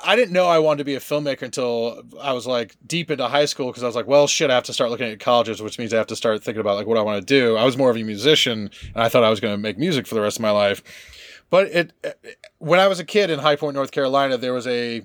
I 0.02 0.16
didn't 0.16 0.32
know 0.32 0.46
I 0.46 0.58
wanted 0.58 0.78
to 0.78 0.84
be 0.84 0.96
a 0.96 1.00
filmmaker 1.00 1.42
until 1.42 2.02
I 2.20 2.32
was 2.32 2.46
like 2.46 2.74
deep 2.86 3.10
into 3.10 3.28
high 3.28 3.44
school 3.44 3.68
because 3.68 3.84
I 3.84 3.86
was 3.86 3.94
like, 3.94 4.08
well, 4.08 4.26
shit, 4.26 4.50
I 4.50 4.54
have 4.54 4.64
to 4.64 4.72
start 4.72 4.90
looking 4.90 5.06
at 5.06 5.20
colleges, 5.20 5.62
which 5.62 5.78
means 5.78 5.94
I 5.94 5.98
have 5.98 6.08
to 6.08 6.16
start 6.16 6.42
thinking 6.42 6.60
about 6.60 6.76
like 6.76 6.88
what 6.88 6.98
I 6.98 7.02
want 7.02 7.20
to 7.20 7.26
do. 7.26 7.56
I 7.56 7.64
was 7.64 7.76
more 7.76 7.90
of 7.90 7.96
a 7.96 8.02
musician, 8.02 8.70
and 8.94 9.04
I 9.04 9.08
thought 9.08 9.22
I 9.22 9.30
was 9.30 9.38
going 9.38 9.54
to 9.54 9.58
make 9.58 9.78
music 9.78 10.06
for 10.06 10.16
the 10.16 10.20
rest 10.20 10.38
of 10.38 10.42
my 10.42 10.50
life. 10.50 10.82
But 11.50 11.66
it, 11.68 11.92
when 12.58 12.80
I 12.80 12.88
was 12.88 12.98
a 12.98 13.04
kid 13.04 13.30
in 13.30 13.38
High 13.38 13.56
Point, 13.56 13.74
North 13.74 13.92
Carolina, 13.92 14.36
there 14.36 14.52
was 14.52 14.66
a 14.66 15.02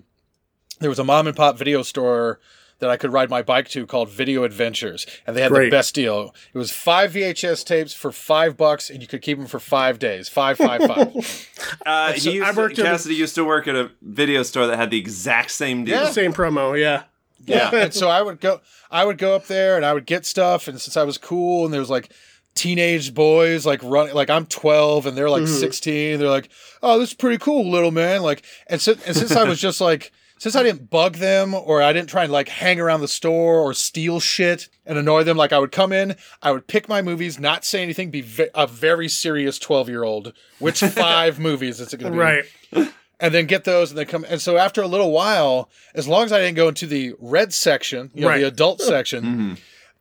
there 0.79 0.89
was 0.89 0.99
a 0.99 1.03
mom 1.03 1.27
and 1.27 1.35
pop 1.35 1.57
video 1.57 1.83
store 1.83 2.39
that 2.79 2.89
I 2.89 2.97
could 2.97 3.13
ride 3.13 3.29
my 3.29 3.43
bike 3.43 3.69
to 3.69 3.85
called 3.85 4.09
Video 4.09 4.43
Adventures, 4.43 5.05
and 5.27 5.37
they 5.37 5.41
had 5.43 5.51
Great. 5.51 5.65
the 5.65 5.69
best 5.77 5.93
deal. 5.93 6.33
It 6.51 6.57
was 6.57 6.71
five 6.71 7.11
VHS 7.13 7.63
tapes 7.63 7.93
for 7.93 8.11
five 8.11 8.57
bucks, 8.57 8.89
and 8.89 9.03
you 9.03 9.07
could 9.07 9.21
keep 9.21 9.37
them 9.37 9.45
for 9.45 9.59
five 9.59 9.99
days. 9.99 10.27
Five, 10.29 10.57
five, 10.57 10.81
five. 10.85 11.47
Uh, 11.85 12.13
So 12.15 12.31
used 12.31 12.43
I 12.47 12.51
worked 12.53 12.75
to, 12.77 12.81
at 12.81 12.87
a- 12.87 12.91
Cassidy 12.91 13.15
used 13.15 13.35
to 13.35 13.45
work 13.45 13.67
at 13.67 13.75
a 13.75 13.91
video 14.01 14.41
store 14.41 14.65
that 14.65 14.77
had 14.77 14.89
the 14.89 14.97
exact 14.97 15.51
same 15.51 15.85
deal. 15.85 16.01
Yeah. 16.01 16.09
Same 16.09 16.33
promo, 16.33 16.77
yeah. 16.79 17.03
Yeah. 17.45 17.69
and 17.73 17.93
so 17.93 18.07
I 18.09 18.21
would 18.21 18.39
go 18.39 18.61
I 18.91 19.03
would 19.05 19.17
go 19.17 19.35
up 19.35 19.45
there 19.47 19.75
and 19.75 19.83
I 19.85 19.93
would 19.93 20.05
get 20.05 20.25
stuff 20.27 20.67
and 20.67 20.79
since 20.81 20.95
I 20.97 21.03
was 21.03 21.17
cool 21.17 21.65
and 21.65 21.73
there 21.73 21.79
was 21.81 21.89
like 21.89 22.11
teenage 22.53 23.13
boys 23.13 23.65
like 23.65 23.81
running 23.83 24.13
like 24.13 24.29
I'm 24.29 24.45
12 24.45 25.05
and 25.05 25.17
they're 25.17 25.29
like 25.29 25.43
mm-hmm. 25.43 25.59
16 25.59 26.19
they're 26.19 26.29
like 26.29 26.49
oh 26.83 26.99
this 26.99 27.09
is 27.09 27.15
pretty 27.15 27.37
cool 27.37 27.69
little 27.69 27.91
man. 27.91 28.21
Like 28.21 28.43
and, 28.67 28.81
so, 28.81 28.93
and 29.05 29.15
since 29.15 29.31
I 29.31 29.43
was 29.45 29.59
just 29.59 29.79
like 29.81 30.11
since 30.37 30.55
I 30.55 30.63
didn't 30.63 30.89
bug 30.89 31.17
them 31.17 31.53
or 31.53 31.81
I 31.83 31.93
didn't 31.93 32.09
try 32.09 32.23
and 32.23 32.31
like 32.31 32.49
hang 32.49 32.79
around 32.79 33.01
the 33.01 33.07
store 33.07 33.59
or 33.59 33.73
steal 33.73 34.19
shit 34.19 34.69
and 34.85 34.97
annoy 34.97 35.23
them 35.23 35.37
like 35.37 35.53
I 35.53 35.59
would 35.59 35.71
come 35.71 35.93
in 35.93 36.15
I 36.41 36.51
would 36.51 36.67
pick 36.67 36.89
my 36.89 37.01
movies 37.01 37.39
not 37.39 37.63
say 37.63 37.81
anything 37.83 38.11
be 38.11 38.21
ve- 38.21 38.49
a 38.53 38.67
very 38.67 39.07
serious 39.07 39.57
12 39.57 39.87
year 39.87 40.03
old 40.03 40.33
which 40.59 40.79
five 40.81 41.39
movies 41.39 41.79
is 41.79 41.93
it 41.93 41.99
going 41.99 42.11
to 42.13 42.17
be? 42.17 42.21
Right. 42.21 42.93
and 43.19 43.33
then 43.33 43.45
get 43.45 43.63
those 43.63 43.91
and 43.91 43.97
then 43.99 44.07
come 44.07 44.25
and 44.27 44.41
so 44.41 44.57
after 44.57 44.81
a 44.81 44.87
little 44.87 45.11
while 45.11 45.69
as 45.93 46.07
long 46.07 46.25
as 46.25 46.31
i 46.33 46.39
didn't 46.39 46.55
go 46.55 46.67
into 46.67 46.87
the 46.87 47.13
red 47.19 47.53
section 47.53 48.09
you 48.13 48.21
know 48.21 48.29
Right. 48.29 48.41
the 48.41 48.47
adult 48.47 48.81
section 48.81 49.23
mm-hmm. 49.23 49.53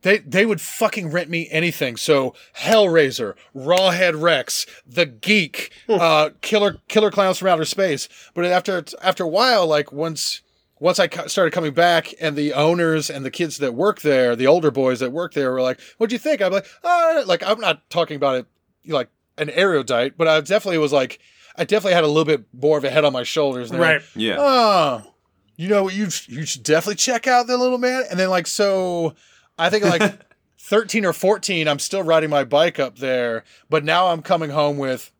They 0.02 0.18
they 0.18 0.46
would 0.46 0.60
fucking 0.60 1.10
rent 1.10 1.28
me 1.30 1.48
anything 1.50 1.96
so 1.96 2.34
hellraiser 2.58 3.34
rawhead 3.54 4.20
rex 4.20 4.66
the 4.86 5.06
geek 5.06 5.70
uh 5.88 6.30
killer 6.40 6.78
killer 6.88 7.10
clowns 7.10 7.38
from 7.38 7.48
outer 7.48 7.64
space 7.64 8.08
but 8.34 8.44
after 8.44 8.84
after 9.02 9.24
a 9.24 9.28
while 9.28 9.66
like 9.66 9.92
once 9.92 10.42
once 10.78 10.98
I 10.98 11.08
co- 11.08 11.26
started 11.26 11.52
coming 11.52 11.74
back, 11.74 12.14
and 12.22 12.36
the 12.36 12.54
owners 12.54 13.10
and 13.10 13.22
the 13.22 13.30
kids 13.30 13.58
that 13.58 13.74
work 13.74 14.00
there, 14.00 14.34
the 14.34 14.46
older 14.46 14.70
boys 14.70 15.00
that 15.00 15.12
work 15.12 15.34
there, 15.34 15.52
were 15.52 15.60
like, 15.60 15.78
"What'd 15.98 16.10
you 16.10 16.18
think?" 16.18 16.40
I'm 16.40 16.52
like, 16.52 16.64
"Oh, 16.82 17.22
like 17.26 17.42
I'm 17.46 17.60
not 17.60 17.90
talking 17.90 18.16
about 18.16 18.36
it 18.36 18.46
like 18.90 19.10
an 19.36 19.50
erudite, 19.50 20.16
but 20.16 20.26
I 20.26 20.40
definitely 20.40 20.78
was 20.78 20.90
like, 20.90 21.18
I 21.54 21.64
definitely 21.64 21.92
had 21.92 22.04
a 22.04 22.06
little 22.06 22.24
bit 22.24 22.44
more 22.54 22.78
of 22.78 22.84
a 22.84 22.88
head 22.90 23.04
on 23.04 23.12
my 23.12 23.24
shoulders. 23.24 23.70
And 23.70 23.78
Right. 23.78 23.96
like, 24.00 24.04
Yeah. 24.14 24.36
oh, 24.38 25.12
you 25.56 25.68
know? 25.68 25.90
You 25.90 26.04
you 26.28 26.46
should 26.46 26.62
definitely 26.62 26.94
check 26.94 27.26
out 27.26 27.46
the 27.46 27.58
little 27.58 27.76
man. 27.76 28.04
And 28.10 28.18
then 28.18 28.30
like 28.30 28.46
so, 28.46 29.14
I 29.60 29.70
think 29.70 29.84
like 29.84 30.18
thirteen 30.58 31.04
or 31.04 31.12
fourteen, 31.12 31.68
I'm 31.68 31.78
still 31.78 32.02
riding 32.02 32.30
my 32.30 32.44
bike 32.44 32.78
up 32.78 32.98
there, 32.98 33.44
but 33.68 33.84
now 33.84 34.08
I'm 34.08 34.22
coming 34.22 34.50
home 34.50 34.78
with. 34.78 35.12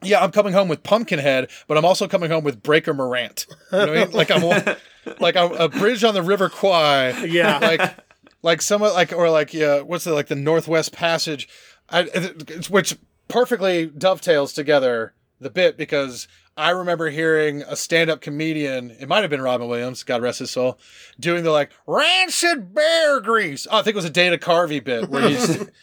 Yeah, 0.00 0.22
I'm 0.22 0.30
coming 0.30 0.52
home 0.52 0.68
with 0.68 0.84
Pumpkinhead, 0.84 1.50
but 1.66 1.76
I'm 1.76 1.84
also 1.84 2.06
coming 2.06 2.30
home 2.30 2.44
with 2.44 2.62
Breaker 2.62 2.94
Morant. 2.94 3.46
You 3.72 3.78
know 3.78 3.86
what 3.86 3.96
I 3.98 4.04
mean? 4.04 4.10
Like 4.12 4.30
I'm 4.30 4.76
like 5.20 5.34
a, 5.34 5.46
a 5.64 5.68
bridge 5.68 6.04
on 6.04 6.14
the 6.14 6.22
River 6.22 6.48
Kwai 6.48 7.24
Yeah. 7.24 7.58
like 7.58 7.96
like 8.42 8.62
some 8.62 8.80
like 8.82 9.12
or 9.12 9.28
like 9.30 9.52
yeah 9.52 9.80
what's 9.80 10.04
the 10.04 10.12
like 10.14 10.28
the 10.28 10.36
northwest 10.36 10.92
passage 10.92 11.48
I, 11.90 12.02
it's- 12.02 12.70
which 12.70 12.96
perfectly 13.26 13.86
dovetails 13.86 14.52
together 14.52 15.14
the 15.40 15.50
bit 15.50 15.76
because 15.76 16.28
i 16.58 16.70
remember 16.70 17.08
hearing 17.08 17.62
a 17.62 17.76
stand-up 17.76 18.20
comedian 18.20 18.90
it 18.90 19.08
might 19.08 19.20
have 19.20 19.30
been 19.30 19.40
robin 19.40 19.68
williams 19.68 20.02
god 20.02 20.20
rest 20.20 20.40
his 20.40 20.50
soul 20.50 20.78
doing 21.18 21.44
the 21.44 21.50
like 21.50 21.70
rancid 21.86 22.74
bear 22.74 23.20
grease 23.20 23.66
oh, 23.70 23.78
i 23.78 23.82
think 23.82 23.94
it 23.94 23.96
was 23.96 24.04
a 24.04 24.10
dana 24.10 24.36
carvey 24.36 24.82
bit 24.82 25.08
where 25.08 25.28
he's 25.28 25.64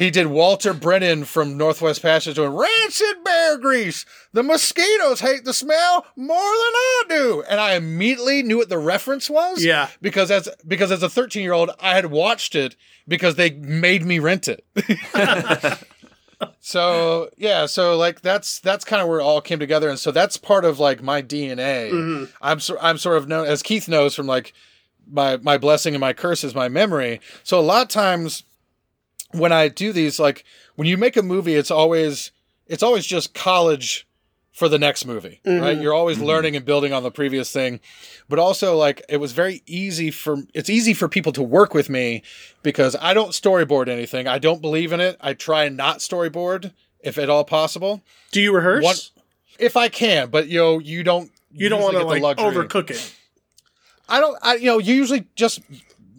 He 0.00 0.10
did 0.10 0.28
Walter 0.28 0.72
Brennan 0.72 1.24
from 1.24 1.58
Northwest 1.58 2.00
Passage 2.00 2.36
doing 2.36 2.56
rancid 2.56 3.22
bear 3.22 3.58
grease. 3.58 4.06
The 4.32 4.42
mosquitoes 4.42 5.20
hate 5.20 5.44
the 5.44 5.52
smell 5.52 6.06
more 6.16 6.38
than 6.38 6.40
I 6.40 7.02
do, 7.10 7.44
and 7.46 7.60
I 7.60 7.74
immediately 7.74 8.42
knew 8.42 8.56
what 8.56 8.70
the 8.70 8.78
reference 8.78 9.28
was. 9.28 9.62
Yeah. 9.62 9.88
because 10.00 10.30
as 10.30 10.48
because 10.66 10.90
as 10.90 11.02
a 11.02 11.10
thirteen 11.10 11.42
year 11.42 11.52
old, 11.52 11.72
I 11.80 11.96
had 11.96 12.06
watched 12.06 12.54
it 12.54 12.76
because 13.06 13.34
they 13.34 13.50
made 13.50 14.02
me 14.06 14.20
rent 14.20 14.48
it. 14.48 14.64
so 16.60 17.30
yeah, 17.36 17.66
so 17.66 17.96
like 17.96 18.20
that's 18.20 18.60
that's 18.60 18.84
kind 18.84 19.02
of 19.02 19.08
where 19.08 19.20
it 19.20 19.24
all 19.24 19.40
came 19.40 19.58
together, 19.58 19.88
and 19.88 19.98
so 19.98 20.10
that's 20.10 20.36
part 20.36 20.64
of 20.64 20.78
like 20.78 21.02
my 21.02 21.22
DNA. 21.22 21.90
Mm-hmm. 21.90 22.24
I'm 22.40 22.60
so, 22.60 22.76
I'm 22.80 22.98
sort 22.98 23.18
of 23.18 23.28
known 23.28 23.46
as 23.46 23.62
Keith 23.62 23.88
knows 23.88 24.14
from 24.14 24.26
like 24.26 24.52
my 25.10 25.36
my 25.38 25.58
blessing 25.58 25.94
and 25.94 26.00
my 26.00 26.12
curse 26.12 26.44
is 26.44 26.54
my 26.54 26.68
memory. 26.68 27.20
So 27.42 27.58
a 27.58 27.62
lot 27.62 27.82
of 27.82 27.88
times 27.88 28.44
when 29.32 29.52
I 29.52 29.68
do 29.68 29.92
these, 29.92 30.18
like 30.18 30.44
when 30.76 30.88
you 30.88 30.96
make 30.96 31.16
a 31.16 31.22
movie, 31.22 31.54
it's 31.54 31.70
always 31.70 32.32
it's 32.66 32.82
always 32.82 33.06
just 33.06 33.34
college 33.34 34.06
for 34.60 34.68
the 34.68 34.78
next 34.78 35.06
movie, 35.06 35.40
right? 35.46 35.58
Mm-hmm. 35.58 35.80
You're 35.80 35.94
always 35.94 36.18
mm-hmm. 36.18 36.26
learning 36.26 36.54
and 36.54 36.66
building 36.66 36.92
on 36.92 37.02
the 37.02 37.10
previous 37.10 37.50
thing. 37.50 37.80
But 38.28 38.38
also 38.38 38.76
like 38.76 39.00
it 39.08 39.16
was 39.16 39.32
very 39.32 39.62
easy 39.64 40.10
for 40.10 40.36
it's 40.52 40.68
easy 40.68 40.92
for 40.92 41.08
people 41.08 41.32
to 41.32 41.42
work 41.42 41.72
with 41.72 41.88
me 41.88 42.22
because 42.62 42.94
I 43.00 43.14
don't 43.14 43.30
storyboard 43.30 43.88
anything. 43.88 44.28
I 44.28 44.38
don't 44.38 44.60
believe 44.60 44.92
in 44.92 45.00
it. 45.00 45.16
I 45.18 45.32
try 45.32 45.64
and 45.64 45.78
not 45.78 46.00
storyboard 46.00 46.74
if 47.00 47.16
at 47.16 47.30
all 47.30 47.42
possible. 47.42 48.02
Do 48.32 48.42
you 48.42 48.54
rehearse? 48.54 48.84
One- 48.84 49.24
If 49.58 49.78
I 49.78 49.88
can, 49.88 50.28
but 50.28 50.48
you 50.48 50.58
know, 50.58 50.78
you 50.78 51.04
don't 51.04 51.30
you 51.50 51.70
don't 51.70 51.80
want 51.80 51.96
to 51.96 52.04
like 52.04 52.20
luxury. 52.20 52.52
overcook 52.52 52.90
it. 52.90 53.14
I 54.10 54.20
don't. 54.20 54.36
I 54.42 54.56
you 54.56 54.66
know 54.66 54.76
you 54.78 54.94
usually 54.94 55.24
just 55.36 55.60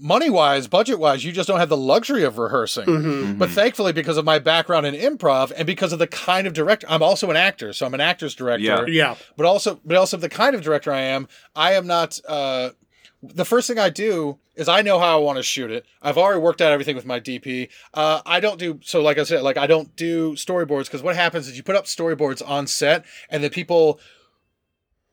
money 0.01 0.29
wise, 0.29 0.67
budget 0.67 0.99
wise, 0.99 1.23
you 1.23 1.31
just 1.31 1.47
don't 1.47 1.59
have 1.59 1.69
the 1.69 1.77
luxury 1.77 2.23
of 2.23 2.37
rehearsing. 2.37 2.85
Mm-hmm. 2.85 3.37
But 3.37 3.49
thankfully, 3.49 3.93
because 3.93 4.17
of 4.17 4.25
my 4.25 4.39
background 4.39 4.85
in 4.85 4.95
improv 4.95 5.51
and 5.55 5.65
because 5.65 5.93
of 5.93 5.99
the 5.99 6.07
kind 6.07 6.47
of 6.47 6.53
director, 6.53 6.87
I'm 6.89 7.03
also 7.03 7.29
an 7.29 7.37
actor, 7.37 7.71
so 7.71 7.85
I'm 7.85 7.93
an 7.93 8.01
actor's 8.01 8.35
director. 8.35 8.63
Yeah. 8.63 8.85
Yeah. 8.87 9.15
But 9.37 9.45
also, 9.45 9.79
but 9.85 9.95
also 9.95 10.17
the 10.17 10.29
kind 10.29 10.55
of 10.55 10.61
director 10.61 10.91
I 10.91 11.01
am, 11.01 11.27
I 11.55 11.73
am 11.73 11.87
not. 11.87 12.19
Uh, 12.27 12.71
the 13.23 13.45
first 13.45 13.67
thing 13.67 13.77
I 13.77 13.89
do 13.89 14.39
is 14.55 14.67
I 14.67 14.81
know 14.81 14.97
how 14.97 15.17
I 15.17 15.21
want 15.21 15.37
to 15.37 15.43
shoot 15.43 15.69
it. 15.69 15.85
I've 16.01 16.17
already 16.17 16.39
worked 16.39 16.59
out 16.59 16.71
everything 16.71 16.95
with 16.95 17.05
my 17.05 17.19
DP. 17.19 17.69
Uh, 17.93 18.21
I 18.25 18.39
don't 18.39 18.57
do 18.57 18.79
so. 18.83 19.01
Like 19.01 19.19
I 19.19 19.23
said, 19.23 19.43
like 19.43 19.57
I 19.57 19.67
don't 19.67 19.95
do 19.95 20.33
storyboards 20.33 20.85
because 20.85 21.03
what 21.03 21.15
happens 21.15 21.47
is 21.47 21.55
you 21.55 21.63
put 21.63 21.75
up 21.75 21.85
storyboards 21.85 22.41
on 22.47 22.65
set, 22.65 23.05
and 23.29 23.43
the 23.43 23.49
people 23.49 23.99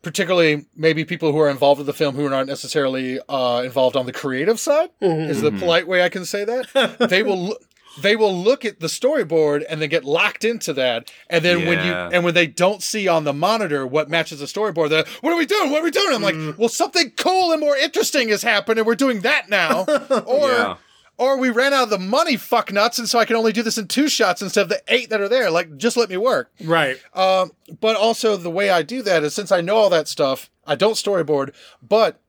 particularly 0.03 0.67
maybe 0.77 1.05
people 1.05 1.33
who 1.33 1.39
are 1.39 1.51
involved 1.51 1.79
with 1.79 1.87
the 1.87 1.93
film 1.93 2.15
who 2.15 2.25
are 2.27 2.31
not 2.31 2.47
necessarily 2.47 3.21
uh, 3.29 3.63
involved 3.65 3.97
on 3.97 4.07
the 4.07 4.13
creative 4.13 4.61
side 4.61 4.91
mm-hmm. 5.03 5.31
is 5.31 5.41
the 5.41 5.51
mm-hmm. 5.51 5.59
polite 5.59 5.89
way 5.89 6.03
I 6.03 6.09
can 6.09 6.25
say 6.25 6.45
that. 6.45 6.97
they 7.11 7.23
will 7.23 7.57
they 8.01 8.17
will 8.17 8.37
look 8.37 8.65
at 8.65 8.81
the 8.81 8.87
storyboard 8.87 9.65
and 9.69 9.83
then 9.83 9.89
get 9.89 10.05
locked 10.05 10.45
into 10.45 10.73
that, 10.75 11.11
and 11.29 11.45
then 11.45 11.67
when 11.67 11.85
you 11.85 11.93
and 11.93 12.25
when 12.25 12.35
they 12.35 12.47
don't 12.47 12.83
see 12.83 13.09
on 13.09 13.25
the 13.25 13.33
monitor 13.33 13.87
what 13.87 14.09
matches 14.09 14.41
the 14.41 14.47
storyboard, 14.47 14.91
they're 14.91 14.99
like, 14.99 15.09
what 15.21 15.33
are 15.33 15.37
we 15.37 15.47
doing? 15.47 15.71
What 15.71 15.81
are 15.81 15.85
we 15.85 15.91
doing? 15.91 16.15
I'm 16.15 16.23
like, 16.23 16.35
mm. 16.35 16.57
well, 16.57 16.69
something 16.69 17.11
cool 17.17 17.53
and 17.53 17.61
more 17.61 17.77
interesting 17.77 18.29
has 18.29 18.43
happened, 18.43 18.79
and 18.79 18.87
we're 18.87 18.95
doing 18.95 19.21
that 19.21 19.49
now, 19.49 19.85
or. 20.27 20.49
Yeah. 20.49 20.77
Or 21.19 21.37
we 21.37 21.51
ran 21.51 21.75
out 21.75 21.83
of 21.85 21.91
the 21.91 21.99
money, 21.99 22.37
fuck 22.37 22.73
nuts, 22.73 22.99
and 22.99 23.09
so 23.09 23.19
I 23.19 23.25
can 23.25 23.35
only 23.35 23.53
do 23.53 23.63
this 23.63 23.77
in 23.77 23.89
two 23.89 24.09
shots 24.09 24.41
instead 24.41 24.63
of 24.63 24.69
the 24.69 24.83
eight 24.87 25.11
that 25.11 25.21
are 25.21 25.29
there. 25.29 25.51
Like, 25.51 25.77
just 25.77 25.97
let 25.97 26.09
me 26.09 26.17
work. 26.17 26.51
Right. 26.63 26.97
Um, 27.13 27.51
but 27.81 27.97
also 27.97 28.37
the 28.37 28.51
way 28.51 28.71
I 28.71 28.83
do 28.83 29.03
that 29.03 29.25
is 29.25 29.35
since 29.35 29.51
I 29.51 29.61
know 29.61 29.77
all 29.77 29.91
that 29.91 30.07
stuff, 30.07 30.49
I 30.65 30.77
don't 30.77 30.95
storyboard, 30.95 31.55
but 31.83 32.21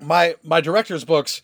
my 0.00 0.36
my 0.42 0.60
director's 0.60 1.04
books 1.04 1.42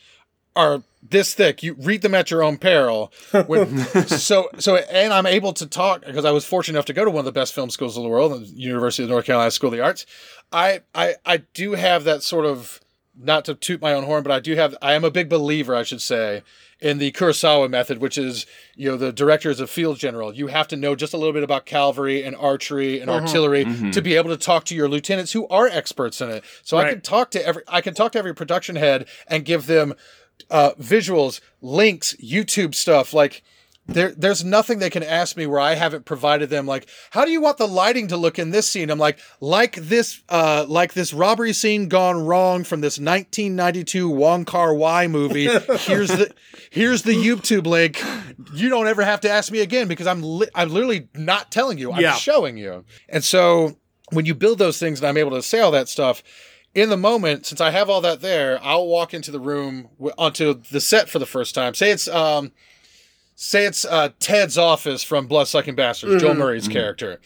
are 0.57 0.83
this 1.03 1.35
thick. 1.35 1.63
You 1.63 1.75
read 1.75 2.03
them 2.03 2.15
at 2.15 2.31
your 2.31 2.43
own 2.43 2.59
peril. 2.59 3.13
When, 3.47 3.79
so 4.07 4.49
so 4.59 4.77
and 4.77 5.13
I'm 5.13 5.27
able 5.27 5.53
to 5.55 5.67
talk 5.67 6.05
because 6.05 6.25
I 6.25 6.31
was 6.31 6.45
fortunate 6.45 6.79
enough 6.79 6.87
to 6.87 6.93
go 6.93 7.05
to 7.05 7.11
one 7.11 7.21
of 7.21 7.25
the 7.25 7.33
best 7.33 7.55
film 7.55 7.71
schools 7.71 7.97
in 7.97 8.03
the 8.03 8.09
world, 8.09 8.33
the 8.33 8.47
University 8.47 9.03
of 9.03 9.11
North 9.11 9.27
Carolina 9.27 9.51
School 9.51 9.69
of 9.69 9.77
the 9.77 9.83
Arts. 9.83 10.07
I 10.53 10.81
I 10.95 11.17
I 11.25 11.39
do 11.55 11.73
have 11.73 12.05
that 12.05 12.23
sort 12.23 12.47
of 12.47 12.81
not 13.23 13.45
to 13.47 13.55
toot 13.55 13.81
my 13.81 13.93
own 13.93 14.05
horn, 14.05 14.23
but 14.23 14.33
I 14.33 14.41
do 14.41 14.55
have 14.57 14.77
I 14.81 14.95
am 14.95 15.05
a 15.05 15.11
big 15.11 15.29
believer, 15.29 15.75
I 15.75 15.83
should 15.83 16.03
say, 16.03 16.43
in 16.81 16.99
the 16.99 17.13
Kurosawa 17.13 17.69
method, 17.69 17.99
which 17.99 18.17
is 18.17 18.47
you 18.77 18.91
know 18.91 18.97
the 18.97 19.13
director 19.13 19.51
is 19.51 19.61
a 19.61 19.67
field 19.67 19.99
general. 19.99 20.35
You 20.35 20.49
have 20.49 20.69
to 20.69 20.77
know 20.77 20.95
just 20.95 21.13
a 21.13 21.17
little 21.17 21.33
bit 21.33 21.43
about 21.43 21.67
cavalry 21.67 22.23
and 22.23 22.35
archery 22.37 23.01
and 23.01 23.11
artillery 23.11 23.65
to 23.93 24.01
be 24.03 24.17
able 24.17 24.31
to 24.31 24.37
talk 24.37 24.65
to 24.67 24.75
your 24.75 24.89
lieutenants 24.89 25.33
who 25.33 25.47
are 25.49 25.69
experts 25.69 26.21
in 26.21 26.31
it. 26.31 26.45
So 26.63 26.79
I 26.79 26.85
can 26.91 27.01
talk 27.01 27.31
to 27.33 27.47
every 27.47 27.63
I 27.69 27.81
can 27.81 27.95
talk 27.95 28.13
to 28.13 28.19
every 28.19 28.35
production 28.35 28.77
head 28.77 29.07
and 29.27 29.45
give 29.45 29.67
them 29.67 29.95
uh, 30.51 30.73
visuals, 30.81 31.41
links, 31.61 32.15
YouTube 32.23 32.75
stuff 32.75 33.13
like. 33.13 33.43
There, 33.93 34.13
there's 34.17 34.45
nothing 34.45 34.79
they 34.79 34.89
can 34.91 35.03
ask 35.03 35.37
me 35.37 35.47
where 35.47 35.59
I 35.59 35.75
haven't 35.75 36.05
provided 36.05 36.49
them. 36.49 36.65
Like, 36.67 36.89
how 37.11 37.25
do 37.25 37.31
you 37.33 37.41
want 37.41 37.59
the 37.59 37.67
lighting 37.67 38.07
to 38.09 38.17
look 38.17 38.39
in 38.39 38.51
this 38.51 38.69
scene? 38.69 38.89
I'm 38.89 38.99
like, 39.01 39.19
like 39.41 39.75
this, 39.77 40.23
uh, 40.29 40.65
like 40.69 40.93
this 40.95 41.13
robbery 41.13 41.53
scene 41.53 41.89
gone 41.89 42.25
wrong 42.25 42.63
from 42.63 42.81
this 42.83 42.99
1992 42.99 44.09
Wong 44.09 44.45
Kar 44.45 44.75
Wai 44.75 45.09
movie. 45.09 45.47
Here's 45.79 46.09
the, 46.09 46.33
here's 46.71 47.03
the 47.03 47.13
YouTube 47.13 47.67
link. 47.67 48.01
You 48.55 48.69
don't 48.69 48.87
ever 48.87 49.03
have 49.03 49.21
to 49.23 49.31
ask 49.31 49.51
me 49.51 49.59
again 49.61 49.89
because 49.89 50.07
I'm, 50.07 50.23
li- 50.23 50.49
I'm 50.55 50.69
literally 50.71 51.09
not 51.15 51.51
telling 51.51 51.79
you. 51.79 51.93
I'm 51.93 52.01
Yeah. 52.01 52.15
showing 52.15 52.57
you. 52.57 52.85
And 53.09 53.25
so 53.25 53.77
when 54.13 54.25
you 54.25 54.35
build 54.35 54.59
those 54.59 54.79
things 54.79 55.01
and 55.01 55.09
I'm 55.09 55.17
able 55.17 55.33
to 55.33 55.43
say 55.43 55.59
all 55.61 55.73
that 55.73 55.89
stuff, 55.89 56.23
in 56.77 56.89
the 56.91 56.97
moment, 56.97 57.47
since 57.47 57.61
I 57.61 57.71
have 57.71 57.91
all 57.91 58.01
that 58.03 58.21
there, 58.21 58.61
I'll 58.63 58.87
walk 58.87 59.13
into 59.13 59.33
the 59.33 59.41
room 59.41 59.89
w- 59.99 60.15
onto 60.17 60.63
the 60.71 60.81
set 60.81 61.09
for 61.09 61.19
the 61.19 61.27
first 61.27 61.53
time. 61.57 61.75
Say 61.75 61.91
it's 61.91 62.07
um, 62.07 62.53
say 63.41 63.65
it's 63.65 63.87
uh, 63.87 64.11
Ted's 64.21 64.59
office 64.59 65.03
from 65.03 65.27
Bloodsucking 65.27 65.75
Bastards, 65.75 66.23
Joel 66.23 66.35
Murray's 66.35 66.69
character. 66.69 67.21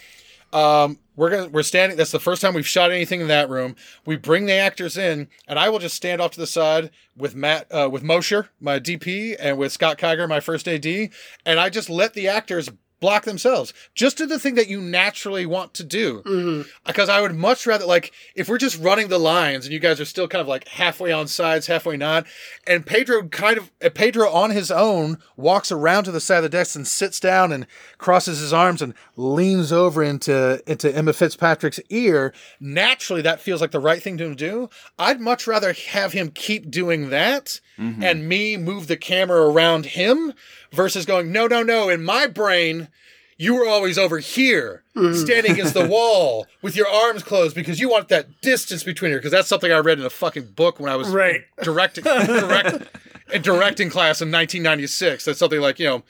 Um, 0.52 1.00
we're 1.16 1.30
gonna 1.30 1.48
we're 1.48 1.64
standing. 1.64 1.98
That's 1.98 2.12
the 2.12 2.20
first 2.20 2.40
time 2.40 2.54
we've 2.54 2.66
shot 2.66 2.92
anything 2.92 3.20
in 3.20 3.26
that 3.28 3.50
room. 3.50 3.74
We 4.06 4.16
bring 4.16 4.46
the 4.46 4.52
actors 4.52 4.96
in, 4.96 5.28
and 5.48 5.58
I 5.58 5.68
will 5.68 5.80
just 5.80 5.96
stand 5.96 6.20
off 6.20 6.30
to 6.32 6.40
the 6.40 6.46
side 6.46 6.90
with 7.16 7.34
Matt, 7.34 7.66
uh, 7.72 7.88
with 7.90 8.04
Mosher, 8.04 8.50
my 8.60 8.78
DP, 8.78 9.34
and 9.38 9.58
with 9.58 9.72
Scott 9.72 9.98
Kiger, 9.98 10.28
my 10.28 10.38
first 10.40 10.68
AD, 10.68 10.86
and 10.86 11.58
I 11.58 11.70
just 11.70 11.90
let 11.90 12.14
the 12.14 12.28
actors 12.28 12.70
block 13.04 13.24
themselves. 13.26 13.74
Just 13.94 14.16
do 14.16 14.24
the 14.24 14.38
thing 14.38 14.54
that 14.54 14.68
you 14.68 14.80
naturally 14.80 15.44
want 15.44 15.74
to 15.74 15.84
do. 15.84 16.64
Because 16.86 17.10
I 17.10 17.20
would 17.20 17.34
much 17.34 17.66
rather 17.66 17.84
like 17.84 18.12
if 18.34 18.48
we're 18.48 18.56
just 18.56 18.80
running 18.80 19.08
the 19.08 19.18
lines 19.18 19.66
and 19.66 19.74
you 19.74 19.78
guys 19.78 20.00
are 20.00 20.06
still 20.06 20.26
kind 20.26 20.40
of 20.40 20.48
like 20.48 20.66
halfway 20.68 21.12
on 21.12 21.26
sides, 21.28 21.66
halfway 21.66 21.98
not, 21.98 22.24
and 22.66 22.86
Pedro 22.86 23.28
kind 23.28 23.58
of 23.58 23.70
uh, 23.84 23.90
Pedro 23.94 24.30
on 24.30 24.52
his 24.52 24.70
own 24.70 25.18
walks 25.36 25.70
around 25.70 26.04
to 26.04 26.12
the 26.12 26.20
side 26.20 26.38
of 26.38 26.44
the 26.44 26.48
desk 26.48 26.76
and 26.76 26.88
sits 26.88 27.20
down 27.20 27.52
and 27.52 27.66
crosses 27.98 28.38
his 28.40 28.54
arms 28.54 28.80
and 28.80 28.94
leans 29.16 29.70
over 29.70 30.02
into 30.02 30.62
into 30.66 30.90
Emma 30.90 31.12
Fitzpatrick's 31.12 31.80
ear. 31.90 32.32
Naturally, 32.58 33.20
that 33.20 33.38
feels 33.38 33.60
like 33.60 33.70
the 33.72 33.80
right 33.80 34.02
thing 34.02 34.16
to 34.16 34.34
do. 34.34 34.70
I'd 34.98 35.20
much 35.20 35.46
rather 35.46 35.74
have 35.74 36.14
him 36.14 36.30
keep 36.30 36.70
doing 36.70 37.10
that 37.10 37.60
Mm-hmm. 37.78 38.02
and 38.04 38.28
me 38.28 38.56
move 38.56 38.86
the 38.86 38.96
camera 38.96 39.50
around 39.50 39.86
him 39.86 40.32
versus 40.70 41.04
going 41.04 41.32
no 41.32 41.48
no 41.48 41.64
no 41.64 41.88
in 41.88 42.04
my 42.04 42.28
brain 42.28 42.88
you 43.36 43.54
were 43.54 43.66
always 43.66 43.98
over 43.98 44.18
here, 44.18 44.84
mm-hmm. 44.96 45.14
standing 45.14 45.52
against 45.52 45.74
the 45.74 45.86
wall 45.88 46.46
with 46.62 46.76
your 46.76 46.88
arms 46.88 47.22
closed 47.22 47.54
because 47.54 47.80
you 47.80 47.88
want 47.88 48.08
that 48.08 48.40
distance 48.40 48.84
between 48.84 49.10
you. 49.10 49.18
Because 49.18 49.32
that's 49.32 49.48
something 49.48 49.72
I 49.72 49.78
read 49.78 49.98
in 49.98 50.06
a 50.06 50.10
fucking 50.10 50.52
book 50.52 50.78
when 50.78 50.90
I 50.90 50.96
was 50.96 51.08
Right. 51.08 51.42
directing 51.62 52.04
direct, 52.04 52.86
in 53.32 53.42
directing 53.42 53.90
class 53.90 54.20
in 54.22 54.30
1996. 54.30 55.24
That's 55.24 55.38
something 55.38 55.60
like 55.60 55.78
you 55.78 55.86
know, 55.86 56.02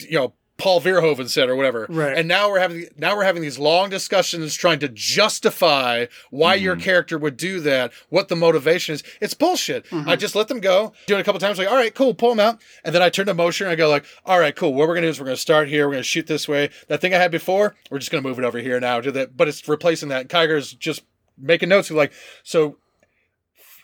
you 0.00 0.18
know. 0.18 0.32
Paul 0.64 0.80
Verhoeven 0.80 1.28
said, 1.28 1.50
or 1.50 1.56
whatever, 1.56 1.84
Right. 1.90 2.16
and 2.16 2.26
now 2.26 2.48
we're 2.48 2.58
having 2.58 2.86
now 2.96 3.14
we're 3.14 3.24
having 3.24 3.42
these 3.42 3.58
long 3.58 3.90
discussions 3.90 4.54
trying 4.54 4.78
to 4.78 4.88
justify 4.88 6.06
why 6.30 6.54
your 6.54 6.74
mm-hmm. 6.74 6.84
character 6.84 7.18
would 7.18 7.36
do 7.36 7.60
that, 7.60 7.92
what 8.08 8.28
the 8.28 8.34
motivation 8.34 8.94
is. 8.94 9.02
It's 9.20 9.34
bullshit. 9.34 9.84
Mm-hmm. 9.90 10.08
I 10.08 10.16
just 10.16 10.34
let 10.34 10.48
them 10.48 10.60
go, 10.60 10.94
do 11.06 11.16
it 11.16 11.20
a 11.20 11.22
couple 11.22 11.38
times, 11.38 11.58
like, 11.58 11.68
all 11.68 11.76
right, 11.76 11.94
cool, 11.94 12.14
pull 12.14 12.30
them 12.30 12.40
out, 12.40 12.62
and 12.82 12.94
then 12.94 13.02
I 13.02 13.10
turn 13.10 13.26
to 13.26 13.34
motion 13.34 13.66
and 13.66 13.72
I 13.72 13.76
go 13.76 13.90
like, 13.90 14.06
all 14.24 14.40
right, 14.40 14.56
cool. 14.56 14.72
What 14.72 14.88
we're 14.88 14.94
gonna 14.94 15.08
do 15.08 15.10
is 15.10 15.20
we're 15.20 15.26
gonna 15.26 15.36
start 15.36 15.68
here, 15.68 15.86
we're 15.86 15.92
gonna 15.92 16.02
shoot 16.02 16.26
this 16.26 16.48
way. 16.48 16.70
That 16.88 17.02
thing 17.02 17.12
I 17.12 17.18
had 17.18 17.30
before, 17.30 17.74
we're 17.90 17.98
just 17.98 18.10
gonna 18.10 18.22
move 18.22 18.38
it 18.38 18.44
over 18.46 18.58
here 18.58 18.80
now. 18.80 19.02
Do 19.02 19.10
that, 19.10 19.36
but 19.36 19.48
it's 19.48 19.68
replacing 19.68 20.08
that. 20.08 20.30
Kiger's 20.30 20.72
just 20.72 21.02
making 21.36 21.68
notes. 21.68 21.90
Like, 21.90 22.14
so 22.42 22.78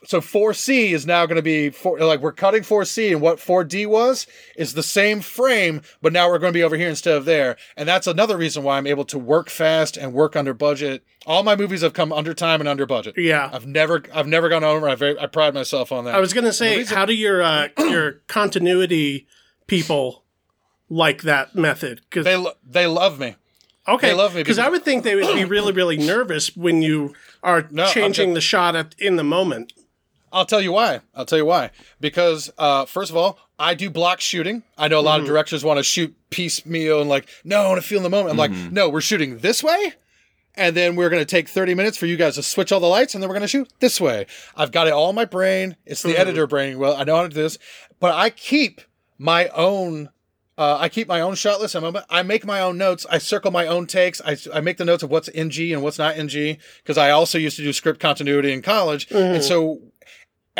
so 0.04 0.20
4C 0.20 0.92
is 0.92 1.04
now 1.04 1.26
going 1.26 1.36
to 1.36 1.42
be 1.42 1.68
four, 1.68 1.98
like 1.98 2.20
we're 2.20 2.32
cutting 2.32 2.62
4C 2.62 3.10
and 3.12 3.20
what 3.20 3.36
4D 3.38 3.86
was 3.86 4.26
is 4.56 4.72
the 4.72 4.82
same 4.82 5.20
frame, 5.20 5.82
but 6.00 6.12
now 6.12 6.28
we're 6.28 6.38
going 6.38 6.52
to 6.52 6.58
be 6.58 6.62
over 6.62 6.76
here 6.76 6.88
instead 6.88 7.16
of 7.16 7.26
there. 7.26 7.56
And 7.76 7.86
that's 7.86 8.06
another 8.06 8.36
reason 8.38 8.62
why 8.62 8.78
I'm 8.78 8.86
able 8.86 9.04
to 9.04 9.18
work 9.18 9.50
fast 9.50 9.96
and 9.98 10.14
work 10.14 10.36
under 10.36 10.54
budget. 10.54 11.04
All 11.26 11.42
my 11.42 11.54
movies 11.54 11.82
have 11.82 11.92
come 11.92 12.12
under 12.14 12.32
time 12.32 12.60
and 12.60 12.68
under 12.68 12.86
budget. 12.86 13.14
Yeah. 13.18 13.50
I've 13.52 13.66
never 13.66 14.02
I've 14.14 14.26
never 14.26 14.48
gone 14.48 14.64
over. 14.64 14.88
I 14.88 14.94
very 14.94 15.18
I 15.18 15.26
pride 15.26 15.52
myself 15.52 15.92
on 15.92 16.06
that. 16.06 16.14
I 16.14 16.20
was 16.20 16.32
gonna 16.32 16.52
say, 16.54 16.82
how 16.84 17.04
do 17.04 17.12
your 17.12 17.42
uh, 17.42 17.68
your 17.78 18.12
continuity 18.26 19.26
people 19.66 20.24
like 20.88 21.22
that 21.22 21.54
method? 21.54 22.00
Because 22.08 22.24
they 22.24 22.36
lo- 22.36 22.54
they 22.66 22.86
love 22.86 23.18
me. 23.18 23.36
okay, 23.86 24.08
they 24.08 24.14
love 24.14 24.34
me 24.34 24.40
because 24.40 24.58
I 24.58 24.70
would 24.70 24.82
think 24.84 25.04
they 25.04 25.14
would 25.14 25.34
be 25.34 25.44
really 25.44 25.72
really 25.72 25.98
nervous 25.98 26.56
when 26.56 26.80
you 26.80 27.14
are 27.42 27.68
No, 27.70 27.86
changing 27.86 28.30
just- 28.30 28.34
the 28.36 28.40
shot 28.40 28.74
at, 28.74 28.94
in 28.98 29.16
the 29.16 29.24
moment. 29.24 29.74
I'll 30.32 30.46
tell 30.46 30.60
you 30.60 30.72
why. 30.72 31.00
I'll 31.14 31.26
tell 31.26 31.38
you 31.38 31.44
why. 31.44 31.70
Because 32.00 32.50
uh, 32.58 32.84
first 32.84 33.10
of 33.10 33.16
all, 33.16 33.38
I 33.58 33.74
do 33.74 33.90
block 33.90 34.20
shooting. 34.20 34.62
I 34.78 34.88
know 34.88 35.00
a 35.00 35.02
lot 35.02 35.20
of 35.20 35.26
directors 35.26 35.64
want 35.64 35.78
to 35.78 35.82
shoot 35.82 36.14
piecemeal 36.30 37.00
and 37.00 37.10
like, 37.10 37.28
no, 37.44 37.60
I 37.60 37.68
want 37.68 37.80
to 37.80 37.86
feel 37.86 37.98
in 37.98 38.04
the 38.04 38.10
moment. 38.10 38.30
I'm 38.30 38.36
like, 38.36 38.52
no, 38.72 38.88
we're 38.88 39.00
shooting 39.00 39.38
this 39.38 39.62
way. 39.62 39.94
And 40.54 40.76
then 40.76 40.96
we're 40.96 41.10
going 41.10 41.20
to 41.20 41.26
take 41.26 41.48
30 41.48 41.74
minutes 41.74 41.96
for 41.96 42.06
you 42.06 42.16
guys 42.16 42.34
to 42.36 42.42
switch 42.42 42.72
all 42.72 42.80
the 42.80 42.86
lights 42.86 43.14
and 43.14 43.22
then 43.22 43.28
we're 43.28 43.34
going 43.34 43.42
to 43.42 43.48
shoot 43.48 43.72
this 43.80 44.00
way. 44.00 44.26
I've 44.56 44.72
got 44.72 44.86
it 44.86 44.92
all 44.92 45.10
in 45.10 45.16
my 45.16 45.24
brain. 45.24 45.76
It's 45.84 46.02
the 46.02 46.18
editor 46.18 46.46
brain. 46.46 46.78
Well, 46.78 46.96
I 46.96 47.04
know 47.04 47.16
how 47.16 47.22
to 47.22 47.28
do 47.28 47.34
this, 47.34 47.58
but 47.98 48.14
I 48.14 48.30
keep 48.30 48.80
my 49.18 49.48
own 49.48 50.10
uh, 50.58 50.76
I 50.78 50.90
keep 50.90 51.08
my 51.08 51.22
own 51.22 51.36
shot 51.36 51.58
list. 51.58 51.74
I 52.10 52.22
make 52.22 52.44
my 52.44 52.60
own 52.60 52.76
notes. 52.76 53.06
I 53.08 53.16
circle 53.16 53.50
my 53.50 53.66
own 53.66 53.86
takes. 53.86 54.20
I, 54.20 54.36
I 54.52 54.60
make 54.60 54.76
the 54.76 54.84
notes 54.84 55.02
of 55.02 55.08
what's 55.10 55.30
NG 55.34 55.72
and 55.72 55.82
what's 55.82 55.98
not 55.98 56.18
NG 56.18 56.58
because 56.82 56.98
I 56.98 57.10
also 57.12 57.38
used 57.38 57.56
to 57.56 57.62
do 57.62 57.72
script 57.72 57.98
continuity 57.98 58.52
in 58.52 58.60
college. 58.60 59.10
And 59.10 59.42
so 59.42 59.80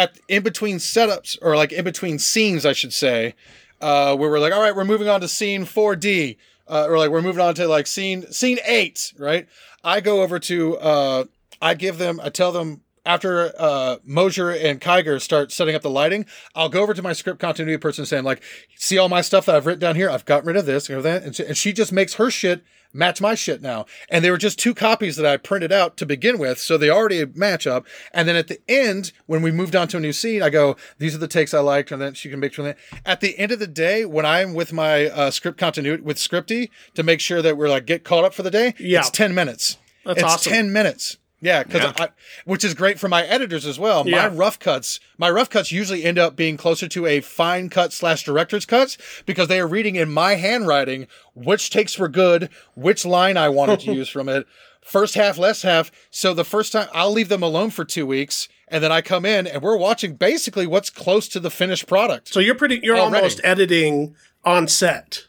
at 0.01 0.19
in 0.29 0.43
between 0.43 0.79
setups 0.79 1.37
or 1.43 1.57
like 1.57 1.73
in 1.73 1.85
between 1.85 2.19
scenes, 2.19 2.65
I 2.65 2.73
should 2.73 2.93
say, 2.93 3.35
uh, 3.81 4.17
where 4.17 4.31
we're 4.31 4.41
like, 4.41 4.53
all 4.53 4.63
right, 4.63 4.75
we're 4.75 4.85
moving 4.85 5.09
on 5.09 5.21
to 5.21 5.29
scene 5.29 5.65
4D, 5.65 6.39
uh, 6.69 6.87
or 6.89 6.97
like 6.97 7.11
we're 7.11 7.23
moving 7.23 7.43
on 7.43 7.55
to 7.57 7.69
like 7.69 7.87
scene 7.87 8.23
scene 8.33 8.59
eight, 8.67 9.13
right? 9.19 9.47
I 9.85 10.01
go 10.01 10.23
over 10.23 10.39
to 10.39 10.79
uh, 10.79 11.25
I 11.61 11.75
give 11.75 11.99
them, 11.99 12.19
I 12.23 12.31
tell 12.31 12.51
them 12.51 12.81
after 13.05 13.53
uh, 13.59 13.97
Mosier 14.05 14.51
and 14.51 14.81
Kiger 14.81 15.21
start 15.21 15.53
setting 15.53 15.75
up 15.75 15.83
the 15.83 15.91
lighting, 15.91 16.25
I'll 16.55 16.69
go 16.69 16.83
over 16.83 16.95
to 16.95 17.03
my 17.03 17.13
script 17.13 17.39
continuity 17.39 17.79
person 17.79 18.07
saying 18.07 18.25
like, 18.25 18.43
see 18.77 18.99
all 18.99 19.09
my 19.09 19.21
stuff 19.21 19.47
that 19.47 19.55
I've 19.55 19.67
written 19.67 19.81
down 19.81 19.97
here. 19.97 20.09
I've 20.09 20.25
gotten 20.25 20.47
rid 20.47 20.57
of 20.57 20.67
this 20.67 20.89
and 20.89 21.03
that, 21.03 21.23
and 21.23 21.37
she, 21.37 21.45
and 21.45 21.57
she 21.57 21.73
just 21.73 21.93
makes 21.93 22.15
her 22.15 22.31
shit 22.31 22.63
match 22.93 23.21
my 23.21 23.35
shit 23.35 23.63
now. 23.63 23.87
And 24.09 24.25
they 24.25 24.31
were 24.31 24.39
just 24.39 24.59
two 24.59 24.75
copies 24.75 25.17
that 25.17 25.27
I 25.27 25.37
printed 25.37 25.73
out 25.73 25.97
to 25.99 26.07
begin 26.07 26.39
with, 26.39 26.59
so 26.59 26.77
they 26.77 26.91
already 26.91 27.25
match 27.27 27.67
up. 27.67 27.87
And 28.13 28.27
then 28.29 28.37
at 28.37 28.49
the 28.49 28.61
end, 28.69 29.13
when 29.27 29.43
we 29.43 29.51
moved 29.51 29.77
on 29.77 29.89
to 29.89 29.97
a 29.97 30.01
new 30.01 30.13
scene, 30.13 30.43
I 30.43 30.51
go, 30.51 30.77
these 30.99 31.15
are 31.15 31.19
the 31.19 31.29
takes 31.29 31.55
I 31.55 31.61
liked, 31.61 31.91
and 31.93 32.01
then 32.01 32.15
she 32.15 32.29
can 32.31 32.41
make 32.41 32.53
sure 32.53 32.65
that. 32.65 32.79
At 33.05 33.21
the 33.21 33.39
end 33.39 33.53
of 33.53 33.59
the 33.59 33.67
day, 33.67 34.05
when 34.05 34.27
I'm 34.27 34.55
with 34.55 34.73
my 34.73 35.07
uh, 35.07 35.31
script 35.31 35.59
continuity 35.59 36.03
with 36.03 36.17
Scripty 36.17 36.71
to 36.95 37.03
make 37.03 37.21
sure 37.21 37.43
that 37.43 37.57
we're 37.57 37.69
like 37.69 37.87
get 37.87 38.05
caught 38.05 38.25
up 38.25 38.35
for 38.35 38.43
the 38.43 38.51
day, 38.51 38.75
Yeah. 38.79 39.01
it's 39.01 39.11
ten 39.11 39.35
minutes. 39.35 39.79
That's 40.05 40.21
it's 40.23 40.33
awesome. 40.33 40.53
ten 40.53 40.73
minutes. 40.73 41.19
Yeah, 41.43 41.63
because 41.63 41.93
Yeah. 41.99 42.07
Which 42.45 42.65
is 42.65 42.75
great 42.75 43.01
for 43.01 43.09
my 43.09 43.25
editors 43.25 43.65
as 43.65 43.79
well. 43.79 44.07
Yeah. 44.07 44.29
My 44.29 44.35
rough 44.35 44.59
cuts, 44.59 45.01
my 45.17 45.31
rough 45.31 45.49
cuts 45.49 45.73
usually 45.73 46.05
end 46.05 46.19
up 46.19 46.37
being 46.37 46.57
closer 46.57 46.87
to 46.89 47.07
a 47.07 47.21
fine 47.21 47.71
cut 47.71 47.93
slash 47.93 48.25
director's 48.25 48.67
cuts 48.67 48.99
because 49.25 49.49
they 49.49 49.59
are 49.61 49.67
reading 49.67 49.97
in 49.97 50.11
my 50.11 50.35
handwriting 50.35 51.07
which 51.35 51.71
takes 51.71 51.99
were 51.99 52.09
good, 52.09 52.51
which 52.75 53.07
line 53.07 53.37
I 53.39 53.49
wanted 53.49 53.81
to 53.81 53.95
use 53.95 54.09
from 54.11 54.29
it, 54.29 54.47
first 54.83 55.15
half, 55.15 55.39
last 55.39 55.63
half. 55.63 55.91
So 56.11 56.35
the 56.35 56.45
first 56.45 56.73
time 56.73 56.89
I'll 56.93 57.13
leave 57.13 57.29
them 57.31 57.43
alone 57.43 57.71
for 57.71 57.85
two 57.87 58.07
weeks, 58.07 58.49
and 58.69 58.85
then 58.85 58.93
I 58.93 59.01
come 59.01 59.25
in 59.25 59.47
and 59.47 59.63
we're 59.63 59.77
watching 59.79 60.17
basically 60.17 60.67
what's 60.67 60.91
close 60.91 61.27
to 61.29 61.41
the 61.41 61.51
finished 61.51 61.87
product. 61.87 62.29
So 62.29 62.41
you're 62.41 62.55
pretty. 62.55 62.81
You're 62.83 62.99
Already. 62.99 63.17
almost 63.17 63.41
editing 63.43 64.15
on 64.45 64.69
set. 64.69 65.27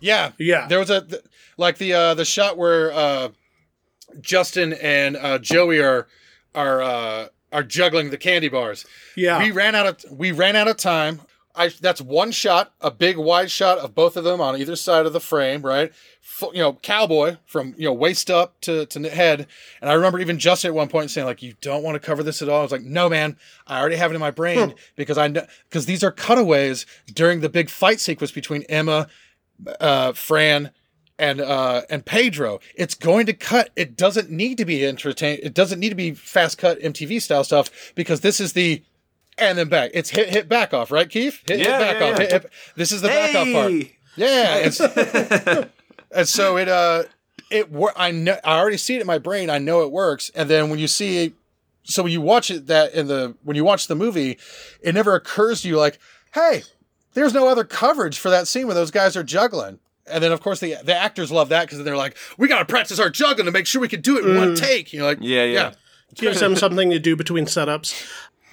Yeah, 0.00 0.32
Yeah. 0.38 0.66
There 0.66 0.80
was 0.80 0.90
a 0.90 1.02
th- 1.02 1.22
like 1.56 1.78
the 1.78 1.92
uh, 1.92 2.14
the 2.14 2.24
shot 2.24 2.58
where 2.58 2.90
uh, 2.92 3.28
Justin 4.20 4.72
and 4.74 5.16
uh, 5.16 5.38
Joey 5.38 5.80
are 5.80 6.06
are 6.54 6.82
uh, 6.82 7.26
are 7.52 7.62
juggling 7.62 8.10
the 8.10 8.18
candy 8.18 8.48
bars. 8.48 8.84
Yeah. 9.16 9.38
We 9.38 9.50
ran 9.50 9.74
out 9.74 9.86
of 9.86 10.10
we 10.10 10.32
ran 10.32 10.56
out 10.56 10.68
of 10.68 10.76
time. 10.76 11.22
I 11.54 11.68
that's 11.68 12.00
one 12.00 12.30
shot, 12.30 12.72
a 12.80 12.90
big 12.90 13.18
wide 13.18 13.50
shot 13.50 13.78
of 13.78 13.94
both 13.94 14.16
of 14.16 14.24
them 14.24 14.40
on 14.40 14.56
either 14.56 14.74
side 14.74 15.04
of 15.04 15.12
the 15.12 15.20
frame, 15.20 15.60
right? 15.60 15.92
Fu- 16.22 16.50
you 16.54 16.60
know, 16.60 16.74
cowboy 16.74 17.36
from 17.44 17.74
you 17.76 17.84
know 17.84 17.92
waist 17.92 18.30
up 18.30 18.58
to 18.62 18.86
to 18.86 19.10
head. 19.10 19.46
And 19.82 19.90
I 19.90 19.92
remember 19.92 20.18
even 20.18 20.38
Justin 20.38 20.70
at 20.70 20.74
one 20.74 20.88
point 20.88 21.10
saying 21.10 21.26
like, 21.26 21.42
"You 21.42 21.54
don't 21.60 21.82
want 21.82 21.94
to 21.94 22.00
cover 22.00 22.22
this 22.22 22.40
at 22.40 22.48
all." 22.48 22.60
I 22.60 22.62
was 22.62 22.72
like, 22.72 22.82
"No, 22.82 23.10
man, 23.10 23.36
I 23.66 23.78
already 23.80 23.96
have 23.96 24.10
it 24.10 24.14
in 24.14 24.20
my 24.20 24.30
brain 24.30 24.74
because 24.96 25.18
I 25.18 25.28
know 25.28 25.46
because 25.68 25.84
these 25.84 26.02
are 26.02 26.10
cutaways 26.10 26.86
during 27.12 27.40
the 27.40 27.50
big 27.50 27.68
fight 27.68 28.00
sequence 28.00 28.30
between 28.32 28.62
Emma, 28.62 29.08
uh, 29.78 30.12
Fran." 30.12 30.70
And 31.22 31.40
uh, 31.40 31.82
and 31.88 32.04
Pedro, 32.04 32.58
it's 32.74 32.96
going 32.96 33.26
to 33.26 33.32
cut. 33.32 33.70
It 33.76 33.96
doesn't 33.96 34.28
need 34.28 34.58
to 34.58 34.64
be 34.64 34.84
entertain. 34.84 35.38
It 35.40 35.54
doesn't 35.54 35.78
need 35.78 35.90
to 35.90 35.94
be 35.94 36.14
fast 36.14 36.58
cut 36.58 36.80
MTV 36.80 37.22
style 37.22 37.44
stuff 37.44 37.70
because 37.94 38.22
this 38.22 38.40
is 38.40 38.54
the 38.54 38.82
and 39.38 39.56
then 39.56 39.68
back. 39.68 39.92
It's 39.94 40.10
hit 40.10 40.30
hit 40.30 40.48
back 40.48 40.74
off, 40.74 40.90
right, 40.90 41.08
Keith? 41.08 41.40
Hit, 41.46 41.60
Yeah, 41.60 41.78
hit 41.78 41.78
back 41.78 42.00
yeah, 42.00 42.06
off. 42.06 42.18
yeah. 42.18 42.22
Hit, 42.24 42.32
hit- 42.42 42.50
this 42.74 42.90
is 42.90 43.02
the 43.02 43.08
back 43.08 43.34
off 43.36 43.52
part. 43.52 43.70
Hey! 43.72 43.96
Yeah, 44.16 44.56
it's, 44.56 44.80
and 46.10 46.28
so 46.28 46.56
it 46.58 46.68
uh 46.68 47.04
it 47.52 47.70
wor- 47.70 47.92
I 47.96 48.10
know 48.10 48.36
I 48.42 48.58
already 48.58 48.76
see 48.76 48.96
it 48.96 49.00
in 49.00 49.06
my 49.06 49.18
brain. 49.18 49.48
I 49.48 49.58
know 49.58 49.82
it 49.82 49.92
works. 49.92 50.30
And 50.34 50.50
then 50.50 50.70
when 50.70 50.80
you 50.80 50.88
see, 50.88 51.34
so 51.84 52.02
when 52.02 52.10
you 52.10 52.20
watch 52.20 52.50
it 52.50 52.66
that 52.66 52.94
in 52.94 53.06
the 53.06 53.36
when 53.44 53.54
you 53.56 53.62
watch 53.62 53.86
the 53.86 53.94
movie, 53.94 54.38
it 54.80 54.92
never 54.92 55.14
occurs 55.14 55.62
to 55.62 55.68
you 55.68 55.76
like, 55.78 56.00
hey, 56.34 56.64
there's 57.14 57.32
no 57.32 57.46
other 57.46 57.62
coverage 57.62 58.18
for 58.18 58.28
that 58.30 58.48
scene 58.48 58.66
where 58.66 58.74
those 58.74 58.90
guys 58.90 59.16
are 59.16 59.22
juggling. 59.22 59.78
And 60.06 60.22
then 60.22 60.32
of 60.32 60.40
course 60.40 60.60
the 60.60 60.76
the 60.84 60.94
actors 60.96 61.30
love 61.30 61.48
that 61.50 61.66
because 61.68 61.82
they're 61.84 61.96
like, 61.96 62.16
we 62.38 62.48
gotta 62.48 62.64
practice 62.64 62.98
our 62.98 63.10
juggling 63.10 63.46
to 63.46 63.52
make 63.52 63.66
sure 63.66 63.80
we 63.80 63.88
can 63.88 64.00
do 64.00 64.18
it 64.18 64.26
in 64.26 64.36
one 64.36 64.54
take. 64.54 64.92
You're 64.92 65.04
like, 65.04 65.18
Yeah, 65.20 65.44
yeah. 65.44 65.72
Gives 66.14 66.40
them 66.40 66.56
something 66.56 66.90
to 66.90 66.98
do 66.98 67.16
between 67.16 67.46
setups. 67.46 67.94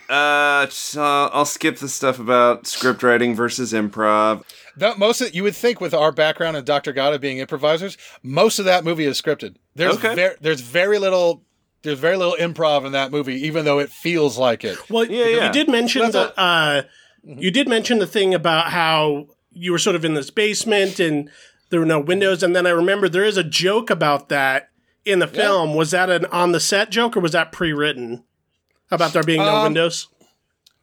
Uh, 0.09 0.67
so 0.69 1.03
I'll 1.03 1.45
skip 1.45 1.77
the 1.77 1.87
stuff 1.89 2.17
about 2.19 2.65
script 2.65 3.03
writing 3.03 3.35
versus 3.35 3.73
improv. 3.73 4.43
That 4.75 4.97
most 4.97 5.21
of 5.21 5.35
you 5.35 5.43
would 5.43 5.55
think 5.55 5.79
with 5.79 5.93
our 5.93 6.11
background 6.11 6.57
and 6.57 6.65
Dr. 6.65 6.93
God 6.93 7.19
being 7.21 7.37
improvisers, 7.37 7.95
most 8.23 8.57
of 8.59 8.65
that 8.65 8.83
movie 8.83 9.05
is 9.05 9.21
scripted. 9.21 9.57
There's 9.75 9.95
Okay. 9.97 10.15
ver- 10.15 10.37
there's 10.41 10.61
very 10.61 10.97
little 10.99 11.43
there's 11.83 11.99
very 11.99 12.17
little 12.17 12.35
improv 12.39 12.85
in 12.85 12.91
that 12.93 13.11
movie, 13.11 13.35
even 13.45 13.65
though 13.65 13.79
it 13.79 13.89
feels 13.89 14.37
like 14.37 14.63
it. 14.63 14.77
Well, 14.89 15.05
Yeah, 15.05 15.25
yeah. 15.25 15.45
you 15.47 15.51
did 15.53 15.69
mention 15.69 16.01
That's 16.03 16.13
the 16.13 16.39
uh, 16.39 16.81
you 17.23 17.51
did 17.51 17.67
mention 17.67 17.99
the 17.99 18.07
thing 18.07 18.33
about 18.33 18.71
how 18.71 19.27
you 19.51 19.71
were 19.71 19.79
sort 19.79 19.95
of 19.95 20.05
in 20.05 20.13
this 20.13 20.29
basement 20.29 20.99
and 20.99 21.29
there 21.69 21.79
were 21.79 21.85
no 21.85 21.99
windows, 21.99 22.41
and 22.43 22.55
then 22.55 22.65
I 22.65 22.71
remember 22.71 23.07
there 23.09 23.23
is 23.25 23.37
a 23.37 23.43
joke 23.43 23.89
about 23.89 24.29
that 24.29 24.69
in 25.05 25.19
the 25.19 25.27
film. 25.27 25.75
Was 25.75 25.91
that 25.91 26.09
an 26.09 26.25
on 26.25 26.51
the 26.51 26.59
set 26.59 26.89
joke 26.91 27.15
or 27.15 27.19
was 27.19 27.31
that 27.33 27.51
pre 27.51 27.73
written 27.73 28.23
about 28.91 29.13
there 29.13 29.23
being 29.23 29.39
no 29.41 29.57
Um, 29.57 29.63
windows? 29.63 30.07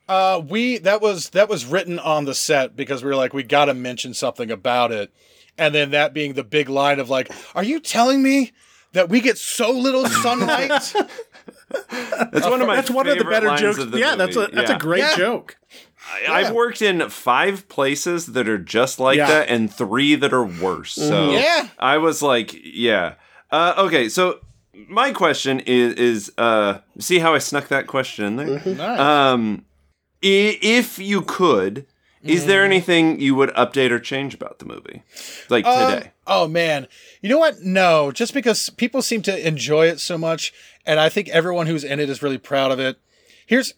Uh, 0.09 0.41
we 0.49 0.79
that 0.79 1.01
was 1.01 1.31
that 1.31 1.49
was 1.49 1.65
written 1.67 1.99
on 1.99 2.25
the 2.27 2.35
set 2.35 2.77
because 2.77 3.03
we 3.03 3.09
were 3.11 3.17
like 3.17 3.35
we 3.35 3.43
got 3.43 3.65
to 3.65 3.75
mention 3.75 4.15
something 4.15 4.51
about 4.53 4.93
it, 4.93 5.13
and 5.59 5.75
then 5.75 5.91
that 5.91 6.15
being 6.15 6.35
the 6.35 6.45
big 6.45 6.69
line 6.69 7.01
of 7.01 7.11
like, 7.11 7.31
are 7.57 7.65
you 7.65 7.81
telling 7.81 8.23
me 8.23 8.53
that 8.93 9.09
we 9.09 9.21
get 9.21 9.37
so 9.39 9.73
little 9.73 10.07
sunlight? 10.23 10.71
That's 11.91 12.47
one 12.47 12.61
of 12.61 12.69
my 12.69 12.77
That's 12.77 12.91
one 12.91 13.09
of 13.09 13.19
the 13.19 13.25
better 13.25 13.57
jokes. 13.57 13.79
of 13.79 13.91
the 13.91 13.99
Yeah, 13.99 14.15
that's 14.15 14.37
a 14.37 14.47
that's 14.53 14.71
Yeah. 14.71 14.77
a 14.77 14.79
great 14.79 15.01
Yeah. 15.01 15.17
joke. 15.17 15.57
I- 16.13 16.33
I've 16.41 16.53
worked 16.53 16.83
in 16.83 17.09
five 17.11 17.69
places 17.69 18.27
that 18.27 18.49
are 18.49 18.59
just 18.59 18.99
like 19.01 19.17
Yeah. 19.19 19.27
that, 19.29 19.49
and 19.49 19.73
three 19.73 20.15
that 20.17 20.33
are 20.33 20.45
worse. 20.45 20.93
So 20.93 21.33
Yeah. 21.33 21.69
I 21.79 21.99
was 21.99 22.23
like, 22.23 22.55
yeah. 22.65 23.15
Uh, 23.51 23.75
okay, 23.79 24.09
so 24.09 24.41
my 24.89 25.13
question 25.13 25.61
is 25.61 25.95
is 25.95 26.33
uh, 26.39 26.79
see 26.99 27.19
how 27.19 27.35
I 27.35 27.39
snuck 27.39 27.69
that 27.69 27.87
question 27.87 28.25
in 28.25 28.37
there. 28.37 28.63
Nice. 28.75 29.01
Um, 29.01 29.65
i- 30.23 30.59
if 30.63 30.99
you 30.99 31.23
could, 31.23 31.87
is 32.23 32.47
there 32.47 32.65
anything 32.65 33.21
you 33.21 33.35
would 33.37 33.51
update 33.51 33.91
or 33.91 34.01
change 34.01 34.35
about 34.35 34.59
the 34.59 34.65
movie, 34.65 35.03
like 35.49 35.65
Um, 35.65 35.93
today? 35.93 36.11
oh 36.27 36.49
man, 36.49 36.89
you 37.23 37.29
know 37.29 37.39
what? 37.39 37.61
No, 37.63 38.11
just 38.11 38.35
because 38.35 38.69
people 38.71 39.01
seem 39.03 39.23
to 39.23 39.47
enjoy 39.47 39.87
it 39.87 40.01
so 40.01 40.19
much, 40.19 40.53
and 40.85 40.99
I 40.99 41.09
think 41.09 41.29
everyone 41.29 41.67
who's 41.69 41.85
in 41.85 42.01
it 42.01 42.11
is 42.11 42.23
really 42.23 42.39
proud 42.39 42.71
of 42.73 42.81
it. 42.81 42.97
Here's 43.47 43.75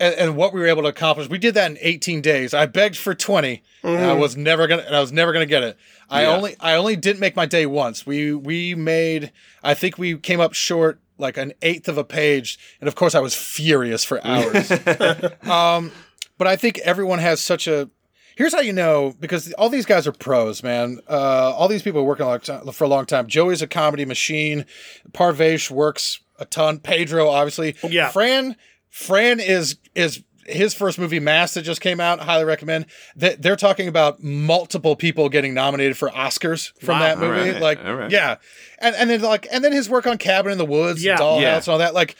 and, 0.00 0.14
and 0.14 0.36
what 0.36 0.52
we 0.52 0.60
were 0.60 0.66
able 0.66 0.82
to 0.82 0.88
accomplish. 0.88 1.28
We 1.28 1.38
did 1.38 1.54
that 1.54 1.70
in 1.70 1.78
18 1.80 2.20
days. 2.20 2.52
I 2.54 2.66
begged 2.66 2.96
for 2.96 3.14
20, 3.14 3.62
and 3.82 3.98
I 4.04 4.12
was 4.14 4.36
never 4.36 4.66
gonna, 4.66 4.82
and 4.82 4.94
I 4.96 5.00
was 5.00 5.12
never 5.12 5.32
gonna 5.32 5.46
get 5.46 5.62
it. 5.62 5.76
I 6.10 6.22
Yeah. 6.22 6.36
only, 6.36 6.56
I 6.60 6.74
only 6.74 6.96
didn't 6.96 7.20
make 7.20 7.36
my 7.36 7.46
day 7.46 7.66
once. 7.66 8.06
We 8.06 8.34
we 8.34 8.74
made, 8.74 9.32
I 9.62 9.74
think 9.74 9.98
we 9.98 10.16
came 10.18 10.40
up 10.40 10.52
short 10.54 11.00
like 11.16 11.36
an 11.36 11.52
eighth 11.62 11.88
of 11.88 11.96
a 11.96 12.04
page, 12.04 12.58
and 12.80 12.88
of 12.88 12.94
course 12.96 13.14
I 13.14 13.20
was 13.20 13.34
furious 13.34 14.04
for 14.04 14.24
hours. 14.26 14.70
um, 15.48 15.92
but 16.38 16.46
I 16.48 16.56
think 16.56 16.78
everyone 16.78 17.18
has 17.20 17.40
such 17.40 17.66
a. 17.66 17.88
Here's 18.36 18.52
how 18.52 18.60
you 18.60 18.72
know 18.72 19.14
because 19.20 19.52
all 19.52 19.68
these 19.68 19.86
guys 19.86 20.08
are 20.08 20.12
pros, 20.12 20.64
man. 20.64 20.98
Uh, 21.08 21.52
all 21.54 21.68
these 21.68 21.82
people 21.82 22.00
are 22.00 22.04
working 22.04 22.26
a 22.26 22.28
long 22.28 22.72
for 22.72 22.82
a 22.82 22.88
long 22.88 23.06
time. 23.06 23.28
Joey's 23.28 23.62
a 23.62 23.68
comedy 23.68 24.04
machine. 24.04 24.66
Parvesh 25.12 25.70
works 25.70 26.20
a 26.40 26.44
ton. 26.44 26.80
Pedro, 26.80 27.28
obviously. 27.28 27.76
Yeah. 27.88 28.08
Fran, 28.08 28.56
Fran 28.94 29.40
is 29.40 29.76
is 29.96 30.22
his 30.46 30.72
first 30.72 31.00
movie, 31.00 31.18
Mass, 31.18 31.54
that 31.54 31.62
just 31.62 31.80
came 31.80 31.98
out. 31.98 32.20
Highly 32.20 32.44
recommend. 32.44 32.86
That 33.16 33.42
they're 33.42 33.56
talking 33.56 33.88
about 33.88 34.22
multiple 34.22 34.94
people 34.94 35.28
getting 35.28 35.52
nominated 35.52 35.96
for 35.96 36.10
Oscars 36.10 36.72
from 36.80 37.00
Wow. 37.00 37.00
that 37.00 37.18
movie. 37.18 37.48
Alright, 37.48 37.60
like, 37.62 37.78
alright. 37.80 38.10
yeah, 38.12 38.36
and 38.78 38.94
and 38.94 39.10
then 39.10 39.20
like 39.22 39.48
and 39.50 39.64
then 39.64 39.72
his 39.72 39.90
work 39.90 40.06
on 40.06 40.16
Cabin 40.16 40.52
in 40.52 40.58
the 40.58 40.64
Woods, 40.64 41.02
Yeah. 41.02 41.16
Dollhouse, 41.16 41.40
Yeah. 41.40 41.56
and 41.56 41.68
all 41.68 41.78
that. 41.78 41.92
Like 41.92 42.14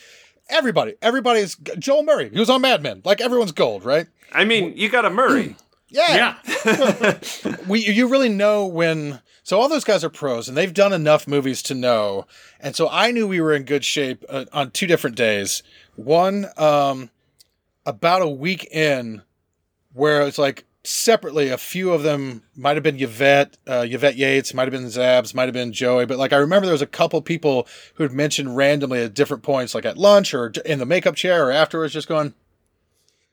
everybody, 0.50 0.94
everybody's 1.00 1.54
Joel 1.78 2.02
Murray. 2.02 2.28
He 2.30 2.40
was 2.40 2.50
on 2.50 2.60
Mad 2.60 2.82
Men. 2.82 3.02
Like 3.04 3.20
everyone's 3.20 3.52
gold, 3.52 3.84
right? 3.84 4.08
I 4.32 4.44
mean, 4.44 4.76
you 4.76 4.88
got 4.88 5.04
a 5.04 5.10
Murray. 5.10 5.54
Yeah. 5.90 6.34
Yeah, 6.64 7.18
we 7.68 7.80
you 7.86 8.08
really 8.08 8.28
know 8.28 8.66
when 8.66 9.20
so 9.44 9.60
all 9.60 9.68
those 9.68 9.84
guys 9.84 10.02
are 10.02 10.10
pros 10.10 10.48
and 10.48 10.56
they've 10.56 10.74
done 10.74 10.92
enough 10.92 11.28
movies 11.28 11.62
to 11.64 11.74
know 11.74 12.26
and 12.58 12.74
so 12.74 12.88
i 12.90 13.12
knew 13.12 13.28
we 13.28 13.40
were 13.40 13.52
in 13.54 13.62
good 13.62 13.84
shape 13.84 14.24
uh, 14.28 14.44
on 14.52 14.72
two 14.72 14.88
different 14.88 15.14
days 15.14 15.62
one 15.96 16.46
um 16.56 17.10
about 17.86 18.22
a 18.22 18.28
week 18.28 18.64
in 18.72 19.22
where 19.92 20.22
it's 20.22 20.38
like 20.38 20.64
separately, 20.84 21.48
a 21.48 21.56
few 21.56 21.92
of 21.92 22.02
them 22.02 22.42
might 22.54 22.76
have 22.76 22.82
been 22.82 23.00
Yvette, 23.00 23.56
uh, 23.66 23.86
Yvette 23.88 24.16
Yates, 24.16 24.52
might 24.52 24.64
have 24.64 24.72
been 24.72 24.84
Zabs, 24.84 25.34
might 25.34 25.44
have 25.44 25.54
been 25.54 25.72
Joey, 25.72 26.04
but 26.04 26.18
like 26.18 26.32
I 26.32 26.36
remember 26.36 26.66
there 26.66 26.74
was 26.74 26.82
a 26.82 26.86
couple 26.86 27.20
people 27.22 27.66
who 27.94 28.02
had 28.02 28.12
mentioned 28.12 28.56
randomly 28.56 29.02
at 29.02 29.14
different 29.14 29.42
points, 29.42 29.74
like 29.74 29.86
at 29.86 29.96
lunch 29.96 30.34
or 30.34 30.52
in 30.64 30.78
the 30.78 30.86
makeup 30.86 31.14
chair 31.14 31.46
or 31.46 31.50
afterwards, 31.50 31.94
just 31.94 32.08
going, 32.08 32.34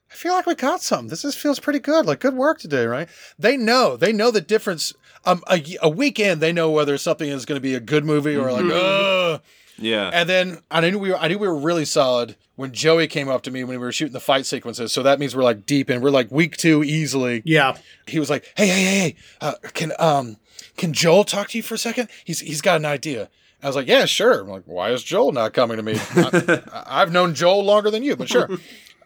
I 0.10 0.16
feel 0.16 0.34
like 0.34 0.46
we 0.46 0.56
got 0.56 0.82
something. 0.82 1.10
This 1.10 1.26
is, 1.26 1.36
feels 1.36 1.60
pretty 1.60 1.80
good. 1.80 2.06
Like 2.06 2.20
good 2.20 2.36
work 2.36 2.60
today, 2.60 2.86
right? 2.86 3.10
They 3.38 3.58
know, 3.58 3.98
they 3.98 4.14
know 4.14 4.32
the 4.32 4.42
difference. 4.42 4.94
Um, 5.26 5.44
a, 5.48 5.62
a 5.82 5.90
weekend, 5.90 6.42
they 6.42 6.52
know 6.52 6.72
whether 6.72 6.98
something 6.98 7.30
is 7.30 7.46
going 7.46 7.58
to 7.58 7.62
be 7.62 7.76
a 7.76 7.80
good 7.80 8.06
movie 8.06 8.36
or 8.36 8.52
like, 8.52 8.66
ugh. 8.66 9.42
Yeah. 9.82 10.10
And 10.14 10.30
then 10.30 10.60
I 10.70 10.82
knew 10.82 11.00
we 11.00 11.10
were 11.12 11.18
I 11.18 11.28
knew 11.28 11.38
we 11.38 11.48
were 11.48 11.58
really 11.58 11.86
solid 11.86 12.36
when 12.56 12.72
Joey 12.72 13.08
came 13.08 13.28
up 13.28 13.42
to 13.44 13.52
me 13.52 13.64
when 13.64 13.80
we 13.80 13.86
were 13.86 13.92
shooting 13.92 14.14
the 14.14 14.20
fight 14.20 14.46
sequences. 14.46 14.92
So 14.92 15.04
that 15.04 15.20
means 15.20 15.36
we're 15.36 15.44
like 15.44 15.66
deep 15.66 15.90
in. 15.90 16.02
We're 16.02 16.12
like 16.12 16.32
week 16.32 16.58
two 16.58 16.84
easily. 16.84 17.42
Yeah. 17.46 17.78
He 18.08 18.20
was 18.20 18.30
like, 18.30 18.46
"Hey, 18.56 18.68
hey, 18.68 18.84
hey, 18.84 19.00
hey, 19.00 19.16
uh, 19.42 19.54
can 19.74 19.94
um 20.00 20.38
can 20.78 20.94
Joel 20.94 21.24
talk 21.24 21.50
to 21.50 21.58
you 21.58 21.64
for 21.64 21.76
a 21.76 21.80
second? 21.80 22.10
He's 22.24 22.40
he's 22.40 22.62
got 22.62 22.78
an 22.78 22.86
idea." 22.86 23.30
I 23.64 23.68
was 23.68 23.76
like, 23.76 23.88
"Yeah, 23.88 24.06
sure." 24.06 24.42
I'm 24.42 24.48
like, 24.48 24.64
"Why 24.66 24.92
is 24.92 25.04
Joel 25.04 25.32
not 25.32 25.54
coming 25.54 25.78
to 25.78 25.84
me? 25.84 25.96
I, 25.98 26.62
I've 27.02 27.12
known 27.12 27.36
Joel 27.36 27.64
longer 27.64 27.92
than 27.92 28.04
you, 28.04 28.16
but 28.16 28.30
sure." 28.30 28.50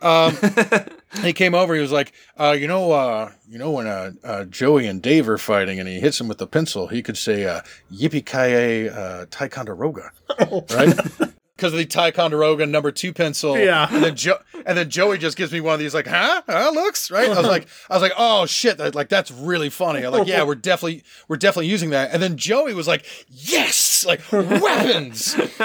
Um, 0.05 0.37
he 1.23 1.33
came 1.33 1.55
over. 1.55 1.73
He 1.73 1.81
was 1.81 1.91
like, 1.91 2.13
uh, 2.39 2.55
"You 2.57 2.67
know, 2.67 2.91
uh, 2.91 3.31
you 3.49 3.57
know 3.57 3.71
when 3.71 3.87
uh, 3.87 4.11
uh, 4.23 4.45
Joey 4.45 4.85
and 4.87 5.01
Dave 5.01 5.27
are 5.27 5.37
fighting, 5.37 5.79
and 5.79 5.89
he 5.89 5.99
hits 5.99 6.21
him 6.21 6.27
with 6.27 6.37
the 6.37 6.47
pencil, 6.47 6.87
he 6.87 7.01
could 7.01 7.17
say 7.17 7.45
uh, 7.45 7.61
Yippee 7.91 8.25
Ki 8.25 8.89
uh, 8.89 9.25
Ticonderoga, 9.31 10.11
right?" 10.73 10.95
Because 11.55 11.71
of 11.71 11.79
the 11.79 11.85
Ticonderoga 11.85 12.65
number 12.65 12.91
two 12.91 13.13
pencil, 13.13 13.57
Yeah. 13.57 13.87
And 13.89 14.03
then 14.03 14.15
jo- 14.17 14.39
and 14.65 14.77
then 14.77 14.89
Joey 14.89 15.17
just 15.17 15.37
gives 15.37 15.53
me 15.53 15.61
one 15.61 15.73
of 15.73 15.79
these, 15.79 15.93
like, 15.93 16.05
"Huh? 16.05 16.41
Huh? 16.47 16.71
Looks 16.73 17.09
right." 17.09 17.29
I 17.29 17.37
was 17.37 17.47
like, 17.47 17.67
"I 17.89 17.93
was 17.93 18.01
like, 18.01 18.11
oh 18.17 18.45
shit, 18.45 18.77
like 18.93 19.07
that's 19.07 19.31
really 19.31 19.69
funny." 19.69 20.05
I'm 20.05 20.11
like, 20.11 20.27
"Yeah, 20.27 20.43
we're 20.43 20.55
definitely 20.55 21.03
we're 21.29 21.37
definitely 21.37 21.67
using 21.67 21.91
that." 21.91 22.11
And 22.11 22.21
then 22.21 22.35
Joey 22.35 22.73
was 22.73 22.89
like, 22.89 23.05
"Yes, 23.29 23.94
like 24.05 24.21
weapons." 24.31 25.35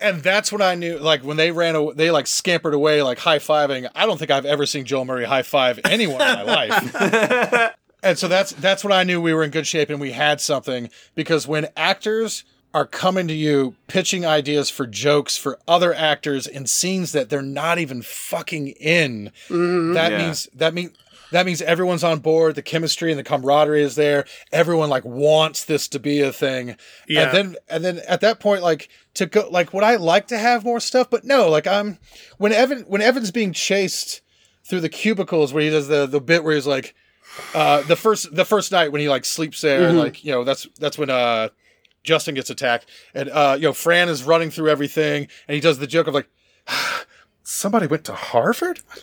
and 0.00 0.22
that's 0.22 0.52
when 0.52 0.62
I 0.62 0.74
knew, 0.74 0.98
like, 0.98 1.22
when 1.24 1.36
they 1.36 1.50
ran, 1.50 1.74
away, 1.74 1.94
they 1.94 2.10
like 2.10 2.26
scampered 2.26 2.74
away, 2.74 3.02
like 3.02 3.18
high 3.18 3.38
fiving. 3.38 3.88
I 3.94 4.06
don't 4.06 4.18
think 4.18 4.30
I've 4.30 4.46
ever 4.46 4.66
seen 4.66 4.84
Joel 4.84 5.04
Murray 5.04 5.24
high 5.24 5.42
five 5.42 5.80
anyone 5.84 6.20
in 6.20 6.26
my 6.26 6.42
life. 6.42 7.74
and 8.02 8.18
so 8.18 8.28
that's 8.28 8.52
that's 8.52 8.84
when 8.84 8.92
I 8.92 9.04
knew 9.04 9.20
we 9.20 9.34
were 9.34 9.44
in 9.44 9.50
good 9.50 9.66
shape 9.66 9.90
and 9.90 10.00
we 10.00 10.12
had 10.12 10.40
something 10.40 10.90
because 11.14 11.46
when 11.46 11.68
actors 11.76 12.44
are 12.74 12.86
coming 12.86 13.28
to 13.28 13.34
you 13.34 13.74
pitching 13.86 14.24
ideas 14.24 14.70
for 14.70 14.86
jokes 14.86 15.36
for 15.36 15.58
other 15.68 15.92
actors 15.92 16.46
in 16.46 16.66
scenes 16.66 17.12
that 17.12 17.28
they're 17.28 17.42
not 17.42 17.78
even 17.78 18.00
fucking 18.00 18.68
in, 18.68 19.30
mm-hmm. 19.48 19.92
that 19.92 20.12
Yeah. 20.12 20.18
means 20.18 20.48
that 20.54 20.72
means 20.72 20.92
that 21.32 21.46
means 21.46 21.60
everyone's 21.62 22.04
on 22.04 22.20
board. 22.20 22.54
The 22.54 22.62
chemistry 22.62 23.10
and 23.10 23.18
the 23.18 23.24
camaraderie 23.24 23.82
is 23.82 23.96
there. 23.96 24.24
Everyone 24.52 24.88
like 24.88 25.04
wants 25.04 25.64
this 25.64 25.88
to 25.88 25.98
be 25.98 26.20
a 26.20 26.32
thing. 26.32 26.76
Yeah. 27.08 27.22
And 27.22 27.32
then 27.32 27.56
and 27.68 27.84
then 27.84 28.00
at 28.06 28.20
that 28.20 28.40
point, 28.40 28.62
like 28.62 28.88
to 29.14 29.26
go 29.26 29.48
like 29.50 29.74
would 29.74 29.84
I 29.84 29.96
like 29.96 30.28
to 30.28 30.38
have 30.38 30.64
more 30.64 30.80
stuff? 30.80 31.10
But 31.10 31.24
no, 31.24 31.48
like 31.48 31.66
I'm 31.66 31.98
when 32.38 32.52
Evan 32.52 32.82
when 32.82 33.02
Evan's 33.02 33.30
being 33.30 33.52
chased 33.52 34.20
through 34.64 34.80
the 34.80 34.88
cubicles 34.88 35.52
where 35.52 35.62
he 35.62 35.70
does 35.70 35.88
the 35.88 36.06
the 36.06 36.20
bit 36.20 36.44
where 36.44 36.54
he's 36.54 36.66
like 36.66 36.94
uh 37.54 37.82
the 37.82 37.96
first 37.96 38.34
the 38.34 38.44
first 38.44 38.70
night 38.70 38.92
when 38.92 39.00
he 39.00 39.08
like 39.08 39.24
sleeps 39.24 39.60
there 39.60 39.88
and 39.88 39.98
like 39.98 40.24
you 40.24 40.30
know 40.30 40.44
that's 40.44 40.66
that's 40.78 40.98
when 40.98 41.10
uh 41.10 41.48
Justin 42.04 42.34
gets 42.34 42.50
attacked 42.50 42.86
and 43.14 43.30
uh 43.30 43.54
you 43.58 43.64
know 43.64 43.72
Fran 43.72 44.08
is 44.08 44.22
running 44.22 44.50
through 44.50 44.68
everything 44.68 45.28
and 45.48 45.54
he 45.54 45.60
does 45.60 45.78
the 45.78 45.86
joke 45.86 46.06
of 46.06 46.14
like 46.14 46.28
somebody 47.52 47.86
went 47.86 48.04
to 48.04 48.14
Harvard? 48.14 48.80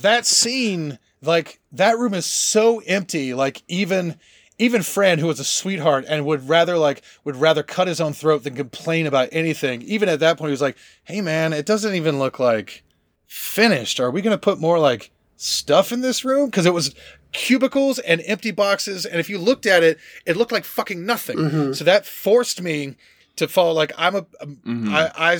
That 0.00 0.22
scene 0.24 0.98
like 1.22 1.60
that 1.72 1.98
room 1.98 2.14
is 2.14 2.26
so 2.26 2.80
empty 2.86 3.34
like 3.34 3.62
even 3.68 4.18
even 4.58 4.82
Fran 4.82 5.18
who 5.18 5.26
was 5.26 5.38
a 5.38 5.44
sweetheart 5.44 6.04
and 6.08 6.24
would 6.24 6.48
rather 6.48 6.78
like 6.78 7.02
would 7.24 7.36
rather 7.36 7.62
cut 7.62 7.88
his 7.88 8.00
own 8.00 8.14
throat 8.14 8.44
than 8.44 8.56
complain 8.56 9.06
about 9.06 9.28
anything 9.32 9.82
even 9.82 10.08
at 10.08 10.20
that 10.20 10.38
point 10.38 10.48
he 10.48 10.52
was 10.52 10.62
like 10.62 10.78
hey 11.04 11.20
man 11.20 11.52
it 11.52 11.66
doesn't 11.66 11.94
even 11.94 12.18
look 12.18 12.38
like 12.38 12.82
finished. 13.26 14.00
Are 14.00 14.10
we 14.10 14.22
going 14.22 14.34
to 14.34 14.38
put 14.38 14.58
more 14.58 14.78
like 14.78 15.10
stuff 15.36 15.92
in 15.92 16.00
this 16.00 16.24
room? 16.24 16.46
Because 16.46 16.66
it 16.66 16.74
was 16.74 16.94
cubicles 17.32 17.98
and 18.00 18.22
empty 18.26 18.50
boxes 18.50 19.06
and 19.06 19.20
if 19.20 19.30
you 19.30 19.38
looked 19.38 19.64
at 19.64 19.84
it 19.84 19.98
it 20.26 20.36
looked 20.36 20.52
like 20.52 20.64
fucking 20.64 21.04
nothing. 21.04 21.36
Mm-hmm. 21.36 21.72
So 21.74 21.84
that 21.84 22.06
forced 22.06 22.60
me 22.62 22.96
to 23.36 23.48
follow 23.48 23.72
like 23.72 23.92
i'm 23.96 24.14
a 24.14 24.26
um, 24.40 24.58
mm-hmm. 24.66 24.94
I, 24.94 25.10
I 25.16 25.38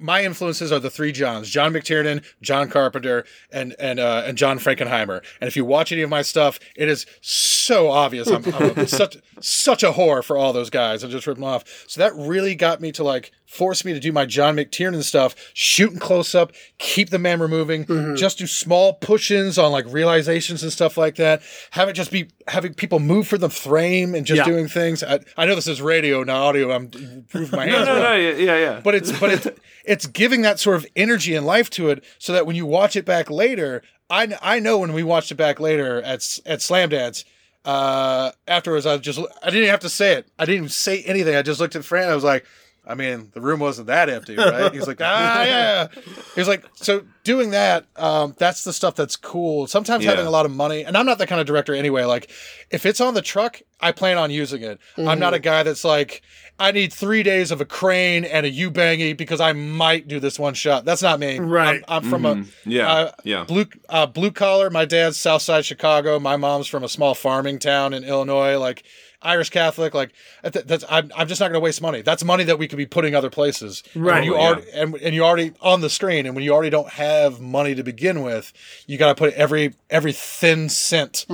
my 0.00 0.24
influences 0.24 0.72
are 0.72 0.78
the 0.78 0.90
three 0.90 1.12
johns 1.12 1.48
john 1.50 1.72
mctiernan 1.72 2.24
john 2.42 2.68
carpenter 2.68 3.24
and 3.52 3.74
and 3.78 4.00
uh 4.00 4.22
and 4.26 4.36
john 4.38 4.58
frankenheimer. 4.58 5.22
And 5.40 5.46
if 5.48 5.56
you 5.56 5.64
watch 5.64 5.92
any 5.92 6.02
of 6.02 6.10
my 6.10 6.22
stuff 6.22 6.58
it 6.76 6.88
is 6.88 7.06
so 7.20 7.90
obvious 7.90 8.28
i'm, 8.28 8.44
I'm 8.54 8.86
such 8.86 9.16
such 9.40 9.82
a 9.82 9.92
whore 9.92 10.22
for 10.22 10.36
all 10.36 10.52
those 10.52 10.68
guys. 10.70 11.02
And 11.02 11.10
just 11.10 11.26
rip 11.26 11.36
them 11.36 11.44
off. 11.44 11.64
So 11.88 12.00
that 12.00 12.14
really 12.14 12.54
got 12.54 12.80
me 12.80 12.92
to 12.92 13.02
like 13.04 13.32
force 13.46 13.84
me 13.84 13.92
to 13.92 14.00
do 14.00 14.12
my 14.12 14.26
john 14.26 14.56
mctiernan 14.56 15.02
stuff 15.02 15.34
shooting 15.54 15.98
close 15.98 16.34
up 16.34 16.52
keep 16.78 17.10
the 17.10 17.18
camera 17.18 17.48
moving 17.48 17.86
just 18.16 18.38
do 18.38 18.46
small 18.46 18.94
push-ins 18.94 19.56
on 19.58 19.72
like 19.72 19.86
realizations 19.86 20.62
and 20.62 20.72
stuff 20.72 20.96
like 20.98 21.16
that. 21.16 21.42
Have 21.70 21.88
it 21.88 21.92
just 21.94 22.10
be 22.10 22.28
having 22.48 22.74
people 22.74 22.98
move 23.00 23.26
for 23.28 23.38
the 23.38 23.48
frame 23.50 24.14
and 24.14 24.26
just 24.26 24.38
Yeah. 24.38 24.44
doing 24.44 24.66
things. 24.68 25.02
I, 25.02 25.20
I 25.36 25.46
know 25.46 25.54
this 25.54 25.68
is 25.68 25.80
radio 25.80 26.22
not 26.22 26.36
audio 26.40 26.72
i'm 26.72 26.88
proving 27.28 27.56
my 27.56 27.66
hands 27.70 27.86
no, 27.86 28.00
no, 28.00 28.14
yeah, 28.14 28.34
yeah, 28.34 28.58
yeah. 28.58 28.80
but 28.82 28.94
it's 28.94 29.12
but 29.18 29.30
it's 29.30 29.46
it's 29.90 30.06
giving 30.06 30.42
that 30.42 30.58
sort 30.60 30.76
of 30.76 30.86
energy 30.94 31.34
and 31.34 31.44
life 31.44 31.68
to 31.70 31.90
it 31.90 32.04
so 32.18 32.32
that 32.32 32.46
when 32.46 32.54
you 32.56 32.64
watch 32.64 32.94
it 32.96 33.04
back 33.04 33.28
later 33.28 33.82
i, 34.08 34.22
I 34.40 34.58
know 34.60 34.78
when 34.78 34.92
we 34.92 35.02
watched 35.02 35.30
it 35.32 35.36
back 35.36 35.58
later 35.60 36.00
at 36.02 36.38
at 36.46 36.62
slam 36.62 36.88
dance 36.90 37.24
uh 37.64 38.30
afterwards 38.48 38.86
i 38.86 38.96
just 38.96 39.18
i 39.18 39.46
didn't 39.46 39.58
even 39.62 39.70
have 39.70 39.80
to 39.80 39.88
say 39.90 40.14
it 40.14 40.28
i 40.38 40.44
didn't 40.44 40.56
even 40.58 40.68
say 40.70 41.02
anything 41.02 41.34
i 41.36 41.42
just 41.42 41.60
looked 41.60 41.76
at 41.76 41.84
fran 41.84 42.08
i 42.08 42.14
was 42.14 42.24
like 42.24 42.46
I 42.86 42.94
mean, 42.94 43.30
the 43.34 43.42
room 43.42 43.60
wasn't 43.60 43.88
that 43.88 44.08
empty, 44.08 44.34
right? 44.36 44.72
He's 44.72 44.86
like, 44.86 45.00
ah, 45.02 45.44
yeah. 45.44 45.86
He's 46.34 46.48
like, 46.48 46.64
so 46.74 47.04
doing 47.24 47.50
that, 47.50 47.84
um, 47.94 48.34
that's 48.38 48.64
the 48.64 48.72
stuff 48.72 48.96
that's 48.96 49.16
cool. 49.16 49.66
Sometimes 49.66 50.02
Yeah. 50.02 50.10
having 50.10 50.26
a 50.26 50.30
lot 50.30 50.46
of 50.46 50.50
money, 50.50 50.82
and 50.84 50.96
I'm 50.96 51.04
not 51.04 51.18
that 51.18 51.28
kind 51.28 51.40
of 51.42 51.46
director 51.46 51.74
anyway. 51.74 52.04
Like, 52.04 52.30
if 52.70 52.86
it's 52.86 53.00
on 53.00 53.12
the 53.12 53.20
truck, 53.22 53.60
I 53.80 53.92
plan 53.92 54.16
on 54.16 54.30
using 54.30 54.62
it. 54.62 54.80
I'm 54.96 55.18
not 55.20 55.34
a 55.34 55.38
guy 55.38 55.62
that's 55.62 55.84
like, 55.84 56.22
I 56.60 56.72
need 56.72 56.92
three 56.92 57.22
days 57.22 57.50
of 57.50 57.60
a 57.60 57.64
crane 57.64 58.24
and 58.24 58.44
a 58.44 58.50
U 58.50 58.70
bangy 58.70 59.16
because 59.16 59.40
I 59.40 59.52
might 59.54 60.06
do 60.06 60.20
this 60.20 60.38
one 60.38 60.54
shot. 60.54 60.84
That's 60.84 61.02
not 61.02 61.18
me. 61.18 61.38
Right. 61.38 61.82
I'm, 61.88 62.04
I'm 62.04 62.10
from 62.10 62.26
a 62.26 62.44
Yeah, 62.66 62.88
uh, 62.92 63.12
yeah. 63.24 63.44
blue 63.44 63.64
uh, 63.88 64.06
blue 64.06 64.30
collar. 64.30 64.68
My 64.70 64.84
dad's 64.84 65.16
South 65.16 65.40
Side 65.42 65.64
Chicago. 65.64 66.18
My 66.20 66.36
mom's 66.36 66.66
from 66.66 66.84
a 66.84 66.88
small 66.88 67.14
farming 67.14 67.58
town 67.60 67.94
in 67.94 68.04
Illinois. 68.04 68.58
Like 68.58 68.84
Irish 69.22 69.50
Catholic. 69.50 69.94
Like 69.94 70.12
that's 70.42 70.84
I'm, 70.88 71.10
I'm 71.16 71.28
just 71.28 71.40
not 71.40 71.48
going 71.48 71.60
to 71.60 71.64
waste 71.64 71.80
money. 71.82 72.02
That's 72.02 72.22
money 72.24 72.44
that 72.44 72.58
we 72.58 72.68
could 72.68 72.76
be 72.78 72.86
putting 72.86 73.14
other 73.14 73.30
places. 73.30 73.82
And 73.94 74.04
Right. 74.04 74.24
you 74.24 74.34
Oh, 74.34 74.38
already 74.40 74.70
and, 74.74 74.94
and 74.96 75.14
you 75.14 75.24
already 75.24 75.52
on 75.62 75.80
the 75.80 75.90
screen, 75.90 76.26
and 76.26 76.34
when 76.34 76.44
you 76.44 76.52
already 76.52 76.70
don't 76.70 76.90
have 76.90 77.40
money 77.40 77.74
to 77.74 77.82
begin 77.82 78.22
with, 78.22 78.52
you 78.86 78.98
got 78.98 79.08
to 79.08 79.14
put 79.14 79.32
every 79.34 79.74
every 79.88 80.12
thin 80.12 80.68
cent, 80.68 81.26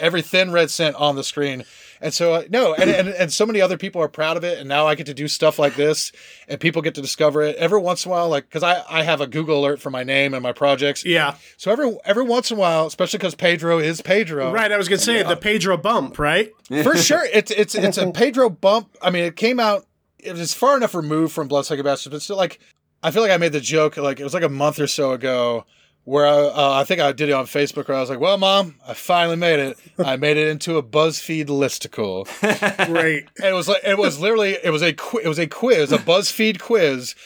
every 0.00 0.22
thin 0.22 0.52
red 0.52 0.70
cent 0.70 0.96
on 0.96 1.16
the 1.16 1.24
screen. 1.24 1.64
And 2.00 2.12
so 2.12 2.34
uh, 2.34 2.42
no, 2.50 2.74
and, 2.74 2.90
and 2.90 3.08
and 3.08 3.32
so 3.32 3.46
many 3.46 3.62
other 3.62 3.78
people 3.78 4.02
are 4.02 4.08
proud 4.08 4.36
of 4.36 4.44
it, 4.44 4.58
and 4.58 4.68
now 4.68 4.86
I 4.86 4.94
get 4.96 5.06
to 5.06 5.14
do 5.14 5.28
stuff 5.28 5.58
like 5.58 5.76
this, 5.76 6.12
and 6.46 6.60
people 6.60 6.82
get 6.82 6.94
to 6.96 7.00
discover 7.00 7.40
it 7.40 7.56
every 7.56 7.80
once 7.80 8.04
in 8.04 8.10
a 8.10 8.14
while. 8.14 8.28
Like 8.28 8.44
because 8.44 8.62
I 8.62 8.82
I 8.90 9.02
have 9.02 9.22
a 9.22 9.26
Google 9.26 9.60
alert 9.60 9.80
for 9.80 9.88
my 9.90 10.04
name 10.04 10.34
and 10.34 10.42
my 10.42 10.52
projects, 10.52 11.06
Yeah. 11.06 11.36
so 11.56 11.70
every 11.72 11.96
every 12.04 12.24
once 12.24 12.50
in 12.50 12.58
a 12.58 12.60
while, 12.60 12.86
especially 12.86 13.16
because 13.16 13.34
Pedro 13.34 13.78
is 13.78 14.02
Pedro, 14.02 14.52
Right. 14.52 14.70
I 14.70 14.76
was 14.76 14.88
gonna 14.90 14.98
say 14.98 15.22
the 15.22 15.36
Pedro 15.36 15.78
bump, 15.78 16.18
right? 16.18 16.50
For 16.82 16.98
sure, 16.98 17.24
it's 17.32 17.50
it's 17.50 17.74
it's 17.74 17.96
a 17.96 18.10
Pedro 18.12 18.50
bump. 18.50 18.94
I 19.00 19.08
mean, 19.08 19.24
it 19.24 19.36
came 19.36 19.58
out. 19.58 19.86
It 20.18 20.34
was 20.34 20.52
far 20.52 20.76
enough 20.76 20.94
removed 20.94 21.32
from 21.32 21.48
Blood 21.48 21.60
Bloodsucker 21.60 21.82
Bastards, 21.82 22.12
but 22.12 22.20
still, 22.20 22.36
like, 22.36 22.58
I 23.02 23.10
feel 23.10 23.22
like 23.22 23.30
I 23.30 23.36
made 23.38 23.52
the 23.52 23.60
joke. 23.60 23.96
Like, 23.96 24.18
it 24.20 24.24
was 24.24 24.34
like 24.34 24.42
a 24.42 24.48
month 24.48 24.80
or 24.80 24.86
so 24.88 25.12
ago, 25.12 25.64
where 26.06 26.24
I, 26.24 26.30
uh, 26.30 26.72
I 26.80 26.84
think 26.84 27.00
I 27.00 27.10
did 27.10 27.28
it 27.28 27.32
on 27.32 27.46
Facebook, 27.46 27.88
where 27.88 27.96
I 27.96 28.00
was 28.00 28.08
like, 28.08 28.20
"Well, 28.20 28.38
mom, 28.38 28.76
I 28.86 28.94
finally 28.94 29.36
made 29.36 29.58
it. 29.58 29.76
I 29.98 30.16
made 30.26 30.36
it 30.36 30.48
into 30.48 30.78
a 30.78 30.82
BuzzFeed 30.82 31.46
listicle." 31.46 32.24
Great. 32.86 33.26
and 33.36 33.46
it 33.46 33.52
was 33.52 33.68
like 33.68 33.82
it 33.84 33.98
was 33.98 34.20
literally 34.20 34.56
it 34.62 34.70
was 34.70 34.82
a 34.82 34.92
qui- 34.92 35.22
it 35.24 35.28
was 35.28 35.40
a 35.40 35.48
quiz, 35.48 35.90
a 35.90 35.98
BuzzFeed 35.98 36.60
quiz, 36.60 37.16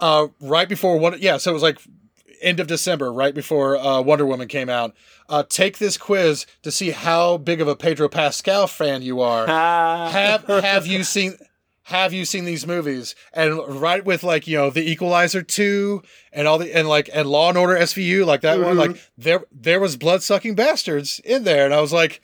uh, 0.00 0.26
right 0.40 0.68
before 0.68 0.98
one. 0.98 1.16
Yeah, 1.20 1.36
so 1.36 1.52
it 1.52 1.54
was 1.54 1.62
like 1.62 1.78
end 2.42 2.58
of 2.58 2.66
December, 2.66 3.12
right 3.12 3.34
before 3.34 3.76
uh, 3.76 4.00
Wonder 4.00 4.26
Woman 4.26 4.48
came 4.48 4.68
out. 4.68 4.94
Uh, 5.28 5.44
take 5.48 5.78
this 5.78 5.96
quiz 5.96 6.46
to 6.62 6.70
see 6.72 6.90
how 6.90 7.36
big 7.38 7.60
of 7.60 7.68
a 7.68 7.76
Pedro 7.76 8.08
Pascal 8.08 8.66
fan 8.66 9.02
you 9.02 9.20
are. 9.20 9.46
have 10.10 10.44
have 10.46 10.86
you 10.86 11.04
seen? 11.04 11.38
Have 11.86 12.12
you 12.12 12.24
seen 12.24 12.44
these 12.44 12.66
movies? 12.66 13.14
And 13.32 13.80
right 13.80 14.04
with 14.04 14.22
like 14.22 14.46
you 14.46 14.56
know 14.56 14.70
the 14.70 14.88
Equalizer 14.90 15.42
two 15.42 16.02
and 16.32 16.48
all 16.48 16.58
the 16.58 16.74
and 16.74 16.88
like 16.88 17.08
and 17.12 17.28
Law 17.28 17.48
and 17.48 17.58
Order 17.58 17.76
SVU 17.76 18.26
like 18.26 18.40
that 18.40 18.60
one 18.60 18.76
like 18.76 19.00
there 19.16 19.44
there 19.52 19.80
was 19.80 19.96
blood 19.96 20.22
sucking 20.22 20.54
bastards 20.56 21.20
in 21.24 21.44
there 21.44 21.64
and 21.64 21.72
I 21.72 21.80
was 21.80 21.92
like 21.92 22.20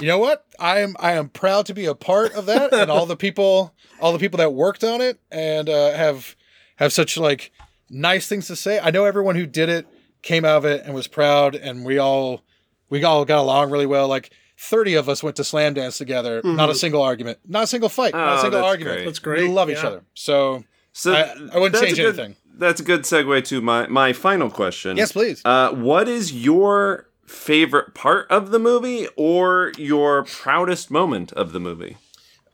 you 0.00 0.08
know 0.08 0.18
what? 0.18 0.44
I 0.58 0.80
am 0.80 0.96
I 0.98 1.12
am 1.12 1.28
proud 1.28 1.66
to 1.66 1.74
be 1.74 1.86
a 1.86 1.94
part 1.94 2.32
of 2.34 2.46
that, 2.46 2.72
and 2.72 2.90
all 2.90 3.06
the 3.06 3.16
people, 3.26 3.72
all 4.00 4.12
the 4.12 4.18
people 4.18 4.38
that 4.38 4.52
worked 4.52 4.82
on 4.82 5.00
it, 5.00 5.20
and 5.30 5.68
uh, 5.68 5.92
have 5.92 6.34
have 6.76 6.92
such 6.92 7.16
like 7.16 7.52
nice 7.88 8.26
things 8.26 8.48
to 8.48 8.56
say. 8.56 8.80
I 8.80 8.90
know 8.90 9.04
everyone 9.04 9.36
who 9.36 9.46
did 9.46 9.68
it 9.68 9.86
came 10.22 10.44
out 10.44 10.58
of 10.58 10.64
it 10.64 10.84
and 10.84 10.94
was 10.94 11.06
proud, 11.06 11.54
and 11.54 11.84
we 11.84 11.98
all 11.98 12.42
We 12.90 13.02
all 13.04 13.24
got 13.24 13.40
along 13.40 13.70
really 13.70 13.86
well. 13.86 14.08
Like 14.08 14.30
30 14.58 14.94
of 14.94 15.08
us 15.08 15.22
went 15.22 15.36
to 15.36 15.44
slam 15.44 15.74
dance 15.74 15.98
together. 15.98 16.40
Not 16.44 16.70
a 16.70 16.74
single 16.74 17.02
argument. 17.02 17.38
Not 17.46 17.64
a 17.64 17.66
single 17.66 17.88
fight. 17.88 18.14
not 18.14 18.20
a 18.20 18.24
Mm-hmm. 18.26 18.38
Oh, 18.38 18.42
single 18.42 18.60
that's 18.60 18.68
argument. 18.70 18.96
great. 18.96 19.04
That's 19.04 19.18
great. 19.18 19.42
We 19.42 19.48
love 19.48 19.70
each 19.70 19.84
other. 19.84 20.02
So 20.14 20.64
So 20.92 21.12
I- 21.14 21.34
I 21.52 21.58
wouldn't 21.58 21.82
change 21.82 21.96
good- 21.96 22.18
anything. 22.18 22.36
That's 22.56 22.80
a 22.80 22.84
good 22.84 23.02
segue 23.02 23.44
to 23.46 23.60
my 23.60 23.88
my 23.88 24.12
final 24.12 24.48
question. 24.48 24.96
yes, 24.96 25.10
please. 25.10 25.42
Uh, 25.44 25.70
what 25.72 26.06
is 26.08 26.32
your 26.32 27.08
favorite 27.26 27.94
part 27.94 28.30
of 28.30 28.52
the 28.52 28.60
movie 28.60 29.08
or 29.16 29.72
your 29.76 30.22
proudest 30.24 30.88
moment 30.90 31.32
of 31.32 31.52
the 31.52 31.58
movie? 31.58 31.96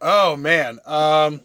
Oh 0.00 0.36
man. 0.36 0.78
Um 0.86 1.42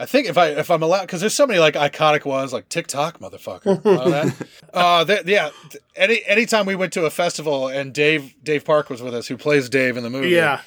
I 0.00 0.06
think 0.06 0.26
if 0.28 0.38
I 0.38 0.48
if 0.48 0.70
I'm 0.70 0.82
allowed 0.82 1.02
because 1.02 1.20
there's 1.20 1.34
so 1.34 1.46
many 1.46 1.58
like 1.60 1.74
iconic 1.74 2.24
ones 2.24 2.52
like 2.54 2.68
TikTok 2.70 3.18
motherfucker. 3.20 3.82
That. 3.82 4.34
uh 4.72 5.04
th- 5.04 5.26
yeah. 5.26 5.50
Any 5.94 6.24
anytime 6.24 6.64
we 6.64 6.74
went 6.74 6.92
to 6.94 7.04
a 7.04 7.10
festival 7.10 7.68
and 7.68 7.92
Dave 7.92 8.34
Dave 8.42 8.64
Park 8.64 8.88
was 8.88 9.02
with 9.02 9.14
us, 9.14 9.26
who 9.28 9.36
plays 9.36 9.68
Dave 9.68 9.96
in 9.98 10.02
the 10.02 10.08
movie. 10.10 10.30
Yeah. 10.30 10.62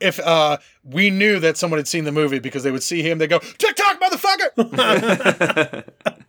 If 0.00 0.18
uh 0.18 0.56
we 0.82 1.08
knew 1.10 1.38
that 1.38 1.56
someone 1.56 1.78
had 1.78 1.86
seen 1.86 2.02
the 2.04 2.10
movie 2.12 2.40
because 2.40 2.64
they 2.64 2.72
would 2.72 2.82
see 2.82 3.00
him, 3.02 3.18
they 3.18 3.28
go, 3.28 3.38
TikTok 3.38 4.00
motherfucker. 4.00 5.84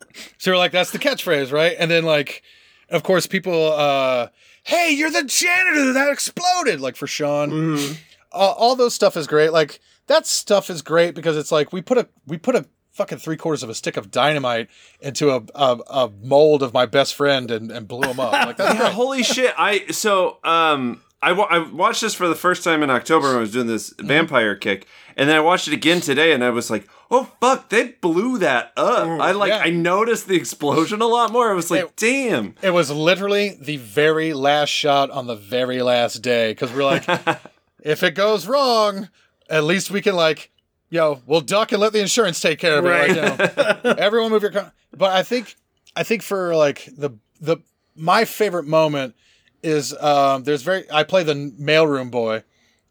so 0.38 0.52
we're 0.52 0.56
like, 0.58 0.72
that's 0.72 0.92
the 0.92 0.98
catchphrase, 0.98 1.52
right? 1.52 1.74
And 1.78 1.90
then 1.90 2.04
like 2.04 2.42
of 2.90 3.02
course 3.02 3.26
people 3.26 3.72
uh 3.72 4.28
hey, 4.62 4.90
you're 4.92 5.10
the 5.10 5.24
janitor 5.24 5.92
that 5.94 6.08
exploded, 6.10 6.80
like 6.80 6.96
for 6.96 7.06
Sean 7.08 7.50
Mm-hmm. 7.50 7.94
all, 8.32 8.52
all 8.54 8.76
those 8.76 8.94
stuff 8.94 9.16
is 9.16 9.26
great. 9.26 9.52
Like 9.52 9.80
that 10.06 10.26
stuff 10.26 10.70
is 10.70 10.82
great 10.82 11.14
because 11.14 11.36
it's 11.36 11.52
like 11.52 11.72
we 11.72 11.82
put 11.82 11.98
a 11.98 12.08
we 12.26 12.36
put 12.38 12.54
a 12.54 12.66
fucking 12.92 13.18
three 13.18 13.36
quarters 13.36 13.62
of 13.62 13.68
a 13.68 13.74
stick 13.74 13.96
of 13.96 14.10
dynamite 14.10 14.68
into 15.00 15.30
a 15.30 15.42
a, 15.54 15.78
a 15.90 16.10
mold 16.22 16.62
of 16.62 16.72
my 16.72 16.86
best 16.86 17.14
friend 17.14 17.50
and, 17.50 17.70
and 17.70 17.86
blew 17.88 18.08
him 18.08 18.18
up. 18.20 18.32
Like 18.46 18.56
that's 18.56 18.78
Yeah, 18.78 18.90
holy 18.90 19.22
shit! 19.22 19.52
I 19.58 19.86
so 19.90 20.38
um 20.44 21.02
I, 21.22 21.32
wa- 21.32 21.48
I 21.50 21.58
watched 21.70 22.02
this 22.02 22.14
for 22.14 22.28
the 22.28 22.34
first 22.34 22.62
time 22.62 22.82
in 22.82 22.90
October 22.90 23.28
when 23.28 23.36
I 23.36 23.40
was 23.40 23.50
doing 23.52 23.66
this 23.66 23.90
Mm-hmm. 23.94 24.06
vampire 24.06 24.54
kick, 24.54 24.86
and 25.16 25.28
then 25.28 25.36
I 25.36 25.40
watched 25.40 25.66
it 25.66 25.72
again 25.74 26.00
today, 26.00 26.32
and 26.32 26.44
I 26.44 26.50
was 26.50 26.70
like, 26.70 26.86
"Oh 27.10 27.30
fuck, 27.40 27.70
they 27.70 27.88
blew 28.00 28.36
that 28.38 28.72
up!" 28.76 29.06
I 29.08 29.32
like 29.32 29.50
Mm, 29.50 29.56
yeah. 29.56 29.62
I 29.64 29.70
noticed 29.70 30.28
the 30.28 30.36
explosion 30.36 31.00
a 31.00 31.06
lot 31.06 31.32
more. 31.32 31.50
I 31.50 31.54
was 31.54 31.70
like, 31.70 31.84
It- 31.84 31.96
"Damn!" 31.96 32.54
It 32.62 32.70
was 32.70 32.90
literally 32.90 33.56
the 33.60 33.78
very 33.78 34.34
last 34.34 34.68
shot 34.68 35.10
on 35.10 35.26
the 35.26 35.34
very 35.36 35.80
last 35.82 36.16
day 36.22 36.50
because 36.52 36.70
we're 36.72 36.84
like, 36.84 37.08
if 37.82 38.02
it 38.02 38.14
goes 38.14 38.46
wrong, 38.46 39.08
at 39.50 39.64
least 39.64 39.90
we 39.90 40.00
can 40.02 40.14
like, 40.14 40.50
yo, 40.90 41.22
we'll 41.26 41.40
duck 41.40 41.72
and 41.72 41.80
let 41.80 41.92
the 41.92 42.00
insurance 42.00 42.40
take 42.40 42.58
care 42.58 42.78
of 42.78 42.84
it 42.84 42.88
right, 42.88 43.38
Right. 43.38 43.84
now. 43.84 43.94
Everyone 43.98 44.30
move 44.30 44.42
your 44.42 44.50
car. 44.52 44.72
But 44.96 45.12
I 45.12 45.22
think, 45.22 45.54
I 45.94 46.02
think 46.02 46.22
for 46.22 46.54
like 46.56 46.88
the 46.96 47.10
the 47.40 47.58
my 47.94 48.24
favorite 48.24 48.66
moment 48.66 49.14
is 49.62 49.94
um 50.00 50.44
there's 50.44 50.62
very 50.62 50.84
I 50.90 51.02
play 51.02 51.22
the 51.22 51.34
mailroom 51.34 52.10
boy, 52.10 52.42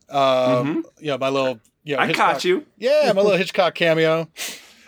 um 0.09 0.85
you 0.99 1.07
know 1.07 1.17
my 1.17 1.29
little 1.29 1.59
you 1.83 1.95
know 1.95 2.01
I 2.01 2.07
Hitchcock- 2.07 2.33
caught 2.33 2.43
you. 2.45 2.65
yeah, 2.77 3.11
my 3.13 3.21
little 3.21 3.37
Hitchcock 3.37 3.75
cameo. 3.75 4.27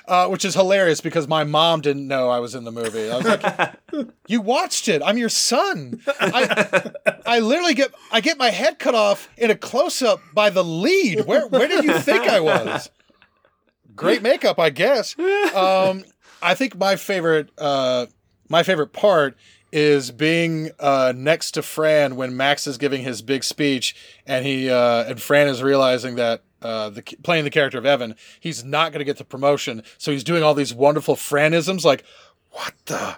Uh, 0.07 0.27
which 0.29 0.45
is 0.45 0.53
hilarious 0.53 1.01
because 1.01 1.27
my 1.27 1.43
mom 1.43 1.81
didn't 1.81 2.07
know 2.07 2.29
I 2.29 2.39
was 2.39 2.55
in 2.55 2.63
the 2.63 2.71
movie. 2.71 3.11
I 3.11 3.17
was 3.17 3.25
like, 3.25 4.07
"You 4.27 4.39
watched 4.39 4.87
it. 4.87 5.01
I'm 5.03 5.17
your 5.17 5.27
son." 5.27 5.99
I, 6.21 6.91
I 7.25 7.39
literally 7.39 7.73
get 7.73 7.93
I 8.09 8.21
get 8.21 8.37
my 8.37 8.49
head 8.49 8.79
cut 8.79 8.95
off 8.95 9.27
in 9.37 9.51
a 9.51 9.55
close 9.55 10.01
up 10.01 10.21
by 10.33 10.49
the 10.49 10.63
lead. 10.63 11.25
Where 11.25 11.47
where 11.47 11.67
did 11.67 11.83
you 11.83 11.99
think 11.99 12.23
I 12.23 12.39
was? 12.39 12.89
Great 13.97 14.21
makeup, 14.21 14.59
I 14.59 14.69
guess. 14.69 15.17
Um, 15.19 16.05
I 16.41 16.53
think 16.53 16.77
my 16.77 16.95
favorite 16.95 17.49
uh, 17.57 18.05
my 18.47 18.63
favorite 18.63 18.93
part 18.93 19.35
is 19.71 20.11
being 20.11 20.71
uh, 20.79 21.11
next 21.15 21.51
to 21.51 21.61
Fran 21.61 22.15
when 22.15 22.37
Max 22.37 22.67
is 22.67 22.77
giving 22.77 23.03
his 23.03 23.21
big 23.21 23.43
speech, 23.43 23.95
and 24.25 24.45
he 24.45 24.69
uh, 24.69 25.03
and 25.03 25.21
Fran 25.21 25.47
is 25.47 25.61
realizing 25.61 26.15
that 26.15 26.43
uh, 26.61 26.89
the 26.89 27.01
playing 27.23 27.43
the 27.43 27.49
character 27.49 27.77
of 27.77 27.85
Evan, 27.85 28.15
he's 28.39 28.63
not 28.63 28.91
going 28.91 28.99
to 28.99 29.05
get 29.05 29.17
the 29.17 29.23
promotion, 29.23 29.83
so 29.97 30.11
he's 30.11 30.23
doing 30.23 30.43
all 30.43 30.53
these 30.53 30.73
wonderful 30.73 31.15
Franisms, 31.15 31.83
like 31.83 32.03
what 32.51 32.73
the, 32.85 33.17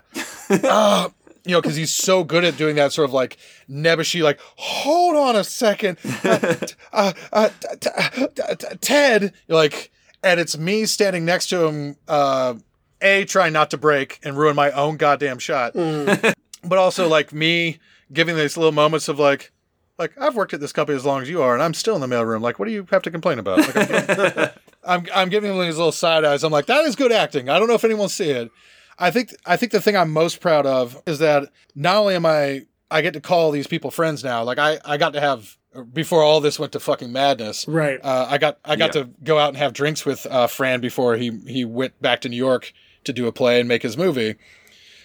uh, 0.67 1.09
you 1.45 1.51
know, 1.51 1.61
because 1.61 1.75
he's 1.75 1.93
so 1.93 2.23
good 2.23 2.43
at 2.43 2.57
doing 2.57 2.75
that 2.75 2.91
sort 2.91 3.09
of 3.09 3.13
like 3.13 3.37
nebbishy, 3.69 4.21
like 4.21 4.39
hold 4.57 5.15
on 5.15 5.35
a 5.35 5.43
second, 5.43 5.97
uh, 6.23 6.55
uh, 6.93 7.13
uh, 7.31 7.49
t- 7.59 7.67
t- 7.79 8.27
t- 8.35 8.55
t- 8.57 8.77
Ted, 8.81 9.33
like, 9.47 9.91
and 10.23 10.39
it's 10.39 10.57
me 10.57 10.85
standing 10.85 11.25
next 11.25 11.47
to 11.49 11.65
him. 11.65 11.95
Uh, 12.07 12.55
a 13.01 13.23
trying 13.23 13.53
not 13.53 13.71
to 13.71 13.77
break 13.77 14.19
and 14.23 14.37
ruin 14.37 14.57
my 14.57 14.71
own 14.71 14.97
goddamn 14.97 15.39
shot, 15.39 15.71
but 15.73 16.77
also 16.77 17.07
like 17.07 17.31
me 17.31 17.79
giving 18.11 18.35
these 18.35 18.57
little 18.57 18.73
moments 18.73 19.07
of 19.07 19.17
like, 19.19 19.53
like 19.99 20.19
I've 20.19 20.35
worked 20.35 20.53
at 20.53 20.59
this 20.61 20.71
company 20.73 20.95
as 20.95 21.05
long 21.05 21.21
as 21.21 21.29
you 21.29 21.41
are, 21.43 21.53
and 21.53 21.61
I'm 21.61 21.73
still 21.75 21.93
in 21.95 22.01
the 22.01 22.07
mailroom. 22.07 22.41
Like, 22.41 22.57
what 22.57 22.65
do 22.65 22.71
you 22.71 22.87
have 22.89 23.03
to 23.03 23.11
complain 23.11 23.37
about? 23.37 23.59
Like, 23.59 23.75
I'm, 23.75 24.49
I'm 24.85 25.05
I'm 25.13 25.29
giving 25.29 25.51
him 25.51 25.59
these 25.59 25.77
little 25.77 25.91
side 25.91 26.25
eyes. 26.25 26.43
I'm 26.43 26.51
like, 26.51 26.65
that 26.67 26.85
is 26.85 26.95
good 26.95 27.11
acting. 27.11 27.49
I 27.49 27.59
don't 27.59 27.67
know 27.67 27.75
if 27.75 27.83
anyone 27.83 28.01
will 28.01 28.09
see 28.09 28.31
it. 28.31 28.49
I 28.97 29.11
think 29.11 29.35
I 29.45 29.57
think 29.57 29.71
the 29.71 29.81
thing 29.81 29.95
I'm 29.95 30.11
most 30.11 30.41
proud 30.41 30.65
of 30.65 31.01
is 31.05 31.19
that 31.19 31.49
not 31.75 31.97
only 31.97 32.15
am 32.15 32.25
I 32.25 32.65
I 32.89 33.01
get 33.01 33.13
to 33.13 33.21
call 33.21 33.51
these 33.51 33.67
people 33.67 33.91
friends 33.91 34.23
now. 34.23 34.43
Like 34.43 34.57
I 34.57 34.79
I 34.83 34.97
got 34.97 35.13
to 35.13 35.19
have 35.21 35.57
before 35.93 36.23
all 36.23 36.41
this 36.41 36.57
went 36.57 36.71
to 36.71 36.79
fucking 36.79 37.11
madness. 37.11 37.67
Right. 37.67 37.99
Uh, 38.03 38.25
I 38.29 38.37
got 38.39 38.57
I 38.65 38.75
got 38.75 38.95
Yeah. 38.95 39.03
to 39.03 39.09
go 39.23 39.37
out 39.37 39.49
and 39.49 39.57
have 39.57 39.73
drinks 39.73 40.05
with 40.05 40.25
uh, 40.25 40.47
Fran 40.47 40.81
before 40.81 41.15
he 41.17 41.29
he 41.47 41.63
went 41.65 42.01
back 42.01 42.21
to 42.21 42.29
New 42.29 42.37
York 42.37 42.73
to 43.03 43.13
do 43.13 43.27
a 43.27 43.31
play 43.31 43.59
and 43.59 43.69
make 43.69 43.83
his 43.83 43.95
movie. 43.97 44.35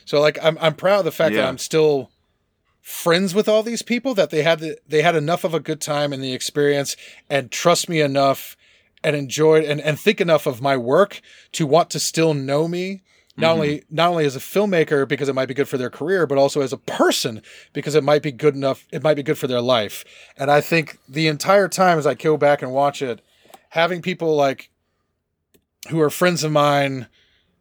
So 0.06 0.20
like 0.20 0.38
I'm 0.42 0.56
I'm 0.60 0.74
proud 0.74 1.00
of 1.00 1.04
the 1.04 1.12
fact 1.12 1.34
that 1.34 1.44
I'm 1.48 1.58
still 1.58 2.10
friends 2.84 3.34
with 3.34 3.48
all 3.48 3.62
these 3.62 3.80
people 3.80 4.12
that 4.12 4.28
they 4.28 4.42
had 4.42 4.60
the, 4.60 4.76
they 4.86 5.00
had 5.00 5.16
enough 5.16 5.42
of 5.42 5.54
a 5.54 5.58
good 5.58 5.80
time 5.80 6.12
in 6.12 6.20
the 6.20 6.34
experience 6.34 6.98
and 7.30 7.50
trust 7.50 7.88
me 7.88 7.98
enough 7.98 8.58
and 9.02 9.16
enjoyed 9.16 9.64
and, 9.64 9.80
and 9.80 9.98
think 9.98 10.20
enough 10.20 10.44
of 10.44 10.60
my 10.60 10.76
work 10.76 11.22
to 11.50 11.66
want 11.66 11.88
to 11.88 11.98
still 11.98 12.34
know 12.34 12.68
me 12.68 13.02
not 13.38 13.52
mm-hmm. 13.52 13.54
only 13.54 13.84
not 13.90 14.10
only 14.10 14.26
as 14.26 14.36
a 14.36 14.38
filmmaker 14.38 15.08
because 15.08 15.30
it 15.30 15.34
might 15.34 15.48
be 15.48 15.54
good 15.54 15.66
for 15.66 15.78
their 15.78 15.88
career 15.88 16.26
but 16.26 16.36
also 16.36 16.60
as 16.60 16.74
a 16.74 16.76
person 16.76 17.40
because 17.72 17.94
it 17.94 18.04
might 18.04 18.22
be 18.22 18.30
good 18.30 18.54
enough 18.54 18.86
it 18.92 19.02
might 19.02 19.16
be 19.16 19.22
good 19.22 19.38
for 19.38 19.46
their 19.46 19.62
life. 19.62 20.04
And 20.36 20.50
i 20.50 20.60
think 20.60 20.98
the 21.08 21.26
entire 21.26 21.68
time 21.68 21.98
as 21.98 22.06
i 22.06 22.12
go 22.12 22.36
back 22.36 22.60
and 22.60 22.70
watch 22.70 23.00
it 23.00 23.22
having 23.70 24.02
people 24.02 24.36
like 24.36 24.68
who 25.88 26.02
are 26.02 26.10
friends 26.10 26.44
of 26.44 26.52
mine 26.52 27.06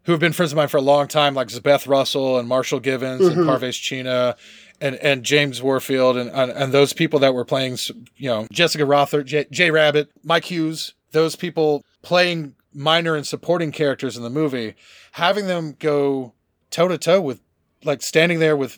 who 0.04 0.12
have 0.12 0.20
been 0.20 0.34
friends 0.34 0.52
of 0.52 0.58
mine 0.58 0.68
for 0.68 0.78
a 0.78 0.82
long 0.82 1.08
time 1.08 1.34
like 1.34 1.48
Zabeth 1.48 1.88
Russell 1.88 2.38
and 2.38 2.48
Marshall 2.48 2.82
Givens 2.82 3.26
and 3.26 3.38
mm-hmm. 3.38 3.50
Parvesh 3.50 3.82
Cheena 3.82 4.36
and 4.84 4.98
and 4.98 5.24
James 5.24 5.62
Warfield 5.64 6.18
and, 6.18 6.30
and 6.30 6.52
and 6.52 6.74
those 6.74 6.92
people 6.94 7.20
that 7.20 7.34
were 7.34 7.46
playing 7.46 7.78
you 8.18 8.30
know 8.30 8.48
Jessica 8.52 8.86
Rother 8.86 9.24
J, 9.24 9.46
Jay 9.50 9.72
Rabbit 9.72 10.10
Mike 10.24 10.46
Hughes 10.46 10.94
those 11.12 11.36
people 11.36 11.84
playing 12.02 12.56
minor 12.74 13.16
and 13.16 13.26
supporting 13.26 13.72
characters 13.72 14.18
in 14.18 14.24
the 14.24 14.30
movie 14.30 14.76
having 15.14 15.48
them 15.48 15.76
go 15.80 16.34
toe 16.70 16.88
to 16.90 16.98
toe 16.98 17.22
with 17.22 17.40
like 17.84 18.02
standing 18.02 18.40
there 18.40 18.58
with 18.58 18.78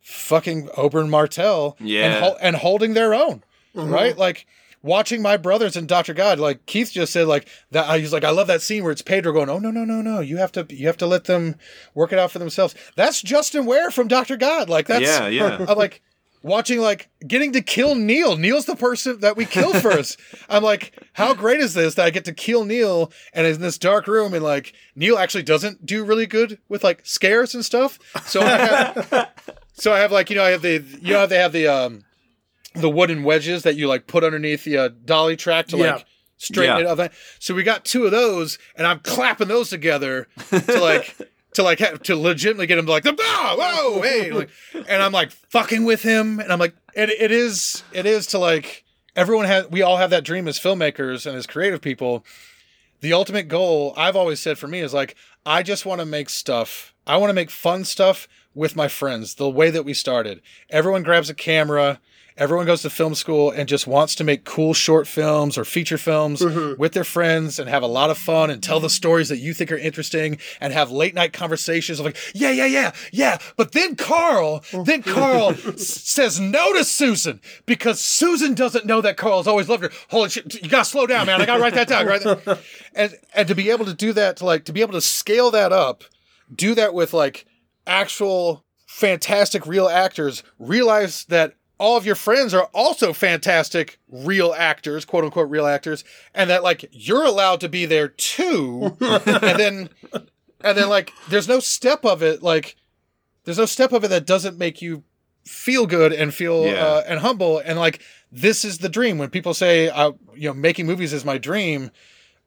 fucking 0.00 0.68
Oberyn 0.68 1.08
Martell 1.08 1.76
Yeah. 1.80 2.26
and, 2.26 2.36
and 2.40 2.56
holding 2.56 2.94
their 2.94 3.12
own 3.12 3.42
mm-hmm. 3.74 3.90
right 3.90 4.16
like 4.16 4.46
watching 4.82 5.20
my 5.20 5.36
brothers 5.36 5.76
and 5.76 5.86
Dr. 5.86 6.14
God 6.14 6.38
like 6.38 6.64
Keith 6.66 6.92
just 6.92 7.12
said 7.12 7.26
like 7.26 7.48
that 7.70 8.00
he's 8.00 8.12
like 8.12 8.24
I 8.24 8.30
love 8.30 8.46
that 8.46 8.62
scene 8.62 8.82
where 8.82 8.92
it's 8.92 9.02
Pedro 9.02 9.32
going 9.32 9.50
oh 9.50 9.58
no 9.58 9.70
no 9.70 9.84
no 9.84 10.00
no 10.00 10.20
you 10.20 10.38
have 10.38 10.52
to 10.52 10.66
you 10.70 10.86
have 10.86 10.96
to 10.98 11.06
let 11.06 11.24
them 11.24 11.56
work 11.94 12.12
it 12.12 12.18
out 12.18 12.30
for 12.30 12.38
themselves 12.38 12.74
that's 12.96 13.20
Justin 13.20 13.66
Ware 13.66 13.90
from 13.90 14.08
Dr. 14.08 14.36
God 14.36 14.68
like 14.68 14.86
that's 14.86 15.02
Yeah, 15.02 15.28
yeah. 15.28 15.64
I'm 15.68 15.76
like 15.76 16.02
watching 16.42 16.80
like 16.80 17.10
getting 17.26 17.52
to 17.52 17.60
kill 17.60 17.94
Neil 17.94 18.36
Neil's 18.36 18.64
the 18.64 18.74
person 18.74 19.20
that 19.20 19.36
we 19.36 19.44
kill 19.44 19.74
first 19.80 20.18
I'm 20.48 20.62
like 20.62 20.98
how 21.12 21.34
great 21.34 21.60
is 21.60 21.74
this 21.74 21.96
that 21.96 22.06
I 22.06 22.10
get 22.10 22.24
to 22.24 22.32
kill 22.32 22.64
Neil 22.64 23.12
and 23.34 23.46
in 23.46 23.60
this 23.60 23.76
dark 23.76 24.06
room 24.06 24.32
and 24.32 24.42
like 24.42 24.72
Neil 24.94 25.18
actually 25.18 25.42
doesn't 25.42 25.84
do 25.84 26.04
really 26.04 26.26
good 26.26 26.58
with 26.70 26.82
like 26.82 27.02
scares 27.04 27.54
and 27.54 27.64
stuff 27.64 27.98
so 28.24 28.40
I 28.40 28.56
have 28.56 29.28
so 29.74 29.92
I 29.92 29.98
have 29.98 30.12
like 30.12 30.30
you 30.30 30.36
know 30.36 30.44
I 30.44 30.50
have 30.50 30.62
the 30.62 30.82
you 31.02 31.12
know 31.12 31.26
they 31.26 31.36
have 31.36 31.52
the 31.52 31.68
um 31.68 32.04
the 32.74 32.90
wooden 32.90 33.22
wedges 33.24 33.62
that 33.64 33.76
you 33.76 33.88
like 33.88 34.06
put 34.06 34.24
underneath 34.24 34.64
the 34.64 34.76
uh, 34.78 34.88
dolly 35.04 35.36
track 35.36 35.66
to 35.68 35.76
Yeah. 35.76 35.94
like 35.96 36.06
straighten 36.36 36.76
Yeah. 36.84 36.92
it 36.92 37.00
up. 37.00 37.12
So 37.38 37.54
we 37.54 37.62
got 37.62 37.84
two 37.84 38.04
of 38.04 38.10
those, 38.10 38.58
and 38.76 38.86
I'm 38.86 39.00
clapping 39.00 39.48
those 39.48 39.70
together 39.70 40.26
to 40.50 40.80
like 40.80 41.16
to 41.54 41.62
like 41.62 41.80
ha- 41.80 41.96
to 42.04 42.16
legitimately 42.16 42.66
get 42.66 42.78
him 42.78 42.86
to 42.86 42.92
like 42.92 43.04
ah, 43.06 43.56
whoa 43.58 44.02
hey 44.02 44.30
like, 44.30 44.50
and 44.74 45.02
I'm 45.02 45.12
like 45.12 45.30
fucking 45.32 45.84
with 45.84 46.02
him, 46.02 46.38
and 46.40 46.52
I'm 46.52 46.58
like 46.60 46.74
it, 46.94 47.10
it 47.10 47.30
is 47.32 47.82
it 47.92 48.06
is 48.06 48.26
to 48.28 48.38
like 48.38 48.84
everyone 49.16 49.46
has 49.46 49.68
we 49.70 49.82
all 49.82 49.96
have 49.96 50.10
that 50.10 50.24
dream 50.24 50.46
as 50.48 50.58
filmmakers 50.58 51.26
and 51.26 51.36
as 51.36 51.46
creative 51.46 51.80
people. 51.82 52.24
The 53.00 53.12
ultimate 53.14 53.48
goal 53.48 53.94
I've 53.96 54.14
always 54.16 54.40
said 54.40 54.58
for 54.58 54.68
me 54.68 54.80
is 54.80 54.94
like 54.94 55.16
I 55.44 55.62
just 55.62 55.84
want 55.86 56.00
to 56.00 56.06
make 56.06 56.28
stuff. 56.30 56.94
I 57.06 57.16
want 57.16 57.30
to 57.30 57.34
make 57.34 57.50
fun 57.50 57.84
stuff 57.84 58.28
with 58.54 58.76
my 58.76 58.88
friends 58.88 59.34
the 59.36 59.48
way 59.48 59.70
that 59.70 59.84
we 59.84 59.94
started. 59.94 60.40
Everyone 60.68 61.02
grabs 61.02 61.30
a 61.30 61.34
camera 61.34 61.98
everyone 62.40 62.66
goes 62.66 62.82
to 62.82 62.90
film 62.90 63.14
school 63.14 63.50
and 63.52 63.68
just 63.68 63.86
wants 63.86 64.16
to 64.16 64.24
make 64.24 64.44
cool 64.44 64.74
short 64.74 65.06
films 65.06 65.56
or 65.56 65.64
feature 65.64 65.98
films 65.98 66.40
Mm-hmm. 66.40 66.80
with 66.80 66.92
their 66.92 67.04
friends 67.04 67.58
and 67.58 67.68
have 67.68 67.82
a 67.82 67.86
lot 67.86 68.10
of 68.10 68.18
fun 68.18 68.50
and 68.50 68.62
tell 68.62 68.80
the 68.80 68.90
stories 68.90 69.28
that 69.28 69.38
you 69.38 69.54
think 69.54 69.70
are 69.70 69.76
interesting 69.76 70.38
and 70.60 70.72
have 70.72 70.90
late 70.90 71.14
night 71.14 71.32
conversations 71.32 72.00
of 72.00 72.06
like, 72.06 72.16
yeah, 72.34 72.50
yeah, 72.50 72.66
yeah, 72.66 72.92
yeah. 73.12 73.38
But 73.56 73.72
then 73.72 73.94
Carl, 73.94 74.64
then 74.86 75.02
Carl 75.04 75.54
says 75.54 76.40
no 76.40 76.72
to 76.72 76.82
Susan 76.84 77.40
because 77.66 78.00
Susan 78.00 78.54
doesn't 78.54 78.86
know 78.86 79.00
that 79.02 79.16
Carl's 79.16 79.46
always 79.46 79.68
loved 79.68 79.82
her. 79.84 79.90
Holy 80.08 80.30
shit, 80.30 80.62
you 80.62 80.68
gotta 80.70 80.84
slow 80.86 81.06
down, 81.06 81.26
man. 81.26 81.40
I 81.42 81.46
gotta 81.46 81.62
write 81.62 81.74
that 81.74 81.88
down, 81.88 82.06
right? 82.06 82.22
And 82.94 83.14
and 83.34 83.46
to 83.46 83.54
be 83.54 83.70
able 83.70 83.84
to 83.84 83.94
do 83.94 84.12
that, 84.14 84.38
to 84.38 84.44
like 84.46 84.64
to 84.64 84.72
be 84.72 84.80
able 84.80 84.94
to 84.94 85.00
scale 85.00 85.50
that 85.52 85.72
up, 85.72 86.02
do 86.52 86.74
that 86.74 86.94
with 86.94 87.12
like 87.12 87.46
actual 87.86 88.64
fantastic 88.86 89.66
real 89.66 89.88
actors, 89.88 90.42
realize 90.58 91.24
that 91.26 91.54
all 91.80 91.96
of 91.96 92.04
your 92.06 92.14
friends 92.14 92.52
are 92.54 92.68
also 92.74 93.12
fantastic 93.12 93.98
real 94.08 94.52
actors, 94.56 95.04
quote 95.04 95.24
unquote 95.24 95.48
real 95.50 95.66
actors, 95.66 96.04
and 96.34 96.50
that 96.50 96.62
like 96.62 96.84
you're 96.92 97.24
allowed 97.24 97.60
to 97.60 97.68
be 97.68 97.86
there 97.86 98.08
too. 98.08 98.96
and 99.00 99.58
then 99.58 99.88
and 100.62 100.76
then 100.78 100.88
like 100.88 101.12
there's 101.30 101.48
no 101.48 101.58
step 101.58 102.04
of 102.04 102.22
it 102.22 102.42
like 102.42 102.76
there's 103.44 103.58
no 103.58 103.64
step 103.66 103.92
of 103.92 104.04
it 104.04 104.08
that 104.08 104.26
doesn't 104.26 104.58
make 104.58 104.82
you 104.82 105.02
feel 105.46 105.86
good 105.86 106.12
and 106.12 106.34
feel 106.34 106.66
Yeah. 106.66 106.84
uh, 106.84 107.04
and 107.08 107.20
humble 107.20 107.58
and 107.58 107.78
like 107.78 108.00
this 108.30 108.64
is 108.64 108.78
the 108.78 108.88
dream 108.90 109.16
when 109.18 109.30
people 109.30 109.54
say 109.54 109.88
uh, 109.88 110.12
you 110.34 110.48
know 110.48 110.54
making 110.54 110.86
movies 110.86 111.12
is 111.14 111.24
my 111.24 111.38
dream 111.38 111.90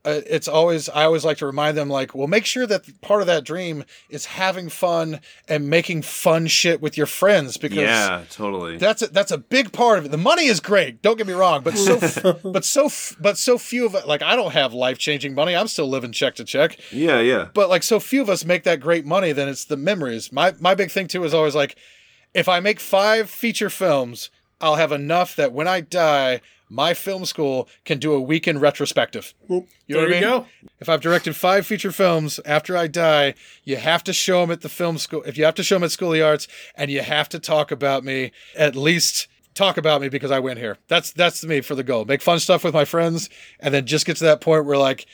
Uh, 0.06 0.20
it's 0.28 0.50
always 0.50 0.90
i 0.90 1.06
always 1.06 1.24
like 1.24 1.38
to 1.38 1.46
remind 1.46 1.78
them 1.78 1.88
like 1.88 2.14
well 2.14 2.28
make 2.28 2.46
sure 2.46 2.68
that 2.68 2.82
part 3.00 3.22
of 3.22 3.28
that 3.28 3.46
dream 3.46 3.86
is 4.10 4.26
having 4.26 4.68
fun 4.68 5.18
and 5.48 5.70
making 5.70 6.02
fun 6.02 6.46
shit 6.46 6.82
with 6.82 6.98
your 6.98 7.06
friends 7.08 7.56
because 7.56 7.78
Yeah, 7.78 8.24
totally. 8.30 8.76
that's 8.78 9.02
a, 9.02 9.08
that's 9.08 9.32
a 9.32 9.38
big 9.38 9.72
part 9.72 10.00
of 10.00 10.06
it. 10.06 10.12
The 10.12 10.18
money 10.18 10.48
is 10.48 10.60
great. 10.60 11.02
Don't 11.02 11.18
get 11.18 11.26
me 11.26 11.32
wrong, 11.32 11.64
but 11.64 11.78
so 11.78 12.34
but 12.44 12.66
so 12.66 12.90
but 13.22 13.38
so 13.38 13.58
few 13.58 13.86
of 13.86 13.96
it. 13.96 14.06
Like 14.06 14.22
I 14.22 14.36
don't 14.36 14.52
have 14.52 14.74
life 14.74 14.98
changing 14.98 15.36
money. 15.36 15.56
I'm 15.56 15.70
still 15.70 15.88
living 15.88 16.12
check 16.12 16.36
to 16.36 16.44
check. 16.44 16.78
yeah, 16.92 17.22
yeah. 17.22 17.48
But 17.54 17.70
like 17.70 17.84
so 17.84 18.02
few 18.02 18.22
of 18.22 18.30
us 18.30 18.44
make 18.44 18.64
that 18.64 18.82
great 18.82 19.06
money. 19.06 19.32
Then 19.32 19.48
it's 19.48 19.64
the 19.64 19.78
memories. 19.78 20.34
My 20.34 20.54
my 20.60 20.76
big 20.76 20.92
thing 20.92 21.08
too 21.08 21.24
is 21.24 21.34
always 21.34 21.56
like, 21.56 21.78
if 22.34 22.50
I 22.50 22.60
make 22.60 22.82
five 22.82 23.30
feature 23.30 23.70
films, 23.70 24.30
I'll 24.60 24.76
have 24.76 24.92
enough 24.92 25.36
that 25.38 25.54
when 25.54 25.68
I 25.70 25.80
die, 25.80 26.42
my 26.74 26.94
film 26.94 27.24
school 27.26 27.70
can 27.86 28.00
do 28.00 28.14
a 28.14 28.20
weekend 28.20 28.60
retrospective. 28.62 29.34
You 29.48 29.56
know 29.58 29.66
there 29.88 30.02
what 30.02 30.04
I 30.04 30.06
you 30.08 30.22
mean? 30.22 30.22
go. 30.22 30.46
If 30.80 30.90
I've 30.90 31.02
directed 31.02 31.36
five 31.36 31.66
feature 31.68 31.92
films 31.92 32.40
after 32.46 32.76
I 32.76 32.88
die, 32.88 33.36
you 33.64 33.76
have 33.78 34.04
to 34.06 34.14
show 34.14 34.42
them 34.42 34.52
at 34.52 34.62
the 34.62 34.70
film 34.70 34.98
school. 34.98 35.22
If 35.26 35.38
you 35.38 35.46
have 35.46 35.56
to 35.56 35.64
show 35.64 35.76
them 35.76 35.84
at 35.84 35.92
School 35.92 36.10
of 36.10 36.14
the 36.16 36.22
Arts, 36.24 36.48
and 36.76 36.90
you 36.90 37.02
have 37.02 37.30
to 37.30 37.40
talk 37.40 37.72
about 37.72 38.04
me, 38.04 38.32
at 38.58 38.76
least 38.76 39.28
talk 39.54 39.78
about 39.78 40.02
me 40.02 40.10
because 40.10 40.32
I 40.32 40.40
went 40.40 40.58
here. 40.60 40.80
That's 40.88 41.12
that's 41.14 41.46
me 41.46 41.62
for 41.62 41.76
the 41.76 41.84
goal. 41.84 42.06
Make 42.06 42.22
fun 42.24 42.40
stuff 42.40 42.64
with 42.64 42.74
my 42.74 42.86
friends, 42.86 43.30
and 43.60 43.74
then 43.74 43.86
just 43.86 44.06
get 44.06 44.18
to 44.18 44.24
that 44.26 44.42
point 44.42 44.66
where 44.66 44.78
like 44.78 45.06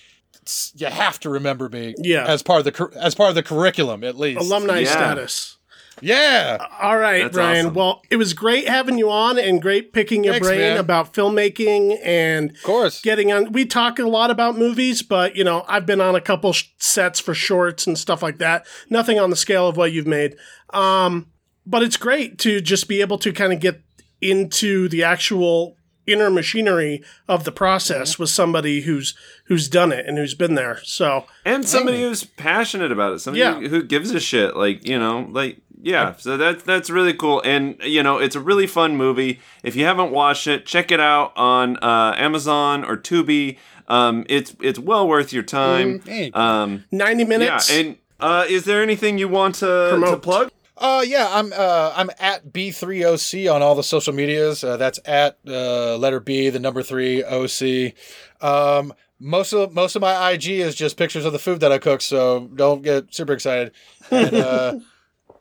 you 0.76 0.88
have 0.88 1.20
to 1.20 1.30
remember 1.30 1.70
me. 1.70 1.94
Yeah. 1.98 2.26
as 2.26 2.42
part 2.42 2.60
of 2.60 2.66
the 2.66 2.72
cur- 2.72 2.92
as 2.96 3.14
part 3.14 3.30
of 3.30 3.36
the 3.36 3.44
curriculum 3.44 4.04
at 4.04 4.18
least. 4.18 4.40
Alumni 4.40 4.80
Yeah. 4.80 4.92
status. 4.92 5.58
Yeah, 6.02 6.66
All 6.82 6.98
right, 6.98 7.24
That's 7.24 7.36
Brian. 7.36 7.66
awesome. 7.68 7.74
Well, 7.74 8.02
it 8.10 8.16
was 8.18 8.34
great 8.34 8.68
having 8.68 8.98
you 8.98 9.10
on 9.10 9.38
and 9.38 9.62
great 9.62 9.94
picking 9.94 10.24
your 10.24 10.34
Thanks, 10.34 10.48
brain 10.48 10.60
man. 10.60 10.78
about 10.78 11.14
filmmaking 11.14 11.98
and 12.04 12.52
of 12.52 12.64
course. 12.64 13.02
getting 13.02 13.32
on. 13.32 13.52
We 13.52 13.66
talk 13.66 14.00
a 14.00 14.08
lot 14.08 14.32
about 14.32 14.58
movies, 14.58 15.02
but 15.02 15.36
you 15.36 15.44
know, 15.44 15.66
I've 15.68 15.86
been 15.86 16.02
on 16.02 16.16
a 16.16 16.22
couple 16.22 16.54
sh- 16.54 16.66
sets 16.78 17.20
for 17.20 17.34
shorts 17.34 17.88
and 17.88 17.98
stuff 17.98 18.22
like 18.24 18.38
that. 18.40 18.66
Nothing 18.90 19.20
on 19.20 19.30
the 19.30 19.36
scale 19.36 19.68
of 19.68 19.78
what 19.78 19.92
you've 19.92 20.08
made. 20.08 20.36
Um, 20.74 21.28
but 21.66 21.84
it's 21.84 21.98
great 21.98 22.38
to 22.40 22.62
just 22.62 22.88
be 22.88 23.02
able 23.02 23.18
to 23.20 23.32
kind 23.32 23.54
of 23.54 23.60
get 23.60 23.82
into 24.22 24.88
the 24.90 25.04
actual 25.04 25.76
inner 26.08 26.32
machinery 26.32 27.04
of 27.28 27.44
the 27.44 27.52
process 27.52 28.18
with 28.18 28.30
somebody 28.32 28.82
who's 28.82 29.14
who's 29.46 29.70
done 29.70 29.92
it 29.92 30.08
and 30.08 30.18
who's 30.18 30.34
been 30.34 30.56
there. 30.56 30.80
So 30.84 31.26
and 31.46 31.68
somebody 31.68 32.02
who's 32.02 32.24
passionate 32.24 32.92
about 32.92 33.14
it 33.14 33.20
somebody 33.20 33.42
Yeah. 33.42 33.70
who 33.70 33.84
gives 33.84 34.10
a 34.10 34.20
shit 34.20 34.56
like 34.58 34.88
you 34.88 34.98
know 34.98 35.28
like 35.30 35.58
yeah 35.82 36.14
so 36.18 36.36
that's 36.38 36.62
that's 36.64 36.90
really 36.90 37.14
cool 37.14 37.42
and 37.46 37.78
you 37.84 38.04
know 38.04 38.18
it's 38.18 38.36
a 38.36 38.40
really 38.40 38.68
fun 38.68 38.96
movie 38.98 39.40
if 39.64 39.76
you 39.76 39.86
haven't 39.86 40.12
watched 40.12 40.46
it 40.48 40.66
check 40.66 40.92
it 40.92 41.00
out 41.00 41.32
on 41.38 41.78
uh, 41.78 42.14
amazon 42.18 42.84
or 42.84 42.98
tubi 42.98 43.58
um, 43.88 44.26
it's 44.30 44.56
it's 44.62 44.78
well 44.78 45.08
worth 45.08 45.32
your 45.34 45.42
time 45.44 46.02
Hey. 46.06 46.32
um, 46.34 46.84
ninety 46.92 47.24
yeah 47.24 47.30
minutes. 47.30 47.72
and 47.72 47.98
uh, 48.20 48.46
is 48.50 48.66
there 48.66 48.84
anything 48.84 49.18
you 49.18 49.28
want 49.30 49.56
to, 49.56 49.66
to 49.66 49.88
Promote. 49.92 50.22
plug 50.22 50.52
Uh, 50.78 51.04
yeah, 51.06 51.28
I'm 51.32 51.52
uh, 51.52 51.92
I'm 51.94 52.10
at 52.20 52.54
B3OC 52.54 53.54
on 53.54 53.62
all 53.62 53.76
the 53.76 53.84
social 53.84 54.14
medias. 54.14 54.64
Uh, 54.64 54.78
that's 54.78 54.98
at 55.04 55.38
uh, 55.46 55.98
letter 55.98 56.22
B, 56.22 56.50
the 56.50 56.60
number 56.60 56.82
three 56.84 57.22
OC. 57.22 57.94
Um, 58.42 58.94
most 59.20 59.52
of 59.52 59.74
most 59.74 59.98
of 59.98 60.02
my 60.02 60.32
IG 60.32 60.48
is 60.52 60.76
just 60.76 60.96
pictures 60.96 61.26
of 61.26 61.34
the 61.34 61.40
food 61.40 61.60
that 61.60 61.74
I 61.74 61.80
cook, 61.80 62.00
so 62.00 62.48
don't 62.56 62.82
get 62.82 63.14
super 63.14 63.34
excited. 63.34 63.74
And, 64.10 64.34
uh, 64.34 64.80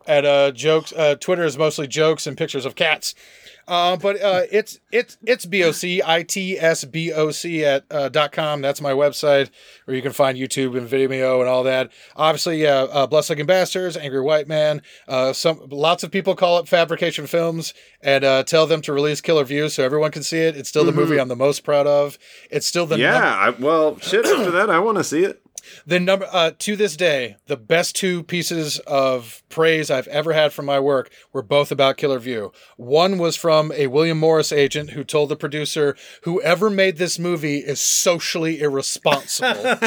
and 0.09 0.25
uh, 0.25 0.51
jokes. 0.51 0.91
Uh, 0.91 1.15
Twitter 1.15 1.43
is 1.43 1.57
mostly 1.57 1.87
jokes 1.87 2.27
and 2.27 2.37
pictures 2.37 2.65
of 2.65 2.75
cats. 2.75 3.15
Uh, 3.67 3.95
but 3.95 4.19
uh, 4.19 4.41
it's 4.51 4.79
it's 4.91 5.19
it's 5.27 5.45
boc 5.45 6.01
i 6.03 6.23
t 6.23 6.57
s 6.57 6.85
b 6.85 7.13
o 7.13 7.29
c 7.29 7.63
at 7.63 7.85
uh, 7.91 8.09
dot 8.09 8.31
com. 8.31 8.61
That's 8.61 8.81
my 8.81 8.93
website 8.93 9.51
where 9.85 9.95
you 9.95 10.01
can 10.01 10.11
find 10.11 10.35
YouTube 10.35 10.75
and 10.75 10.89
Vimeo 10.89 11.39
and 11.39 11.47
all 11.47 11.61
that. 11.63 11.91
Obviously, 12.15 12.63
yeah, 12.63 12.87
uh, 12.91 13.05
Blood 13.05 13.25
Sucking 13.25 13.45
Bastards, 13.45 13.95
Angry 13.95 14.21
White 14.21 14.47
Man. 14.47 14.81
Uh, 15.07 15.33
some 15.33 15.61
lots 15.69 16.03
of 16.03 16.09
people 16.09 16.35
call 16.35 16.57
it 16.57 16.67
fabrication 16.67 17.27
films 17.27 17.75
and 18.01 18.23
uh, 18.23 18.41
tell 18.41 18.65
them 18.65 18.81
to 18.81 18.91
release 18.91 19.21
Killer 19.21 19.43
Views 19.43 19.75
so 19.75 19.83
everyone 19.83 20.09
can 20.09 20.23
see 20.23 20.39
it. 20.39 20.57
It's 20.57 20.69
still 20.69 20.83
the 20.83 20.91
movie 20.91 21.19
I'm 21.19 21.27
the 21.27 21.35
most 21.35 21.63
proud 21.63 21.85
of. 21.85 22.17
It's 22.49 22.65
still 22.65 22.87
the 22.87 22.97
yeah 22.97 23.35
I, 23.35 23.49
well 23.51 23.99
shit 23.99 24.25
after 24.25 24.51
that 24.51 24.69
i 24.69 24.79
want 24.79 24.97
to 24.97 25.03
see 25.03 25.23
it 25.23 25.41
the 25.85 25.99
number 25.99 26.27
uh, 26.31 26.51
to 26.59 26.75
this 26.75 26.95
day, 26.95 27.37
the 27.47 27.57
best 27.57 27.95
two 27.95 28.23
pieces 28.23 28.79
of 28.79 29.43
praise 29.49 29.89
I've 29.89 30.07
ever 30.07 30.33
had 30.33 30.53
from 30.53 30.65
my 30.65 30.79
work 30.79 31.11
were 31.33 31.41
both 31.41 31.71
about 31.71 31.97
Killer 31.97 32.19
View. 32.19 32.51
One 32.77 33.17
was 33.17 33.35
from 33.35 33.71
a 33.73 33.87
William 33.87 34.19
Morris 34.19 34.51
agent 34.51 34.91
who 34.91 35.03
told 35.03 35.29
the 35.29 35.35
producer, 35.35 35.95
"Whoever 36.23 36.69
made 36.69 36.97
this 36.97 37.19
movie 37.19 37.59
is 37.59 37.79
socially 37.81 38.61
irresponsible." 38.61 39.77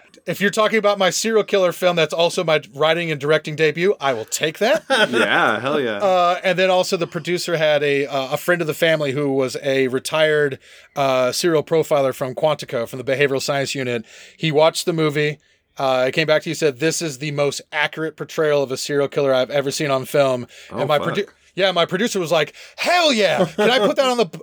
if 0.28 0.40
you're 0.40 0.50
talking 0.50 0.78
about 0.78 0.98
my 0.98 1.10
serial 1.10 1.42
killer 1.42 1.72
film, 1.72 1.96
that's 1.96 2.12
also 2.14 2.44
my 2.44 2.60
writing 2.74 3.10
and 3.10 3.20
directing 3.20 3.56
debut. 3.56 3.96
I 4.00 4.12
will 4.12 4.24
take 4.26 4.58
that. 4.58 4.84
yeah 5.10 5.58
hell 5.58 5.80
yeah 5.80 5.96
Uh, 5.98 6.40
and 6.44 6.58
then 6.58 6.70
also 6.70 6.96
the 6.96 7.06
producer 7.06 7.56
had 7.56 7.82
a 7.82 8.06
uh, 8.06 8.34
a 8.34 8.36
friend 8.36 8.60
of 8.60 8.66
the 8.66 8.74
family 8.74 9.12
who 9.12 9.32
was 9.32 9.56
a 9.62 9.88
retired 9.88 10.58
uh, 10.94 11.32
serial 11.32 11.62
profiler 11.64 12.14
from 12.14 12.34
Quantico 12.34 12.86
from 12.88 12.98
the 13.00 13.04
behavioral 13.04 13.42
science 13.42 13.74
unit. 13.74 14.04
He 14.36 14.52
watched 14.52 14.84
the 14.86 14.92
movie. 14.92 15.38
Uh, 15.78 16.04
I 16.06 16.10
came 16.10 16.26
back 16.26 16.42
to 16.42 16.48
you 16.50 16.54
said 16.54 16.78
this 16.80 17.00
is 17.00 17.18
the 17.18 17.30
most 17.30 17.60
accurate 17.72 18.16
portrayal 18.16 18.62
of 18.62 18.70
a 18.72 18.76
serial 18.76 19.08
killer 19.08 19.32
I've 19.32 19.50
ever 19.50 19.70
seen 19.70 19.90
on 19.90 20.04
film. 20.04 20.46
and 20.70 20.88
my 20.88 20.98
produ- 20.98 21.28
yeah, 21.54 21.72
my 21.72 21.86
producer 21.86 22.20
was 22.20 22.30
like, 22.32 22.54
"Hell 22.76 23.12
yeah! 23.12 23.44
Can 23.46 23.70
I 23.70 23.78
put 23.78 23.96
that 23.96 24.06
on 24.06 24.16
the 24.18 24.24
b- 24.26 24.40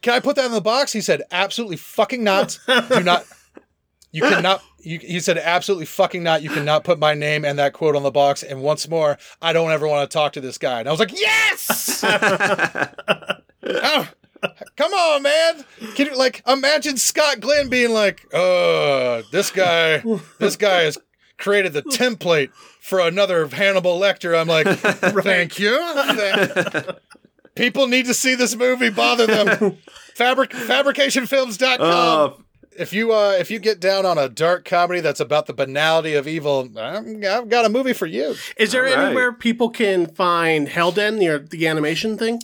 Can 0.00 0.14
I 0.14 0.20
put 0.20 0.36
that 0.36 0.46
in 0.46 0.52
the 0.52 0.60
box?" 0.60 0.92
He 0.92 1.00
said, 1.00 1.22
"Absolutely 1.30 1.76
fucking 1.76 2.24
not. 2.24 2.58
Do 2.66 3.02
not. 3.02 3.24
You 4.12 4.22
cannot." 4.22 4.62
You, 4.82 4.98
he 4.98 5.20
said, 5.20 5.38
"Absolutely 5.38 5.86
fucking 5.86 6.22
not. 6.22 6.42
You 6.42 6.50
cannot 6.50 6.84
put 6.84 6.98
my 6.98 7.14
name 7.14 7.44
and 7.44 7.58
that 7.58 7.72
quote 7.72 7.96
on 7.96 8.02
the 8.02 8.10
box." 8.10 8.42
And 8.42 8.62
once 8.62 8.88
more, 8.88 9.18
I 9.40 9.52
don't 9.52 9.70
ever 9.70 9.86
want 9.86 10.08
to 10.10 10.12
talk 10.12 10.32
to 10.34 10.40
this 10.40 10.58
guy. 10.58 10.80
And 10.80 10.88
I 10.88 10.92
was 10.92 11.00
like, 11.00 11.18
"Yes!" 11.18 12.04
Oh, 13.64 14.08
come 14.76 14.92
on, 14.92 15.22
man! 15.22 15.64
Can 15.94 16.06
you 16.06 16.16
like 16.16 16.42
imagine 16.48 16.96
Scott 16.96 17.38
Glenn 17.38 17.68
being 17.68 17.92
like, 17.92 18.26
"Uh, 18.34 19.22
this 19.30 19.52
guy, 19.52 20.02
this 20.40 20.56
guy 20.56 20.82
has 20.82 20.98
created 21.38 21.72
the 21.72 21.82
template 21.82 22.50
for 22.80 22.98
another 22.98 23.46
Hannibal 23.46 24.00
Lecter." 24.00 24.36
I'm 24.36 24.48
like, 24.48 24.66
"Thank 25.22 25.60
you." 25.60 25.78
People 27.54 27.86
need 27.86 28.06
to 28.06 28.14
see 28.14 28.34
this 28.34 28.56
movie. 28.56 28.90
Bother 28.90 29.26
them. 29.26 29.78
Fabric 30.14 30.50
fabricationfilms.com. 30.50 31.80
Uh, 31.80 32.34
if 32.78 32.92
you 32.92 33.12
uh 33.12 33.36
if 33.38 33.50
you 33.50 33.58
get 33.58 33.80
down 33.80 34.06
on 34.06 34.18
a 34.18 34.28
dark 34.28 34.64
comedy 34.64 35.00
that's 35.00 35.20
about 35.20 35.46
the 35.46 35.52
banality 35.52 36.14
of 36.14 36.26
evil, 36.28 36.68
I'm, 36.78 37.24
I've 37.24 37.48
got 37.48 37.64
a 37.64 37.68
movie 37.68 37.92
for 37.92 38.06
you. 38.06 38.34
Is 38.56 38.72
there 38.72 38.86
All 38.86 38.94
right. 38.94 39.06
anywhere 39.06 39.32
people 39.32 39.70
can 39.70 40.06
find 40.06 40.68
Hellden, 40.68 41.18
the, 41.18 41.46
the 41.48 41.66
animation 41.66 42.16
thing? 42.18 42.40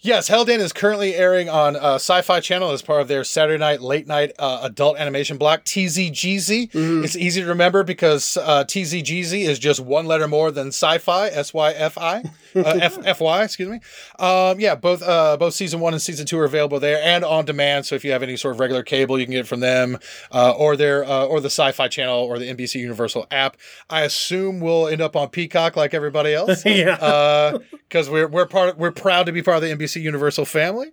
Yes, 0.00 0.28
Hellden 0.28 0.58
is 0.58 0.74
currently 0.74 1.14
airing 1.14 1.48
on 1.48 1.76
uh, 1.76 1.94
Sci-Fi 1.94 2.40
Channel 2.40 2.72
as 2.72 2.82
part 2.82 3.00
of 3.00 3.08
their 3.08 3.24
Saturday 3.24 3.56
night 3.56 3.80
late 3.80 4.06
night 4.06 4.32
uh, 4.38 4.60
adult 4.62 4.98
animation 4.98 5.38
block 5.38 5.64
TZGZ. 5.64 6.70
It's 7.02 7.16
easy 7.16 7.40
to 7.40 7.46
remember 7.48 7.82
because 7.84 8.36
uh, 8.36 8.64
TZGZ 8.64 9.46
is 9.48 9.58
just 9.58 9.80
one 9.80 10.04
letter 10.04 10.28
more 10.28 10.50
than 10.50 10.68
Sci-Fi 10.68 11.28
S 11.28 11.54
Y 11.54 11.72
F 11.72 11.96
I. 11.96 12.22
uh, 12.56 12.78
F, 12.80 13.18
FY, 13.18 13.44
excuse 13.44 13.68
me. 13.68 13.80
Um, 14.18 14.60
yeah, 14.60 14.74
both 14.74 15.02
uh, 15.02 15.36
both 15.36 15.54
season 15.54 15.80
one 15.80 15.92
and 15.92 16.02
season 16.02 16.26
two 16.26 16.38
are 16.38 16.44
available 16.44 16.80
there 16.80 17.00
and 17.02 17.24
on 17.24 17.44
demand. 17.44 17.86
So 17.86 17.94
if 17.94 18.04
you 18.04 18.12
have 18.12 18.22
any 18.22 18.36
sort 18.36 18.54
of 18.54 18.60
regular 18.60 18.82
cable, 18.82 19.18
you 19.18 19.26
can 19.26 19.32
get 19.32 19.40
it 19.40 19.46
from 19.46 19.60
them, 19.60 19.98
uh, 20.32 20.52
or 20.52 20.76
their 20.76 21.04
uh, 21.04 21.24
or 21.24 21.40
the 21.40 21.50
Sci-Fi 21.50 21.88
Channel 21.88 22.18
or 22.18 22.38
the 22.38 22.52
NBC 22.52 22.80
Universal 22.80 23.26
app. 23.30 23.56
I 23.90 24.02
assume 24.02 24.60
we'll 24.60 24.88
end 24.88 25.00
up 25.00 25.16
on 25.16 25.28
Peacock 25.28 25.76
like 25.76 25.94
everybody 25.94 26.34
else. 26.34 26.64
yeah, 26.66 27.58
because 27.88 28.08
we're 28.08 28.28
we're 28.28 28.46
part 28.46 28.70
of, 28.70 28.78
we're 28.78 28.92
proud 28.92 29.26
to 29.26 29.32
be 29.32 29.42
part 29.42 29.56
of 29.56 29.62
the 29.62 29.74
NBC 29.74 30.02
Universal 30.02 30.46
family. 30.46 30.92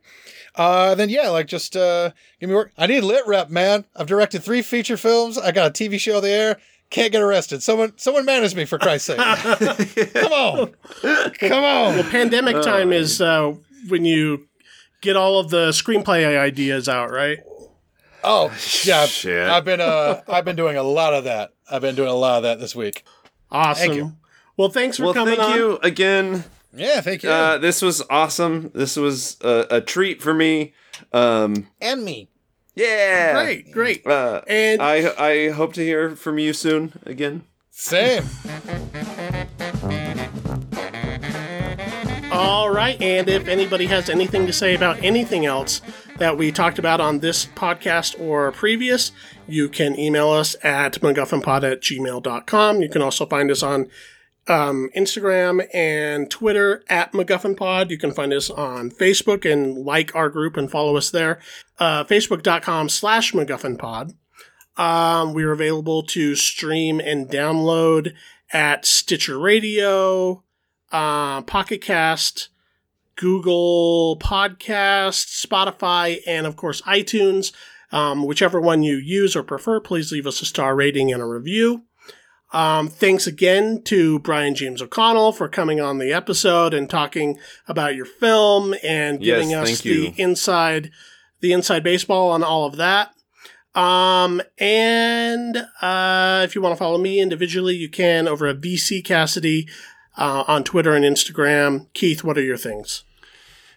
Uh, 0.55 0.95
then 0.95 1.09
yeah, 1.09 1.29
like 1.29 1.47
just 1.47 1.75
uh, 1.77 2.11
give 2.39 2.49
me 2.49 2.55
work. 2.55 2.71
I 2.77 2.87
need 2.87 3.01
lit 3.01 3.25
rep, 3.25 3.49
man. 3.49 3.85
I've 3.95 4.07
directed 4.07 4.43
three 4.43 4.61
feature 4.61 4.97
films. 4.97 5.37
I 5.37 5.51
got 5.51 5.67
a 5.67 5.71
TV 5.71 5.99
show 5.99 6.17
on 6.17 6.23
the 6.23 6.29
air. 6.29 6.57
Can't 6.91 7.11
get 7.11 7.21
arrested. 7.23 7.63
Someone, 7.63 7.93
someone 7.97 8.25
manage 8.25 8.53
me 8.53 8.65
for 8.65 8.77
Christ's 8.77 9.07
sake. 9.07 9.17
Come 10.13 10.31
on, 10.33 10.73
come 11.39 11.63
on. 11.63 11.95
well, 11.95 12.03
pandemic 12.11 12.61
time 12.61 12.91
is 12.93 13.19
uh, 13.21 13.55
when 13.87 14.05
you 14.05 14.47
get 15.01 15.15
all 15.15 15.39
of 15.39 15.49
the 15.49 15.69
screenplay 15.69 16.37
ideas 16.37 16.87
out, 16.87 17.09
right? 17.09 17.39
Oh 18.23 18.47
yeah, 18.83 19.05
Shit. 19.07 19.47
I've 19.49 19.65
been 19.65 19.81
uh, 19.81 20.21
I've 20.27 20.45
been 20.45 20.55
doing 20.55 20.77
a 20.77 20.83
lot 20.83 21.13
of 21.13 21.23
that. 21.23 21.53
I've 21.71 21.81
been 21.81 21.95
doing 21.95 22.09
a 22.09 22.13
lot 22.13 22.37
of 22.37 22.43
that 22.43 22.59
this 22.59 22.75
week. 22.75 23.03
Awesome. 23.49 23.93
you. 23.93 24.11
Well, 24.57 24.69
thanks 24.69 24.97
for 24.97 25.05
Well, 25.05 25.13
coming 25.13 25.37
thank 25.37 25.49
on. 25.49 25.57
you 25.57 25.79
again. 25.81 26.43
Yeah, 26.73 27.01
thank 27.01 27.23
you. 27.23 27.29
Uh, 27.29 27.57
this 27.57 27.81
was 27.81 28.03
awesome. 28.09 28.69
This 28.75 28.95
was 28.95 29.37
a, 29.41 29.65
a 29.71 29.81
treat 29.81 30.21
for 30.21 30.33
me. 30.33 30.73
Um, 31.13 31.67
and 31.81 32.03
me. 32.05 32.29
Yeah. 32.75 33.43
Great, 33.43 33.71
great. 33.71 34.07
Uh, 34.07 34.41
And 34.47 34.81
I 34.81 35.13
I 35.17 35.49
hope 35.49 35.73
to 35.73 35.81
hear 35.83 36.15
from 36.15 36.37
you 36.39 36.53
soon 36.53 36.93
again. 37.05 37.43
Same. 37.69 38.23
All 42.31 42.69
right. 42.71 42.99
And 43.01 43.27
if 43.27 43.47
anybody 43.47 43.85
has 43.87 44.09
anything 44.09 44.45
to 44.47 44.53
say 44.53 44.73
about 44.73 45.03
anything 45.03 45.45
else 45.45 45.81
that 46.17 46.37
we 46.37 46.51
talked 46.51 46.79
about 46.79 47.01
on 47.01 47.19
this 47.19 47.45
podcast 47.45 48.19
or 48.19 48.51
previous, 48.51 49.11
you 49.47 49.67
can 49.67 49.99
email 49.99 50.29
us 50.29 50.55
at 50.63 50.93
MacGuffinPod 51.01 51.69
at 51.69 51.81
gmail.com. 51.81 52.81
You 52.81 52.89
can 52.89 53.01
also 53.01 53.25
find 53.25 53.51
us 53.51 53.61
on 53.63 53.89
um, 54.51 54.89
Instagram 54.95 55.65
and 55.73 56.29
Twitter 56.29 56.83
at 56.89 57.13
MacGuffinPod. 57.13 57.89
You 57.89 57.97
can 57.97 58.11
find 58.11 58.33
us 58.33 58.49
on 58.49 58.91
Facebook 58.91 59.51
and 59.51 59.77
like 59.77 60.15
our 60.15 60.29
group 60.29 60.57
and 60.57 60.69
follow 60.69 60.97
us 60.97 61.09
there. 61.09 61.39
Uh, 61.79 62.03
Facebook.com 62.03 62.89
slash 62.89 63.31
MacGuffinPod. 63.33 64.13
Um, 64.77 65.33
we're 65.33 65.51
available 65.51 66.03
to 66.03 66.35
stream 66.35 66.99
and 66.99 67.27
download 67.29 68.13
at 68.53 68.85
Stitcher 68.85 69.39
Radio, 69.39 70.43
uh, 70.91 71.41
Pocket 71.43 71.81
Cast, 71.81 72.49
Google 73.15 74.17
Podcasts, 74.19 75.45
Spotify, 75.45 76.19
and 76.25 76.45
of 76.45 76.55
course 76.55 76.81
iTunes. 76.81 77.51
Um, 77.91 78.25
whichever 78.25 78.61
one 78.61 78.83
you 78.83 78.95
use 78.95 79.35
or 79.35 79.43
prefer, 79.43 79.81
please 79.81 80.11
leave 80.11 80.25
us 80.25 80.41
a 80.41 80.45
star 80.45 80.75
rating 80.75 81.11
and 81.11 81.21
a 81.21 81.25
review. 81.25 81.83
Um, 82.53 82.87
thanks 82.89 83.27
again 83.27 83.81
to 83.85 84.19
Brian 84.19 84.55
James 84.55 84.81
O'Connell 84.81 85.31
for 85.31 85.47
coming 85.47 85.79
on 85.79 85.99
the 85.99 86.11
episode 86.11 86.73
and 86.73 86.89
talking 86.89 87.37
about 87.67 87.95
your 87.95 88.05
film 88.05 88.75
and 88.83 89.23
Yes, 89.23 89.39
giving 89.39 89.53
us 89.55 89.81
the 89.81 89.89
you. 89.89 90.13
inside 90.17 90.91
the 91.39 91.53
inside 91.53 91.83
baseball 91.83 92.29
on 92.31 92.43
all 92.43 92.65
of 92.65 92.75
that. 92.75 93.13
Um, 93.73 94.41
and 94.57 95.65
uh, 95.81 96.41
if 96.43 96.55
you 96.55 96.61
want 96.61 96.73
to 96.73 96.77
follow 96.77 96.97
me 96.97 97.21
individually, 97.21 97.75
you 97.75 97.89
can 97.89 98.27
over 98.27 98.45
at 98.47 98.59
VC 98.59 99.03
Cassidy 99.03 99.67
uh, 100.17 100.43
on 100.47 100.63
Twitter 100.65 100.93
and 100.93 101.05
Instagram. 101.05 101.87
Keith, 101.93 102.23
what 102.23 102.37
are 102.37 102.43
your 102.43 102.57
things? 102.57 103.03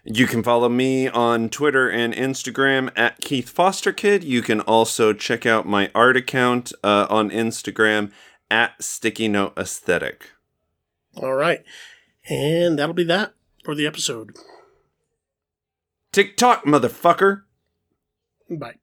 You 0.06 0.26
can 0.26 0.42
follow 0.42 0.68
me 0.68 1.08
on 1.08 1.48
Twitter 1.48 1.88
and 1.88 2.12
Instagram 2.12 2.90
at 2.94 3.20
Keith 3.22 3.48
Foster 3.48 3.92
Kid. 3.92 4.22
You 4.24 4.42
can 4.42 4.60
also 4.60 5.14
check 5.14 5.46
out 5.46 5.64
my 5.66 5.90
art 5.94 6.16
account 6.16 6.72
uh, 6.82 7.06
on 7.08 7.30
Instagram 7.30 8.10
at 8.50 8.82
Sticky 8.82 9.28
Note 9.28 9.52
Aesthetic. 9.56 10.30
All 11.16 11.34
right. 11.34 11.62
And 12.28 12.78
that'll 12.78 12.94
be 12.94 13.04
that 13.04 13.34
for 13.64 13.74
the 13.74 13.86
episode. 13.86 14.36
TikTok, 16.12 16.64
motherfucker. 16.64 17.42
Bye. 18.50 18.76